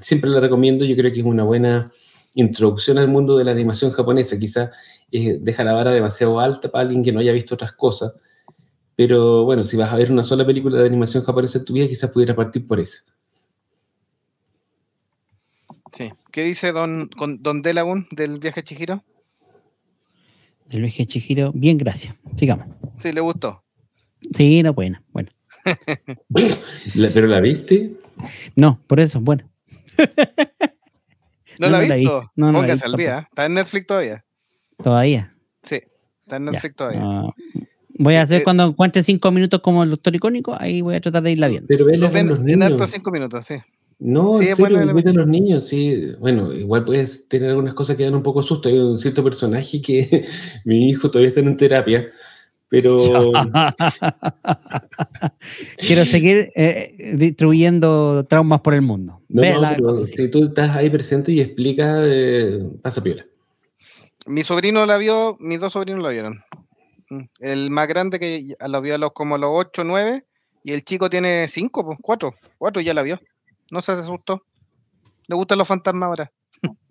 siempre 0.00 0.30
la 0.30 0.40
recomiendo, 0.40 0.84
yo 0.84 0.96
creo 0.96 1.12
que 1.12 1.20
es 1.20 1.26
una 1.26 1.44
buena 1.44 1.92
introducción 2.34 2.98
al 2.98 3.08
mundo 3.08 3.36
de 3.36 3.44
la 3.44 3.52
animación 3.52 3.90
japonesa. 3.92 4.38
Quizá 4.38 4.70
eh, 5.12 5.38
deja 5.40 5.64
la 5.64 5.72
vara 5.72 5.92
demasiado 5.92 6.40
alta 6.40 6.70
para 6.70 6.82
alguien 6.82 7.02
que 7.02 7.12
no 7.12 7.20
haya 7.20 7.32
visto 7.32 7.54
otras 7.54 7.72
cosas, 7.72 8.12
pero 8.96 9.44
bueno, 9.44 9.62
si 9.62 9.76
vas 9.76 9.92
a 9.92 9.96
ver 9.96 10.10
una 10.10 10.24
sola 10.24 10.44
película 10.46 10.78
de 10.80 10.86
animación 10.86 11.22
japonesa 11.22 11.58
en 11.58 11.64
tu 11.64 11.74
vida, 11.74 11.86
quizás 11.86 12.10
pudiera 12.10 12.34
partir 12.34 12.66
por 12.66 12.80
esa. 12.80 13.00
Sí. 15.92 16.10
¿Qué 16.32 16.42
dice 16.42 16.72
don, 16.72 17.08
con, 17.08 17.42
don 17.42 17.62
Delagun 17.62 18.06
del 18.10 18.38
viaje 18.38 18.60
a 18.60 18.62
Chihiro? 18.64 19.04
Del 20.66 20.82
viaje 20.82 21.02
de 21.02 21.06
Chihiro, 21.06 21.52
bien, 21.54 21.78
gracias. 21.78 22.14
Sigamos. 22.36 22.66
Sí, 22.98 23.12
le 23.12 23.20
gustó. 23.20 23.62
Sí, 24.34 24.62
no, 24.62 24.72
buena, 24.72 25.02
bueno. 25.12 25.30
¿Pero 26.94 27.26
la 27.26 27.40
viste? 27.40 27.94
No, 28.54 28.80
por 28.86 29.00
eso, 29.00 29.20
bueno. 29.20 29.48
¿No, 31.58 31.68
No, 31.70 31.78
la 31.80 31.86
la 31.86 31.94
he 31.96 31.98
visto? 32.00 32.32
No, 32.36 32.52
no 32.52 32.58
Póngase 32.58 32.72
visto 32.74 32.86
al 32.86 32.96
día. 32.96 33.18
¿Está 33.30 33.46
en 33.46 33.54
Netflix 33.54 33.86
todavía? 33.86 34.24
Todavía. 34.82 35.34
Sí, 35.62 35.80
está 36.22 36.36
en 36.36 36.44
Ya, 36.46 36.50
Netflix 36.52 36.76
todavía. 36.76 37.00
no. 37.00 37.34
Voy 37.98 38.14
a 38.14 38.22
hacer 38.22 38.40
Eh, 38.40 38.44
cuando 38.44 38.64
encuentre 38.66 39.02
cinco 39.02 39.30
minutos 39.30 39.60
como 39.60 39.82
el 39.82 39.90
doctor 39.90 40.14
icónico, 40.14 40.56
ahí 40.58 40.80
voy 40.82 40.94
a 40.96 41.00
tratar 41.00 41.22
de 41.22 41.32
irla 41.32 41.48
viendo. 41.48 41.66
Pero 41.68 41.84
ven 41.84 42.00
los 42.00 42.14
en 42.14 42.44
niños. 42.44 42.62
hartos 42.62 42.90
cinco 42.90 43.10
minutos, 43.10 43.44
sí. 43.46 43.54
No, 43.98 44.32
Sí, 44.38 44.44
en 44.46 44.52
es 44.52 44.58
bueno 44.58 44.78
el- 44.82 44.90
a 44.90 45.12
los 45.12 45.26
niños, 45.26 45.66
sí. 45.68 46.12
Bueno, 46.20 46.52
igual 46.52 46.84
puedes 46.84 47.26
tener 47.28 47.48
algunas 47.50 47.72
cosas 47.72 47.96
que 47.96 48.04
dan 48.04 48.14
un 48.14 48.22
poco 48.22 48.42
susto. 48.42 48.68
Hay 48.68 48.78
un 48.78 48.98
cierto 48.98 49.24
personaje 49.24 49.80
que 49.80 50.26
mi 50.66 50.90
hijo 50.90 51.10
todavía 51.10 51.28
está 51.30 51.40
en 51.40 51.56
terapia, 51.56 52.06
pero 52.68 52.96
Quiero 55.78 56.04
seguir 56.04 56.50
eh, 56.56 57.14
distribuyendo 57.16 58.24
traumas 58.24 58.60
por 58.60 58.74
el 58.74 58.82
mundo. 58.82 59.20
no, 59.28 59.42
Ve 59.42 59.52
no, 59.54 59.60
la 59.60 59.70
pero 59.70 59.84
cosa 59.84 60.02
así. 60.02 60.16
si 60.16 60.28
tú 60.28 60.44
estás 60.44 60.76
ahí 60.76 60.90
presente 60.90 61.32
y 61.32 61.40
explicas, 61.40 62.00
eh, 62.04 62.58
pasa 62.82 63.02
piola. 63.02 63.24
Mi 64.26 64.42
sobrino 64.42 64.84
la 64.86 64.98
vio, 64.98 65.36
mis 65.40 65.60
dos 65.60 65.72
sobrinos 65.72 66.02
la 66.02 66.10
vieron. 66.10 66.40
Mm. 67.10 67.22
El 67.40 67.70
más 67.70 67.88
grande 67.88 68.18
que 68.18 68.54
la 68.66 68.80
vio 68.80 68.94
a 68.94 68.98
los 68.98 69.12
como 69.12 69.36
a 69.36 69.38
los 69.38 69.50
8, 69.52 69.84
9 69.84 70.24
y 70.64 70.72
el 70.72 70.84
chico 70.84 71.08
tiene 71.08 71.46
5, 71.48 71.84
pues 71.84 71.98
4. 72.00 72.34
4 72.58 72.82
ya 72.82 72.94
la 72.94 73.02
vio. 73.02 73.20
No 73.70 73.82
se 73.82 73.92
asustó. 73.92 74.44
Le 75.28 75.36
gustan 75.36 75.58
los 75.58 75.68
fantasmas 75.68 76.08
ahora. 76.08 76.32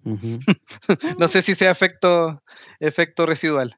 No 1.20 1.28
sé 1.28 1.42
si 1.42 1.56
sea 1.56 1.72
efecto, 1.72 2.44
efecto 2.80 3.26
residual. 3.26 3.76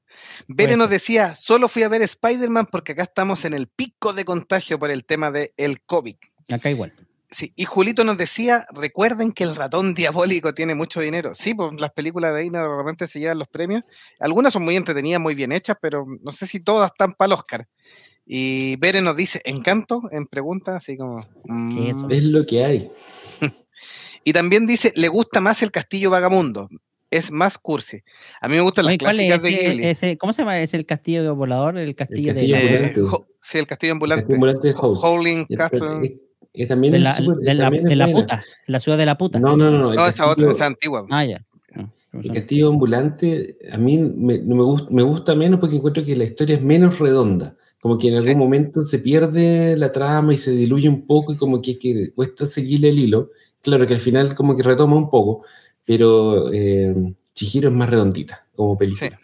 Bere 0.50 0.76
nos 0.76 0.90
decía, 0.90 1.34
solo 1.36 1.70
fui 1.70 1.84
a 1.84 1.88
ver 1.88 2.02
Spider-Man 2.02 2.68
porque 2.70 2.92
acá 2.92 3.04
estamos 3.04 3.46
en 3.46 3.54
el 3.54 3.68
pico 3.68 4.12
de 4.12 4.26
contagio 4.26 4.78
por 4.78 4.92
el 4.92 5.06
tema 5.06 5.32
del 5.32 5.52
el 5.56 5.82
COVID. 5.82 6.18
Acá 6.52 6.70
igual. 6.70 6.94
Sí, 7.30 7.52
y 7.58 7.66
Julito 7.66 8.04
nos 8.06 8.16
decía, 8.18 8.66
recuerden 8.74 9.34
que 9.34 9.44
el 9.44 9.56
ratón 9.56 9.94
diabólico 9.94 10.54
tiene 10.54 10.76
mucho 10.76 11.02
dinero. 11.02 11.34
Sí, 11.36 11.54
pues 11.54 11.78
las 11.80 11.92
películas 11.92 12.34
de 12.34 12.42
Disney 12.44 12.62
de 12.62 12.76
repente 12.78 13.06
se 13.08 13.20
llevan 13.20 13.40
los 13.40 13.50
premios. 13.50 13.84
Algunas 14.20 14.54
son 14.54 14.64
muy 14.64 14.76
entretenidas, 14.78 15.20
muy 15.20 15.36
bien 15.36 15.52
hechas, 15.52 15.76
pero 15.82 16.06
no 16.22 16.32
sé 16.32 16.48
si 16.48 16.62
todas 16.62 16.92
están 16.92 17.14
para 17.14 17.28
el 17.28 17.34
Oscar. 17.34 17.68
Y 18.26 18.76
Bere 18.78 19.02
nos 19.02 19.16
dice, 19.18 19.42
¿encanto? 19.46 20.04
En 20.12 20.26
pregunta, 20.28 20.78
así 20.78 20.96
como... 20.98 21.22
¿Qué 21.74 21.90
es 21.90 21.98
eso? 21.98 22.08
mm. 22.08 22.12
Es 22.12 22.24
lo 22.24 22.46
que 22.46 22.64
hay. 22.66 22.92
Y 24.24 24.34
también 24.34 24.66
dice, 24.68 24.92
le 24.96 25.08
gusta 25.08 25.40
más 25.40 25.64
el 25.64 25.72
Castillo 25.72 26.10
Vagamundo. 26.10 26.68
Es 27.10 27.32
más 27.32 27.58
cursi. 27.58 28.02
A 28.42 28.50
mí 28.50 28.56
me 28.56 28.62
gustan 28.62 28.84
las 28.84 28.92
Oye, 28.92 28.98
¿cuál 28.98 29.16
clásicas 29.16 29.38
es 29.38 29.44
de 29.44 29.50
ese- 29.50 29.70
Ghibli. 29.70 29.86
ese- 29.86 30.18
¿Cómo 30.18 30.34
se 30.34 30.42
llama? 30.42 30.60
¿Es 30.60 30.74
el 30.74 30.86
castillo 30.86 31.34
volador? 31.36 31.78
El 31.78 31.96
castillo, 31.96 32.34
castillo 32.34 32.56
de, 32.58 32.62
la, 32.82 32.88
Eh, 32.88 32.96
sí, 33.40 33.58
el 33.58 33.68
Castillo 33.68 33.94
Ambulante. 33.94 34.24
Castillo 34.24 34.36
ambulante 34.36 34.68
de 34.68 34.74
Ho- 34.74 34.80
Howl. 34.82 34.98
Howling 35.02 35.46
Castle. 35.56 36.20
También 36.66 36.91
de 36.91 36.97
es 36.97 37.03
la, 37.03 37.14
de 37.16 37.53
la- 37.53 37.64
también 37.66 37.84
es 37.86 37.89
de 37.89 37.95
la 37.95 38.05
buena. 38.05 38.20
puta, 38.22 38.43
la 38.66 38.80
ciudad 38.80 38.97
de 38.97 39.05
la 39.05 39.18
puta. 39.18 39.39
No, 39.39 39.55
no, 39.55 39.70
no. 39.70 39.93
no, 39.93 40.08
esa 40.08 40.24
otra, 40.26 40.45
castillo- 40.45 40.51
esa 40.51 40.66
antigua. 40.66 41.05
Ah, 41.10 41.26
ya. 41.26 41.43
No, 42.14 42.22
El 42.22 42.32
castillo 42.32 42.70
ambulante 42.70 43.58
a 43.72 43.78
mí 43.78 43.97
me, 43.97 44.39
no 44.39 44.55
me, 44.55 44.64
gusta, 44.64 44.88
me 44.89 45.03
gusta 45.03 45.36
menos 45.36 45.60
porque 45.60 45.76
encuentro 45.76 46.03
que 46.03 46.16
la 46.16 46.24
historia 46.24 46.55
es 46.55 46.62
menos 46.64 46.97
redonda. 46.99 47.55
Como 47.80 47.97
que 47.99 48.08
en 48.08 48.16
algún 48.16 48.32
Sí. 48.32 48.36
momento 48.38 48.86
se 48.86 48.97
pierde 48.99 49.78
la 49.78 49.91
trama 49.91 50.34
y 50.34 50.38
se 50.38 50.51
diluye 50.51 50.89
un 50.89 51.06
poco 51.06 51.34
y 51.34 51.38
como 51.38 51.61
que, 51.61 51.77
que 51.77 52.11
cuesta 52.15 52.48
seguirle 52.48 52.90
el 52.90 52.98
hilo. 52.98 53.30
Claro 53.61 53.86
que 53.86 53.94
al 53.94 53.99
final 53.99 54.34
como 54.36 54.56
que 54.56 54.64
retoma 54.64 54.95
un 54.95 55.10
poco, 55.11 55.44
pero 55.86 56.52
eh, 56.52 57.14
Chihiro 57.36 57.69
es 57.69 57.76
más 57.76 57.90
redondita 57.90 58.45
como 58.56 58.77
película. 58.77 59.07
Otro 59.07 59.19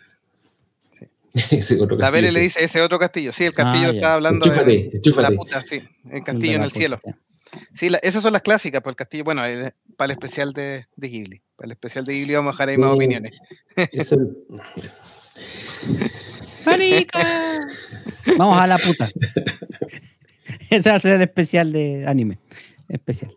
La 1.34 2.12
Bere 2.12 2.28
castillo, 2.28 2.32
le 2.32 2.40
dice 2.40 2.64
ese 2.64 2.82
otro 2.82 3.00
castillo. 3.00 3.32
Sí, 3.32 3.44
el 3.46 3.54
castillo 3.54 3.88
Ah, 3.88 3.92
ya. 3.92 3.96
estaba 3.98 4.14
hablando 4.16 4.46
de 4.46 4.92
la 5.16 5.32
puta, 5.32 5.62
sí. 5.62 5.82
El 6.12 6.24
castillo 6.24 6.56
en 6.58 6.64
el 6.64 6.72
cielo. 6.72 7.00
Sí, 7.74 7.90
la- 7.90 7.98
esas 8.00 8.22
son 8.24 8.34
las 8.34 8.42
clásicas, 8.44 8.82
por 8.82 8.92
el 8.92 8.96
castillo. 8.96 9.24
Bueno, 9.24 9.44
el- 9.46 9.74
para 9.98 10.06
el 10.08 10.12
especial 10.12 10.54
de, 10.54 10.88
de 10.96 11.08
Ghibli. 11.10 11.42
Para 11.56 11.68
el 11.68 11.72
especial 11.74 12.06
de 12.06 12.14
Ghibli 12.14 12.36
vamos 12.36 12.50
a 12.50 12.54
dejar 12.54 12.70
ahí 12.70 12.78
más 12.78 12.90
Sí. 12.92 12.96
opiniones. 12.96 13.36
Eso- 13.92 14.18
¡Marica! 16.66 17.60
Vamos 18.38 18.60
a 18.60 18.68
la 18.68 18.78
puta. 18.78 19.10
Ese 20.70 20.90
va 20.90 20.96
a 20.96 21.00
ser 21.00 21.16
el 21.16 21.22
especial 21.24 21.72
de 21.74 22.06
anime. 22.08 22.40
Especial. 22.88 23.36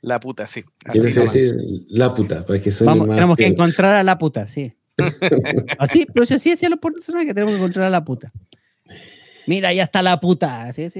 La 0.00 0.18
puta, 0.20 0.46
sí. 0.46 0.64
Así 0.84 0.98
decir 1.00 1.54
la 1.88 2.12
puta, 2.14 2.44
para 2.44 2.60
que 2.60 2.70
suene 2.72 2.90
Vamos, 2.90 3.08
más 3.08 3.14
tenemos 3.16 3.36
que 3.36 3.46
encontrar 3.46 3.94
a 3.94 4.02
la 4.02 4.18
puta, 4.18 4.46
sí. 4.48 4.72
Así, 5.78 6.06
pero 6.12 6.26
si 6.26 6.34
así 6.34 6.50
decían 6.50 6.70
los 6.70 6.80
personajes 6.80 7.26
que 7.28 7.34
tenemos 7.34 7.52
que 7.54 7.58
encontrar 7.58 7.86
a 7.86 7.90
la 7.90 8.04
puta. 8.04 8.32
Mira, 9.46 9.72
ya 9.72 9.84
está 9.84 10.02
la 10.02 10.20
puta. 10.20 10.64
Así 10.64 10.82
es, 10.82 10.92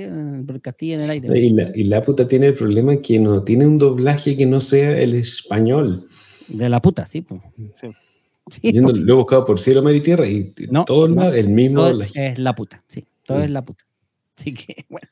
por 0.46 0.56
el 0.56 0.60
castillo 0.62 0.94
en 0.94 1.00
el 1.02 1.10
aire. 1.10 1.38
Y 1.38 1.52
la, 1.52 1.70
y 1.74 1.84
la 1.84 2.02
puta 2.02 2.26
tiene 2.26 2.46
el 2.46 2.54
problema 2.54 2.96
que 2.96 3.18
no 3.20 3.44
tiene 3.44 3.66
un 3.66 3.78
doblaje 3.78 4.36
que 4.36 4.46
no 4.46 4.58
sea 4.60 4.98
el 4.98 5.14
español. 5.14 6.08
De 6.48 6.68
la 6.68 6.82
puta, 6.82 7.06
sí. 7.06 7.20
pues. 7.22 7.40
Sí. 7.74 7.92
Sí, 8.50 8.72
Yo 8.72 8.82
po. 8.82 8.90
lo 8.90 9.12
he 9.12 9.16
buscado 9.16 9.44
por 9.44 9.60
cielo, 9.60 9.82
mar 9.84 9.94
y 9.94 10.00
tierra 10.00 10.26
y 10.26 10.52
No, 10.70 10.84
todo 10.84 11.06
no. 11.06 11.28
el 11.32 11.48
mismo 11.48 11.78
Todo 11.82 11.90
doblaje. 11.90 12.26
es 12.28 12.38
la 12.40 12.54
puta, 12.54 12.82
sí. 12.88 13.04
Todo 13.24 13.38
Mm. 13.38 13.42
es 13.44 13.50
la 13.50 13.64
puta. 13.64 13.84
Así 14.36 14.52
que, 14.54 14.84
bueno. 14.88 15.08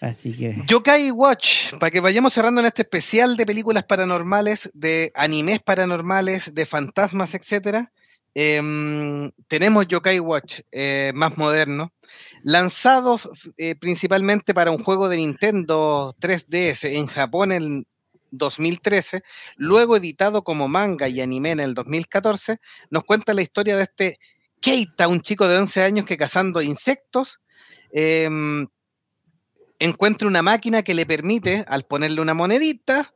Así 0.00 0.32
que. 0.32 0.62
Yokai 0.68 1.10
Watch, 1.10 1.74
para 1.80 1.90
que 1.90 2.00
vayamos 2.00 2.32
cerrando 2.32 2.60
en 2.60 2.68
este 2.68 2.82
especial 2.82 3.36
de 3.36 3.44
películas 3.46 3.82
paranormales, 3.84 4.70
de 4.74 5.10
animes 5.16 5.60
paranormales, 5.60 6.54
de 6.54 6.64
fantasmas, 6.66 7.34
etcétera. 7.34 7.90
Em, 8.34 9.30
tenemos 9.48 9.86
Yokai 9.86 10.18
Watch 10.20 10.60
eh, 10.72 11.12
más 11.14 11.36
moderno, 11.38 11.92
lanzado 12.42 13.20
eh, 13.56 13.74
principalmente 13.76 14.54
para 14.54 14.70
un 14.70 14.82
juego 14.82 15.08
de 15.08 15.18
Nintendo 15.18 16.14
3DS 16.20 16.94
en 16.94 17.06
Japón 17.06 17.52
en 17.52 17.84
2013, 18.30 19.22
luego 19.56 19.96
editado 19.96 20.42
como 20.42 20.68
manga 20.68 21.08
y 21.08 21.20
anime 21.20 21.50
en 21.50 21.60
el 21.60 21.74
2014, 21.74 22.58
nos 22.90 23.04
cuenta 23.04 23.34
la 23.34 23.42
historia 23.42 23.76
de 23.76 23.82
este 23.82 24.18
Keita, 24.60 25.08
un 25.08 25.20
chico 25.20 25.48
de 25.48 25.58
11 25.58 25.82
años 25.82 26.06
que 26.06 26.16
cazando 26.16 26.62
insectos, 26.62 27.40
em, 27.92 28.66
encuentra 29.78 30.28
una 30.28 30.42
máquina 30.42 30.82
que 30.82 30.94
le 30.94 31.04
permite, 31.04 31.64
al 31.68 31.84
ponerle 31.84 32.20
una 32.20 32.34
monedita, 32.34 33.12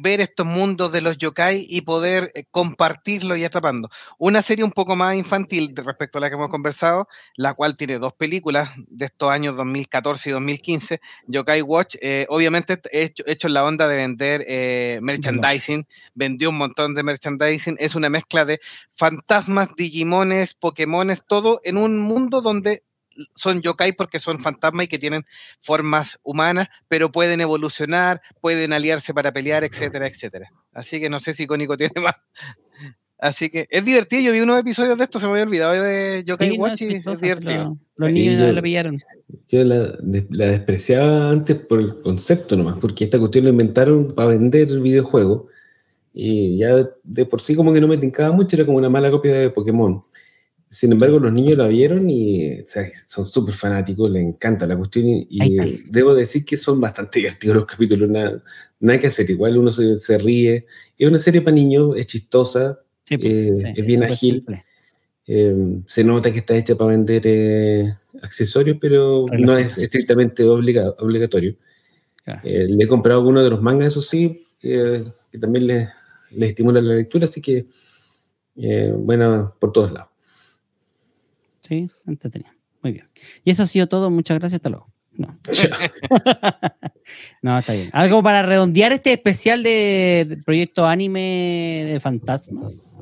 ver 0.00 0.20
estos 0.20 0.46
mundos 0.46 0.92
de 0.92 1.00
los 1.00 1.18
yokai 1.18 1.66
y 1.68 1.82
poder 1.82 2.30
eh, 2.34 2.44
compartirlo 2.50 3.36
y 3.36 3.44
atrapando. 3.44 3.88
Una 4.18 4.42
serie 4.42 4.64
un 4.64 4.72
poco 4.72 4.96
más 4.96 5.14
infantil 5.14 5.72
respecto 5.74 6.18
a 6.18 6.20
la 6.20 6.28
que 6.28 6.34
hemos 6.34 6.48
conversado, 6.48 7.08
la 7.36 7.54
cual 7.54 7.76
tiene 7.76 7.98
dos 7.98 8.12
películas 8.12 8.70
de 8.88 9.06
estos 9.06 9.30
años 9.30 9.56
2014 9.56 10.30
y 10.30 10.32
2015. 10.32 11.00
Yokai 11.26 11.62
Watch, 11.62 11.96
eh, 12.00 12.26
obviamente 12.28 12.80
hecho, 12.92 13.24
hecho 13.26 13.46
en 13.46 13.54
la 13.54 13.64
onda 13.64 13.88
de 13.88 13.96
vender 13.96 14.44
eh, 14.48 14.98
merchandising, 15.02 15.86
vendió 16.14 16.50
un 16.50 16.58
montón 16.58 16.94
de 16.94 17.02
merchandising, 17.02 17.76
es 17.78 17.94
una 17.94 18.08
mezcla 18.08 18.44
de 18.44 18.60
fantasmas, 18.90 19.74
digimones, 19.76 20.54
pokémones, 20.54 21.24
todo 21.26 21.60
en 21.64 21.76
un 21.76 21.98
mundo 21.98 22.40
donde 22.40 22.82
son 23.34 23.60
yokai 23.60 23.92
porque 23.92 24.18
son 24.18 24.38
fantasmas 24.40 24.84
y 24.84 24.88
que 24.88 24.98
tienen 24.98 25.24
formas 25.58 26.18
humanas, 26.22 26.68
pero 26.88 27.10
pueden 27.12 27.40
evolucionar, 27.40 28.20
pueden 28.40 28.72
aliarse 28.72 29.12
para 29.14 29.32
pelear, 29.32 29.64
etcétera, 29.64 30.06
etcétera. 30.06 30.50
Así 30.72 31.00
que 31.00 31.08
no 31.10 31.20
sé 31.20 31.34
si 31.34 31.46
Cónico 31.46 31.76
tiene 31.76 31.94
más. 32.02 32.14
Así 33.18 33.50
que 33.50 33.66
es 33.68 33.84
divertido. 33.84 34.22
Yo 34.22 34.32
vi 34.32 34.40
unos 34.40 34.58
episodios 34.58 34.96
de 34.96 35.04
esto, 35.04 35.18
se 35.18 35.26
me 35.26 35.32
había 35.32 35.44
olvidado 35.44 35.72
de 35.82 36.22
Yokai 36.24 36.48
Sí, 36.50 36.56
no, 36.56 36.62
Watch 36.64 36.82
es 36.82 36.90
y 36.90 36.94
es 36.94 37.20
divertido. 37.20 37.64
lo- 37.64 37.78
Los 37.96 38.12
Sí, 38.12 38.18
niños 38.22 38.38
yo- 38.40 38.52
la 38.52 38.62
pillaron. 38.62 38.98
Yo 39.48 39.62
la, 39.62 39.78
de- 40.00 40.26
la 40.30 40.46
despreciaba 40.46 41.30
antes 41.30 41.56
por 41.56 41.80
el 41.80 42.00
concepto 42.02 42.56
nomás, 42.56 42.76
porque 42.80 43.04
esta 43.04 43.18
cuestión 43.18 43.44
lo 43.44 43.50
inventaron 43.50 44.14
para 44.14 44.28
vender 44.30 44.68
videojuegos 44.80 45.42
y 46.14 46.58
ya 46.58 46.74
de, 46.76 46.88
de 47.04 47.26
por 47.26 47.40
sí 47.42 47.54
como 47.54 47.72
que 47.72 47.80
no 47.80 47.86
me 47.88 47.98
tincaba 47.98 48.32
mucho, 48.32 48.56
era 48.56 48.64
como 48.66 48.78
una 48.78 48.88
mala 48.88 49.10
copia 49.10 49.34
de 49.34 49.50
Pokémon. 49.50 50.02
Sin 50.70 50.92
embargo, 50.92 51.18
los 51.18 51.32
niños 51.32 51.58
la 51.58 51.66
vieron 51.66 52.08
y 52.08 52.60
o 52.60 52.66
sea, 52.66 52.88
son 53.06 53.26
súper 53.26 53.54
fanáticos, 53.54 54.08
les 54.08 54.22
encanta 54.22 54.66
la 54.66 54.76
cuestión 54.76 55.04
y, 55.06 55.56
debo 55.90 56.14
decir 56.14 56.44
que 56.44 56.56
son 56.56 56.80
bastante 56.80 57.18
divertidos 57.20 57.56
los 57.56 57.66
capítulos, 57.66 58.08
nada, 58.08 58.42
nada 58.78 59.00
que 59.00 59.08
hacer, 59.08 59.28
igual 59.30 59.58
uno 59.58 59.70
se, 59.70 59.98
se 59.98 60.16
ríe. 60.18 60.66
Es 60.96 61.08
una 61.08 61.18
serie 61.18 61.40
para 61.40 61.56
niños, 61.56 61.96
es 61.96 62.06
chistosa, 62.06 62.80
Sí, 63.10 63.18
pues, 63.18 63.32
eh, 63.32 63.56
sí, 63.56 63.72
es 63.74 63.86
bien 63.86 64.04
ágil. 64.04 64.44
Eh, 65.26 65.80
se 65.86 66.04
nota 66.04 66.32
que 66.32 66.38
está 66.38 66.56
hecha 66.56 66.76
para 66.76 66.90
vender 66.90 67.22
eh, 67.24 67.92
accesorios, 68.22 68.78
pero 68.80 69.26
no 69.36 69.58
es 69.58 69.76
estrictamente 69.78 70.44
obliga- 70.44 70.94
obligatorio. 70.98 71.56
Claro. 72.22 72.40
Eh, 72.44 72.68
le 72.68 72.84
he 72.84 72.86
comprado 72.88 73.18
algunos 73.18 73.42
de 73.42 73.50
los 73.50 73.60
mangas, 73.60 73.88
eso 73.88 74.02
sí, 74.02 74.46
que 74.60 75.04
también 75.40 75.66
les 75.66 75.88
le 76.30 76.46
estimula 76.46 76.80
la 76.80 76.94
lectura, 76.94 77.26
así 77.26 77.40
que 77.40 77.66
bueno, 78.94 79.56
por 79.58 79.72
todos 79.72 79.90
lados. 79.90 80.09
Sí, 81.70 81.88
entretenido. 82.08 82.50
Muy 82.82 82.92
bien. 82.92 83.08
Y 83.44 83.50
eso 83.52 83.62
ha 83.62 83.66
sido 83.66 83.86
todo. 83.86 84.10
Muchas 84.10 84.38
gracias. 84.40 84.58
Hasta 84.58 84.70
luego. 84.70 84.90
No. 85.12 85.38
no, 87.42 87.58
está 87.58 87.72
bien. 87.74 87.90
Algo 87.92 88.22
para 88.22 88.42
redondear 88.42 88.92
este 88.92 89.12
especial 89.12 89.62
de, 89.62 90.26
de 90.28 90.36
proyecto 90.38 90.86
anime 90.86 91.84
de 91.86 92.00
fantasmas. 92.00 92.92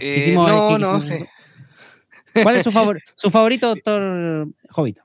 Eh, 0.00 0.16
Hicimos- 0.18 0.48
no, 0.48 0.68
¿qué 0.70 0.78
no 0.78 0.98
hicimos? 0.98 1.06
sé. 1.06 2.42
¿Cuál 2.42 2.56
es 2.56 2.64
su, 2.64 2.72
favor, 2.72 3.00
su 3.16 3.30
favorito, 3.30 3.68
doctor 3.68 4.48
Jovito? 4.70 5.03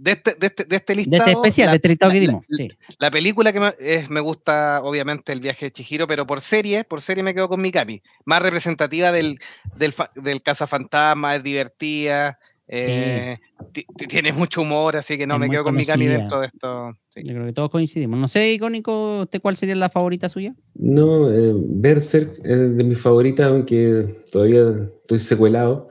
De 0.00 0.12
este, 0.12 0.34
de 0.34 0.46
este, 0.46 0.64
de 0.64 0.76
este 0.76 0.92
De 0.92 0.96
listado, 0.96 1.18
este 1.26 1.32
especial, 1.32 1.66
la- 1.66 1.72
de 1.72 1.76
este 1.76 1.88
listado 1.88 2.12
que 2.12 2.20
dimos. 2.20 2.44
la- 2.48 2.56
Sí. 2.56 2.68
La 3.00 3.10
película 3.10 3.52
que 3.52 3.60
me, 3.60 3.72
es- 3.80 4.08
me 4.10 4.20
gusta, 4.20 4.80
obviamente, 4.82 5.32
el 5.32 5.40
viaje 5.40 5.66
de 5.66 5.72
Chihiro, 5.72 6.06
pero 6.06 6.26
por 6.26 6.40
serie, 6.40 6.84
por 6.84 7.02
serie 7.02 7.22
me 7.24 7.34
quedo 7.34 7.48
con 7.48 7.60
Mikami. 7.60 8.00
Más 8.24 8.40
representativa 8.42 9.10
del, 9.10 9.38
del, 9.76 9.92
del 10.14 10.40
cazafantasma, 10.42 11.34
es 11.36 11.42
divertida, 11.42 12.38
eh, 12.68 13.38
ti- 13.72 13.86
tiene 14.08 14.32
mucho 14.32 14.60
humor, 14.60 14.96
así 14.96 15.16
que 15.18 15.26
no, 15.26 15.34
Es 15.34 15.40
me 15.40 15.50
quedo 15.50 15.64
con 15.64 15.74
Mikami 15.74 16.06
dentro 16.06 16.40
de 16.42 16.46
esto. 16.48 16.92
sí. 17.08 17.22
Yo 17.24 17.32
creo 17.34 17.46
que 17.46 17.52
todos 17.52 17.70
coincidimos. 17.70 18.20
No 18.20 18.28
sé, 18.28 18.52
icónico, 18.52 19.20
¿usted 19.22 19.40
cuál 19.40 19.56
sería 19.56 19.74
la 19.74 19.88
favorita 19.88 20.28
suya? 20.28 20.54
No, 20.74 21.28
eh, 21.32 21.52
Berserk 21.54 22.38
es 22.44 22.76
de 22.76 22.84
mis 22.84 23.00
favoritas, 23.00 23.48
aunque 23.48 24.22
todavía 24.30 24.62
estoy 25.00 25.18
secuelado. 25.18 25.88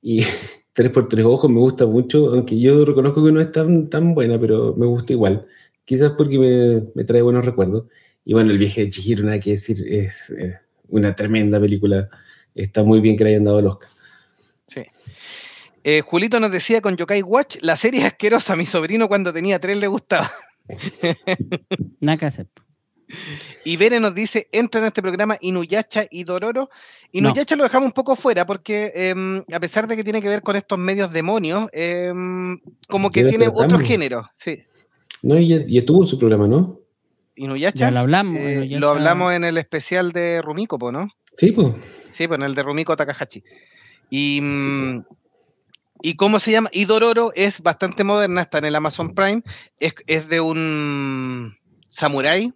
Y 0.00 0.18
3x3 0.74 1.24
ojos 1.24 1.50
me 1.50 1.60
gusta 1.60 1.86
mucho, 1.86 2.30
aunque 2.30 2.58
yo 2.58 2.84
reconozco 2.84 3.24
que 3.24 3.32
no 3.32 3.40
es 3.40 3.52
tan, 3.52 3.88
tan 3.88 4.14
buena, 4.14 4.38
pero 4.38 4.74
me 4.76 4.86
gusta 4.86 5.12
igual. 5.12 5.46
Quizás 5.84 6.12
porque 6.12 6.38
me, 6.38 6.82
me 6.94 7.04
trae 7.04 7.22
buenos 7.22 7.44
recuerdos. 7.44 7.84
Y 8.24 8.34
bueno, 8.34 8.50
El 8.50 8.58
viaje 8.58 8.82
de 8.82 8.90
Chihiro, 8.90 9.24
nada 9.24 9.40
que 9.40 9.52
decir, 9.52 9.84
es 9.86 10.30
eh, 10.30 10.58
una 10.88 11.14
tremenda 11.14 11.60
película. 11.60 12.08
Está 12.54 12.84
muy 12.84 13.00
bien 13.00 13.16
que 13.16 13.24
le 13.24 13.30
hayan 13.30 13.44
dado 13.44 13.58
el 13.58 13.66
Oscar. 13.66 13.88
Sí. 14.66 14.82
Eh, 15.84 16.00
Julito 16.00 16.38
nos 16.38 16.52
decía 16.52 16.80
con 16.80 16.96
Yokai 16.96 17.22
Watch, 17.22 17.56
la 17.60 17.76
serie 17.76 18.00
es 18.00 18.06
asquerosa, 18.06 18.52
a 18.52 18.56
mi 18.56 18.66
sobrino 18.66 19.08
cuando 19.08 19.32
tenía 19.32 19.58
tres 19.58 19.76
le 19.76 19.88
gustaba. 19.88 20.30
Nada 22.00 22.18
que 22.18 22.26
hacer. 22.26 22.46
Y 23.64 23.76
Bere 23.76 24.00
nos 24.00 24.14
dice, 24.14 24.48
entra 24.52 24.80
en 24.80 24.88
este 24.88 25.02
programa 25.02 25.36
Inuyacha 25.40 26.06
y 26.10 26.24
Dororo. 26.24 26.70
Inuyacha 27.12 27.56
lo 27.56 27.64
dejamos 27.64 27.86
un 27.88 27.92
poco 27.92 28.16
fuera 28.16 28.44
porque 28.46 28.92
em, 28.94 29.42
a 29.52 29.60
pesar 29.60 29.86
de 29.86 29.96
que 29.96 30.04
tiene 30.04 30.20
que 30.20 30.28
ver 30.28 30.42
con 30.42 30.56
estos 30.56 30.78
medios 30.78 31.12
demonios, 31.12 31.68
em, 31.72 32.58
como 32.88 33.10
que 33.10 33.24
tiene 33.24 33.48
otro 33.48 33.60
tratamos. 33.60 33.86
género. 33.86 34.30
Sí. 34.32 34.62
No, 35.22 35.38
y 35.38 35.48
ya, 35.48 35.64
ya 35.66 35.84
tuvo 35.84 36.04
su 36.06 36.18
programa, 36.18 36.48
¿no? 36.48 36.80
Inuyacha. 37.36 37.86
Ya 37.86 37.90
lo 37.90 38.00
hablamos. 38.00 38.36
eh, 38.36 38.66
lo 38.70 38.88
hablamos 38.88 39.32
en 39.32 39.44
el 39.44 39.58
especial 39.58 40.12
de 40.12 40.42
Rumiko, 40.42 40.90
¿no? 40.90 41.08
Sí, 41.36 41.52
pues. 41.52 41.74
Sí, 42.12 42.26
pues 42.26 42.38
en 42.38 42.44
el 42.44 42.54
de 42.54 42.62
Rumiko 42.62 42.96
Takahashi. 42.96 43.42
Y, 44.10 44.40
mm, 44.42 45.02
¿Y 46.02 46.16
cómo 46.16 46.40
se 46.40 46.50
llama? 46.50 46.68
Y 46.72 46.84
Dororo 46.86 47.32
es 47.36 47.62
bastante 47.62 48.02
moderna, 48.02 48.42
está 48.42 48.58
en 48.58 48.64
el 48.64 48.74
Amazon 48.74 49.14
Prime. 49.14 49.42
Es, 49.78 49.94
es 50.08 50.28
de 50.28 50.40
un 50.40 51.56
samurái 51.86 52.52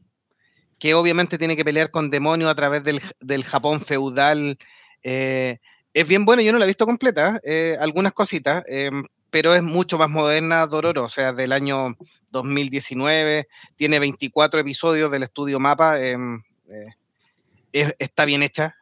que 0.78 0.94
obviamente 0.94 1.38
tiene 1.38 1.56
que 1.56 1.64
pelear 1.64 1.90
con 1.90 2.10
demonios 2.10 2.50
a 2.50 2.54
través 2.54 2.82
del, 2.82 3.00
del 3.20 3.44
Japón 3.44 3.80
feudal. 3.80 4.58
eh, 5.02 5.58
es 5.94 6.06
bien 6.06 6.24
bueno, 6.26 6.42
yo 6.42 6.52
no 6.52 6.58
la 6.58 6.64
he 6.66 6.68
visto 6.68 6.84
completa, 6.86 7.40
eh, 7.42 7.76
algunas 7.80 8.12
cositas, 8.12 8.62
eh, 8.68 8.90
pero 9.30 9.54
es 9.54 9.62
mucho 9.62 9.96
más 9.98 10.10
moderna 10.10 10.66
Dororo, 10.66 11.04
o 11.04 11.08
sea, 11.08 11.32
del 11.32 11.52
año 11.52 11.96
2019, 12.30 13.48
tiene 13.76 13.98
24 13.98 14.60
episodios 14.60 15.10
del 15.10 15.22
estudio 15.24 15.58
Mapa. 15.58 15.98
es- 17.72 17.94
está 17.98 18.24
bien 18.24 18.42
hecha. 18.42 18.76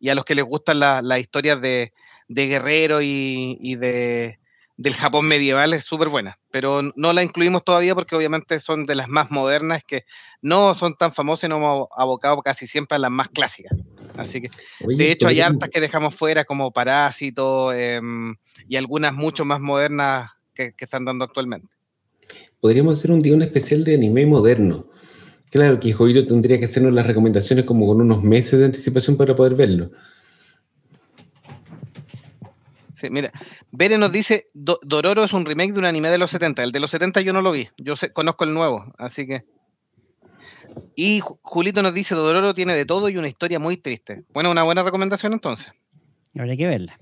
y 0.00 0.08
a 0.10 0.14
los 0.14 0.24
que 0.24 0.34
les 0.36 0.44
gustan 0.44 0.78
la- 0.80 1.02
las 1.02 1.18
historias 1.18 1.60
de, 1.60 1.92
de 2.28 2.46
guerrero 2.46 3.02
y, 3.02 3.58
y 3.60 3.74
de, 3.76 4.38
del 4.78 4.94
Japón 4.94 5.26
medieval 5.26 5.74
es 5.74 5.84
súper 5.84 6.08
buena. 6.08 6.38
Pero 6.50 6.80
no 6.96 7.12
la 7.12 7.22
incluimos 7.22 7.64
todavía 7.64 7.94
porque 7.94 8.16
obviamente 8.16 8.60
son 8.60 8.86
de 8.86 8.94
las 8.94 9.08
más 9.08 9.30
modernas 9.30 9.82
que 9.84 10.04
no 10.40 10.74
son 10.74 10.94
tan 10.94 11.12
famosas 11.12 11.44
y 11.44 11.48
nos 11.50 11.58
hemos 11.58 11.88
abocado 11.94 12.40
casi 12.40 12.66
siempre 12.66 12.96
a 12.96 12.98
las 12.98 13.10
más 13.10 13.28
clásicas. 13.28 13.76
Así 14.16 14.40
que, 14.40 14.48
Oye, 14.86 14.96
de 14.96 15.10
hecho, 15.10 15.28
hay 15.28 15.40
hartas 15.40 15.68
que 15.68 15.80
dejamos 15.80 16.14
fuera 16.14 16.44
como 16.44 16.72
Parásito 16.72 17.72
em, 17.72 18.36
y 18.68 18.76
algunas 18.76 19.12
mucho 19.12 19.44
más 19.44 19.60
modernas 19.60 20.30
que, 20.54 20.72
que 20.72 20.84
están 20.84 21.04
dando 21.04 21.24
actualmente. 21.24 21.68
Podríamos 22.60 22.98
hacer 22.98 23.10
un 23.10 23.20
día 23.20 23.34
un 23.34 23.42
especial 23.42 23.84
de 23.84 23.94
anime 23.94 24.26
moderno. 24.26 24.86
Claro 25.50 25.80
que 25.80 25.92
tendría 26.26 26.58
que 26.58 26.66
hacernos 26.66 26.92
las 26.92 27.06
recomendaciones 27.06 27.64
como 27.64 27.86
con 27.86 28.00
unos 28.00 28.22
meses 28.22 28.58
de 28.60 28.66
anticipación 28.66 29.16
para 29.16 29.34
poder 29.34 29.54
verlo. 29.54 29.90
Sí, 32.98 33.08
mira, 33.10 33.30
Bere 33.70 33.98
nos 33.98 34.10
dice, 34.12 34.46
Do- 34.54 34.80
Dororo 34.82 35.24
es 35.24 35.32
un 35.32 35.44
remake 35.44 35.72
de 35.72 35.78
un 35.78 35.84
anime 35.84 36.08
de 36.10 36.18
los 36.18 36.30
70. 36.30 36.62
El 36.62 36.72
de 36.72 36.80
los 36.80 36.90
70 36.90 37.20
yo 37.20 37.32
no 37.32 37.42
lo 37.42 37.52
vi, 37.52 37.68
yo 37.76 37.96
sé- 37.96 38.12
conozco 38.12 38.44
el 38.44 38.54
nuevo, 38.54 38.92
así 38.98 39.26
que... 39.26 39.44
Y 40.94 41.20
Ju- 41.20 41.38
Julito 41.42 41.82
nos 41.82 41.94
dice, 41.94 42.14
Dororo 42.14 42.54
tiene 42.54 42.74
de 42.74 42.84
todo 42.86 43.08
y 43.08 43.16
una 43.16 43.28
historia 43.28 43.58
muy 43.58 43.76
triste. 43.76 44.24
Bueno, 44.32 44.50
una 44.50 44.62
buena 44.62 44.82
recomendación 44.82 45.32
entonces. 45.32 45.72
Habría 46.38 46.56
que 46.56 46.66
verla. 46.66 46.98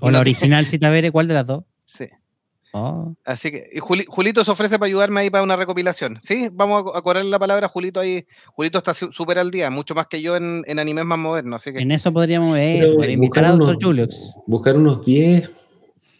O 0.00 0.10
la 0.10 0.20
original 0.20 0.66
Cita 0.66 0.90
Bere, 0.90 1.10
¿cuál 1.10 1.28
de 1.28 1.34
las 1.34 1.46
dos? 1.46 1.64
Sí. 1.86 2.08
Oh, 2.78 3.14
Así 3.24 3.50
que, 3.50 3.70
y 3.72 3.78
Juli- 3.80 4.04
Julito 4.06 4.44
se 4.44 4.50
ofrece 4.50 4.78
para 4.78 4.86
ayudarme 4.88 5.20
ahí 5.20 5.30
para 5.30 5.42
una 5.42 5.56
recopilación. 5.56 6.18
Sí, 6.20 6.48
vamos 6.52 6.84
a, 6.94 6.98
a 6.98 7.02
correrle 7.02 7.30
la 7.30 7.38
palabra 7.38 7.66
a 7.66 7.68
Julito 7.70 8.00
ahí. 8.00 8.26
Julito 8.54 8.76
está 8.78 8.92
su- 8.92 9.12
súper 9.12 9.38
al 9.38 9.50
día, 9.50 9.70
mucho 9.70 9.94
más 9.94 10.06
que 10.08 10.20
yo 10.20 10.36
en, 10.36 10.62
en 10.66 10.78
animes 10.78 11.06
más 11.06 11.18
modernos. 11.18 11.62
Así 11.62 11.72
que, 11.72 11.78
en 11.78 11.90
eso 11.90 12.12
podríamos 12.12 12.52
ver, 12.52 12.84
Pero, 12.86 12.96
para 12.98 13.12
invitar 13.12 13.44
a 13.46 13.50
buscar 13.52 13.66
Dr. 13.66 13.76
unos- 13.76 13.84
Julius. 13.84 14.34
Buscar 14.46 14.76
unos 14.76 15.04
10 15.06 15.48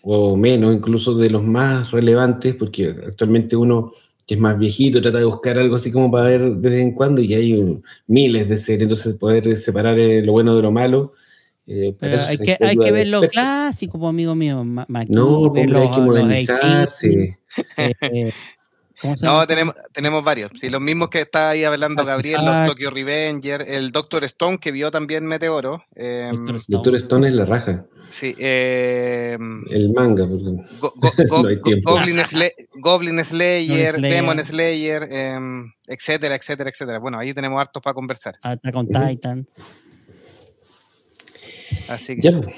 o 0.02 0.34
menos, 0.36 0.74
incluso 0.74 1.14
de 1.14 1.28
los 1.28 1.42
más 1.42 1.90
relevantes, 1.90 2.54
porque 2.54 2.94
actualmente 3.06 3.54
uno 3.56 3.92
que 4.26 4.34
es 4.34 4.40
más 4.40 4.58
viejito 4.58 5.00
trata 5.02 5.18
de 5.18 5.24
buscar 5.24 5.58
algo 5.58 5.76
así 5.76 5.92
como 5.92 6.10
para 6.10 6.24
ver 6.24 6.40
de 6.56 6.70
vez 6.70 6.80
en 6.82 6.92
cuando 6.92 7.20
y 7.20 7.34
hay 7.34 7.52
un- 7.52 7.84
miles 8.06 8.48
de 8.48 8.56
series, 8.56 8.82
entonces 8.82 9.14
poder 9.16 9.56
separar 9.58 9.98
eh, 9.98 10.22
lo 10.22 10.32
bueno 10.32 10.56
de 10.56 10.62
lo 10.62 10.72
malo. 10.72 11.12
Eh, 11.66 11.94
Pero 11.98 12.20
hay 12.22 12.38
que, 12.38 12.56
hay 12.60 12.76
que 12.76 12.92
ver 12.92 13.08
lo 13.08 13.22
clásico, 13.28 13.98
pues, 13.98 14.10
amigo 14.10 14.34
mío. 14.34 14.64
Ma- 14.64 14.86
No, 15.08 15.52
hay 15.54 15.90
que 15.90 16.00
modernizarse. 16.00 17.08
18, 17.08 17.38
eh, 17.76 17.92
eh, 18.00 18.32
¿Cómo 19.02 19.14
se 19.14 19.26
no, 19.26 19.46
tenemos, 19.46 19.74
tenemos 19.92 20.24
varios. 20.24 20.52
Sí, 20.54 20.70
los 20.70 20.80
mismos 20.80 21.10
que 21.10 21.20
está 21.20 21.50
ahí 21.50 21.64
hablando 21.64 22.02
Gabriel, 22.04 22.40
los. 22.44 22.64
Tokyo 22.66 22.90
Revenger, 22.90 23.62
el 23.68 23.90
Doctor 23.90 24.24
Stone 24.24 24.56
que 24.58 24.72
vio 24.72 24.90
también 24.90 25.26
Meteoro. 25.26 25.84
eh, 25.94 26.30
Doctor 26.32 26.56
Stone. 26.56 26.76
Doctor 26.76 26.96
Stone 26.96 27.26
es 27.28 27.34
la 27.34 27.44
raja, 27.44 27.84
sí, 28.08 28.34
eh, 28.38 29.36
el 29.70 29.92
manga. 29.92 30.26
porque- 30.26 30.64
Go- 30.80 30.94
go- 31.28 31.42
No. 31.42 31.92
Goblin, 31.92 32.16
Sla- 32.20 32.52
Goblin 32.80 33.22
Slayer, 33.22 33.96
Slayer. 33.96 34.14
Demon 34.14 34.42
Slayer, 34.42 35.08
em, 35.12 35.70
etcétera, 35.88 36.34
etcétera, 36.36 36.70
etcétera. 36.70 36.98
Bueno, 36.98 37.18
ahí 37.18 37.34
tenemos 37.34 37.60
hartos 37.60 37.82
para 37.82 37.92
conversar. 37.92 38.36
Attack 38.40 38.74
on 38.76 38.88
Ujú. 38.90 39.06
Titan. 39.08 39.46
Así 41.88 42.16
que. 42.16 42.22
Ya, 42.22 42.40
pues, 42.40 42.54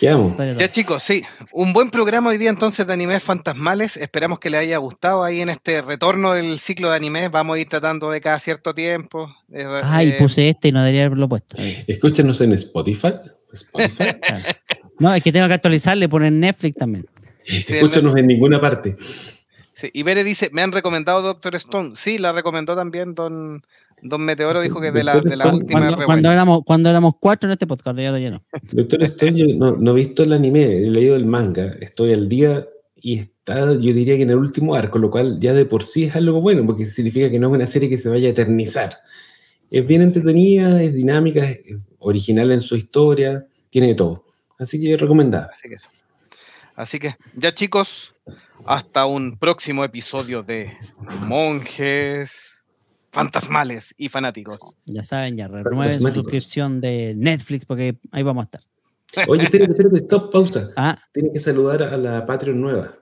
¿qué 0.00 0.10
vamos? 0.10 0.36
Ya 0.58 0.70
chicos, 0.70 1.02
sí, 1.02 1.22
un 1.52 1.72
buen 1.72 1.90
programa 1.90 2.30
hoy 2.30 2.38
día 2.38 2.50
entonces 2.50 2.86
de 2.86 2.92
animes 2.92 3.22
fantasmales. 3.22 3.96
Esperamos 3.96 4.38
que 4.38 4.50
les 4.50 4.60
haya 4.60 4.78
gustado 4.78 5.24
ahí 5.24 5.40
en 5.40 5.48
este 5.48 5.82
retorno 5.82 6.32
del 6.34 6.58
ciclo 6.58 6.90
de 6.90 6.96
animes. 6.96 7.30
Vamos 7.30 7.56
a 7.56 7.60
ir 7.60 7.68
tratando 7.68 8.10
de 8.10 8.20
cada 8.20 8.38
cierto 8.38 8.74
tiempo. 8.74 9.34
eh, 9.52 9.64
Ay, 9.82 10.10
eh, 10.10 10.16
puse 10.18 10.48
este 10.48 10.68
y 10.68 10.72
no 10.72 10.80
debería 10.82 11.06
haberlo 11.06 11.28
puesto. 11.28 11.56
Escúchanos 11.86 12.40
en 12.40 12.52
Spotify. 12.52 13.14
Spotify. 13.52 14.04
Claro. 14.20 14.44
No, 15.00 15.14
es 15.14 15.22
que 15.22 15.30
tengo 15.30 15.46
que 15.46 15.54
actualizarle, 15.54 16.08
poner 16.08 16.32
Netflix 16.32 16.76
también. 16.76 17.06
sí, 17.44 17.62
Escúchanos 17.68 18.16
en 18.16 18.26
ninguna 18.26 18.60
parte. 18.60 18.96
sí. 19.72 19.88
Y 19.92 20.02
Bere 20.02 20.24
dice, 20.24 20.50
me 20.52 20.60
han 20.62 20.72
recomendado 20.72 21.22
Doctor 21.22 21.54
Stone. 21.54 21.92
Sí, 21.94 22.18
la 22.18 22.32
recomendó 22.32 22.74
también 22.74 23.14
Don, 23.14 23.62
Don 24.02 24.24
Meteoro, 24.24 24.60
dijo 24.60 24.80
que 24.80 24.92
de 24.92 25.04
la, 25.04 25.20
de 25.20 25.36
la 25.36 25.48
última 25.48 25.80
Cuando, 25.80 26.04
cuando 26.06 26.32
éramos, 26.32 26.64
cuando 26.64 26.90
éramos 26.90 27.14
cuatro 27.20 27.48
en 27.48 27.52
este 27.52 27.66
podcast, 27.66 27.98
ya 27.98 28.10
lo 28.10 28.18
lleno. 28.18 28.42
Doctor 28.72 29.00
yo 29.34 29.46
no, 29.56 29.76
no 29.76 29.92
he 29.92 29.94
visto 29.94 30.22
el 30.22 30.32
anime, 30.32 30.64
he 30.64 30.90
leído 30.90 31.16
el 31.16 31.26
manga, 31.26 31.76
estoy 31.80 32.12
al 32.12 32.28
día 32.28 32.66
y 32.96 33.18
está, 33.18 33.72
yo 33.72 33.92
diría 33.92 34.16
que 34.16 34.22
en 34.22 34.30
el 34.30 34.36
último 34.36 34.74
arco, 34.74 34.98
lo 34.98 35.10
cual 35.10 35.38
ya 35.40 35.54
de 35.54 35.64
por 35.64 35.84
sí 35.84 36.04
es 36.04 36.16
algo 36.16 36.40
bueno, 36.40 36.64
porque 36.66 36.86
significa 36.86 37.30
que 37.30 37.38
no 37.38 37.48
es 37.48 37.54
una 37.54 37.66
serie 37.66 37.88
que 37.88 37.98
se 37.98 38.08
vaya 38.08 38.28
a 38.28 38.32
eternizar. 38.32 38.98
Es 39.70 39.86
bien 39.86 40.02
entretenida, 40.02 40.82
es 40.82 40.94
dinámica, 40.94 41.44
es 41.48 41.60
original 41.98 42.50
en 42.52 42.60
su 42.60 42.76
historia, 42.76 43.46
tiene 43.70 43.88
de 43.88 43.94
todo. 43.94 44.24
Así 44.58 44.82
que 44.82 44.96
recomendada. 44.96 45.50
Así 45.52 45.68
que 45.68 45.74
eso. 45.76 45.88
Así 46.74 46.98
que, 46.98 47.16
ya 47.34 47.52
chicos, 47.52 48.14
hasta 48.64 49.06
un 49.06 49.36
próximo 49.36 49.84
episodio 49.84 50.42
de 50.42 50.76
Monjes 51.22 52.57
Fantasmales 53.10 53.94
y 53.96 54.08
Fanáticos. 54.08 54.76
Ya 54.86 55.02
saben, 55.02 55.36
ya 55.36 55.48
renueven 55.48 55.92
su 55.92 56.08
suscripción 56.12 56.80
de 56.80 57.14
Netflix 57.16 57.64
porque 57.64 57.96
ahí 58.12 58.22
vamos 58.22 58.42
a 58.42 58.44
estar. 58.44 58.60
Oye, 59.28 59.44
espérate, 59.44 59.72
espérate, 59.72 59.96
stop, 59.98 60.30
pausa. 60.32 60.70
Ah, 60.76 60.98
Tienes 61.12 61.32
que 61.32 61.40
saludar 61.40 61.82
a 61.82 61.96
la 61.96 62.26
Patreon 62.26 62.60
nueva. 62.60 62.94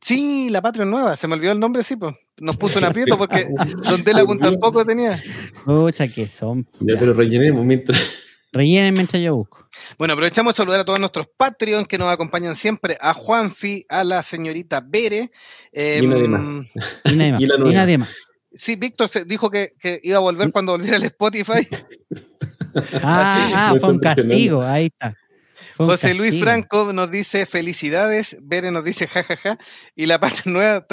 Sí, 0.00 0.48
la 0.50 0.62
Patreon 0.62 0.90
nueva, 0.90 1.16
se 1.16 1.26
me 1.26 1.34
olvidó 1.34 1.52
el 1.52 1.58
nombre, 1.58 1.82
sí, 1.82 1.96
pues. 1.96 2.14
Nos 2.38 2.56
puso 2.56 2.78
un 2.78 2.84
aprieto 2.84 3.16
porque 3.16 3.46
Don 3.82 4.04
Delagún 4.04 4.38
tampoco 4.38 4.84
tenía. 4.84 5.20
pucha 5.64 6.06
que 6.06 6.28
son. 6.28 6.66
Ya, 6.80 6.94
ya. 6.94 7.00
pero 7.00 7.14
rellenemos 7.14 7.64
mientras. 7.64 7.98
Rellenen 8.52 8.94
mientras 8.94 9.22
yo 9.22 9.36
busco. 9.36 9.68
Bueno, 9.98 10.14
aprovechamos 10.14 10.54
de 10.54 10.56
saludar 10.56 10.80
a 10.80 10.84
todos 10.84 10.98
nuestros 10.98 11.26
Patreon 11.36 11.84
que 11.84 11.98
nos 11.98 12.08
acompañan 12.08 12.56
siempre, 12.56 12.96
a 13.00 13.12
Juanfi, 13.12 13.84
a 13.88 14.04
la 14.04 14.22
señorita 14.22 14.80
Bere. 14.84 15.30
em, 15.72 16.64
Y 17.04 17.16
nadie 17.74 17.98
más. 17.98 18.08
Sí, 18.58 18.74
Víctor 18.76 19.08
se 19.08 19.26
dijo 19.26 19.50
que, 19.50 19.72
que 19.78 20.00
iba 20.02 20.16
a 20.16 20.20
volver 20.20 20.50
cuando 20.50 20.72
volviera 20.72 20.96
al 20.96 21.02
Spotify. 21.02 21.68
Ah, 23.02 23.50
ah, 23.72 23.74
fue 23.78 23.90
un 23.90 23.98
castigo. 23.98 24.62
Ahí 24.62 24.86
está. 24.86 25.14
Fue 25.74 25.84
José 25.84 26.14
Luis. 26.14 26.40
Franco 26.40 26.90
nos 26.94 27.10
dice 27.10 27.44
felicidades, 27.44 28.38
Bere 28.40 28.70
nos 28.70 28.82
dice 28.82 29.06
jajaja, 29.06 29.58
y 29.94 30.06
la 30.06 30.18
Patreon 30.18 30.54
nueva 30.54 30.86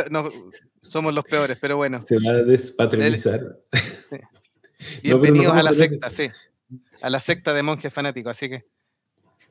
somos 0.81 1.13
los 1.13 1.23
peores, 1.23 1.57
pero 1.61 1.77
bueno, 1.77 2.01
Se 2.01 2.17
va 2.17 2.31
a 2.31 2.43
despatronizar. 2.43 3.39
bienvenidos 5.01 5.55
a 5.55 5.63
la 5.63 5.73
secta, 5.73 6.11
sí, 6.11 6.30
a 7.02 7.10
la 7.10 7.20
secta 7.20 7.54
de 7.54 7.64
monjes 7.64 7.94
fanáticos, 7.94 8.32
así 8.32 8.50
que 8.50 8.66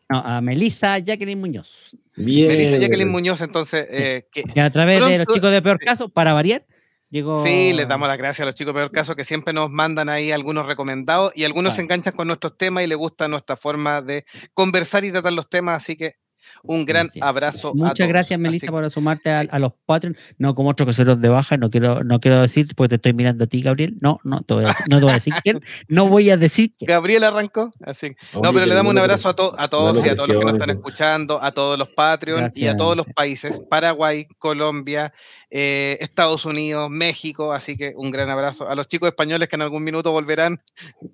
No, 0.09 0.19
a 0.19 0.41
Melissa 0.41 0.99
Jacqueline 0.99 1.41
Muñoz. 1.41 1.97
Bien. 2.17 2.49
me 2.49 2.57
dice 2.57 2.79
Jacqueline 2.81 3.09
Muñoz, 3.11 3.41
entonces, 3.41 3.87
eh, 3.91 4.27
que 4.31 4.43
Que 4.45 4.61
a 4.61 4.71
través 4.71 5.05
de 5.07 5.19
los 5.19 5.27
chicos 5.27 5.51
de 5.51 5.63
peor 5.63 5.79
caso, 5.79 6.09
para 6.09 6.33
variar, 6.33 6.67
llegó. 7.09 7.43
sí, 7.45 7.73
les 7.73 7.89
damos 7.89 8.09
las 8.09 8.19
gracias 8.19 8.41
a 8.41 8.47
los 8.47 8.55
chicos 8.55 8.75
peor 8.75 8.91
caso 8.91 9.17
que 9.17 9.25
siempre 9.25 9.53
nos 9.55 9.71
mandan 9.71 10.09
ahí 10.09 10.33
algunos 10.33 10.67
recomendados 10.67 11.33
y 11.35 11.45
algunos 11.45 11.77
se 11.77 11.83
enganchan 11.83 12.15
con 12.15 12.27
nuestros 12.27 12.57
temas 12.59 12.85
y 12.85 12.87
les 12.87 12.99
gusta 12.99 13.29
nuestra 13.29 13.57
forma 13.57 14.03
de 14.03 14.25
conversar 14.55 15.05
y 15.05 15.13
tratar 15.13 15.33
los 15.33 15.49
temas, 15.49 15.77
así 15.77 15.97
que 15.97 16.17
un 16.65 16.85
gran 16.85 17.07
Gracias. 17.07 17.25
abrazo. 17.25 17.69
a 17.71 17.75
Muchas 17.75 17.95
todos. 17.99 18.09
gracias, 18.09 18.39
Melissa, 18.41 18.67
por 18.69 18.91
sumarte 18.91 19.31
a, 19.31 19.43
sí. 19.43 19.49
a 19.51 19.59
los 19.59 19.73
Patreon. 19.87 20.17
No 20.39 20.55
como 20.55 20.71
otros 20.71 20.87
que 20.87 20.93
se 20.93 21.05
los 21.05 21.21
de 21.21 21.29
baja, 21.29 21.57
no 21.57 21.71
quiero, 21.71 22.05
no 22.05 22.21
quiero 22.21 22.41
decir, 22.41 22.67
porque 22.77 22.91
te 22.91 22.95
estoy 22.97 23.13
mirando 23.15 23.45
a 23.45 23.47
ti, 23.47 23.63
Gabriel. 23.63 23.97
No, 24.01 24.21
no 24.25 24.41
te 24.43 24.55
voy 24.55 24.65
a 24.65 24.69
decir, 24.69 24.85
no 24.91 24.99
te 24.99 25.03
voy 25.05 25.11
a 25.11 25.15
decir 25.15 25.35
quién. 25.43 25.61
No 25.89 26.07
voy 26.09 26.31
a 26.31 26.37
decir 26.37 26.73
quién. 26.79 26.89
Gabriel 26.89 27.25
arrancó, 27.25 27.71
así 27.85 28.07
Oye, 28.07 28.17
No, 28.43 28.53
pero 28.53 28.67
le 28.67 28.75
damos 28.75 28.93
un 28.93 28.99
abrazo 28.99 29.29
a, 29.29 29.35
to- 29.37 29.55
a 29.59 29.69
todos 29.69 30.05
y 30.05 30.09
a 30.09 30.15
todos 30.15 30.29
los 30.29 30.39
que 30.39 30.45
nos 30.45 30.53
están 30.55 30.67
presiones. 30.69 30.77
escuchando, 30.77 31.43
a 31.43 31.53
todos 31.53 31.79
los 31.79 31.89
Patreon 31.91 32.51
y 32.55 32.67
a 32.67 32.77
todos 32.77 32.97
los 32.97 33.07
países, 33.07 33.61
Paraguay, 33.69 34.27
Colombia, 34.39 35.13
eh, 35.51 35.99
Estados 36.01 36.45
Unidos, 36.45 36.89
México, 36.91 37.53
así 37.53 37.77
que 37.77 37.93
un 37.97 38.11
gran 38.11 38.31
abrazo. 38.31 38.69
A 38.69 38.75
los 38.75 38.89
chicos 38.89 39.09
españoles 39.09 39.49
que 39.49 39.57
en 39.57 39.63
algún 39.63 39.85
minuto 39.85 40.13
volverán, 40.13 40.61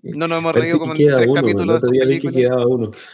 no 0.03 0.29
nos 0.29 0.39
hemos 0.39 0.53
Parece 0.53 0.73
reído 0.73 0.79
como 0.79 0.93
en 0.93 0.99
tres 0.99 1.15
uno, 1.15 1.23
el 1.25 1.35
capítulos 1.35 1.83
de. 1.83 2.49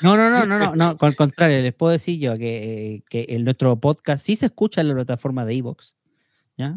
No, 0.03 0.17
no, 0.17 0.31
no, 0.31 0.47
no, 0.47 0.59
no, 0.59 0.77
no. 0.77 0.97
Con 0.97 1.13
contrario, 1.13 1.61
les 1.63 1.75
puedo 1.75 1.93
decir 1.93 2.19
yo 2.25 2.39
que, 2.39 3.03
que 3.09 3.23
el, 3.29 3.45
nuestro 3.45 3.77
podcast 3.77 4.25
sí 4.25 4.37
se 4.37 4.47
escucha 4.47 4.81
en 4.81 4.89
la 4.89 4.95
plataforma 4.95 5.45
de 5.45 5.55
Evox. 5.55 5.95
¿Ya? 6.57 6.77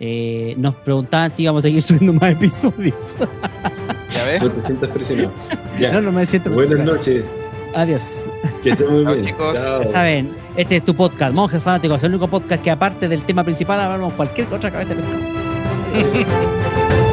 Eh, 0.00 0.54
nos 0.58 0.74
preguntaban 0.76 1.30
si 1.30 1.42
íbamos 1.42 1.64
a 1.64 1.68
seguir 1.68 1.82
subiendo 1.82 2.12
más 2.12 2.32
episodios. 2.32 2.94
¿Ya 4.14 4.24
ves? 4.24 4.42
No 4.42 4.50
te 4.52 4.66
sientas 4.66 4.90
presionado. 4.90 5.32
Ya. 5.78 5.92
No, 5.92 6.00
no 6.00 6.12
me 6.12 6.26
siento 6.26 6.50
Buenas 6.50 6.68
presionado. 6.68 6.96
noches. 6.96 7.24
Adiós. 7.74 8.24
Que 8.62 8.70
estén 8.70 8.90
muy 8.90 9.04
Chao, 9.04 9.12
bien. 9.14 9.24
chicos. 9.26 9.54
Chao. 9.54 9.80
Ya 9.82 9.86
saben, 9.86 10.36
este 10.56 10.76
es 10.76 10.84
tu 10.84 10.94
podcast, 10.94 11.34
Monjes 11.34 11.62
Fanáticos, 11.62 12.02
el 12.02 12.10
único 12.10 12.28
podcast 12.28 12.62
que 12.62 12.70
aparte 12.70 13.08
del 13.08 13.24
tema 13.24 13.44
principal 13.44 13.80
hablamos 13.80 14.14
cualquier 14.14 14.52
otra 14.52 14.70
cabeza. 14.70 14.94